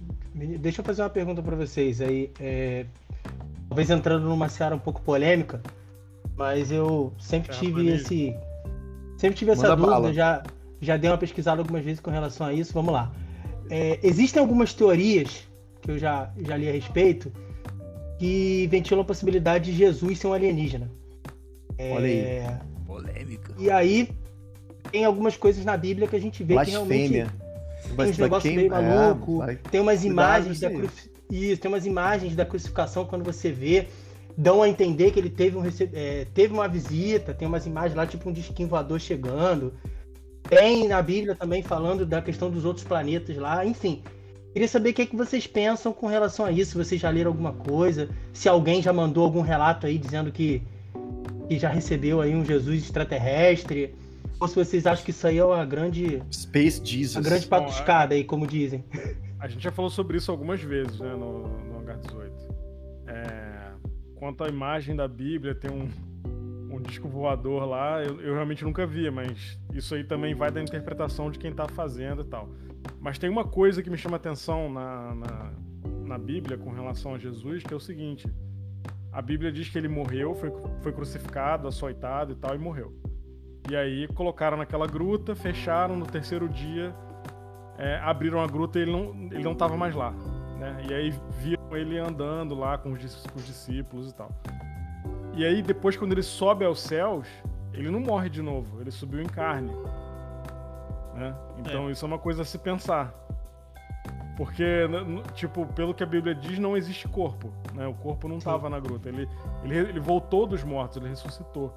deixa 0.61 0.81
eu 0.81 0.85
fazer 0.85 1.03
uma 1.03 1.11
pergunta 1.11 1.43
pra 1.43 1.57
vocês 1.57 2.01
aí. 2.01 2.31
É, 2.39 2.87
talvez 3.69 3.91
entrando 3.91 4.29
numa 4.29 4.49
seara 4.49 4.77
um 4.77 4.79
pouco 4.79 5.03
polêmica, 5.03 5.61
mas 6.37 6.71
eu 6.71 7.13
sempre 7.19 7.53
é, 7.53 7.59
tive 7.59 7.89
esse. 7.89 8.35
Sempre 9.19 9.39
tive 9.39 9.51
essa 9.53 9.75
Manda 9.75 9.97
dúvida, 9.97 10.15
já, 10.15 10.43
já 10.81 10.97
dei 10.97 11.11
uma 11.11 11.19
pesquisada 11.19 11.61
algumas 11.61 11.85
vezes 11.85 12.01
com 12.01 12.11
relação 12.11 12.47
a 12.47 12.53
isso. 12.53 12.73
Vamos 12.73 12.93
lá. 12.93 13.13
É, 13.71 13.99
existem 14.03 14.41
algumas 14.41 14.73
teorias 14.73 15.49
que 15.83 15.91
eu 15.91 15.99
já, 15.99 16.31
já 16.39 16.57
li 16.57 16.69
a 16.69 16.73
respeito 16.73 17.33
que 18.19 18.67
ventilam 18.69 19.03
a 19.03 19.05
possibilidade 19.05 19.71
de 19.71 19.79
Jesus 19.79 20.19
ser 20.19 20.27
um 20.27 20.33
alienígena. 20.33 20.91
É, 21.79 21.93
Olha 21.93 22.07
aí. 22.07 22.87
Polêmica. 22.87 23.55
E 23.59 23.71
aí 23.71 24.09
tem 24.91 25.05
algumas 25.05 25.37
coisas 25.37 25.65
na 25.65 25.77
Bíblia 25.77 26.09
que 26.09 26.17
a 26.17 26.21
gente 26.21 26.43
vê 26.43 26.55
Blasfêmia. 26.55 26.87
que 26.87 26.93
realmente 26.95 27.47
tem 27.97 28.11
uns 28.11 28.19
negócios 28.19 28.55
meio 28.55 28.71
maluco, 28.71 29.43
é, 29.43 29.55
tem 29.71 29.81
umas 29.81 30.05
imagens 30.05 30.61
da 30.61 30.71
cruz... 30.71 31.11
Isso, 31.31 31.61
tem 31.61 31.69
umas 31.69 31.85
imagens 31.85 32.37
da 32.37 32.47
crucificação 32.47 33.05
quando 33.05 33.25
você 33.25 33.51
vê, 33.51 33.89
dão 34.37 34.63
a 34.63 34.69
entender 34.69 35.11
que 35.11 35.19
ele 35.19 35.31
teve, 35.31 35.57
um 35.57 35.63
é, 35.93 36.25
teve 36.33 36.55
uma 36.55 36.69
visita, 36.69 37.35
tem 37.35 37.49
umas 37.49 37.67
imagens 37.67 37.95
lá, 37.95 38.07
tipo 38.07 38.29
um 38.29 38.33
disquinho 38.33 38.69
voador 38.69 39.01
chegando. 39.01 39.75
Tem 40.49 40.87
na 40.87 41.03
Bíblia 41.03 41.35
também 41.35 41.63
falando 41.63 42.07
da 42.07 42.23
questão 42.23 42.49
dos 42.49 42.65
outros 42.65 42.87
planetas 42.87 43.37
lá, 43.37 43.67
enfim. 43.67 44.03
Queria 44.57 44.69
saber 44.69 44.89
o 44.89 44.95
que, 44.95 45.03
é 45.03 45.07
que 45.07 45.15
vocês 45.15 45.47
pensam 45.47 45.93
com 45.93 46.07
relação 46.07 46.47
a 46.47 46.51
isso, 46.51 46.71
se 46.71 46.79
vocês 46.79 46.99
já 46.99 47.11
leram 47.11 47.31
alguma 47.31 47.53
coisa, 47.53 48.09
se 48.33 48.49
alguém 48.49 48.81
já 48.81 48.91
mandou 48.91 49.23
algum 49.23 49.43
relato 49.43 49.87
aí 49.87 49.99
dizendo 49.99 50.33
que, 50.33 50.63
que 51.47 51.59
já 51.59 51.69
recebeu 51.69 52.23
aí 52.23 52.35
um 52.35 52.43
Jesus 52.43 52.85
extraterrestre, 52.85 53.95
ou 54.41 54.49
se 54.49 54.55
vocês 54.55 54.87
acham 54.87 55.05
que 55.05 55.11
isso 55.11 55.27
aí 55.27 55.37
é 55.37 55.45
uma 55.45 55.63
grande. 55.67 56.23
Space 56.33 56.81
Jesus. 56.83 57.17
Uma 57.17 57.23
grande 57.23 57.47
patuscada 57.47 58.15
aí, 58.15 58.25
como 58.25 58.47
dizem. 58.47 58.83
A 59.39 59.47
gente 59.47 59.63
já 59.63 59.71
falou 59.71 59.91
sobre 59.91 60.17
isso 60.17 60.31
algumas 60.31 60.63
vezes, 60.63 61.01
né, 61.01 61.11
no, 61.11 61.43
no 61.43 61.83
H18. 61.83 62.31
É, 63.09 63.73
quanto 64.15 64.43
à 64.43 64.49
imagem 64.49 64.97
da 64.97 65.07
Bíblia, 65.07 65.55
tem 65.55 65.71
um, 65.71 65.87
um 66.75 66.81
disco 66.81 67.07
voador 67.07 67.67
lá, 67.67 68.03
eu, 68.03 68.23
eu, 68.23 68.33
realmente 68.33 68.65
nunca 68.65 68.87
vi, 68.87 69.11
mas 69.11 69.59
isso 69.75 69.95
aí 69.95 70.03
também 70.03 70.35
vai 70.35 70.51
da 70.51 70.63
interpretação 70.63 71.31
de 71.31 71.39
quem 71.39 71.51
está 71.51 71.69
fazendo 71.69 72.23
e 72.23 72.25
tal. 72.25 72.49
Mas 73.01 73.19
tem 73.19 73.31
uma 73.31 73.45
coisa 73.45 73.83
que 73.83 73.91
me 73.91 73.97
chama 73.97 74.17
atenção 74.17 74.71
na, 74.71 75.15
na, 75.15 75.53
na, 76.05 76.19
Bíblia 76.19 76.57
com 76.57 76.71
relação 76.71 77.15
a 77.15 77.19
Jesus, 77.19 77.63
que 77.63 77.73
é 77.73 77.77
o 77.77 77.81
seguinte: 77.81 78.29
a 79.13 79.23
Bíblia 79.23 79.53
diz 79.53 79.69
que 79.69 79.79
ele 79.79 79.89
morreu, 79.89 80.35
foi, 80.35 80.53
foi 80.81 80.93
crucificado, 80.93 81.69
açoitado 81.69 82.33
e 82.33 82.37
tal, 82.37 82.55
e 82.55 82.59
morreu. 82.59 82.95
E 83.71 83.77
aí 83.77 84.07
colocaram 84.09 84.57
naquela 84.57 84.87
gruta, 84.87 85.35
fecharam 85.35 85.97
no 85.97 86.07
terceiro 86.07 86.49
dia, 86.49 86.95
é, 87.79 87.97
abriram 87.99 88.41
a 88.41 88.47
gruta 88.47 88.79
e 88.79 88.83
ele 88.83 88.93
não, 88.93 89.15
ele 89.33 89.43
não 89.43 89.77
mais 89.77 89.95
lá. 89.95 90.13
Né? 90.59 90.87
E 90.89 90.95
aí 90.95 91.15
viram 91.39 91.77
ele 91.77 91.99
andando 91.99 92.55
lá 92.55 92.79
com 92.79 92.93
os, 92.93 93.27
com 93.27 93.39
os 93.39 93.47
discípulos 93.47 94.11
e 94.11 94.15
tal. 94.15 94.31
E 95.35 95.45
aí, 95.45 95.61
depois, 95.61 95.97
quando 95.97 96.13
ele 96.13 96.23
sobe 96.23 96.65
aos 96.65 96.81
céus, 96.81 97.29
ele 97.75 97.91
não 97.91 98.01
morre 98.01 98.31
de 98.31 98.41
novo, 98.41 98.81
ele 98.81 98.91
subiu 98.91 99.21
em 99.21 99.27
carne. 99.27 99.71
Né? 101.17 101.35
Então, 101.59 101.89
é. 101.89 101.93
isso 101.93 102.05
é 102.05 102.09
uma 102.09 102.19
coisa 102.19 102.43
a 102.43 102.45
se 102.45 102.59
pensar. 102.59 103.15
Porque, 104.37 104.65
tipo, 105.35 105.65
pelo 105.69 105.95
que 105.95 106.03
a 106.03 106.07
Bíblia 106.07 106.35
diz, 106.35 106.59
não 106.59 106.77
existe 106.77 107.09
corpo. 107.09 107.51
Né? 107.75 107.87
O 107.87 107.95
corpo 107.95 108.29
não 108.29 108.37
estava 108.37 108.69
na 108.69 108.79
gruta. 108.79 109.09
Ele, 109.09 109.27
ele, 109.65 109.79
ele 109.79 110.01
voltou 110.01 110.47
dos 110.47 110.63
mortos, 110.63 110.99
ele 110.99 111.09
ressuscitou. 111.09 111.73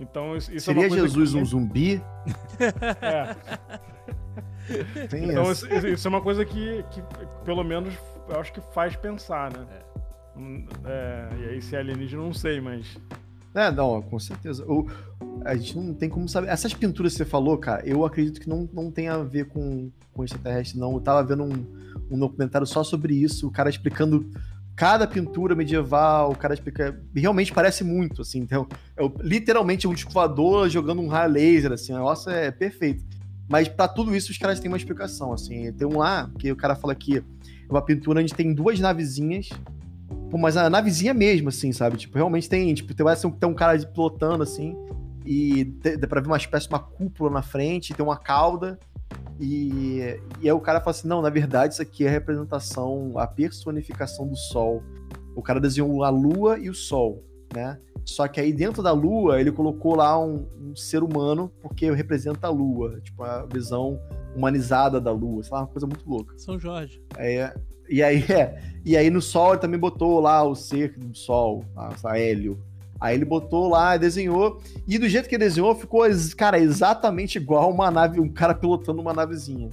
Então, 0.00 0.36
isso 0.36 0.58
Seria 0.60 0.86
é 0.86 0.90
Jesus 0.90 1.32
que... 1.32 1.38
um 1.38 1.44
zumbi? 1.44 2.02
É. 3.00 3.34
Tem 5.08 5.28
então, 5.28 5.50
isso, 5.50 5.66
isso, 5.68 6.06
é 6.06 6.08
uma 6.08 6.20
coisa 6.20 6.44
que, 6.44 6.84
que, 6.90 7.02
pelo 7.44 7.64
menos, 7.64 7.92
eu 8.28 8.40
acho 8.40 8.52
que 8.52 8.60
faz 8.72 8.94
pensar, 8.94 9.52
né? 9.52 9.66
É. 9.70 9.92
É, 10.86 11.28
e 11.36 11.48
aí 11.50 11.62
se 11.62 11.76
é 11.76 11.80
alienígena, 11.80 12.22
não 12.22 12.32
sei, 12.32 12.60
mas. 12.60 12.96
É, 13.54 13.70
não, 13.70 14.00
com 14.02 14.18
certeza. 14.18 14.64
O, 14.64 14.86
a 15.44 15.54
gente 15.54 15.76
não 15.76 15.94
tem 15.94 16.08
como 16.08 16.28
saber. 16.28 16.48
Essas 16.48 16.72
pinturas 16.72 17.12
que 17.12 17.18
você 17.18 17.24
falou, 17.24 17.58
cara, 17.58 17.86
eu 17.86 18.04
acredito 18.04 18.40
que 18.40 18.48
não, 18.48 18.68
não 18.72 18.90
tem 18.90 19.08
a 19.08 19.18
ver 19.18 19.46
com, 19.46 19.90
com 20.12 20.24
extraterrestre, 20.24 20.78
não. 20.78 20.94
Eu 20.94 21.00
tava 21.00 21.22
vendo 21.22 21.44
um, 21.44 21.66
um 22.10 22.18
documentário 22.18 22.66
só 22.66 22.82
sobre 22.82 23.14
isso, 23.14 23.48
o 23.48 23.50
cara 23.50 23.68
explicando 23.68 24.30
cada 24.74 25.06
pintura 25.06 25.54
medieval, 25.54 26.30
o 26.30 26.36
cara 26.36 26.54
explica. 26.54 26.98
Realmente 27.14 27.52
parece 27.52 27.84
muito, 27.84 28.22
assim. 28.22 28.38
Então, 28.38 28.66
é 28.96 29.02
literalmente 29.20 29.86
um 29.86 29.94
disco 29.94 30.12
voador 30.12 30.68
jogando 30.68 31.02
um 31.02 31.08
raio 31.08 31.32
laser, 31.32 31.72
assim. 31.72 31.92
O 31.92 31.96
negócio 31.96 32.30
é 32.30 32.50
perfeito. 32.50 33.04
Mas 33.48 33.68
para 33.68 33.88
tudo 33.88 34.16
isso, 34.16 34.30
os 34.30 34.38
caras 34.38 34.60
têm 34.60 34.70
uma 34.70 34.76
explicação, 34.76 35.32
assim. 35.32 35.70
Tem 35.72 35.86
um 35.86 35.98
lá, 35.98 36.30
que 36.38 36.50
o 36.50 36.56
cara 36.56 36.74
fala 36.74 36.94
que 36.94 37.22
uma 37.68 37.82
pintura 37.82 38.20
onde 38.20 38.34
tem 38.34 38.54
duas 38.54 38.80
navezinhas. 38.80 39.50
Pô, 40.32 40.38
mas 40.38 40.56
a 40.56 40.70
navezinha 40.70 41.12
mesmo, 41.12 41.50
assim, 41.50 41.72
sabe? 41.72 41.98
Tipo, 41.98 42.16
realmente 42.16 42.48
tem. 42.48 42.72
Tipo, 42.72 42.94
tem, 42.94 43.06
tem 43.38 43.50
um 43.50 43.52
cara 43.52 43.78
pilotando, 43.78 44.42
assim. 44.42 44.74
E 45.26 45.64
dá 46.00 46.08
pra 46.08 46.22
ver 46.22 46.26
uma 46.26 46.38
espécie 46.38 46.66
de 46.66 46.72
uma 46.72 46.80
cúpula 46.80 47.30
na 47.30 47.42
frente, 47.42 47.92
tem 47.92 48.02
uma 48.02 48.16
cauda. 48.16 48.78
E, 49.38 49.98
e 50.40 50.48
aí 50.48 50.52
o 50.52 50.58
cara 50.58 50.80
fala 50.80 50.92
assim: 50.92 51.06
não, 51.06 51.20
na 51.20 51.28
verdade, 51.28 51.74
isso 51.74 51.82
aqui 51.82 52.06
é 52.06 52.08
a 52.08 52.10
representação, 52.10 53.12
a 53.18 53.26
personificação 53.26 54.26
do 54.26 54.34
sol. 54.34 54.82
O 55.36 55.42
cara 55.42 55.60
desenhou 55.60 56.02
a 56.02 56.08
lua 56.08 56.58
e 56.58 56.70
o 56.70 56.74
sol, 56.74 57.22
né? 57.54 57.78
Só 58.02 58.26
que 58.26 58.40
aí 58.40 58.54
dentro 58.54 58.82
da 58.82 58.90
lua 58.90 59.38
ele 59.38 59.52
colocou 59.52 59.94
lá 59.94 60.18
um, 60.18 60.48
um 60.58 60.74
ser 60.74 61.02
humano, 61.02 61.52
porque 61.60 61.90
representa 61.90 62.46
a 62.46 62.50
lua, 62.50 62.98
tipo, 63.02 63.22
a 63.22 63.44
visão 63.44 64.00
humanizada 64.34 64.98
da 64.98 65.12
lua, 65.12 65.42
sei 65.42 65.52
lá, 65.52 65.60
uma 65.60 65.66
coisa 65.66 65.86
muito 65.86 66.08
louca. 66.08 66.38
São 66.38 66.58
Jorge. 66.58 67.02
É, 67.18 67.54
e 67.88 68.02
aí, 68.02 68.24
é, 68.32 68.60
e 68.84 68.96
aí 68.96 69.10
no 69.10 69.20
sol 69.20 69.52
ele 69.52 69.60
também 69.60 69.78
botou 69.78 70.20
lá 70.20 70.42
o 70.42 70.54
ser 70.54 70.98
do 70.98 71.16
sol, 71.16 71.64
a, 71.76 71.94
a 72.04 72.18
Hélio, 72.18 72.58
Aí 73.02 73.16
ele 73.16 73.24
botou 73.24 73.68
lá, 73.68 73.96
desenhou, 73.96 74.62
e 74.86 74.96
do 74.96 75.08
jeito 75.08 75.28
que 75.28 75.34
ele 75.34 75.42
desenhou, 75.42 75.74
ficou, 75.74 76.04
cara, 76.36 76.56
exatamente 76.56 77.36
igual 77.36 77.68
uma 77.68 77.90
nave, 77.90 78.20
um 78.20 78.28
cara 78.28 78.54
pilotando 78.54 79.02
uma 79.02 79.12
navezinha. 79.12 79.70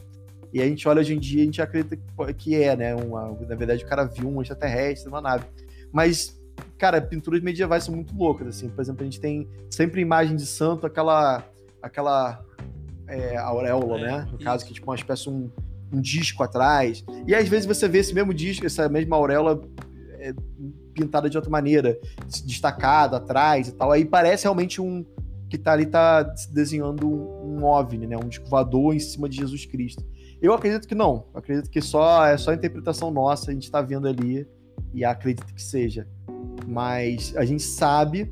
E 0.52 0.60
a 0.60 0.66
gente 0.66 0.88
olha 0.88 1.00
hoje 1.00 1.14
em 1.14 1.20
dia, 1.20 1.44
a 1.44 1.46
gente 1.46 1.62
acredita 1.62 1.96
que 2.36 2.56
é, 2.56 2.76
né? 2.76 2.96
Uma, 2.96 3.38
na 3.48 3.56
verdade, 3.56 3.84
o 3.84 3.88
cara 3.88 4.06
viu 4.06 4.28
um 4.28 4.42
extraterrestre 4.42 5.12
numa 5.12 5.22
nave. 5.22 5.46
Mas, 5.92 6.42
cara, 6.76 7.00
pinturas 7.00 7.40
medievais 7.42 7.84
são 7.84 7.94
muito 7.94 8.18
loucas, 8.18 8.48
assim. 8.48 8.68
Por 8.68 8.82
exemplo, 8.82 9.04
a 9.04 9.06
gente 9.06 9.20
tem 9.20 9.48
sempre 9.70 10.02
imagem 10.02 10.36
de 10.36 10.48
santo, 10.48 10.88
aquela 10.88 11.44
aquela 11.84 12.44
é, 13.08 13.38
auréola, 13.38 14.00
é, 14.00 14.02
né? 14.02 14.18
No 14.22 14.38
isso. 14.38 14.44
caso, 14.44 14.66
que 14.66 14.72
é 14.72 14.74
tipo 14.74 14.90
uma 14.90 14.96
espécie 14.96 15.30
um, 15.30 15.52
um 15.92 16.02
disco 16.02 16.44
atrás. 16.44 17.04
E 17.28 17.34
às 17.34 17.48
vezes 17.48 17.66
você 17.66 17.88
vê 17.88 18.00
esse 18.00 18.14
mesmo 18.14 18.34
disco, 18.34 18.66
essa 18.66 18.88
mesma 18.90 19.16
auréola 19.16 19.62
é, 20.20 20.34
pintada 20.94 21.30
de 21.30 21.38
outra 21.38 21.50
maneira, 21.50 21.98
destacado 22.46 23.16
atrás 23.16 23.68
e 23.68 23.72
tal. 23.72 23.92
Aí 23.92 24.06
parece 24.06 24.44
realmente 24.44 24.82
um 24.82 25.06
que 25.50 25.58
tá 25.58 25.74
ali 25.74 25.88
tá 25.88 26.22
desenhando 26.52 27.08
um, 27.08 27.60
um 27.60 27.66
OVNI, 27.66 28.06
né? 28.06 28.18
Um 28.18 28.28
disco 28.28 28.48
voador 28.48 28.94
em 28.94 29.00
cima 29.00 29.28
de 29.28 29.38
Jesus 29.38 29.66
Cristo. 29.66 30.06
Eu 30.42 30.54
acredito 30.54 30.88
que 30.88 30.96
não. 30.96 31.26
Eu 31.34 31.40
acredito 31.40 31.70
que 31.70 31.82
só 31.82 32.26
é 32.26 32.38
só 32.38 32.54
interpretação 32.54 33.12
nossa, 33.12 33.50
a 33.50 33.54
gente 33.54 33.70
tá 33.70 33.82
vendo 33.82 34.08
ali 34.08 34.48
e 34.94 35.04
acredito 35.04 35.54
que 35.54 35.62
seja. 35.62 36.08
Mas 36.68 37.36
a 37.36 37.44
gente 37.44 37.64
sabe 37.64 38.32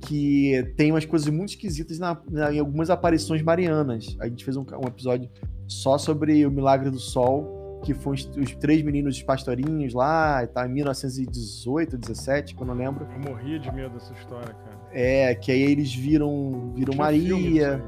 que 0.00 0.72
tem 0.76 0.92
umas 0.92 1.04
coisas 1.04 1.28
muito 1.28 1.50
esquisitas 1.50 1.98
na, 1.98 2.20
na, 2.30 2.52
em 2.52 2.58
algumas 2.60 2.88
aparições 2.88 3.42
marianas. 3.42 4.16
A 4.20 4.28
gente 4.28 4.44
fez 4.44 4.56
um, 4.56 4.62
um 4.62 4.86
episódio 4.86 5.28
só 5.66 5.98
sobre 5.98 6.44
o 6.46 6.50
milagre 6.50 6.90
do 6.90 6.98
sol 6.98 7.54
que 7.84 7.92
foram 7.92 8.14
os, 8.14 8.24
os, 8.36 8.54
três 8.56 8.82
meninos 8.82 9.22
pastorinhos 9.22 9.92
lá, 9.92 10.42
e 10.42 10.46
tá, 10.46 10.66
em 10.66 10.72
1918, 10.72 11.98
17, 11.98 12.54
que 12.54 12.62
eu 12.62 12.66
não 12.66 12.74
lembro. 12.74 13.06
Eu 13.12 13.30
morria 13.30 13.58
de 13.58 13.70
medo 13.70 13.92
dessa 13.94 14.12
história, 14.14 14.54
cara. 14.54 14.78
É, 14.90 15.34
que 15.34 15.52
aí 15.52 15.60
eles 15.60 15.94
viram, 15.94 16.72
viram 16.74 16.94
Maria, 16.96 17.84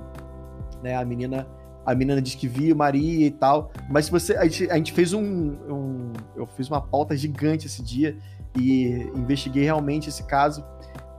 né, 0.83 0.95
a 0.95 1.05
menina... 1.05 1.49
A 1.85 1.95
menina 1.95 2.21
diz 2.21 2.35
que 2.35 2.49
viu 2.49 2.75
Maria 2.75 3.29
e 3.29 3.31
tal. 3.31 3.71
Mas 3.89 4.07
se 4.07 4.11
você. 4.11 4.37
A 4.37 4.43
gente, 4.43 4.69
a 4.69 4.75
gente 4.75 4.93
fez 4.93 5.13
um, 5.13 5.23
um. 5.23 6.13
Eu 6.35 6.45
fiz 6.45 6.69
uma 6.69 6.81
pauta 6.81 7.17
gigante 7.17 7.69
esse 7.69 7.81
dia 7.81 8.19
e 8.59 9.09
investiguei 9.15 9.63
realmente 9.63 10.09
esse 10.09 10.25
caso 10.25 10.65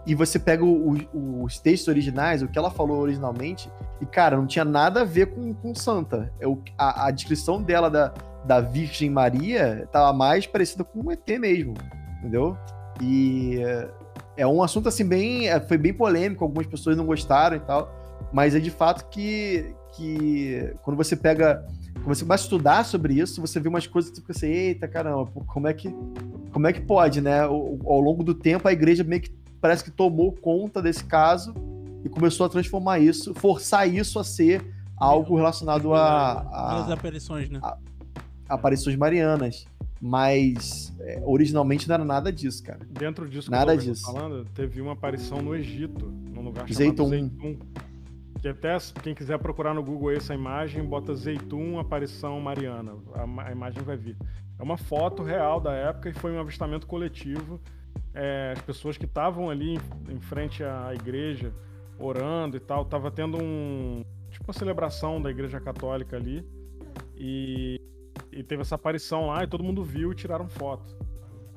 e 0.08 0.16
você 0.16 0.40
pega 0.40 0.64
o, 0.64 0.98
o, 1.14 1.44
os 1.44 1.60
textos 1.60 1.90
originais, 1.90 2.42
o 2.42 2.48
que 2.48 2.58
ela 2.58 2.72
falou 2.72 2.98
originalmente, 3.00 3.70
e, 4.00 4.06
cara, 4.06 4.38
não 4.38 4.48
tinha 4.48 4.64
nada 4.64 5.02
a 5.02 5.04
ver 5.04 5.28
com, 5.28 5.54
com 5.54 5.76
Santa. 5.76 6.32
Eu, 6.40 6.64
a, 6.78 7.08
a 7.08 7.12
descrição 7.12 7.62
dela 7.62 7.90
da, 7.90 8.14
da 8.46 8.62
Virgem 8.62 9.10
Maria 9.10 9.86
tava 9.92 10.14
mais 10.14 10.48
parecida 10.48 10.86
com 10.86 11.02
um 11.02 11.12
ET 11.12 11.28
mesmo, 11.38 11.74
entendeu? 12.20 12.58
E 13.02 13.60
é 14.38 14.48
um 14.48 14.64
assunto 14.64 14.88
assim 14.88 15.06
bem, 15.06 15.50
é, 15.50 15.60
foi 15.60 15.78
bem 15.78 15.94
polêmico, 15.94 16.46
algumas 16.46 16.68
pessoas 16.68 16.96
não 16.96 17.06
gostaram 17.06 17.58
e 17.58 17.60
tal, 17.60 17.92
mas 18.32 18.56
é 18.56 18.60
de 18.60 18.72
fato 18.72 19.10
que, 19.10 19.76
que 19.94 20.74
quando 20.84 20.96
você 20.96 21.18
pega, 21.18 21.66
quando 21.96 22.16
você 22.16 22.26
a 22.30 22.36
estudar 22.36 22.86
sobre 22.86 23.16
isso, 23.16 23.42
você 23.42 23.60
vê 23.60 23.68
umas 23.68 23.86
coisas 23.86 24.10
que 24.10 24.16
você 24.16 24.22
fica 24.22 24.32
assim, 24.32 24.48
eita 24.48 24.88
caramba, 24.88 25.30
como 25.48 25.68
é 25.68 25.74
que, 25.74 25.94
como 26.54 26.66
é 26.66 26.72
que 26.72 26.80
pode, 26.80 27.20
né? 27.20 27.42
Ao, 27.42 27.78
ao 27.86 28.00
longo 28.00 28.24
do 28.24 28.34
tempo 28.34 28.70
a 28.70 28.72
igreja 28.72 29.04
meio 29.04 29.22
que 29.22 29.36
parece 29.60 29.84
que 29.84 29.92
tomou 29.92 30.32
conta 30.32 30.82
desse 30.82 31.04
caso 31.04 31.54
e 32.04 32.10
começou 32.10 32.46
a 32.46 32.50
transformar 32.50 33.00
isso, 33.00 33.34
forçar 33.34 33.88
isso 33.88 34.20
a 34.20 34.24
ser 34.24 34.66
algo 34.96 35.36
relacionado 35.36 35.94
a, 35.94 36.42
a, 36.42 36.84
as 36.84 36.92
aparições, 36.92 37.50
né? 37.50 37.60
A, 37.62 37.78
aparições 38.50 38.96
marianas. 38.96 39.66
Mas 40.00 40.94
é, 41.00 41.22
originalmente 41.26 41.88
não 41.88 41.96
era 41.96 42.06
nada 42.06 42.32
disso, 42.32 42.64
cara. 42.64 42.80
Dentro 42.88 43.28
disso 43.28 43.50
nada 43.50 43.76
que 43.76 43.84
disso. 43.84 44.04
falando, 44.04 44.46
teve 44.54 44.80
uma 44.80 44.94
aparição 44.94 45.42
no 45.42 45.56
Egito, 45.56 46.06
num 46.06 46.44
lugar 46.44 46.68
chamado 46.68 47.10
Zeitum. 47.10 47.58
Que 48.40 48.48
até 48.50 48.78
quem 49.02 49.16
quiser 49.16 49.40
procurar 49.40 49.74
no 49.74 49.82
Google 49.82 50.12
essa 50.12 50.36
imagem, 50.36 50.84
bota 50.84 51.16
Zeitum 51.16 51.80
aparição 51.80 52.40
mariana. 52.40 52.94
A, 53.16 53.48
a 53.48 53.52
imagem 53.52 53.82
vai 53.82 53.98
vir. 53.98 54.16
É 54.60 54.64
uma 54.64 54.78
foto 54.78 55.24
real 55.24 55.60
da 55.60 55.74
época 55.74 56.10
e 56.10 56.14
foi 56.14 56.32
um 56.32 56.40
avistamento 56.40 56.86
coletivo. 56.86 57.60
É, 58.20 58.54
as 58.56 58.62
pessoas 58.64 58.98
que 58.98 59.06
estavam 59.06 59.50
ali 59.50 59.76
em, 59.76 60.14
em 60.14 60.20
frente 60.20 60.64
à 60.64 60.92
igreja, 60.94 61.54
orando 62.00 62.58
e 62.58 62.60
tal, 62.60 62.84
tava 62.84 63.12
tendo 63.12 63.38
um 63.38 64.04
tipo 64.32 64.44
uma 64.48 64.54
celebração 64.54 65.22
da 65.22 65.30
igreja 65.30 65.60
católica 65.60 66.18
ali. 66.18 66.44
E 67.16 67.80
e 68.32 68.44
teve 68.44 68.62
essa 68.62 68.76
aparição 68.76 69.28
lá 69.28 69.44
e 69.44 69.48
todo 69.48 69.64
mundo 69.64 69.84
viu 69.84 70.12
e 70.12 70.16
tiraram 70.16 70.48
foto. 70.48 70.96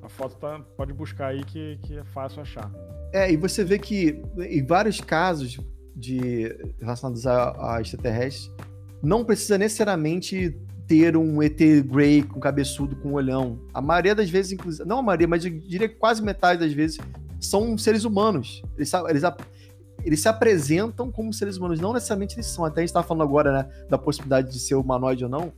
A 0.02 0.08
foto 0.08 0.36
tá, 0.36 0.60
pode 0.76 0.92
buscar 0.94 1.28
aí 1.28 1.44
que, 1.44 1.78
que 1.82 1.98
é 1.98 2.04
fácil 2.04 2.40
achar. 2.40 2.70
É, 3.12 3.30
e 3.30 3.36
você 3.36 3.62
vê 3.62 3.78
que 3.78 4.22
em 4.38 4.64
vários 4.64 5.00
casos 5.00 5.60
de 5.94 6.56
relacionados 6.80 7.26
a, 7.26 7.76
a 7.76 7.80
extraterrestres, 7.82 8.50
não 9.02 9.24
precisa 9.24 9.58
necessariamente 9.58 10.56
ter 10.90 11.16
um 11.16 11.40
ET 11.40 11.56
Grey 11.84 12.24
com 12.24 12.40
cabeçudo, 12.40 12.96
com 12.96 13.12
olhão. 13.12 13.60
A 13.72 13.80
maioria 13.80 14.12
das 14.12 14.28
vezes, 14.28 14.50
inclusive, 14.50 14.84
não 14.88 14.98
a 14.98 15.02
maioria, 15.02 15.28
mas 15.28 15.44
eu 15.44 15.52
diria 15.52 15.88
que 15.88 15.94
quase 15.94 16.20
metade 16.20 16.58
das 16.58 16.72
vezes, 16.72 16.98
são 17.40 17.78
seres 17.78 18.04
humanos. 18.04 18.60
Eles, 18.76 18.92
eles, 19.08 19.22
eles 20.04 20.20
se 20.20 20.28
apresentam 20.28 21.12
como 21.12 21.32
seres 21.32 21.56
humanos, 21.56 21.78
não 21.78 21.92
necessariamente 21.92 22.34
eles 22.34 22.46
são. 22.46 22.64
Até 22.64 22.80
a 22.80 22.82
gente 22.82 22.88
estava 22.88 23.06
falando 23.06 23.22
agora, 23.22 23.52
né, 23.52 23.68
da 23.88 23.96
possibilidade 23.96 24.50
de 24.50 24.58
ser 24.58 24.74
humanoide 24.74 25.22
ou 25.22 25.30
não 25.30 25.52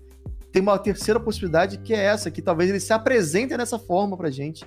tem 0.53 0.61
uma 0.61 0.79
terceira 0.79 1.19
possibilidade 1.19 1.79
que 1.79 1.95
é 1.95 2.05
essa, 2.05 2.31
que 2.31 2.43
talvez 2.43 2.69
eles 2.69 2.85
se 2.85 2.93
apresentem 2.93 3.57
dessa 3.57 3.79
forma 3.79 4.19
pra 4.19 4.31
gente. 4.31 4.67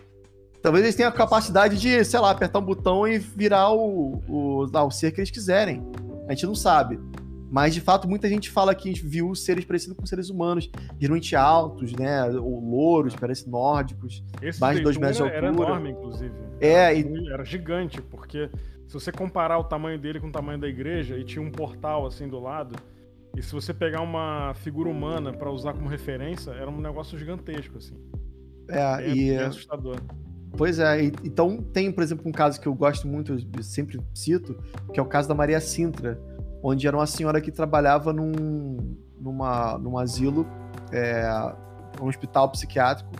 Talvez 0.59 0.83
eles 0.83 0.95
tenham 0.95 1.09
a 1.09 1.13
capacidade 1.13 1.77
de, 1.77 2.03
sei 2.03 2.19
lá, 2.19 2.31
apertar 2.31 2.57
um 2.57 2.65
botão 2.65 3.07
e 3.07 3.19
virar 3.19 3.71
o, 3.71 4.19
o, 4.27 4.63
o 4.63 4.91
ser 4.91 5.11
que 5.11 5.19
eles 5.19 5.29
quiserem. 5.29 5.83
A 6.27 6.33
gente 6.33 6.47
não 6.47 6.55
sabe. 6.55 6.99
Mas, 7.55 7.73
de 7.73 7.79
fato, 7.79 8.05
muita 8.05 8.27
gente 8.27 8.51
fala 8.51 8.75
que 8.75 8.91
viu 8.91 9.33
seres 9.33 9.63
parecidos 9.63 9.95
com 9.95 10.05
seres 10.05 10.29
humanos, 10.29 10.69
geralmente 10.99 11.37
altos, 11.37 11.93
né? 11.93 12.25
Ou 12.31 12.59
louros, 12.59 13.15
parecem 13.15 13.49
nórdicos, 13.49 14.21
Esse 14.41 14.59
mais 14.59 14.75
de 14.75 14.83
dois 14.83 14.97
metros 14.97 15.15
de 15.15 15.23
altura. 15.23 15.37
Era 15.37 15.47
enorme, 15.47 15.91
inclusive. 15.91 16.33
É, 16.59 16.69
era, 16.69 16.93
e... 16.93 17.29
era 17.29 17.45
gigante, 17.45 18.01
porque 18.01 18.49
se 18.85 18.93
você 18.93 19.09
comparar 19.09 19.57
o 19.57 19.63
tamanho 19.63 19.97
dele 19.97 20.19
com 20.19 20.27
o 20.27 20.31
tamanho 20.33 20.59
da 20.59 20.67
igreja, 20.67 21.17
e 21.17 21.23
tinha 21.23 21.41
um 21.41 21.49
portal 21.49 22.05
assim 22.05 22.27
do 22.27 22.41
lado, 22.41 22.75
e 23.37 23.41
se 23.41 23.53
você 23.53 23.73
pegar 23.73 24.01
uma 24.01 24.53
figura 24.55 24.89
humana 24.89 25.31
para 25.31 25.49
usar 25.49 25.71
como 25.71 25.87
referência, 25.87 26.51
era 26.51 26.69
um 26.69 26.81
negócio 26.81 27.17
gigantesco, 27.17 27.77
assim. 27.77 27.95
É, 28.67 28.97
bem, 28.97 29.11
e. 29.11 29.29
Bem 29.29 29.39
assustador. 29.39 29.95
Pois 30.57 30.77
é, 30.77 31.03
então 31.23 31.61
tem, 31.61 31.89
por 31.89 32.03
exemplo, 32.03 32.27
um 32.27 32.33
caso 32.33 32.59
que 32.59 32.67
eu 32.67 32.73
gosto 32.73 33.07
muito, 33.07 33.33
eu 33.33 33.63
sempre 33.63 33.97
cito, 34.13 34.61
que 34.93 34.99
é 34.99 35.03
o 35.03 35.05
caso 35.05 35.29
da 35.29 35.35
Maria 35.35 35.61
Sintra, 35.61 36.19
onde 36.67 36.87
era 36.87 36.97
uma 36.97 37.05
senhora 37.05 37.39
que 37.39 37.51
trabalhava 37.51 38.11
num, 38.11 38.97
numa, 39.21 39.77
num 39.77 39.99
asilo, 39.99 40.47
é, 40.91 41.23
um 42.01 42.07
hospital 42.07 42.49
psiquiátrico, 42.49 43.11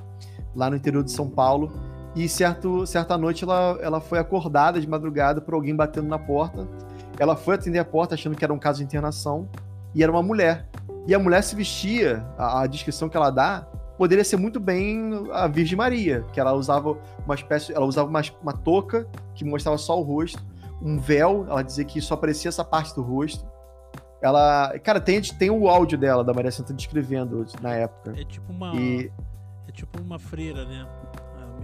lá 0.56 0.68
no 0.68 0.76
interior 0.76 1.04
de 1.04 1.12
São 1.12 1.30
Paulo, 1.30 1.72
e 2.16 2.28
certo, 2.28 2.88
certa 2.88 3.16
noite 3.20 3.44
ela, 3.44 3.78
ela 3.82 4.02
foi 4.02 4.18
acordada 4.18 4.82
de 4.82 4.90
madrugada 4.90 5.42
por 5.42 5.54
alguém 5.54 5.76
batendo 5.76 6.08
na 6.08 6.18
porta. 6.18 6.68
Ela 7.20 7.36
foi 7.36 7.54
atender 7.54 7.78
a 7.78 7.86
porta 7.86 8.16
achando 8.16 8.36
que 8.36 8.44
era 8.44 8.54
um 8.54 8.58
caso 8.58 8.80
de 8.80 8.86
internação, 8.86 9.48
e 9.94 10.02
era 10.02 10.12
uma 10.12 10.24
mulher. 10.24 10.68
E 11.06 11.14
a 11.14 11.20
mulher 11.20 11.44
se 11.44 11.56
vestia, 11.56 12.26
a, 12.40 12.62
a 12.62 12.68
descrição 12.68 13.08
que 13.08 13.16
ela 13.16 13.30
dá, 13.30 13.68
poderia 13.96 14.24
ser 14.24 14.38
muito 14.38 14.60
bem 14.60 15.30
a 15.32 15.48
Virgem 15.48 15.78
Maria, 15.78 16.26
que 16.34 16.40
ela 16.40 16.54
usava 16.54 16.98
uma 17.24 17.36
espécie, 17.36 17.74
ela 17.74 17.86
usava 17.86 18.10
uma, 18.10 18.22
uma 18.42 18.54
touca 18.54 19.08
que 19.36 19.46
mostrava 19.46 19.78
só 19.78 20.00
o 20.00 20.02
rosto, 20.02 20.44
um 20.82 21.00
véu, 21.00 21.46
ela 21.50 21.62
dizia 21.62 21.86
que 21.86 22.02
só 22.02 22.14
aparecia 22.14 22.50
essa 22.50 22.64
parte 22.64 22.94
do 22.96 23.02
rosto. 23.02 23.46
Ela, 24.22 24.78
cara, 24.80 25.00
tem, 25.00 25.22
tem 25.22 25.50
o 25.50 25.68
áudio 25.68 25.98
dela 25.98 26.24
da 26.24 26.34
Maria 26.34 26.52
Santa 26.52 26.74
descrevendo 26.74 27.46
na 27.62 27.74
época. 27.74 28.14
É 28.20 28.24
tipo 28.24 28.52
uma 28.52 28.76
e... 28.76 29.12
é 29.68 29.72
tipo 29.72 30.02
uma 30.02 30.18
freira, 30.18 30.66
né? 30.66 30.88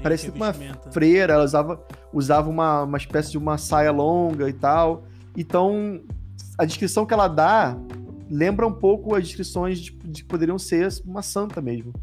parecia 0.02 0.32
uma 0.32 0.54
freira, 0.92 1.34
ela 1.34 1.44
usava, 1.44 1.86
usava 2.12 2.50
uma, 2.50 2.84
uma 2.84 2.98
espécie 2.98 3.32
de 3.32 3.38
uma 3.38 3.58
saia 3.58 3.92
longa 3.92 4.50
e 4.50 4.54
tal. 4.54 5.04
Então, 5.38 6.02
a 6.58 6.66
descrição 6.66 7.06
que 7.06 7.14
ela 7.14 7.28
dá 7.28 7.78
lembra 8.30 8.66
um 8.66 8.74
pouco 8.74 9.16
as 9.16 9.26
descrições 9.26 9.80
de, 9.80 9.92
de 9.92 10.24
que 10.24 10.28
poderiam 10.28 10.58
ser 10.58 10.88
uma 11.06 11.22
santa 11.22 11.62
mesmo. 11.62 11.94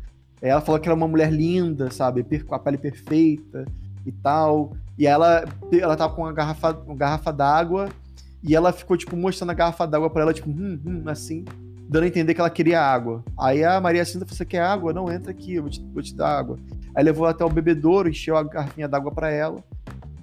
Ela 0.40 0.60
falou 0.60 0.80
que 0.80 0.88
era 0.88 0.94
uma 0.94 1.08
mulher 1.08 1.32
linda, 1.32 1.90
sabe? 1.90 2.22
Com 2.44 2.54
a 2.54 2.58
pele 2.58 2.78
perfeita 2.78 3.64
e 4.06 4.12
tal. 4.12 4.72
E 4.98 5.06
ela, 5.06 5.44
ela 5.72 5.96
tava 5.96 6.12
com 6.14 6.22
uma 6.22 6.32
garrafa, 6.32 6.76
uma 6.86 6.96
garrafa 6.96 7.32
d'água 7.32 7.88
e 8.42 8.54
ela 8.54 8.72
ficou, 8.72 8.96
tipo, 8.96 9.16
mostrando 9.16 9.50
a 9.50 9.54
garrafa 9.54 9.86
d'água 9.86 10.10
para 10.10 10.22
ela, 10.22 10.34
tipo, 10.34 10.50
hum, 10.50 10.80
hum, 10.84 11.02
assim, 11.06 11.44
dando 11.88 12.04
a 12.04 12.06
entender 12.06 12.34
que 12.34 12.40
ela 12.40 12.50
queria 12.50 12.80
água. 12.80 13.24
Aí 13.38 13.64
a 13.64 13.80
Maria 13.80 14.04
Cinta 14.04 14.26
falou: 14.26 14.36
Você 14.36 14.44
quer 14.44 14.60
água? 14.60 14.92
Não, 14.92 15.10
entra 15.10 15.30
aqui, 15.30 15.54
eu 15.54 15.62
vou 15.62 15.70
te, 15.70 15.80
vou 15.92 16.02
te 16.02 16.14
dar 16.14 16.38
água. 16.38 16.58
Aí 16.94 17.02
levou 17.02 17.26
até 17.26 17.44
o 17.44 17.48
bebedouro, 17.48 18.08
encheu 18.08 18.36
a 18.36 18.42
garrafinha 18.42 18.88
d'água 18.88 19.12
para 19.12 19.30
ela 19.30 19.62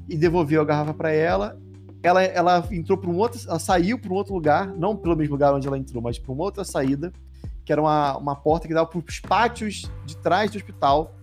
e 0.07 0.15
devolveu 0.15 0.61
a 0.61 0.65
garrafa 0.65 0.93
para 0.93 1.11
ela. 1.11 1.57
Ela, 2.03 2.23
ela 2.23 2.67
entrou 2.71 2.97
para 2.97 3.09
um 3.09 3.17
outro, 3.17 3.39
ela 3.47 3.57
saiu 3.57 3.97
para 3.97 4.11
um 4.11 4.15
outro 4.15 4.33
lugar, 4.33 4.67
não 4.67 4.95
pelo 4.95 5.15
mesmo 5.15 5.33
lugar 5.33 5.53
onde 5.53 5.67
ela 5.67 5.77
entrou, 5.77 6.03
mas 6.03 6.19
para 6.19 6.31
uma 6.31 6.43
outra 6.43 6.63
saída, 6.63 7.11
que 7.63 7.71
era 7.71 7.81
uma, 7.81 8.15
uma 8.17 8.35
porta 8.35 8.67
que 8.67 8.73
dava 8.75 8.85
para 8.85 8.99
os 8.99 9.19
pátios 9.19 9.89
de 10.05 10.15
trás 10.17 10.51
do 10.51 10.57
hospital. 10.57 11.15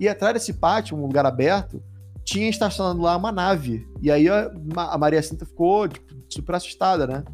E 0.00 0.08
atrás 0.08 0.32
desse 0.32 0.54
pátio, 0.54 0.96
um 0.96 1.02
lugar 1.02 1.26
aberto, 1.26 1.82
tinha 2.24 2.48
estacionado 2.48 3.00
lá 3.00 3.16
uma 3.16 3.32
nave. 3.32 3.86
E 4.00 4.10
aí 4.10 4.28
a, 4.28 4.50
Maria 4.98 5.22
Cinta 5.22 5.44
ficou 5.44 5.88
tipo, 5.88 6.14
super 6.28 6.54
assustada, 6.54 7.06
né? 7.06 7.24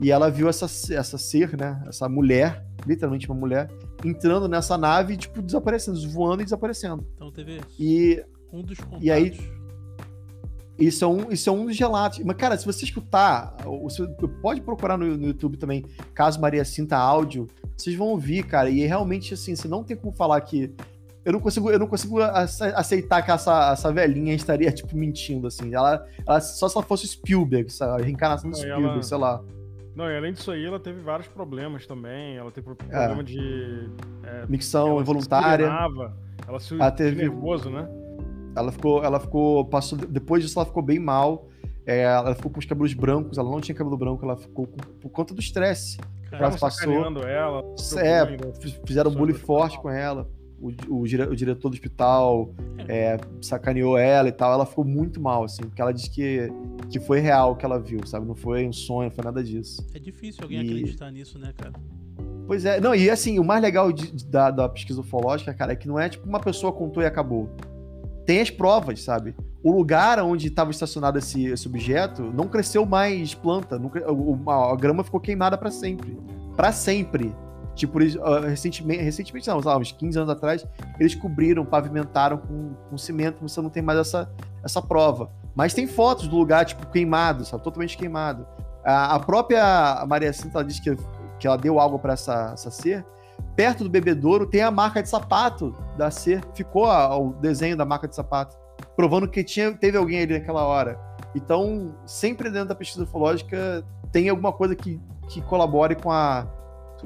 E 0.00 0.10
ela 0.10 0.30
viu 0.30 0.48
essa, 0.48 0.66
essa 0.94 1.18
ser, 1.18 1.56
né? 1.56 1.82
Essa 1.86 2.08
mulher, 2.08 2.64
literalmente 2.86 3.28
uma 3.28 3.38
mulher, 3.38 3.68
entrando 4.04 4.48
nessa 4.48 4.78
nave, 4.78 5.16
tipo, 5.16 5.42
desaparecendo, 5.42 6.08
voando 6.10 6.42
e 6.42 6.44
desaparecendo. 6.44 7.06
Então 7.14 7.30
teve 7.30 7.60
e, 7.78 8.24
um 8.52 8.62
dos 8.62 8.78
contatos. 8.78 9.04
E 9.04 9.10
aí, 9.10 9.36
isso 10.78 11.04
é, 11.04 11.08
um, 11.08 11.30
isso 11.30 11.50
é 11.50 11.52
um 11.52 11.66
dos 11.66 11.78
relatos. 11.78 12.20
Mas, 12.20 12.36
cara, 12.36 12.56
se 12.56 12.64
você 12.64 12.84
escutar, 12.84 13.54
você 13.82 14.06
pode 14.40 14.62
procurar 14.62 14.96
no, 14.96 15.16
no, 15.16 15.26
YouTube 15.26 15.58
também, 15.58 15.84
caso 16.14 16.40
Maria 16.40 16.64
Sinta 16.64 16.96
áudio, 16.96 17.46
vocês 17.76 17.94
vão 17.94 18.08
ouvir, 18.08 18.44
cara. 18.44 18.70
E 18.70 18.86
realmente, 18.86 19.34
assim, 19.34 19.54
você 19.54 19.68
não 19.68 19.84
tem 19.84 19.96
como 19.96 20.12
falar 20.12 20.40
que. 20.40 20.72
Eu 21.24 21.32
não 21.32 21.40
consigo, 21.40 21.70
eu 21.70 21.78
não 21.78 21.86
consigo 21.86 22.18
aceitar 22.20 23.22
que 23.22 23.30
essa, 23.30 23.72
essa 23.72 23.92
velhinha 23.92 24.34
estaria, 24.34 24.72
tipo, 24.72 24.96
mentindo, 24.96 25.46
assim. 25.46 25.74
Ela, 25.74 26.06
ela 26.26 26.40
só 26.40 26.68
se 26.68 26.76
ela 26.76 26.84
fosse 26.84 27.06
Spielberg, 27.06 27.70
sabe? 27.70 28.02
A 28.02 28.04
reencarnação 28.04 28.50
do 28.50 28.56
Spielberg, 28.56 28.94
ela... 28.94 29.02
sei 29.02 29.18
lá. 29.18 29.42
Não, 29.94 30.08
e 30.08 30.16
além 30.16 30.32
disso 30.32 30.50
aí, 30.50 30.64
ela 30.64 30.80
teve 30.80 31.00
vários 31.00 31.28
problemas 31.28 31.86
também. 31.86 32.36
Ela 32.36 32.50
teve 32.50 32.74
problema 32.74 33.20
é. 33.20 33.22
de. 33.22 33.90
É, 34.24 34.46
Micção 34.48 35.00
involuntária. 35.00 35.66
ela 36.46 36.60
se 36.60 36.74
ela 36.74 36.90
teve 36.90 37.16
nervoso, 37.16 37.68
né? 37.68 37.86
Ela 38.56 38.72
ficou, 38.72 39.04
ela 39.04 39.20
ficou, 39.20 39.64
passou, 39.66 39.98
depois 39.98 40.42
disso 40.42 40.58
ela 40.58 40.66
ficou 40.66 40.82
bem 40.82 40.98
mal. 40.98 41.48
É, 41.86 42.02
ela 42.02 42.34
ficou 42.34 42.50
com 42.50 42.58
os 42.58 42.66
cabelos 42.66 42.94
brancos, 42.94 43.36
ela 43.36 43.50
não 43.50 43.60
tinha 43.60 43.74
cabelo 43.74 43.96
branco, 43.96 44.24
ela 44.24 44.36
ficou 44.36 44.66
com, 44.66 44.76
por 44.76 45.08
conta 45.10 45.34
do 45.34 45.40
estresse. 45.40 45.98
Ela 46.30 46.56
passou. 46.56 46.92
Ela, 47.26 47.62
é, 47.96 48.24
bullying, 48.24 48.74
fizeram 48.86 49.10
bullying 49.10 49.34
forte 49.34 49.78
com 49.78 49.90
ela. 49.90 50.28
O, 50.60 50.68
o, 50.88 51.00
o, 51.02 51.06
diretor 51.36 51.68
do 51.68 51.74
hospital 51.74 52.52
é, 52.86 53.16
sacaneou 53.40 53.96
ela 53.96 54.28
e 54.28 54.32
tal. 54.32 54.52
Ela 54.52 54.66
ficou 54.66 54.84
muito 54.84 55.20
mal, 55.20 55.44
assim, 55.44 55.62
porque 55.62 55.80
ela 55.80 55.92
disse 55.92 56.10
que, 56.10 56.52
que 56.90 57.00
foi 57.00 57.20
real 57.20 57.52
o 57.52 57.56
que 57.56 57.64
ela 57.64 57.78
viu, 57.78 58.00
sabe? 58.06 58.26
Não 58.26 58.34
foi 58.34 58.66
um 58.66 58.72
sonho, 58.72 59.08
não 59.08 59.14
foi 59.14 59.24
nada 59.24 59.42
disso. 59.42 59.86
É 59.94 59.98
difícil 59.98 60.42
alguém 60.42 60.62
e... 60.62 60.66
acreditar 60.66 61.10
nisso, 61.10 61.38
né, 61.38 61.52
cara? 61.56 61.72
Pois 62.46 62.64
é, 62.64 62.80
não, 62.80 62.94
e 62.94 63.08
assim, 63.08 63.38
o 63.38 63.44
mais 63.44 63.62
legal 63.62 63.92
de, 63.92 64.10
de, 64.10 64.26
da, 64.26 64.50
da 64.50 64.68
pesquisa 64.68 65.00
ufológica, 65.00 65.54
cara, 65.54 65.72
é 65.72 65.76
que 65.76 65.86
não 65.86 65.98
é 65.98 66.08
tipo 66.08 66.28
uma 66.28 66.40
pessoa 66.40 66.72
contou 66.72 67.02
e 67.02 67.06
acabou 67.06 67.48
tem 68.30 68.40
as 68.40 68.48
provas, 68.48 69.02
sabe? 69.02 69.34
O 69.60 69.72
lugar 69.72 70.22
onde 70.22 70.46
estava 70.46 70.70
estacionado 70.70 71.18
esse, 71.18 71.46
esse 71.46 71.66
objeto 71.66 72.22
não 72.22 72.46
cresceu 72.46 72.86
mais 72.86 73.34
planta, 73.34 73.76
nunca, 73.76 74.04
a, 74.06 74.72
a 74.72 74.76
grama 74.76 75.02
ficou 75.02 75.18
queimada 75.18 75.58
para 75.58 75.68
sempre. 75.68 76.16
para 76.56 76.70
sempre. 76.70 77.34
Tipo, 77.80 77.98
uh, 77.98 78.40
recentemente, 78.46 79.02
recentemente 79.02 79.48
não, 79.48 79.58
lá, 79.58 79.78
uns 79.78 79.90
15 79.90 80.18
anos 80.18 80.30
atrás, 80.30 80.66
eles 80.98 81.14
cobriram, 81.14 81.64
pavimentaram 81.64 82.36
com, 82.36 82.74
com 82.90 82.98
cimento, 82.98 83.40
você 83.40 83.58
não 83.62 83.70
tem 83.70 83.82
mais 83.82 83.98
essa, 83.98 84.30
essa 84.62 84.82
prova. 84.82 85.30
Mas 85.54 85.72
tem 85.72 85.86
fotos 85.86 86.28
do 86.28 86.36
lugar, 86.36 86.66
tipo, 86.66 86.86
queimado, 86.88 87.42
sabe? 87.42 87.64
Totalmente 87.64 87.96
queimado. 87.96 88.46
A, 88.84 89.14
a 89.14 89.18
própria 89.18 90.04
Maria 90.06 90.30
Cinta 90.30 90.62
disse 90.62 90.82
que, 90.82 90.94
que 91.38 91.46
ela 91.46 91.56
deu 91.56 91.80
algo 91.80 91.98
para 91.98 92.12
essa, 92.12 92.50
essa 92.52 92.70
ser, 92.70 93.02
perto 93.56 93.82
do 93.82 93.88
bebedouro 93.88 94.44
tem 94.46 94.60
a 94.60 94.70
marca 94.70 95.02
de 95.02 95.08
sapato 95.08 95.74
da 95.96 96.10
C. 96.10 96.38
Ficou 96.52 96.84
a, 96.84 97.16
o 97.16 97.32
desenho 97.32 97.78
da 97.78 97.86
marca 97.86 98.06
de 98.06 98.14
sapato, 98.14 98.58
provando 98.94 99.26
que 99.26 99.42
tinha, 99.42 99.72
teve 99.72 99.96
alguém 99.96 100.20
ali 100.20 100.34
naquela 100.34 100.64
hora. 100.64 101.00
Então, 101.34 101.94
sempre 102.04 102.50
dentro 102.50 102.68
da 102.68 102.74
pesquisa 102.74 103.04
ufológica 103.04 103.82
tem 104.12 104.28
alguma 104.28 104.52
coisa 104.52 104.76
que, 104.76 105.00
que 105.30 105.40
colabore 105.40 105.94
com 105.94 106.12
a 106.12 106.46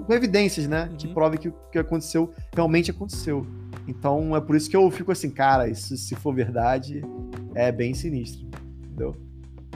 com 0.03 0.13
evidências, 0.13 0.67
né? 0.67 0.89
Uhum. 0.91 0.97
Que 0.97 1.09
prove 1.09 1.39
que 1.39 1.49
o 1.49 1.53
que 1.71 1.79
aconteceu 1.79 2.33
realmente 2.55 2.91
aconteceu. 2.91 3.47
Então 3.87 4.35
é 4.35 4.41
por 4.41 4.57
isso 4.57 4.69
que 4.69 4.77
eu 4.77 4.91
fico 4.91 5.13
assim, 5.13 5.31
cara, 5.31 5.69
isso 5.69 5.97
se 5.97 6.15
for 6.15 6.35
verdade 6.35 7.03
é 7.55 7.71
bem 7.71 7.95
sinistro, 7.95 8.47
entendeu? 8.83 9.15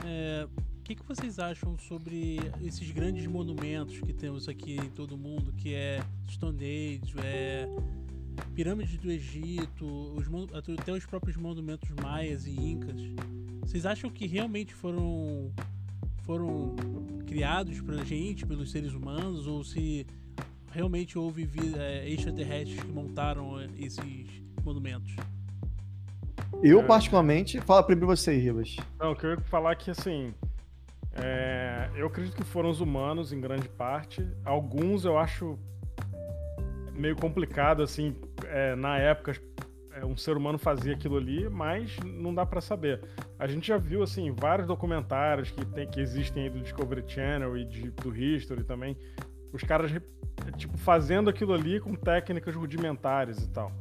É, 0.05 0.47
que, 0.89 0.95
que 0.95 1.07
vocês 1.07 1.37
acham 1.37 1.77
sobre 1.77 2.39
esses 2.63 2.89
grandes 2.89 3.27
monumentos 3.27 3.99
que 3.99 4.11
temos 4.11 4.49
aqui 4.49 4.73
em 4.73 4.89
todo 4.89 5.15
mundo, 5.15 5.53
que 5.53 5.75
é 5.75 6.01
Stonehenge, 6.27 7.13
é 7.23 7.69
Pirâmides 8.55 8.97
do 8.97 9.11
Egito, 9.11 9.85
os, 9.85 10.27
até 10.51 10.91
os 10.91 11.05
próprios 11.05 11.37
monumentos 11.37 11.87
maias 12.01 12.47
e 12.47 12.55
incas. 12.55 12.99
Vocês 13.61 13.85
acham 13.85 14.09
que 14.09 14.25
realmente 14.25 14.73
foram 14.73 15.51
foram 16.23 16.75
criados 17.29 17.79
pra 17.81 18.03
gente, 18.03 18.45
pelos 18.45 18.71
seres 18.71 18.93
humanos, 18.93 19.45
ou 19.45 19.63
se 19.63 20.07
realmente 20.71 21.17
houve 21.17 21.45
vida, 21.45 21.77
é, 21.79 22.09
extraterrestres 22.09 22.81
que 22.81 22.91
montaram 22.91 23.59
é, 23.59 23.67
esses 23.77 24.41
monumentos? 24.63 25.15
Eu, 26.63 26.83
particularmente, 26.83 27.61
fala 27.61 27.83
primeiro 27.83 28.07
você, 28.07 28.35
Ribas. 28.35 28.75
Não, 28.99 29.09
eu 29.09 29.15
queria 29.15 29.39
falar 29.41 29.75
que, 29.75 29.91
assim, 29.91 30.33
é, 31.13 31.89
eu 31.95 32.07
acredito 32.07 32.35
que 32.35 32.43
foram 32.43 32.69
os 32.69 32.81
humanos, 32.81 33.31
em 33.31 33.39
grande 33.39 33.69
parte. 33.69 34.27
Alguns 34.43 35.05
eu 35.05 35.17
acho 35.17 35.57
meio 36.95 37.15
complicado, 37.15 37.83
assim, 37.83 38.15
é, 38.45 38.75
na 38.75 38.97
época 38.97 39.31
é, 39.31 39.35
um 40.05 40.15
ser 40.15 40.37
humano 40.37 40.57
fazia 40.57 40.93
aquilo 40.93 41.17
ali, 41.17 41.49
mas 41.49 41.97
não 42.03 42.33
dá 42.33 42.45
para 42.45 42.61
saber. 42.61 43.01
A 43.37 43.47
gente 43.47 43.67
já 43.67 43.77
viu, 43.77 44.03
assim, 44.03 44.31
vários 44.31 44.67
documentários 44.67 45.51
que, 45.51 45.65
tem, 45.65 45.87
que 45.87 45.99
existem 45.99 46.43
aí 46.43 46.49
do 46.49 46.59
Discovery 46.59 47.03
Channel 47.07 47.57
e 47.57 47.65
de, 47.65 47.91
do 47.91 48.15
History 48.15 48.63
também, 48.63 48.97
os 49.51 49.63
caras, 49.63 49.91
tipo, 50.57 50.77
fazendo 50.77 51.29
aquilo 51.29 51.53
ali 51.53 51.79
com 51.79 51.95
técnicas 51.95 52.55
rudimentares 52.55 53.39
e 53.39 53.49
tal. 53.49 53.71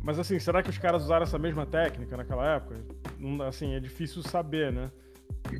Mas, 0.00 0.18
assim, 0.18 0.38
será 0.38 0.62
que 0.62 0.70
os 0.70 0.78
caras 0.78 1.02
usaram 1.02 1.24
essa 1.24 1.38
mesma 1.38 1.66
técnica 1.66 2.16
naquela 2.16 2.54
época? 2.54 2.76
Não, 3.18 3.44
assim, 3.44 3.74
é 3.74 3.80
difícil 3.80 4.22
saber, 4.22 4.72
né? 4.72 4.90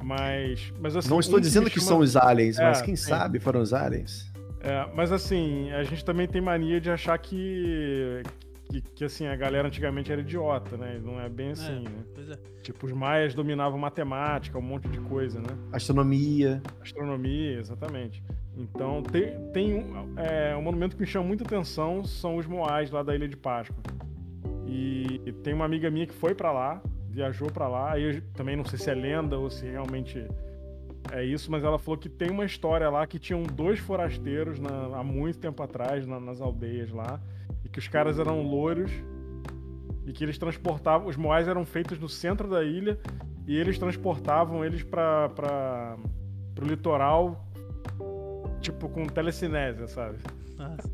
Mas, 0.02 0.72
mas 0.78 0.96
assim, 0.96 1.08
Não 1.08 1.20
estou 1.20 1.40
dizendo 1.40 1.70
que, 1.70 1.78
chama... 1.78 1.88
são 1.88 1.98
os 1.98 2.16
aliens, 2.16 2.58
é, 2.58 2.64
mas 2.64 2.82
quem 2.82 2.96
sim. 2.96 3.08
sabe 3.08 3.38
foram 3.38 3.60
os 3.60 3.72
aliens. 3.72 4.32
É, 4.60 4.88
mas 4.94 5.12
assim, 5.12 5.70
a 5.72 5.84
gente 5.84 6.04
também 6.04 6.26
tem 6.26 6.40
mania 6.40 6.80
de 6.80 6.90
achar 6.90 7.16
que, 7.18 8.22
que, 8.68 8.80
que, 8.80 9.04
assim, 9.04 9.26
a 9.26 9.36
galera 9.36 9.68
antigamente 9.68 10.10
era 10.12 10.20
idiota, 10.20 10.76
né? 10.76 11.00
Não 11.02 11.20
é 11.20 11.28
bem 11.28 11.50
assim, 11.50 11.84
é, 11.84 11.88
né? 11.88 12.04
É. 12.32 12.60
Tipo, 12.62 12.86
os 12.86 12.92
maias 12.92 13.34
dominavam 13.34 13.78
matemática, 13.78 14.58
um 14.58 14.62
monte 14.62 14.88
de 14.88 15.00
coisa, 15.00 15.40
né? 15.40 15.48
Astronomia. 15.72 16.62
Astronomia, 16.80 17.58
exatamente. 17.58 18.22
Então, 18.56 19.02
tem, 19.02 19.50
tem 19.52 19.74
um, 19.74 20.18
é, 20.18 20.56
um 20.56 20.62
monumento 20.62 20.96
que 20.96 21.02
me 21.02 21.06
chama 21.06 21.26
muita 21.26 21.44
atenção, 21.44 22.04
são 22.04 22.36
os 22.36 22.46
Moais 22.46 22.90
lá 22.90 23.02
da 23.02 23.14
Ilha 23.14 23.28
de 23.28 23.36
Páscoa. 23.36 23.76
E, 24.66 25.20
e 25.24 25.32
tem 25.32 25.54
uma 25.54 25.64
amiga 25.64 25.90
minha 25.90 26.06
que 26.06 26.14
foi 26.14 26.34
para 26.34 26.50
lá, 26.50 26.82
viajou 27.08 27.50
para 27.50 27.68
lá. 27.68 27.92
Aí 27.92 28.20
também 28.34 28.56
não 28.56 28.64
sei 28.64 28.78
se 28.78 28.90
é 28.90 28.94
lenda 28.94 29.38
ou 29.38 29.48
se 29.50 29.66
realmente 29.66 30.26
é 31.12 31.24
isso, 31.24 31.50
mas 31.50 31.64
ela 31.64 31.78
falou 31.78 31.98
que 31.98 32.08
tem 32.08 32.30
uma 32.30 32.44
história 32.44 32.88
lá 32.88 33.06
que 33.06 33.18
tinham 33.18 33.42
dois 33.42 33.78
forasteiros 33.78 34.58
na, 34.58 34.98
há 34.98 35.04
muito 35.04 35.38
tempo 35.38 35.62
atrás 35.62 36.06
na, 36.06 36.18
nas 36.18 36.40
aldeias 36.40 36.90
lá 36.90 37.20
e 37.64 37.68
que 37.68 37.78
os 37.78 37.88
caras 37.88 38.18
eram 38.18 38.42
louros 38.42 38.90
e 40.04 40.12
que 40.12 40.24
eles 40.24 40.38
transportavam. 40.38 41.08
Os 41.08 41.16
moais 41.16 41.48
eram 41.48 41.64
feitos 41.64 41.98
no 41.98 42.08
centro 42.08 42.48
da 42.48 42.62
ilha 42.62 42.98
e 43.46 43.56
eles 43.56 43.78
transportavam 43.78 44.64
eles 44.64 44.82
para 44.82 45.96
pro 46.54 46.66
litoral 46.66 47.44
tipo 48.60 48.88
com 48.88 49.06
telecinésia, 49.06 49.86
sabe? 49.86 50.18
Nossa. 50.56 50.90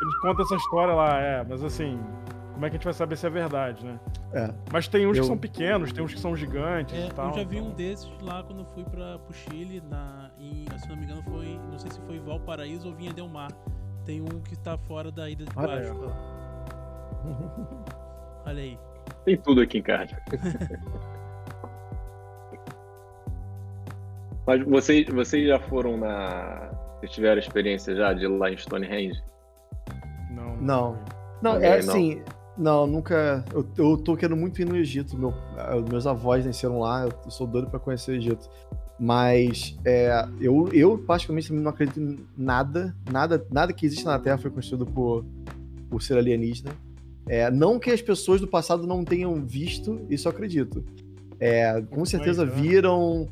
Eles 0.00 0.18
contam 0.20 0.44
essa 0.44 0.54
história 0.54 0.94
lá, 0.94 1.20
é, 1.20 1.44
mas 1.44 1.62
assim, 1.64 1.98
como 2.58 2.66
é 2.66 2.70
que 2.70 2.74
a 2.74 2.78
gente 2.78 2.84
vai 2.86 2.92
saber 2.92 3.16
se 3.16 3.24
é 3.24 3.30
verdade, 3.30 3.86
né? 3.86 4.00
É. 4.32 4.52
Mas 4.72 4.88
tem 4.88 5.06
uns 5.06 5.16
eu... 5.16 5.22
que 5.22 5.28
são 5.28 5.38
pequenos, 5.38 5.92
tem 5.92 6.02
uns 6.02 6.12
que 6.12 6.18
são 6.18 6.34
gigantes 6.34 6.92
é, 6.92 7.06
e 7.06 7.10
tal. 7.12 7.28
Eu 7.28 7.34
já 7.34 7.44
vi 7.44 7.58
então... 7.58 7.70
um 7.70 7.74
desses 7.74 8.10
lá 8.20 8.42
quando 8.42 8.64
fui 8.64 8.82
para 8.82 9.16
o 9.16 9.32
Chile, 9.32 9.80
na, 9.88 10.28
em, 10.40 10.66
se 10.76 10.88
não 10.88 10.96
me 10.96 11.04
engano, 11.04 11.22
foi. 11.22 11.56
Não 11.70 11.78
sei 11.78 11.88
se 11.92 12.00
foi 12.00 12.18
Valparaíso 12.18 12.88
ou 12.88 12.94
Vinha 12.96 13.12
Del 13.12 13.28
Mar. 13.28 13.52
Tem 14.04 14.20
um 14.20 14.40
que 14.40 14.54
está 14.54 14.76
fora 14.76 15.12
da 15.12 15.30
ilha 15.30 15.44
de 15.44 15.54
Páscoa. 15.54 16.12
Olha 18.44 18.60
aí. 18.60 18.76
Tem 19.24 19.36
tudo 19.36 19.60
aqui 19.60 19.78
em 19.78 19.82
casa. 19.82 20.20
Mas 24.44 24.64
vocês, 24.64 25.06
vocês 25.06 25.46
já 25.46 25.60
foram 25.60 25.96
na. 25.96 26.72
Vocês 26.98 27.12
tiveram 27.12 27.38
experiência 27.38 27.94
já 27.94 28.12
de 28.12 28.24
ir 28.24 28.26
lá 28.28 28.50
em 28.50 28.56
Stonehenge? 28.56 29.22
Não. 30.32 30.56
Não. 30.56 30.98
Não, 31.40 31.60
é 31.60 31.78
assim. 31.78 32.16
Não, 32.16 32.37
nunca. 32.58 33.44
Eu, 33.52 33.66
eu 33.76 33.96
tô 33.96 34.16
querendo 34.16 34.36
muito 34.36 34.60
ir 34.60 34.64
no 34.64 34.76
Egito. 34.76 35.16
Meu, 35.16 35.32
meus 35.88 36.06
avós 36.06 36.44
nasceram 36.44 36.80
lá, 36.80 37.08
eu 37.24 37.30
sou 37.30 37.46
doido 37.46 37.68
para 37.70 37.78
conhecer 37.78 38.12
o 38.12 38.14
Egito. 38.14 38.48
Mas 38.98 39.78
é, 39.84 40.26
eu, 40.40 40.68
eu, 40.72 40.98
particularmente, 40.98 41.52
não 41.52 41.70
acredito 41.70 42.00
em 42.00 42.18
nada, 42.36 42.96
nada, 43.10 43.46
nada 43.50 43.72
que 43.72 43.86
existe 43.86 44.04
na 44.04 44.18
Terra 44.18 44.38
foi 44.38 44.50
construído 44.50 44.86
por, 44.86 45.24
por 45.88 46.02
ser 46.02 46.18
alienígena. 46.18 46.72
É, 47.28 47.50
não 47.50 47.78
que 47.78 47.90
as 47.90 48.02
pessoas 48.02 48.40
do 48.40 48.48
passado 48.48 48.86
não 48.86 49.04
tenham 49.04 49.34
visto, 49.44 50.04
isso 50.10 50.26
eu 50.26 50.32
acredito. 50.32 50.84
É, 51.38 51.80
com 51.82 52.04
certeza 52.04 52.44
né? 52.44 52.50
viram, 52.52 53.28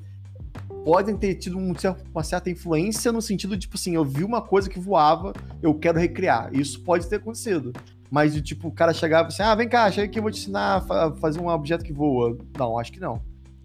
podem 0.85 1.17
ter 1.17 1.35
tido 1.35 1.59
um, 1.59 1.73
uma 2.13 2.23
certa 2.23 2.49
influência 2.49 3.11
no 3.11 3.21
sentido 3.21 3.55
de, 3.55 3.63
tipo 3.63 3.77
assim, 3.77 3.97
eu 3.97 4.05
vi 4.05 4.23
uma 4.23 4.41
coisa 4.41 4.71
que 4.71 4.79
voava, 4.79 5.33
eu 5.61 5.75
quero 5.75 5.99
recriar. 5.99 6.55
Isso 6.55 6.81
pode 6.83 7.09
ter 7.09 7.17
acontecido. 7.17 7.73
Mas 8.11 8.35
de 8.35 8.43
tipo, 8.43 8.69
o 8.69 8.73
cara 8.73 8.93
chegava 8.93 9.29
assim, 9.29 9.43
ah, 9.43 9.55
vem 9.55 9.69
cá, 9.69 9.91
chega 9.91 10.07
aqui, 10.07 10.19
eu 10.19 10.23
vou 10.23 10.31
te 10.31 10.39
ensinar 10.39 10.85
a 10.89 11.13
fazer 11.17 11.41
um 11.41 11.49
objeto 11.49 11.85
que 11.85 11.93
voa. 11.93 12.37
Não, 12.59 12.79
acho 12.79 12.93
que 12.93 13.01
não. 13.01 13.21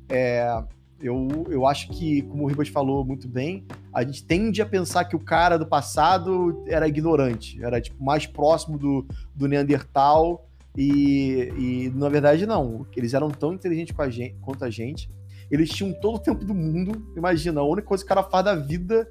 É, 0.09 0.63
eu, 1.01 1.45
eu 1.49 1.65
acho 1.65 1.89
que, 1.89 2.21
como 2.23 2.43
o 2.43 2.47
Ribas 2.47 2.69
falou 2.69 3.03
muito 3.03 3.27
bem, 3.27 3.65
a 3.93 4.03
gente 4.03 4.23
tende 4.23 4.61
a 4.61 4.65
pensar 4.65 5.05
que 5.05 5.15
o 5.15 5.19
cara 5.19 5.57
do 5.57 5.65
passado 5.65 6.63
era 6.67 6.87
ignorante, 6.87 7.63
era 7.63 7.79
tipo 7.81 8.03
mais 8.03 8.25
próximo 8.25 8.77
do, 8.77 9.05
do 9.35 9.47
Neandertal, 9.47 10.47
e, 10.77 11.51
e 11.57 11.91
na 11.95 12.07
verdade 12.09 12.45
não. 12.45 12.85
Eles 12.95 13.13
eram 13.13 13.29
tão 13.29 13.53
inteligentes 13.53 13.97
a 13.97 14.09
gente, 14.09 14.35
quanto 14.41 14.63
a 14.63 14.69
gente. 14.69 15.09
Eles 15.49 15.69
tinham 15.69 15.93
todo 15.99 16.15
o 16.15 16.19
tempo 16.19 16.45
do 16.45 16.53
mundo. 16.53 17.11
Imagina, 17.15 17.59
a 17.59 17.63
única 17.63 17.87
coisa 17.87 18.03
que 18.03 18.11
o 18.11 18.15
cara 18.15 18.23
faz 18.23 18.45
da 18.45 18.55
vida 18.55 19.05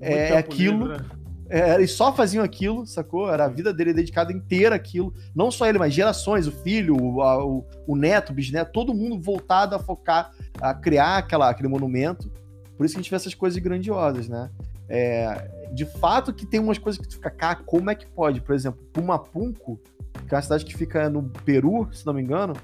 é, 0.00 0.30
é 0.30 0.36
aquilo. 0.36 0.88
Livre, 0.88 1.02
né? 1.02 1.25
É, 1.48 1.74
eles 1.74 1.92
só 1.92 2.12
faziam 2.12 2.44
aquilo, 2.44 2.86
sacou? 2.86 3.30
Era 3.30 3.44
a 3.44 3.48
vida 3.48 3.72
dele 3.72 3.92
dedicada 3.92 4.32
inteira 4.32 4.74
àquilo. 4.74 5.14
Não 5.34 5.50
só 5.50 5.66
ele, 5.66 5.78
mas 5.78 5.94
gerações, 5.94 6.46
o 6.46 6.52
filho, 6.52 6.96
o, 7.00 7.22
a, 7.22 7.44
o, 7.44 7.64
o, 7.86 7.96
neto, 7.96 8.30
o 8.30 8.34
bisneto, 8.34 8.72
todo 8.72 8.94
mundo 8.94 9.20
voltado 9.20 9.74
a 9.74 9.78
focar, 9.78 10.32
a 10.60 10.74
criar 10.74 11.18
aquela, 11.18 11.48
aquele 11.48 11.68
monumento. 11.68 12.30
Por 12.76 12.84
isso 12.84 12.94
que 12.94 13.00
a 13.00 13.02
gente 13.02 13.10
vê 13.10 13.16
essas 13.16 13.34
coisas 13.34 13.58
grandiosas, 13.62 14.28
né? 14.28 14.50
É, 14.88 15.68
de 15.72 15.84
fato 15.84 16.32
que 16.32 16.46
tem 16.46 16.60
umas 16.60 16.78
coisas 16.78 17.00
que 17.00 17.08
tu 17.08 17.14
fica, 17.14 17.30
cá, 17.30 17.54
como 17.54 17.90
é 17.90 17.94
que 17.94 18.06
pode? 18.06 18.40
Por 18.40 18.54
exemplo, 18.54 18.84
Pumapunco, 18.92 19.80
que 20.26 20.34
é 20.34 20.36
uma 20.36 20.42
cidade 20.42 20.64
que 20.64 20.76
fica 20.76 21.08
no 21.08 21.22
Peru, 21.44 21.88
se 21.92 22.04
não 22.06 22.12
me 22.12 22.22
engano, 22.22 22.54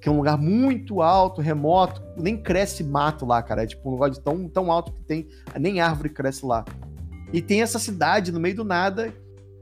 que 0.00 0.08
é 0.08 0.12
um 0.12 0.16
lugar 0.16 0.38
muito 0.38 1.02
alto, 1.02 1.40
remoto, 1.40 2.02
nem 2.16 2.36
cresce 2.36 2.84
mato 2.84 3.26
lá, 3.26 3.42
cara. 3.42 3.64
É 3.64 3.66
tipo 3.66 3.88
um 3.88 3.92
lugar 3.92 4.10
de 4.10 4.20
tão, 4.20 4.48
tão 4.48 4.70
alto 4.70 4.92
que 4.92 5.02
tem, 5.02 5.28
nem 5.58 5.80
árvore 5.80 6.08
cresce 6.08 6.46
lá. 6.46 6.64
E 7.32 7.42
tem 7.42 7.62
essa 7.62 7.78
cidade 7.78 8.32
no 8.32 8.40
meio 8.40 8.56
do 8.56 8.64
nada 8.64 9.12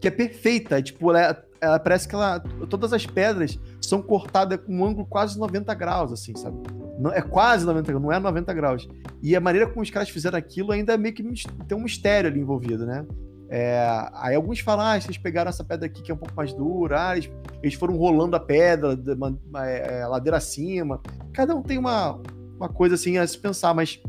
que 0.00 0.08
é 0.08 0.10
perfeita. 0.10 0.80
Tipo, 0.82 1.14
ela, 1.14 1.42
ela 1.60 1.78
parece 1.78 2.08
que 2.08 2.14
ela, 2.14 2.40
todas 2.68 2.92
as 2.92 3.06
pedras 3.06 3.58
são 3.80 4.02
cortadas 4.02 4.58
com 4.58 4.72
um 4.72 4.84
ângulo 4.84 5.06
quase 5.06 5.38
90 5.38 5.74
graus, 5.74 6.12
assim, 6.12 6.34
sabe? 6.36 6.56
Não, 6.98 7.12
é 7.12 7.20
quase 7.20 7.64
90 7.66 7.92
graus, 7.92 8.02
não 8.02 8.12
é 8.12 8.18
90 8.18 8.54
graus. 8.54 8.88
E 9.22 9.36
a 9.36 9.40
maneira 9.40 9.66
como 9.66 9.82
os 9.82 9.90
caras 9.90 10.08
fizeram 10.08 10.38
aquilo 10.38 10.72
ainda 10.72 10.94
é 10.94 10.96
meio 10.96 11.14
que 11.14 11.22
tem 11.66 11.76
um 11.76 11.82
mistério 11.82 12.30
ali 12.30 12.40
envolvido, 12.40 12.86
né? 12.86 13.04
É, 13.48 14.08
aí 14.14 14.34
alguns 14.34 14.58
falam, 14.58 14.84
ah, 14.84 15.00
vocês 15.00 15.16
pegaram 15.16 15.48
essa 15.48 15.62
pedra 15.62 15.86
aqui 15.86 16.02
que 16.02 16.10
é 16.10 16.14
um 16.14 16.18
pouco 16.18 16.34
mais 16.34 16.52
dura, 16.52 17.10
ah, 17.10 17.16
eles, 17.16 17.30
eles 17.62 17.74
foram 17.74 17.96
rolando 17.96 18.34
a 18.34 18.40
pedra, 18.40 18.98
uma, 19.14 19.38
é, 19.68 20.00
é, 20.00 20.06
ladeira 20.06 20.36
acima. 20.36 21.00
Cada 21.32 21.54
um 21.54 21.62
tem 21.62 21.78
uma, 21.78 22.20
uma 22.56 22.68
coisa 22.68 22.96
assim 22.96 23.18
a 23.18 23.26
se 23.26 23.38
pensar, 23.38 23.72
mas 23.72 24.00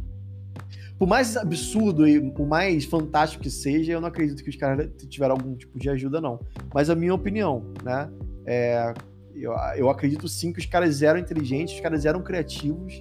por 0.98 1.08
mais 1.08 1.38
absurdo 1.38 2.08
e 2.08 2.32
por 2.32 2.48
mais 2.48 2.86
fantástico 2.86 3.44
que 3.44 3.52
seja, 3.52 3.94
eu 3.94 4.02
não 4.02 4.08
acredito 4.08 4.44
que 4.44 4.50
os 4.50 4.56
caras 4.56 4.90
tiveram 5.08 5.36
algum 5.36 5.56
tipo 5.56 5.78
de 5.78 5.90
ajuda, 5.90 6.20
não. 6.20 6.40
Mas 6.74 6.90
a 6.90 6.96
minha 6.96 7.14
opinião, 7.14 7.64
né? 7.84 8.10
É, 8.46 8.94
eu, 9.36 9.54
eu 9.76 9.90
acredito 9.90 10.28
sim 10.28 10.52
que 10.52 10.60
os 10.60 10.66
caras 10.66 11.02
eram 11.02 11.20
inteligentes, 11.20 11.76
os 11.76 11.82
caras 11.82 12.06
eram 12.06 12.24
criativos 12.24 13.00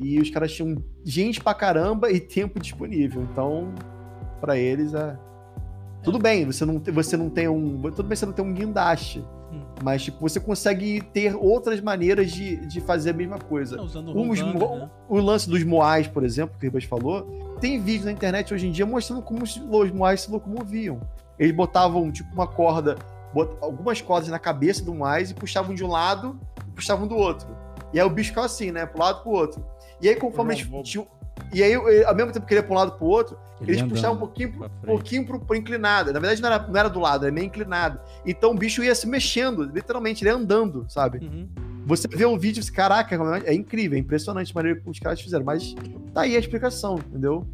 e 0.00 0.20
os 0.20 0.30
caras 0.30 0.52
tinham 0.52 0.76
gente 1.04 1.40
pra 1.40 1.54
caramba 1.54 2.10
e 2.10 2.18
tempo 2.18 2.58
disponível. 2.60 3.22
Então, 3.22 3.72
para 4.40 4.56
eles 4.56 4.94
é. 4.94 5.16
Tudo 6.02 6.18
bem, 6.18 6.44
você 6.44 6.64
não, 6.64 6.78
você 6.78 7.16
não 7.16 7.28
tem 7.28 7.48
um. 7.48 7.80
Tudo 7.82 8.04
bem 8.04 8.16
você 8.16 8.26
não 8.26 8.32
tem 8.32 8.44
um 8.44 8.52
guindaste. 8.52 9.24
Hum. 9.52 9.62
Mas, 9.82 10.04
tipo, 10.04 10.20
você 10.20 10.38
consegue 10.38 11.00
ter 11.00 11.34
outras 11.34 11.80
maneiras 11.80 12.30
de, 12.30 12.56
de 12.66 12.80
fazer 12.80 13.10
a 13.10 13.12
mesma 13.12 13.38
coisa. 13.38 13.76
É, 13.76 13.80
usando 13.80 14.12
o, 14.12 14.76
né? 14.76 14.90
o 15.08 15.18
lance 15.18 15.48
dos 15.48 15.64
Moais, 15.64 16.06
por 16.06 16.24
exemplo, 16.24 16.56
que 16.58 16.66
o 16.66 16.68
Ribas 16.68 16.84
falou, 16.84 17.56
tem 17.60 17.80
vídeo 17.80 18.04
na 18.04 18.12
internet 18.12 18.52
hoje 18.52 18.66
em 18.66 18.70
dia 18.70 18.86
mostrando 18.86 19.22
como 19.22 19.42
os, 19.42 19.56
os 19.56 19.90
Moais 19.90 20.22
se 20.22 20.30
locomoviam. 20.30 21.00
Eles 21.38 21.54
botavam, 21.54 22.10
tipo, 22.10 22.32
uma 22.32 22.46
corda, 22.46 22.96
bot, 23.32 23.56
algumas 23.60 24.00
cordas 24.00 24.28
na 24.28 24.38
cabeça 24.38 24.84
do 24.84 24.94
Moais 24.94 25.30
e 25.30 25.34
puxavam 25.34 25.74
de 25.74 25.84
um 25.84 25.88
lado 25.88 26.38
e 26.66 26.70
puxavam 26.72 27.06
do 27.06 27.16
outro. 27.16 27.48
E 27.92 27.98
aí 27.98 28.06
o 28.06 28.10
bicho 28.10 28.30
ficava 28.30 28.46
assim, 28.46 28.70
né? 28.70 28.84
Pro 28.86 29.00
lado 29.00 29.22
pro 29.22 29.30
outro. 29.30 29.64
E 30.00 30.08
aí, 30.08 30.16
conforme 30.16 30.54
eles 30.54 30.68
tinham. 30.84 31.06
E 31.52 31.62
aí, 31.62 31.74
ao 32.04 32.14
mesmo 32.14 32.32
tempo 32.32 32.46
que 32.46 32.52
ele 32.54 32.60
ia 32.60 32.62
para 32.62 32.72
um 32.74 32.78
lado 32.78 32.92
para 32.92 33.04
o 33.04 33.08
outro, 33.08 33.38
ele 33.60 33.72
eles 33.72 33.82
puxavam 33.82 34.16
um 34.16 34.18
pouquinho, 34.18 34.52
pro, 34.52 34.70
pouquinho 34.84 35.26
pro, 35.26 35.40
pro 35.40 35.56
inclinado. 35.56 36.12
Na 36.12 36.20
verdade, 36.20 36.40
não 36.40 36.52
era, 36.52 36.66
não 36.66 36.76
era 36.76 36.88
do 36.88 37.00
lado, 37.00 37.24
era 37.24 37.32
meio 37.32 37.46
inclinado. 37.46 37.98
Então 38.24 38.52
o 38.52 38.54
bicho 38.54 38.82
ia 38.82 38.94
se 38.94 39.06
mexendo, 39.06 39.64
literalmente, 39.64 40.22
ele 40.22 40.30
ia 40.30 40.36
andando, 40.36 40.86
sabe? 40.88 41.18
Uhum. 41.18 41.48
Você 41.86 42.06
vê 42.06 42.26
o 42.26 42.38
vídeo 42.38 42.62
e 42.62 42.70
caraca, 42.70 43.18
é 43.44 43.54
incrível, 43.54 43.96
é 43.96 44.00
impressionante 44.00 44.52
a 44.52 44.54
maneira 44.54 44.80
que 44.80 44.88
os 44.88 44.98
caras 44.98 45.20
fizeram. 45.20 45.44
Mas 45.44 45.74
tá 46.12 46.22
aí 46.22 46.36
a 46.36 46.38
explicação, 46.38 46.96
entendeu? 46.96 47.46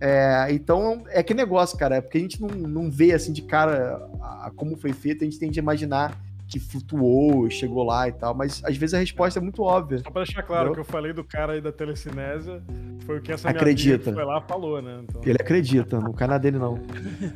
É, 0.00 0.48
então, 0.50 1.02
é 1.08 1.22
que 1.22 1.34
negócio, 1.34 1.76
cara. 1.76 1.96
É 1.96 2.00
porque 2.00 2.18
a 2.18 2.20
gente 2.20 2.40
não, 2.40 2.48
não 2.48 2.90
vê 2.90 3.12
assim 3.12 3.32
de 3.32 3.42
cara 3.42 4.08
a, 4.20 4.46
a 4.46 4.50
como 4.50 4.76
foi 4.76 4.92
feito, 4.92 5.22
a 5.22 5.24
gente 5.24 5.38
tem 5.38 5.50
de 5.50 5.58
imaginar 5.58 6.18
que 6.50 6.58
flutuou, 6.58 7.48
chegou 7.48 7.84
lá 7.84 8.08
e 8.08 8.12
tal, 8.12 8.34
mas 8.34 8.62
às 8.64 8.76
vezes 8.76 8.94
a 8.94 8.98
resposta 8.98 9.38
é 9.38 9.42
muito 9.42 9.62
óbvia. 9.62 9.98
Só 9.98 10.10
pra 10.10 10.24
deixar 10.24 10.42
claro, 10.42 10.70
o 10.70 10.74
que 10.74 10.80
eu 10.80 10.84
falei 10.84 11.12
do 11.12 11.22
cara 11.22 11.52
aí 11.52 11.60
da 11.60 11.70
telecinésia 11.70 12.60
foi 13.06 13.18
o 13.18 13.22
que 13.22 13.32
essa 13.32 13.48
acredita. 13.48 14.10
minha 14.10 14.14
foi 14.14 14.24
lá 14.24 14.40
falou, 14.40 14.82
né? 14.82 15.00
Então... 15.02 15.22
Ele 15.24 15.38
acredita, 15.40 16.00
no 16.00 16.12
canal 16.12 16.38
dele 16.38 16.58
não. 16.58 16.80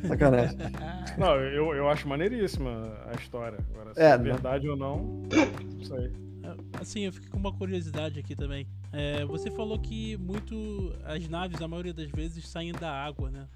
Sacanagem. 0.07 0.57
Não, 1.17 1.35
eu, 1.37 1.73
eu 1.73 1.87
acho 1.87 2.09
maneiríssima 2.09 2.91
a 3.09 3.15
história. 3.15 3.57
Agora, 3.73 3.93
se 3.93 4.01
é, 4.01 4.09
é 4.09 4.17
verdade 4.17 4.67
ou 4.67 4.75
não, 4.75 4.97
não 4.97 5.81
sei. 5.81 6.11
É, 6.43 6.81
assim, 6.81 7.05
eu 7.05 7.13
fiquei 7.13 7.29
com 7.29 7.37
uma 7.37 7.53
curiosidade 7.53 8.19
aqui 8.19 8.35
também. 8.35 8.67
É, 8.91 9.23
você 9.23 9.49
falou 9.49 9.79
que 9.79 10.17
muito 10.17 10.93
as 11.05 11.25
naves, 11.29 11.61
a 11.61 11.67
maioria 11.69 11.93
das 11.93 12.09
vezes, 12.09 12.45
saem 12.49 12.73
da 12.73 12.91
água, 12.91 13.29
né? 13.31 13.47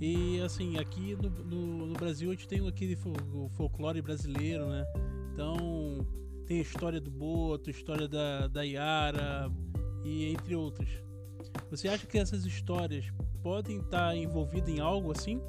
E 0.00 0.40
assim, 0.42 0.78
aqui 0.78 1.16
no, 1.16 1.30
no, 1.30 1.86
no 1.86 1.94
Brasil 1.94 2.30
a 2.30 2.34
gente 2.34 2.46
tem 2.46 2.66
aquele 2.66 2.98
o 3.32 3.48
folclore 3.50 4.02
brasileiro, 4.02 4.68
né? 4.68 4.84
Então 5.32 6.06
tem 6.46 6.58
a 6.58 6.62
história 6.62 7.00
do 7.00 7.10
Boto, 7.10 7.70
a 7.70 7.72
história 7.72 8.06
da, 8.06 8.46
da 8.46 8.62
Yara 8.62 9.50
e 10.04 10.26
entre 10.26 10.54
outras. 10.54 10.88
Você 11.70 11.88
acha 11.88 12.06
que 12.06 12.18
essas 12.18 12.44
histórias 12.44 13.06
podem 13.42 13.78
estar 13.78 14.16
envolvidas 14.16 14.68
em 14.68 14.80
algo 14.80 15.12
assim? 15.12 15.40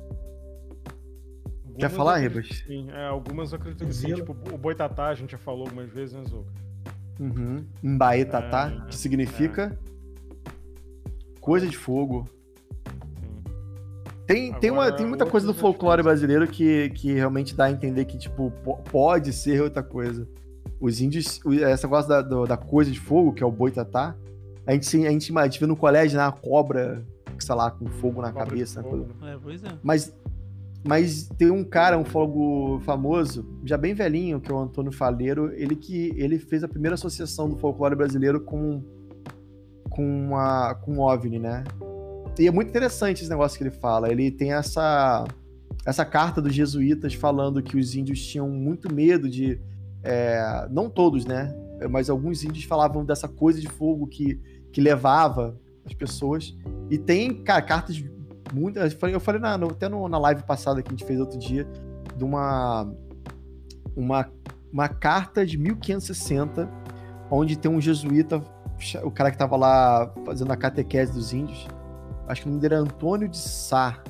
Quer 1.78 1.89
falar, 1.89 2.18
Ribas? 2.18 2.47
Sim, 2.66 2.89
é, 2.89 3.05
algumas 3.05 3.51
eu 3.51 3.60
acredito 3.60 3.86
que 3.86 3.93
sim. 3.93 4.14
Tipo, 4.14 4.32
o 4.32 4.58
Boitatá, 4.58 5.08
a 5.08 5.16
gente 5.16 5.32
já 5.32 5.38
falou 5.38 5.65
algumas 5.65 5.90
vezes, 5.90 6.15
né, 6.15 6.23
Zuka? 6.23 6.52
Uhum. 7.19 7.65
Mbaetatá, 7.84 8.72
é, 8.72 8.88
que 8.88 8.95
significa 8.95 9.77
é. 10.45 11.40
coisa 11.40 11.68
de 11.68 11.77
fogo. 11.77 12.27
Tem, 14.28 14.54
tem, 14.54 14.70
uma, 14.70 14.91
tem 14.91 15.06
muita 15.06 15.26
coisa 15.26 15.48
do 15.48 15.54
folclore 15.54 16.04
brasileiro 16.04 16.45
que, 16.45 16.90
que 16.90 17.14
realmente 17.14 17.56
dá 17.56 17.66
a 17.66 17.72
entender 17.72 18.04
que, 18.04 18.18
tipo, 18.18 18.52
pode 18.91 19.32
ser 19.32 19.62
outra 19.62 19.82
coisa. 19.82 20.28
Os 20.82 20.99
índios, 20.99 21.40
essa 21.64 21.88
coisa 21.88 22.22
da, 22.22 22.44
da 22.44 22.58
coisa 22.58 22.91
de 22.91 22.99
fogo, 22.99 23.32
que 23.32 23.41
é 23.41 23.45
o 23.45 23.52
boitatá, 23.52 24.14
a 24.66 24.74
gente, 24.74 25.08
a 25.08 25.10
gente, 25.10 25.38
a 25.38 25.44
gente 25.45 25.60
vê 25.62 25.66
no 25.66 25.78
colégio, 25.78 26.18
né, 26.18 26.26
a 26.26 26.32
cobra, 26.32 27.02
sei 27.40 27.56
lá, 27.56 27.72
com 27.72 27.86
fogo 27.86 28.22
na 28.22 28.34
cobra 28.34 28.48
cabeça. 28.48 28.84
Fogo. 28.84 29.08
Né? 29.22 29.34
É, 29.34 29.40
pois 29.41 29.64
é. 29.64 29.70
Mas, 29.82 30.14
mas 30.86 31.30
tem 31.38 31.49
um 31.49 31.64
cara, 31.64 31.98
um 31.98 32.04
fogo 32.04 32.82
famoso, 32.82 33.48
já 33.64 33.78
bem 33.78 33.94
velhinho, 33.94 34.41
que 34.41 34.52
é 34.52 34.54
o 34.54 34.60
Antônio 34.60 34.91
Faleiro, 34.91 35.54
ele 35.54 35.74
que 35.74 36.14
ele 36.18 36.38
fez 36.38 36.66
a 36.66 36.68
primeira 36.68 36.95
associação 36.95 37.49
do 37.49 37.56
folclore 37.56 37.95
brasileiro 37.95 38.41
com 38.41 38.84
com 39.90 40.04
uma 40.04 40.76
com 40.76 40.99
OVNI, 40.99 41.40
né? 41.40 41.64
E 42.39 42.47
é 42.47 42.51
muito 42.51 42.69
interessante 42.69 43.22
esse 43.22 43.30
negócio 43.30 43.57
que 43.57 43.64
ele 43.64 43.72
fala. 43.72 44.11
Ele 44.11 44.30
tem 44.31 44.53
essa, 44.53 45.26
essa 45.85 46.05
carta 46.05 46.41
dos 46.41 46.53
jesuítas 46.53 47.14
falando 47.14 47.61
que 47.61 47.77
os 47.77 47.95
índios 47.95 48.26
tinham 48.26 48.49
muito 48.49 48.93
medo 48.93 49.30
de. 49.30 49.59
É, 50.03 50.68
não 50.69 50.89
todos, 50.89 51.26
né? 51.26 51.53
Mas 51.89 52.09
alguns 52.09 52.43
índios 52.43 52.65
falavam 52.65 53.03
dessa 53.03 53.27
coisa 53.27 53.59
de 53.59 53.68
fogo 53.68 54.07
que, 54.07 54.39
que 54.72 54.80
levava 54.80 55.59
as 55.85 55.93
pessoas. 55.93 56.55
E 56.89 56.97
tem, 56.97 57.43
cara, 57.43 57.61
cartas 57.61 58.03
muito. 58.53 58.80
Eu 58.80 59.19
falei, 59.19 59.41
na, 59.41 59.55
até 59.55 59.89
no, 59.89 60.07
na 60.07 60.18
live 60.18 60.43
passada 60.43 60.81
que 60.81 60.89
a 60.89 60.91
gente 60.91 61.05
fez 61.05 61.19
outro 61.19 61.38
dia, 61.38 61.68
de 62.15 62.23
uma, 62.23 62.91
uma, 63.95 64.30
uma 64.72 64.88
carta 64.88 65.45
de 65.45 65.57
1560 65.57 66.69
onde 67.30 67.57
tem 67.57 67.69
um 67.69 67.81
jesuíta, 67.81 68.41
o 69.03 69.11
cara 69.11 69.31
que 69.31 69.38
tava 69.38 69.55
lá 69.57 70.14
fazendo 70.26 70.51
a 70.51 70.57
catequese 70.57 71.11
dos 71.11 71.34
índios. 71.34 71.68
Acho 72.28 72.41
que 72.41 72.48
o 72.48 72.49
nome 72.49 72.62
dele 72.62 72.76
era 72.76 72.84
Antônio 72.84 73.28
de 73.28 73.38
Sá. 73.38 74.02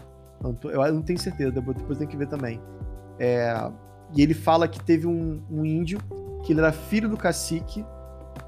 Eu 0.43 0.93
não 0.93 1.01
tenho 1.01 1.19
certeza, 1.19 1.51
depois 1.51 1.97
tem 1.97 2.07
que 2.07 2.17
ver 2.17 2.27
também. 2.27 2.61
É, 3.19 3.69
e 4.15 4.21
ele 4.21 4.33
fala 4.33 4.67
que 4.67 4.79
teve 4.83 5.07
um, 5.07 5.41
um, 5.49 5.65
índio 5.65 5.99
que 6.43 6.53
ele 6.53 6.59
era 6.59 6.71
filho 6.71 7.09
do 7.09 7.17
cacique 7.17 7.85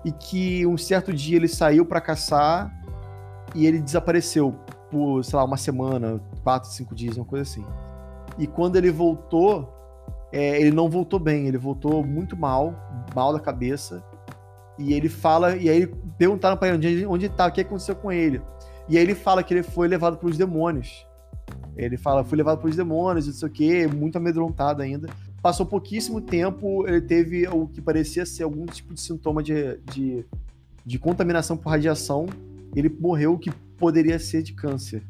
e 0.06 0.12
que 0.12 0.66
um 0.66 0.78
certo 0.78 1.12
dia 1.12 1.36
ele 1.36 1.48
saiu 1.48 1.86
para 1.86 2.00
caçar 2.00 2.72
e 3.56 3.66
ele 3.66 3.80
desapareceu 3.80 4.54
por, 4.90 5.24
sei 5.24 5.38
lá, 5.38 5.44
uma 5.44 5.58
semana, 5.58 6.22
quatro, 6.44 6.70
cinco 6.70 6.96
dias, 6.96 7.18
uma 7.18 7.26
coisa 7.26 7.44
assim. 7.44 7.66
E 8.38 8.48
quando 8.48 8.76
ele 8.76 8.92
voltou, 8.92 9.74
é, 10.32 10.62
ele 10.62 10.72
não 10.72 10.90
voltou 10.90 11.20
bem, 11.20 11.48
ele 11.48 11.58
voltou 11.58 12.04
muito 12.06 12.38
mal, 12.38 12.74
mal 13.14 13.34
da 13.34 13.40
cabeça. 13.40 14.04
E 14.78 14.94
ele 14.94 15.10
fala, 15.10 15.58
e 15.58 15.70
aí 15.70 15.88
perguntaram 16.18 16.56
para 16.56 16.70
ele 16.70 16.78
onde, 16.78 17.06
onde 17.06 17.26
ele 17.26 17.34
tá, 17.34 17.48
o 17.48 17.52
que 17.52 17.62
aconteceu 17.62 17.96
com 17.96 18.12
ele. 18.12 18.42
E 18.90 18.98
aí 18.98 19.04
ele 19.04 19.16
fala 19.16 19.44
que 19.44 19.54
ele 19.54 19.64
foi 19.64 19.88
levado 19.88 20.18
pelos 20.18 20.38
demônios. 20.38 21.06
Ele 21.78 21.96
fala, 21.96 22.24
fui 22.24 22.38
levado 22.38 22.60
pelos 22.60 22.76
demônios, 22.76 23.28
não 23.28 23.34
sei 23.34 23.48
o 23.48 23.52
quê, 23.52 23.88
muito 23.88 24.18
amedrontado 24.18 24.82
ainda. 24.82 25.08
Passou 25.42 25.66
pouquíssimo 25.66 26.20
tempo, 26.20 26.86
ele 26.88 27.00
teve 27.00 27.48
o 27.48 27.68
que 27.68 27.82
parecia 27.82 28.26
ser 28.26 28.44
algum 28.44 28.66
tipo 28.66 28.94
de 28.94 29.00
sintoma 29.00 29.42
de, 29.42 29.78
de, 29.94 30.26
de 30.86 31.00
contaminação 31.00 31.56
por 31.56 31.70
radiação. 31.70 32.26
Ele 32.76 32.90
morreu, 32.90 33.38
que 33.38 33.52
poderia 33.78 34.20
ser 34.20 34.44
de 34.44 34.54
câncer, 34.54 35.02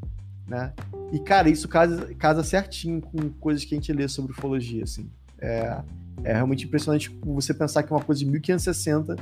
né? 0.48 0.74
E, 1.12 1.18
cara, 1.18 1.50
isso 1.50 1.68
casa, 1.68 2.14
casa 2.16 2.44
certinho 2.44 3.02
com 3.02 3.30
coisas 3.40 3.66
que 3.66 3.74
a 3.74 3.78
gente 3.78 3.92
lê 3.92 4.08
sobre 4.08 4.32
ufologia, 4.34 4.84
assim. 4.84 5.10
É, 5.40 5.82
é 6.24 6.34
realmente 6.34 6.66
impressionante 6.66 7.10
você 7.24 7.54
pensar 7.54 7.82
que 7.82 7.92
é 7.92 7.96
uma 7.96 8.04
coisa 8.04 8.20
de 8.20 8.28
1560, 8.28 9.16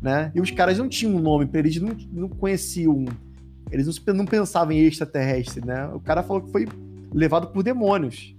né? 0.00 0.32
E 0.34 0.40
os 0.40 0.50
caras 0.50 0.78
não 0.78 0.88
tinham 0.88 1.14
um 1.14 1.20
nome, 1.20 1.48
eles 1.54 1.80
não, 1.80 1.96
não 2.12 2.28
conheciam, 2.28 3.04
eles 3.70 3.86
não, 3.86 4.14
não 4.14 4.24
pensavam 4.24 4.72
em 4.72 4.80
extraterrestre, 4.80 5.64
né? 5.64 5.86
O 5.92 6.00
cara 6.00 6.22
falou 6.22 6.42
que 6.42 6.50
foi 6.50 6.66
levado 7.12 7.48
por 7.48 7.62
demônios. 7.62 8.34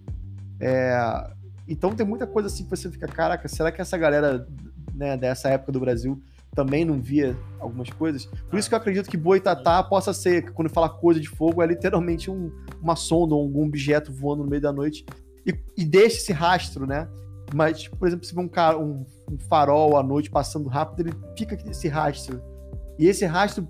É, 0.60 1.32
então 1.68 1.96
tem 1.96 2.06
muita 2.06 2.28
coisa 2.28 2.48
assim 2.48 2.64
que 2.64 2.70
você 2.70 2.90
fica, 2.90 3.08
caraca, 3.08 3.48
será 3.48 3.72
que 3.72 3.82
essa 3.82 3.98
galera 3.98 4.48
né, 4.94 5.16
dessa 5.16 5.50
época 5.50 5.72
do 5.72 5.80
Brasil 5.80 6.22
também 6.56 6.84
não 6.84 7.00
via 7.00 7.38
algumas 7.60 7.90
coisas? 7.90 8.26
Por 8.50 8.58
isso 8.58 8.68
que 8.68 8.74
eu 8.74 8.80
acredito 8.80 9.10
que 9.10 9.18
Boitatá 9.18 9.82
possa 9.84 10.14
ser, 10.14 10.52
quando 10.52 10.70
fala 10.70 10.90
coisa 10.90 11.20
de 11.20 11.30
fogo, 11.30 11.62
é 11.62 11.68
literalmente 11.68 12.30
um, 12.30 12.52
uma 12.82 12.96
sonda 12.96 13.36
ou 13.36 13.42
algum 13.42 13.66
objeto 13.66 14.12
voando 14.12 14.44
no 14.44 14.50
meio 14.50 14.62
da 14.62 14.74
noite 14.74 15.06
e, 15.46 15.56
e 15.78 15.86
deixa 15.86 16.18
esse 16.18 16.34
rastro, 16.34 16.86
né? 16.86 17.08
Mas, 17.54 17.88
por 17.88 18.08
exemplo, 18.08 18.26
se 18.26 18.34
vê 18.34 18.42
um, 18.42 18.48
cara, 18.48 18.78
um, 18.78 19.06
um 19.32 19.38
farol 19.38 19.98
à 19.98 20.04
noite 20.04 20.30
passando 20.30 20.70
rápido, 20.70 21.08
ele 21.08 21.16
fica 21.36 21.58
esse 21.70 21.88
rastro. 21.88 22.42
E 22.98 23.08
esse 23.08 23.26
rastro 23.26 23.68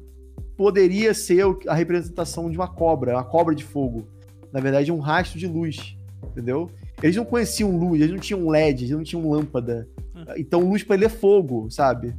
poderia 0.59 1.13
ser 1.13 1.45
a 1.69 1.73
representação 1.73 2.51
de 2.51 2.57
uma 2.57 2.67
cobra, 2.67 3.13
uma 3.13 3.23
cobra 3.23 3.55
de 3.55 3.63
fogo 3.63 4.05
na 4.51 4.59
verdade, 4.59 4.89
é 4.89 4.93
um 4.93 4.99
rastro 4.99 5.39
de 5.39 5.47
luz, 5.47 5.95
entendeu? 6.23 6.69
Eles 7.01 7.15
não 7.15 7.25
conheciam 7.25 7.77
luz, 7.77 8.01
eles 8.01 8.11
não 8.11 8.19
tinham 8.19 8.49
LED, 8.49 8.83
eles 8.83 8.95
não 8.95 9.03
tinham 9.03 9.29
lâmpada. 9.29 9.87
Hum. 10.15 10.23
Então, 10.37 10.59
luz 10.61 10.83
para 10.83 10.95
ele 10.95 11.05
é 11.05 11.09
fogo, 11.09 11.69
sabe? 11.69 12.15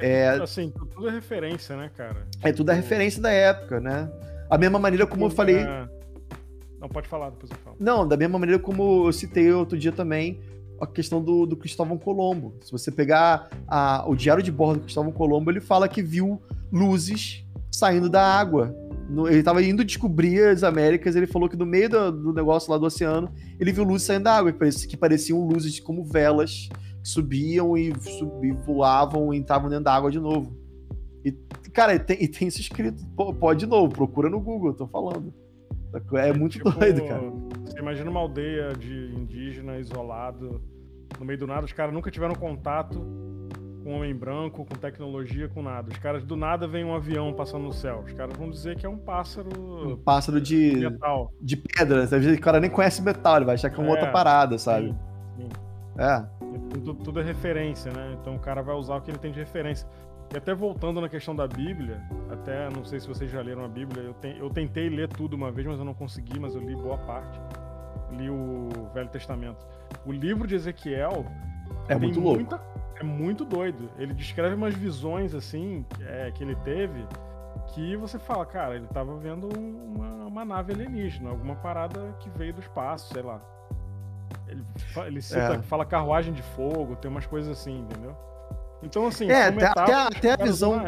É, 0.00 0.10
é, 0.10 0.28
assim, 0.28 0.72
tudo 0.94 1.08
é 1.08 1.10
referência, 1.10 1.76
né, 1.76 1.90
cara? 1.96 2.26
É 2.40 2.52
tudo 2.52 2.70
é 2.70 2.74
tipo, 2.74 2.84
referência 2.84 3.20
da 3.20 3.30
época, 3.30 3.80
né? 3.80 4.08
A 4.48 4.56
mesma 4.56 4.78
maneira 4.78 5.06
como 5.06 5.24
eu 5.24 5.30
falei. 5.30 5.56
É... 5.56 5.88
Não, 6.80 6.88
pode 6.88 7.08
falar, 7.08 7.30
depois 7.30 7.50
eu 7.50 7.58
falo. 7.58 7.76
Não, 7.80 8.06
da 8.06 8.16
mesma 8.16 8.38
maneira 8.38 8.60
como 8.60 9.06
eu 9.06 9.12
citei 9.12 9.52
outro 9.52 9.76
dia 9.76 9.92
também 9.92 10.40
a 10.80 10.86
questão 10.86 11.22
do, 11.22 11.46
do 11.46 11.56
Cristóvão 11.56 11.96
Colombo. 11.96 12.54
Se 12.60 12.72
você 12.72 12.90
pegar 12.90 13.48
a, 13.68 14.04
o 14.08 14.16
diário 14.16 14.42
de 14.42 14.50
bordo 14.50 14.80
do 14.80 14.84
Cristóvão 14.84 15.12
Colombo, 15.12 15.48
ele 15.48 15.60
fala 15.60 15.88
que 15.88 16.02
viu 16.02 16.42
luzes 16.72 17.44
saindo 17.72 18.08
da 18.08 18.22
água 18.22 18.74
no, 19.12 19.28
ele 19.28 19.40
estava 19.40 19.62
indo 19.62 19.84
descobrir 19.84 20.42
as 20.48 20.62
Américas, 20.62 21.14
ele 21.14 21.26
falou 21.26 21.48
que 21.48 21.56
no 21.56 21.66
meio 21.66 21.88
do, 21.88 22.10
do, 22.10 22.32
negócio 22.32 22.70
lá 22.72 22.78
do 22.78 22.86
oceano, 22.86 23.30
ele 23.60 23.70
viu 23.70 23.84
luzes 23.84 24.06
saindo 24.06 24.24
da 24.24 24.36
água, 24.36 24.52
que 24.52 24.96
pareciam 24.96 25.46
luzes 25.46 25.78
como 25.80 26.02
velas 26.02 26.70
que 27.02 27.08
subiam 27.08 27.76
e, 27.76 27.92
subiam, 28.00 28.56
voavam 28.62 29.34
e 29.34 29.36
entravam 29.36 29.68
dentro 29.68 29.84
da 29.84 29.94
água 29.94 30.10
de 30.10 30.18
novo. 30.18 30.56
E, 31.24 31.32
cara, 31.72 31.94
e 31.94 31.98
tem, 31.98 32.22
e 32.22 32.28
tem 32.28 32.48
isso 32.48 32.60
escrito. 32.60 33.04
pode 33.38 33.60
de 33.60 33.66
novo, 33.66 33.92
procura 33.92 34.30
no 34.30 34.40
Google, 34.40 34.72
tô 34.72 34.86
falando. 34.86 35.32
É, 36.14 36.30
é 36.30 36.32
muito 36.32 36.52
tipo, 36.52 36.70
doido, 36.70 37.04
cara. 37.06 37.30
Você 37.66 37.78
imagina 37.78 38.10
uma 38.10 38.20
aldeia 38.20 38.72
de 38.72 39.14
indígena 39.14 39.78
isolado, 39.78 40.62
no 41.20 41.26
meio 41.26 41.38
do 41.38 41.46
nada, 41.46 41.66
os 41.66 41.72
caras 41.72 41.92
nunca 41.92 42.10
tiveram 42.10 42.34
contato 42.34 43.04
com 43.82 43.96
homem 43.96 44.14
branco, 44.14 44.64
com 44.64 44.74
tecnologia, 44.74 45.48
com 45.48 45.62
nada. 45.62 45.90
Os 45.90 45.98
caras 45.98 46.24
do 46.24 46.36
nada 46.36 46.66
vem 46.66 46.84
um 46.84 46.94
avião 46.94 47.32
passando 47.32 47.64
no 47.64 47.72
céu. 47.72 48.02
Os 48.06 48.12
caras 48.12 48.36
vão 48.36 48.48
dizer 48.48 48.76
que 48.76 48.86
é 48.86 48.88
um 48.88 48.96
pássaro. 48.96 49.92
Um 49.92 49.96
pássaro 49.96 50.40
de 50.40 50.76
metal. 50.76 51.32
De 51.40 51.56
pedra. 51.56 52.04
Às 52.04 52.10
vezes 52.10 52.38
o 52.38 52.40
cara 52.40 52.60
nem 52.60 52.70
conhece 52.70 53.02
metal, 53.02 53.36
ele 53.36 53.44
vai 53.44 53.54
achar 53.54 53.70
que 53.70 53.80
é 53.80 53.82
uma 53.82 53.90
é, 53.90 53.92
outra 53.92 54.10
parada, 54.10 54.58
sabe? 54.58 54.88
Sim, 54.88 54.96
sim. 55.36 55.48
É. 55.98 56.24
Tudo, 56.70 56.94
tudo, 56.94 57.20
é 57.20 57.22
referência, 57.22 57.92
né? 57.92 58.16
Então 58.20 58.36
o 58.36 58.38
cara 58.38 58.62
vai 58.62 58.74
usar 58.74 58.96
o 58.96 59.00
que 59.00 59.10
ele 59.10 59.18
tem 59.18 59.32
de 59.32 59.38
referência. 59.38 59.86
E 60.32 60.36
até 60.36 60.54
voltando 60.54 61.00
na 61.00 61.08
questão 61.08 61.36
da 61.36 61.46
Bíblia, 61.46 62.00
até 62.30 62.70
não 62.70 62.84
sei 62.84 63.00
se 63.00 63.06
vocês 63.06 63.30
já 63.30 63.42
leram 63.42 63.64
a 63.64 63.68
Bíblia, 63.68 64.02
eu, 64.02 64.14
te, 64.14 64.34
eu 64.38 64.48
tentei 64.48 64.88
ler 64.88 65.08
tudo 65.08 65.34
uma 65.34 65.50
vez, 65.50 65.66
mas 65.66 65.78
eu 65.78 65.84
não 65.84 65.92
consegui, 65.92 66.38
mas 66.40 66.54
eu 66.54 66.62
li 66.62 66.74
boa 66.74 66.96
parte. 66.98 67.38
Li 68.12 68.30
o 68.30 68.68
Velho 68.94 69.08
Testamento. 69.08 69.66
O 70.06 70.12
livro 70.12 70.46
de 70.46 70.54
Ezequiel 70.54 71.26
é 71.88 71.96
muito 71.96 72.20
louco. 72.20 72.40
Muita, 72.40 72.60
é 72.98 73.02
muito 73.02 73.44
doido. 73.44 73.90
Ele 73.98 74.12
descreve 74.14 74.54
umas 74.54 74.74
visões 74.74 75.34
assim 75.34 75.84
é, 76.00 76.30
que 76.30 76.42
ele 76.42 76.54
teve 76.56 77.06
que 77.74 77.96
você 77.96 78.18
fala, 78.18 78.44
cara, 78.44 78.76
ele 78.76 78.86
tava 78.86 79.16
vendo 79.16 79.48
uma, 79.48 80.26
uma, 80.26 80.44
nave 80.44 80.72
alienígena, 80.72 81.30
alguma 81.30 81.54
parada 81.56 82.14
que 82.20 82.28
veio 82.30 82.52
do 82.52 82.60
espaço, 82.60 83.12
sei 83.12 83.22
lá. 83.22 83.40
Ele, 84.48 84.64
ele 85.06 85.22
cita, 85.22 85.54
é. 85.54 85.62
fala 85.62 85.84
carruagem 85.84 86.32
de 86.32 86.42
fogo, 86.42 86.96
tem 86.96 87.10
umas 87.10 87.26
coisas 87.26 87.58
assim, 87.58 87.80
entendeu? 87.80 88.14
Então, 88.82 89.06
assim, 89.06 89.30
é, 89.30 89.46
até, 89.46 89.66
até, 89.66 89.94
até 89.94 90.32
a 90.32 90.36
visão. 90.36 90.80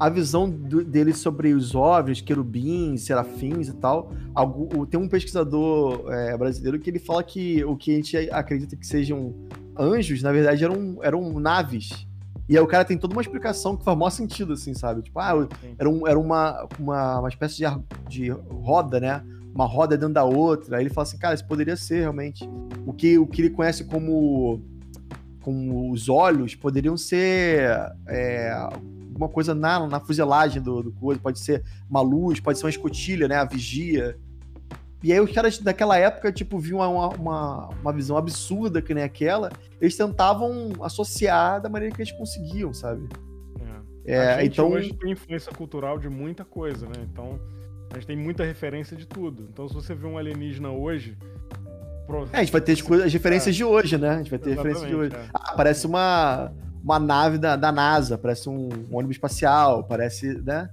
A 0.00 0.08
visão 0.08 0.48
do, 0.48 0.82
dele 0.82 1.12
sobre 1.12 1.52
os 1.52 1.74
OVNIs, 1.74 2.20
querubins, 2.20 3.02
serafins 3.02 3.68
e 3.68 3.74
tal. 3.74 4.10
Tem 4.90 4.98
um 4.98 5.06
pesquisador 5.06 6.10
é, 6.10 6.36
brasileiro 6.36 6.78
que 6.80 6.90
ele 6.90 6.98
fala 6.98 7.22
que 7.22 7.62
o 7.64 7.76
que 7.76 7.92
a 7.92 7.94
gente 7.96 8.16
acredita 8.30 8.74
que 8.74 8.86
sejam 8.86 9.34
anjos, 9.78 10.22
na 10.22 10.32
verdade, 10.32 10.64
eram, 10.64 10.98
eram 11.02 11.40
naves. 11.40 12.06
E 12.48 12.56
aí 12.56 12.62
o 12.62 12.66
cara 12.66 12.84
tem 12.84 12.98
toda 12.98 13.14
uma 13.14 13.22
explicação 13.22 13.76
que 13.76 13.84
faz 13.84 13.96
maior 13.96 14.10
sentido, 14.10 14.52
assim, 14.52 14.74
sabe? 14.74 15.02
Tipo, 15.02 15.18
ah, 15.20 15.48
era, 15.78 15.88
um, 15.88 16.06
era 16.06 16.18
uma, 16.18 16.68
uma, 16.78 17.20
uma 17.20 17.28
espécie 17.28 17.56
de, 17.56 17.64
de 18.08 18.30
roda, 18.30 19.00
né? 19.00 19.22
Uma 19.54 19.64
roda 19.64 19.96
dentro 19.96 20.14
da 20.14 20.24
outra. 20.24 20.76
Aí 20.76 20.82
ele 20.82 20.90
fala 20.90 21.06
assim, 21.06 21.18
cara, 21.18 21.34
isso 21.34 21.46
poderia 21.46 21.76
ser 21.76 22.00
realmente. 22.00 22.48
O 22.86 22.92
que, 22.92 23.18
o 23.18 23.26
que 23.26 23.42
ele 23.42 23.50
conhece 23.50 23.84
como, 23.84 24.60
como 25.40 25.92
os 25.92 26.08
olhos 26.08 26.54
poderiam 26.54 26.96
ser 26.96 27.70
é, 28.08 28.68
uma 29.14 29.28
coisa 29.28 29.54
na, 29.54 29.86
na 29.86 30.00
fuselagem 30.00 30.60
do, 30.60 30.82
do 30.82 30.92
coisa. 30.92 31.20
Pode 31.20 31.38
ser 31.38 31.62
uma 31.88 32.00
luz, 32.00 32.40
pode 32.40 32.58
ser 32.58 32.64
uma 32.64 32.70
escotilha, 32.70 33.28
né? 33.28 33.36
A 33.36 33.44
vigia. 33.44 34.18
E 35.02 35.12
aí 35.12 35.20
os 35.20 35.32
caras 35.32 35.58
daquela 35.58 35.98
época, 35.98 36.30
tipo, 36.30 36.58
viam 36.58 36.78
uma, 36.78 37.08
uma, 37.08 37.68
uma 37.68 37.92
visão 37.92 38.16
absurda 38.16 38.80
que 38.80 38.94
nem 38.94 39.02
aquela, 39.02 39.50
eles 39.80 39.96
tentavam 39.96 40.72
associar 40.80 41.60
da 41.60 41.68
maneira 41.68 41.94
que 41.94 42.00
eles 42.00 42.12
conseguiam, 42.12 42.72
sabe? 42.72 43.08
É. 44.04 44.14
é 44.14 44.34
a 44.34 44.42
gente 44.42 44.52
então... 44.52 44.70
hoje 44.70 44.92
tem 44.94 45.12
influência 45.12 45.52
cultural 45.52 45.98
de 45.98 46.08
muita 46.08 46.44
coisa, 46.44 46.86
né? 46.86 47.06
Então, 47.10 47.40
a 47.90 47.94
gente 47.94 48.06
tem 48.06 48.16
muita 48.16 48.44
referência 48.44 48.96
de 48.96 49.06
tudo. 49.06 49.48
Então, 49.52 49.68
se 49.68 49.74
você 49.74 49.94
vê 49.94 50.06
um 50.06 50.16
alienígena 50.16 50.70
hoje... 50.70 51.16
É, 52.32 52.38
a 52.38 52.40
gente 52.40 52.52
vai 52.52 52.60
ter 52.60 52.72
as, 52.72 52.90
as 53.04 53.12
referências 53.12 53.54
é. 53.54 53.56
de 53.56 53.64
hoje, 53.64 53.96
né? 53.96 54.10
A 54.10 54.18
gente 54.18 54.30
vai 54.30 54.38
ter 54.38 54.50
referências 54.50 54.86
de 54.86 54.94
hoje. 54.94 55.14
É. 55.14 55.28
Ah, 55.32 55.54
parece 55.56 55.86
uma, 55.86 56.52
uma 56.84 56.98
nave 56.98 57.38
da, 57.38 57.56
da 57.56 57.72
NASA, 57.72 58.18
parece 58.18 58.48
um, 58.48 58.68
um 58.90 58.96
ônibus 58.96 59.16
espacial, 59.16 59.82
parece, 59.84 60.34
né? 60.42 60.68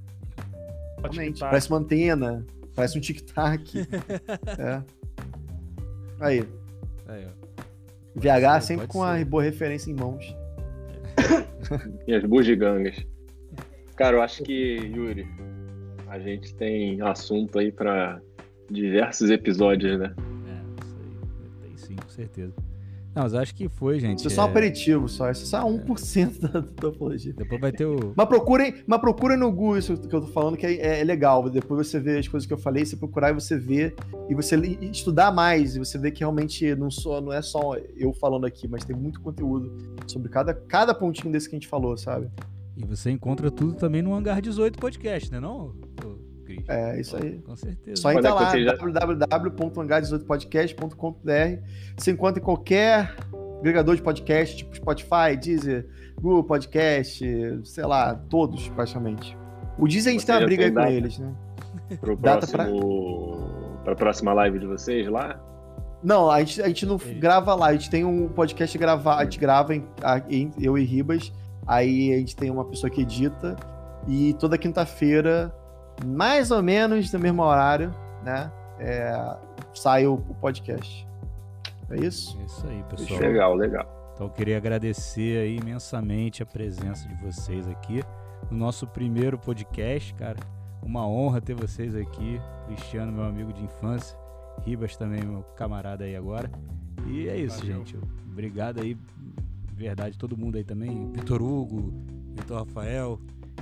Parece 1.40 1.70
uma 1.70 1.78
antena. 1.78 2.46
Parece 2.80 2.98
um 2.98 3.02
tic-tac. 3.02 3.78
é. 4.58 4.82
Aí. 6.22 6.48
Aí 7.10 7.28
VH 8.16 8.62
sempre 8.62 8.88
com 8.88 9.02
ser. 9.02 9.22
a 9.22 9.26
boa 9.26 9.44
referência 9.44 9.92
em 9.92 9.96
mãos. 9.96 10.34
e 12.08 12.14
as 12.14 12.24
bugigangas. 12.24 12.96
Cara, 13.98 14.16
eu 14.16 14.22
acho 14.22 14.44
que, 14.44 14.78
Yuri, 14.96 15.28
a 16.08 16.20
gente 16.20 16.56
tem 16.56 17.02
assunto 17.02 17.60
aí 17.60 17.70
para 17.70 18.22
diversos 18.72 19.30
episódios, 19.30 20.00
né? 20.00 20.16
É, 20.48 20.86
isso 20.86 20.98
aí. 21.02 21.68
Tem 21.68 21.78
sim, 21.78 21.96
com 21.98 22.08
certeza. 22.08 22.54
Não, 23.16 23.24
mas 23.24 23.34
acho 23.34 23.56
que 23.56 23.68
foi, 23.68 24.00
gente. 24.00 24.20
Isso 24.20 24.28
é 24.28 24.32
só 24.32 24.44
um 24.44 24.46
aperitivo, 24.46 25.10
só. 25.10 25.32
Isso 25.32 25.44
é 25.44 25.60
só 25.60 25.68
1% 25.68 26.44
é. 26.44 26.48
da 26.48 26.62
topologia. 26.62 27.34
Depois 27.34 27.60
vai 27.60 27.72
ter 27.72 27.86
o. 27.86 28.14
Mas 28.16 28.28
procurem, 28.28 28.76
mas 28.86 29.00
procurem 29.00 29.38
no 29.38 29.52
Google 29.52 29.78
isso 29.78 29.98
que 29.98 30.16
eu 30.16 30.22
tô 30.22 30.28
falando, 30.28 30.56
que 30.56 30.66
é, 30.66 31.02
é, 31.02 31.04
legal. 31.04 31.50
Depois 31.50 31.88
você 31.88 32.00
vê 32.00 32.20
as 32.20 32.28
coisas 32.28 32.46
que 32.46 32.54
eu 32.54 32.58
falei, 32.58 32.86
você 32.86 32.96
procurar 32.96 33.32
e 33.32 33.34
você 33.34 33.58
vê, 33.58 33.96
e 34.30 34.36
você 34.36 34.56
estudar 34.92 35.32
mais, 35.32 35.76
e 35.76 35.80
você 35.80 35.98
vê 35.98 36.12
que 36.12 36.20
realmente 36.20 36.76
não, 36.76 36.92
só, 36.92 37.20
não 37.20 37.34
é 37.34 37.42
só 37.42 37.76
eu 37.98 38.14
falando 38.14 38.46
aqui, 38.46 38.68
mas 38.68 38.86
tem 38.86 38.96
muito 38.96 39.20
conteúdo 39.22 39.72
sobre 40.08 40.30
cada, 40.30 40.54
cada 40.54 40.94
pontinho 40.94 41.32
desse 41.32 41.50
que 41.50 41.56
a 41.56 41.60
gente 41.60 41.68
falou, 41.68 41.98
sabe? 41.98 42.30
E 42.78 42.86
você 42.86 43.12
encontra 43.12 43.52
tudo 43.52 43.74
também 43.74 44.02
no 44.02 44.14
Hangar 44.14 44.42
18 44.42 44.80
Podcast, 44.80 45.30
né 45.32 45.40
não? 45.40 45.76
É, 46.70 47.00
isso 47.00 47.18
aí. 47.18 47.40
Com 47.40 47.56
certeza. 47.56 48.00
Só 48.00 48.12
entrar 48.12 48.36
lá, 48.36 48.56
já... 48.56 48.76
www.hangar18podcast.com.br 48.76 51.64
Você 51.98 52.12
encontra 52.12 52.40
em 52.40 52.46
qualquer 52.46 53.16
agregador 53.60 53.96
de 53.96 54.04
podcast, 54.04 54.58
tipo 54.58 54.76
Spotify, 54.76 55.36
Deezer, 55.42 55.88
Google 56.22 56.44
Podcast, 56.44 57.26
sei 57.64 57.86
lá, 57.86 58.14
todos 58.14 58.70
praticamente. 58.70 59.36
O 59.80 59.88
Deezer 59.88 60.12
a 60.12 60.14
gente 60.14 60.26
tem 60.26 60.36
uma 60.36 60.46
briga 60.46 60.66
tem 60.66 60.74
com 60.74 60.82
eles, 60.82 61.18
né? 61.18 61.34
Pro 62.00 62.16
data 62.16 62.46
próximo... 62.46 63.74
pra... 63.78 63.84
pra 63.84 63.96
próxima 63.96 64.32
live 64.34 64.60
de 64.60 64.68
vocês 64.68 65.08
lá? 65.08 65.44
Não, 66.04 66.30
a 66.30 66.40
gente, 66.40 66.62
a 66.62 66.68
gente 66.68 66.86
não 66.86 66.98
grava 66.98 67.56
lá, 67.56 67.68
a 67.68 67.74
gente 67.74 67.90
tem 67.90 68.06
um 68.06 68.30
podcast 68.30 68.78
gravar, 68.78 69.18
a 69.18 69.24
gente 69.24 69.40
grava 69.40 69.76
em, 69.76 69.84
em, 70.30 70.52
eu 70.60 70.78
e 70.78 70.84
Ribas, 70.84 71.34
aí 71.68 72.14
a 72.14 72.18
gente 72.18 72.36
tem 72.36 72.50
uma 72.50 72.64
pessoa 72.64 72.90
que 72.90 73.02
edita, 73.02 73.58
e 74.08 74.34
toda 74.36 74.58
quinta-feira, 74.58 75.54
mais 76.06 76.52
ou 76.52 76.62
menos 76.62 77.12
no 77.12 77.20
mesmo 77.20 77.42
horário, 77.44 77.94
né? 78.24 78.52
É, 78.80 79.38
sai 79.74 80.08
o, 80.08 80.14
o 80.14 80.36
podcast. 80.36 81.08
É 81.90 81.98
isso? 81.98 82.38
É 82.40 82.46
isso 82.46 82.68
aí, 82.68 82.84
pessoal. 82.90 83.20
Legal, 83.20 83.56
legal. 83.56 84.12
Então 84.14 84.28
eu 84.28 84.34
queria 84.34 84.58
agradecer 84.58 85.40
aí 85.40 85.58
imensamente 85.58 86.44
a 86.44 86.46
presença 86.46 87.08
de 87.08 87.16
vocês 87.16 87.68
aqui 87.68 88.04
no 88.50 88.58
nosso 88.58 88.86
primeiro 88.88 89.38
podcast, 89.38 90.14
cara. 90.16 90.38
Uma 90.82 91.08
honra 91.08 91.42
ter 91.42 91.54
vocês 91.54 91.96
aqui. 91.96 92.40
Cristiano, 92.68 93.12
meu 93.12 93.24
amigo 93.24 93.52
de 93.54 93.64
infância. 93.64 94.18
Ribas 94.66 94.96
também, 94.96 95.24
meu 95.24 95.42
camarada 95.56 96.04
aí 96.04 96.16
agora. 96.16 96.50
E 97.08 97.28
é 97.28 97.38
isso, 97.38 97.60
Valeu. 97.60 97.78
gente. 97.78 97.98
Obrigado 98.30 98.82
aí, 98.82 98.98
verdade, 99.74 100.18
todo 100.18 100.38
mundo 100.38 100.58
aí 100.58 100.64
também. 100.64 101.12
Vitor 101.12 101.42
Hugo, 101.42 101.94
Vitor 102.36 102.60
Rafael, 102.60 103.20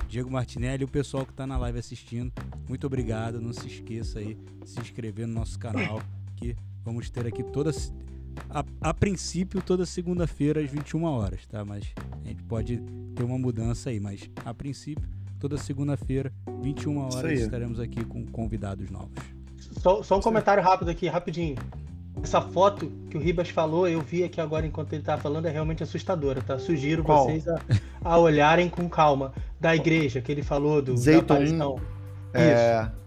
Diego 0.08 0.30
Martinelli 0.30 0.82
e 0.82 0.84
o 0.84 0.88
pessoal 0.88 1.24
que 1.24 1.32
está 1.32 1.46
na 1.46 1.56
live 1.58 1.78
assistindo. 1.78 2.32
Muito 2.68 2.86
obrigado. 2.86 3.40
Não 3.40 3.52
se 3.52 3.66
esqueça 3.66 4.18
aí 4.18 4.36
de 4.62 4.68
se 4.68 4.80
inscrever 4.80 5.26
no 5.26 5.34
nosso 5.34 5.58
canal, 5.58 6.00
que 6.36 6.56
vamos 6.84 7.10
ter 7.10 7.26
aqui 7.26 7.42
toda 7.42 7.72
a, 8.50 8.64
a 8.80 8.94
princípio 8.94 9.60
toda 9.62 9.84
segunda-feira 9.84 10.60
às 10.60 10.70
21 10.70 11.04
horas, 11.04 11.46
tá? 11.46 11.64
Mas 11.64 11.84
a 12.24 12.28
gente 12.28 12.42
pode 12.44 12.80
ter 13.14 13.22
uma 13.22 13.38
mudança 13.38 13.90
aí, 13.90 13.98
mas 13.98 14.30
a 14.44 14.54
princípio 14.54 15.08
toda 15.38 15.56
segunda-feira, 15.56 16.32
21 16.62 16.98
horas, 16.98 17.40
estaremos 17.40 17.80
aqui 17.80 18.04
com 18.04 18.26
convidados 18.26 18.90
novos. 18.90 19.12
Só, 19.80 20.02
só 20.02 20.18
um 20.18 20.20
comentário 20.20 20.62
rápido 20.62 20.90
aqui, 20.90 21.06
rapidinho. 21.08 21.56
Essa 22.22 22.40
foto 22.40 22.90
que 23.10 23.16
o 23.16 23.20
Ribas 23.20 23.48
falou, 23.48 23.88
eu 23.88 24.00
vi 24.00 24.24
aqui 24.24 24.40
agora 24.40 24.66
enquanto 24.66 24.92
ele 24.92 25.02
estava 25.02 25.20
falando, 25.20 25.46
é 25.46 25.50
realmente 25.50 25.82
assustadora, 25.82 26.40
tá? 26.40 26.58
Sugiro 26.58 27.02
Qual? 27.02 27.24
vocês 27.24 27.46
a, 27.48 27.60
a, 28.04 28.18
olharem 28.18 28.68
com 28.68 28.88
calma. 28.88 29.32
Da 29.60 29.74
igreja 29.74 30.20
que 30.20 30.30
ele 30.30 30.42
falou, 30.42 30.80
do 30.80 30.96
Zeiton. 30.96 31.80
É... 32.32 32.82
Isso. 32.82 32.98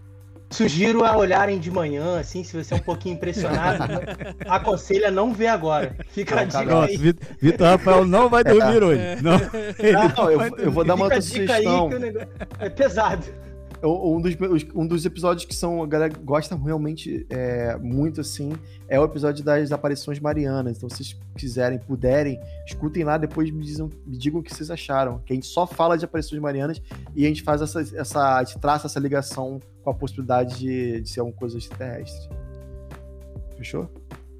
Sugiro 0.50 1.02
a 1.04 1.16
olharem 1.16 1.58
de 1.58 1.70
manhã, 1.70 2.20
assim, 2.20 2.44
se 2.44 2.54
você 2.54 2.74
é 2.74 2.76
um 2.76 2.80
pouquinho 2.80 3.14
impressionado, 3.14 3.84
aconselho 4.46 5.08
a 5.08 5.10
não 5.10 5.32
ver 5.32 5.46
agora. 5.46 5.96
Fica 6.10 6.40
a 6.40 6.44
dica 6.44 6.64
Nossa, 6.64 6.90
aí. 6.90 7.14
Vitor 7.40 7.66
Rafael 7.66 8.04
não 8.04 8.28
vai 8.28 8.44
dormir 8.44 8.82
é. 8.82 8.84
hoje. 8.84 9.22
Não, 9.22 9.38
não 9.38 10.30
eu, 10.30 10.56
eu, 10.58 10.70
vou 10.70 10.84
dar 10.84 10.94
uma 10.94 11.04
outra 11.04 11.22
sugestão. 11.22 11.88
É 12.58 12.68
pesado 12.68 13.24
um 13.82 14.20
dos, 14.20 14.36
um 14.74 14.86
dos 14.86 15.04
episódios 15.04 15.44
que 15.44 15.54
são, 15.54 15.82
a 15.82 15.86
galera 15.86 16.12
gosta 16.22 16.56
realmente 16.56 17.26
é, 17.28 17.76
muito 17.78 18.20
assim 18.20 18.52
é 18.88 19.00
o 19.00 19.04
episódio 19.04 19.44
das 19.44 19.72
aparições 19.72 20.20
marianas. 20.20 20.76
Então, 20.76 20.88
se 20.88 20.96
vocês 20.96 21.20
quiserem, 21.36 21.78
puderem, 21.78 22.38
escutem 22.66 23.04
lá, 23.04 23.18
depois 23.18 23.50
me, 23.50 23.64
dizem, 23.64 23.88
me 24.06 24.16
digam 24.16 24.40
o 24.40 24.42
que 24.42 24.54
vocês 24.54 24.70
acharam. 24.70 25.18
Que 25.20 25.32
a 25.32 25.34
gente 25.34 25.46
só 25.46 25.66
fala 25.66 25.96
de 25.96 26.04
aparições 26.04 26.40
marianas 26.40 26.80
e 27.14 27.24
a 27.24 27.28
gente 27.28 27.42
faz 27.42 27.60
essa, 27.60 27.80
essa 27.80 28.36
a 28.36 28.44
gente 28.44 28.58
traça 28.58 28.86
essa 28.86 29.00
ligação 29.00 29.58
com 29.82 29.90
a 29.90 29.94
possibilidade 29.94 30.58
de, 30.58 31.00
de 31.00 31.08
ser 31.08 31.20
alguma 31.20 31.36
coisa 31.36 31.58
extraterrestre. 31.58 32.28
Fechou? 33.56 33.88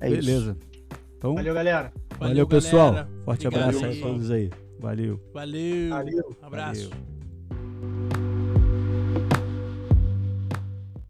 É 0.00 0.08
Beleza. 0.08 0.56
Isso. 0.60 0.72
Então, 1.16 1.34
valeu, 1.34 1.54
galera. 1.54 1.92
Valeu, 2.18 2.28
valeu 2.28 2.46
pessoal. 2.46 3.06
Forte 3.24 3.46
Obrigado, 3.46 3.76
abraço 3.76 3.98
a 3.98 4.02
todos 4.02 4.30
aí. 4.30 4.50
Valeu. 4.78 5.20
Valeu. 5.32 5.90
Valeu. 5.90 6.36
Abraço. 6.42 6.90
Valeu. 6.90 8.21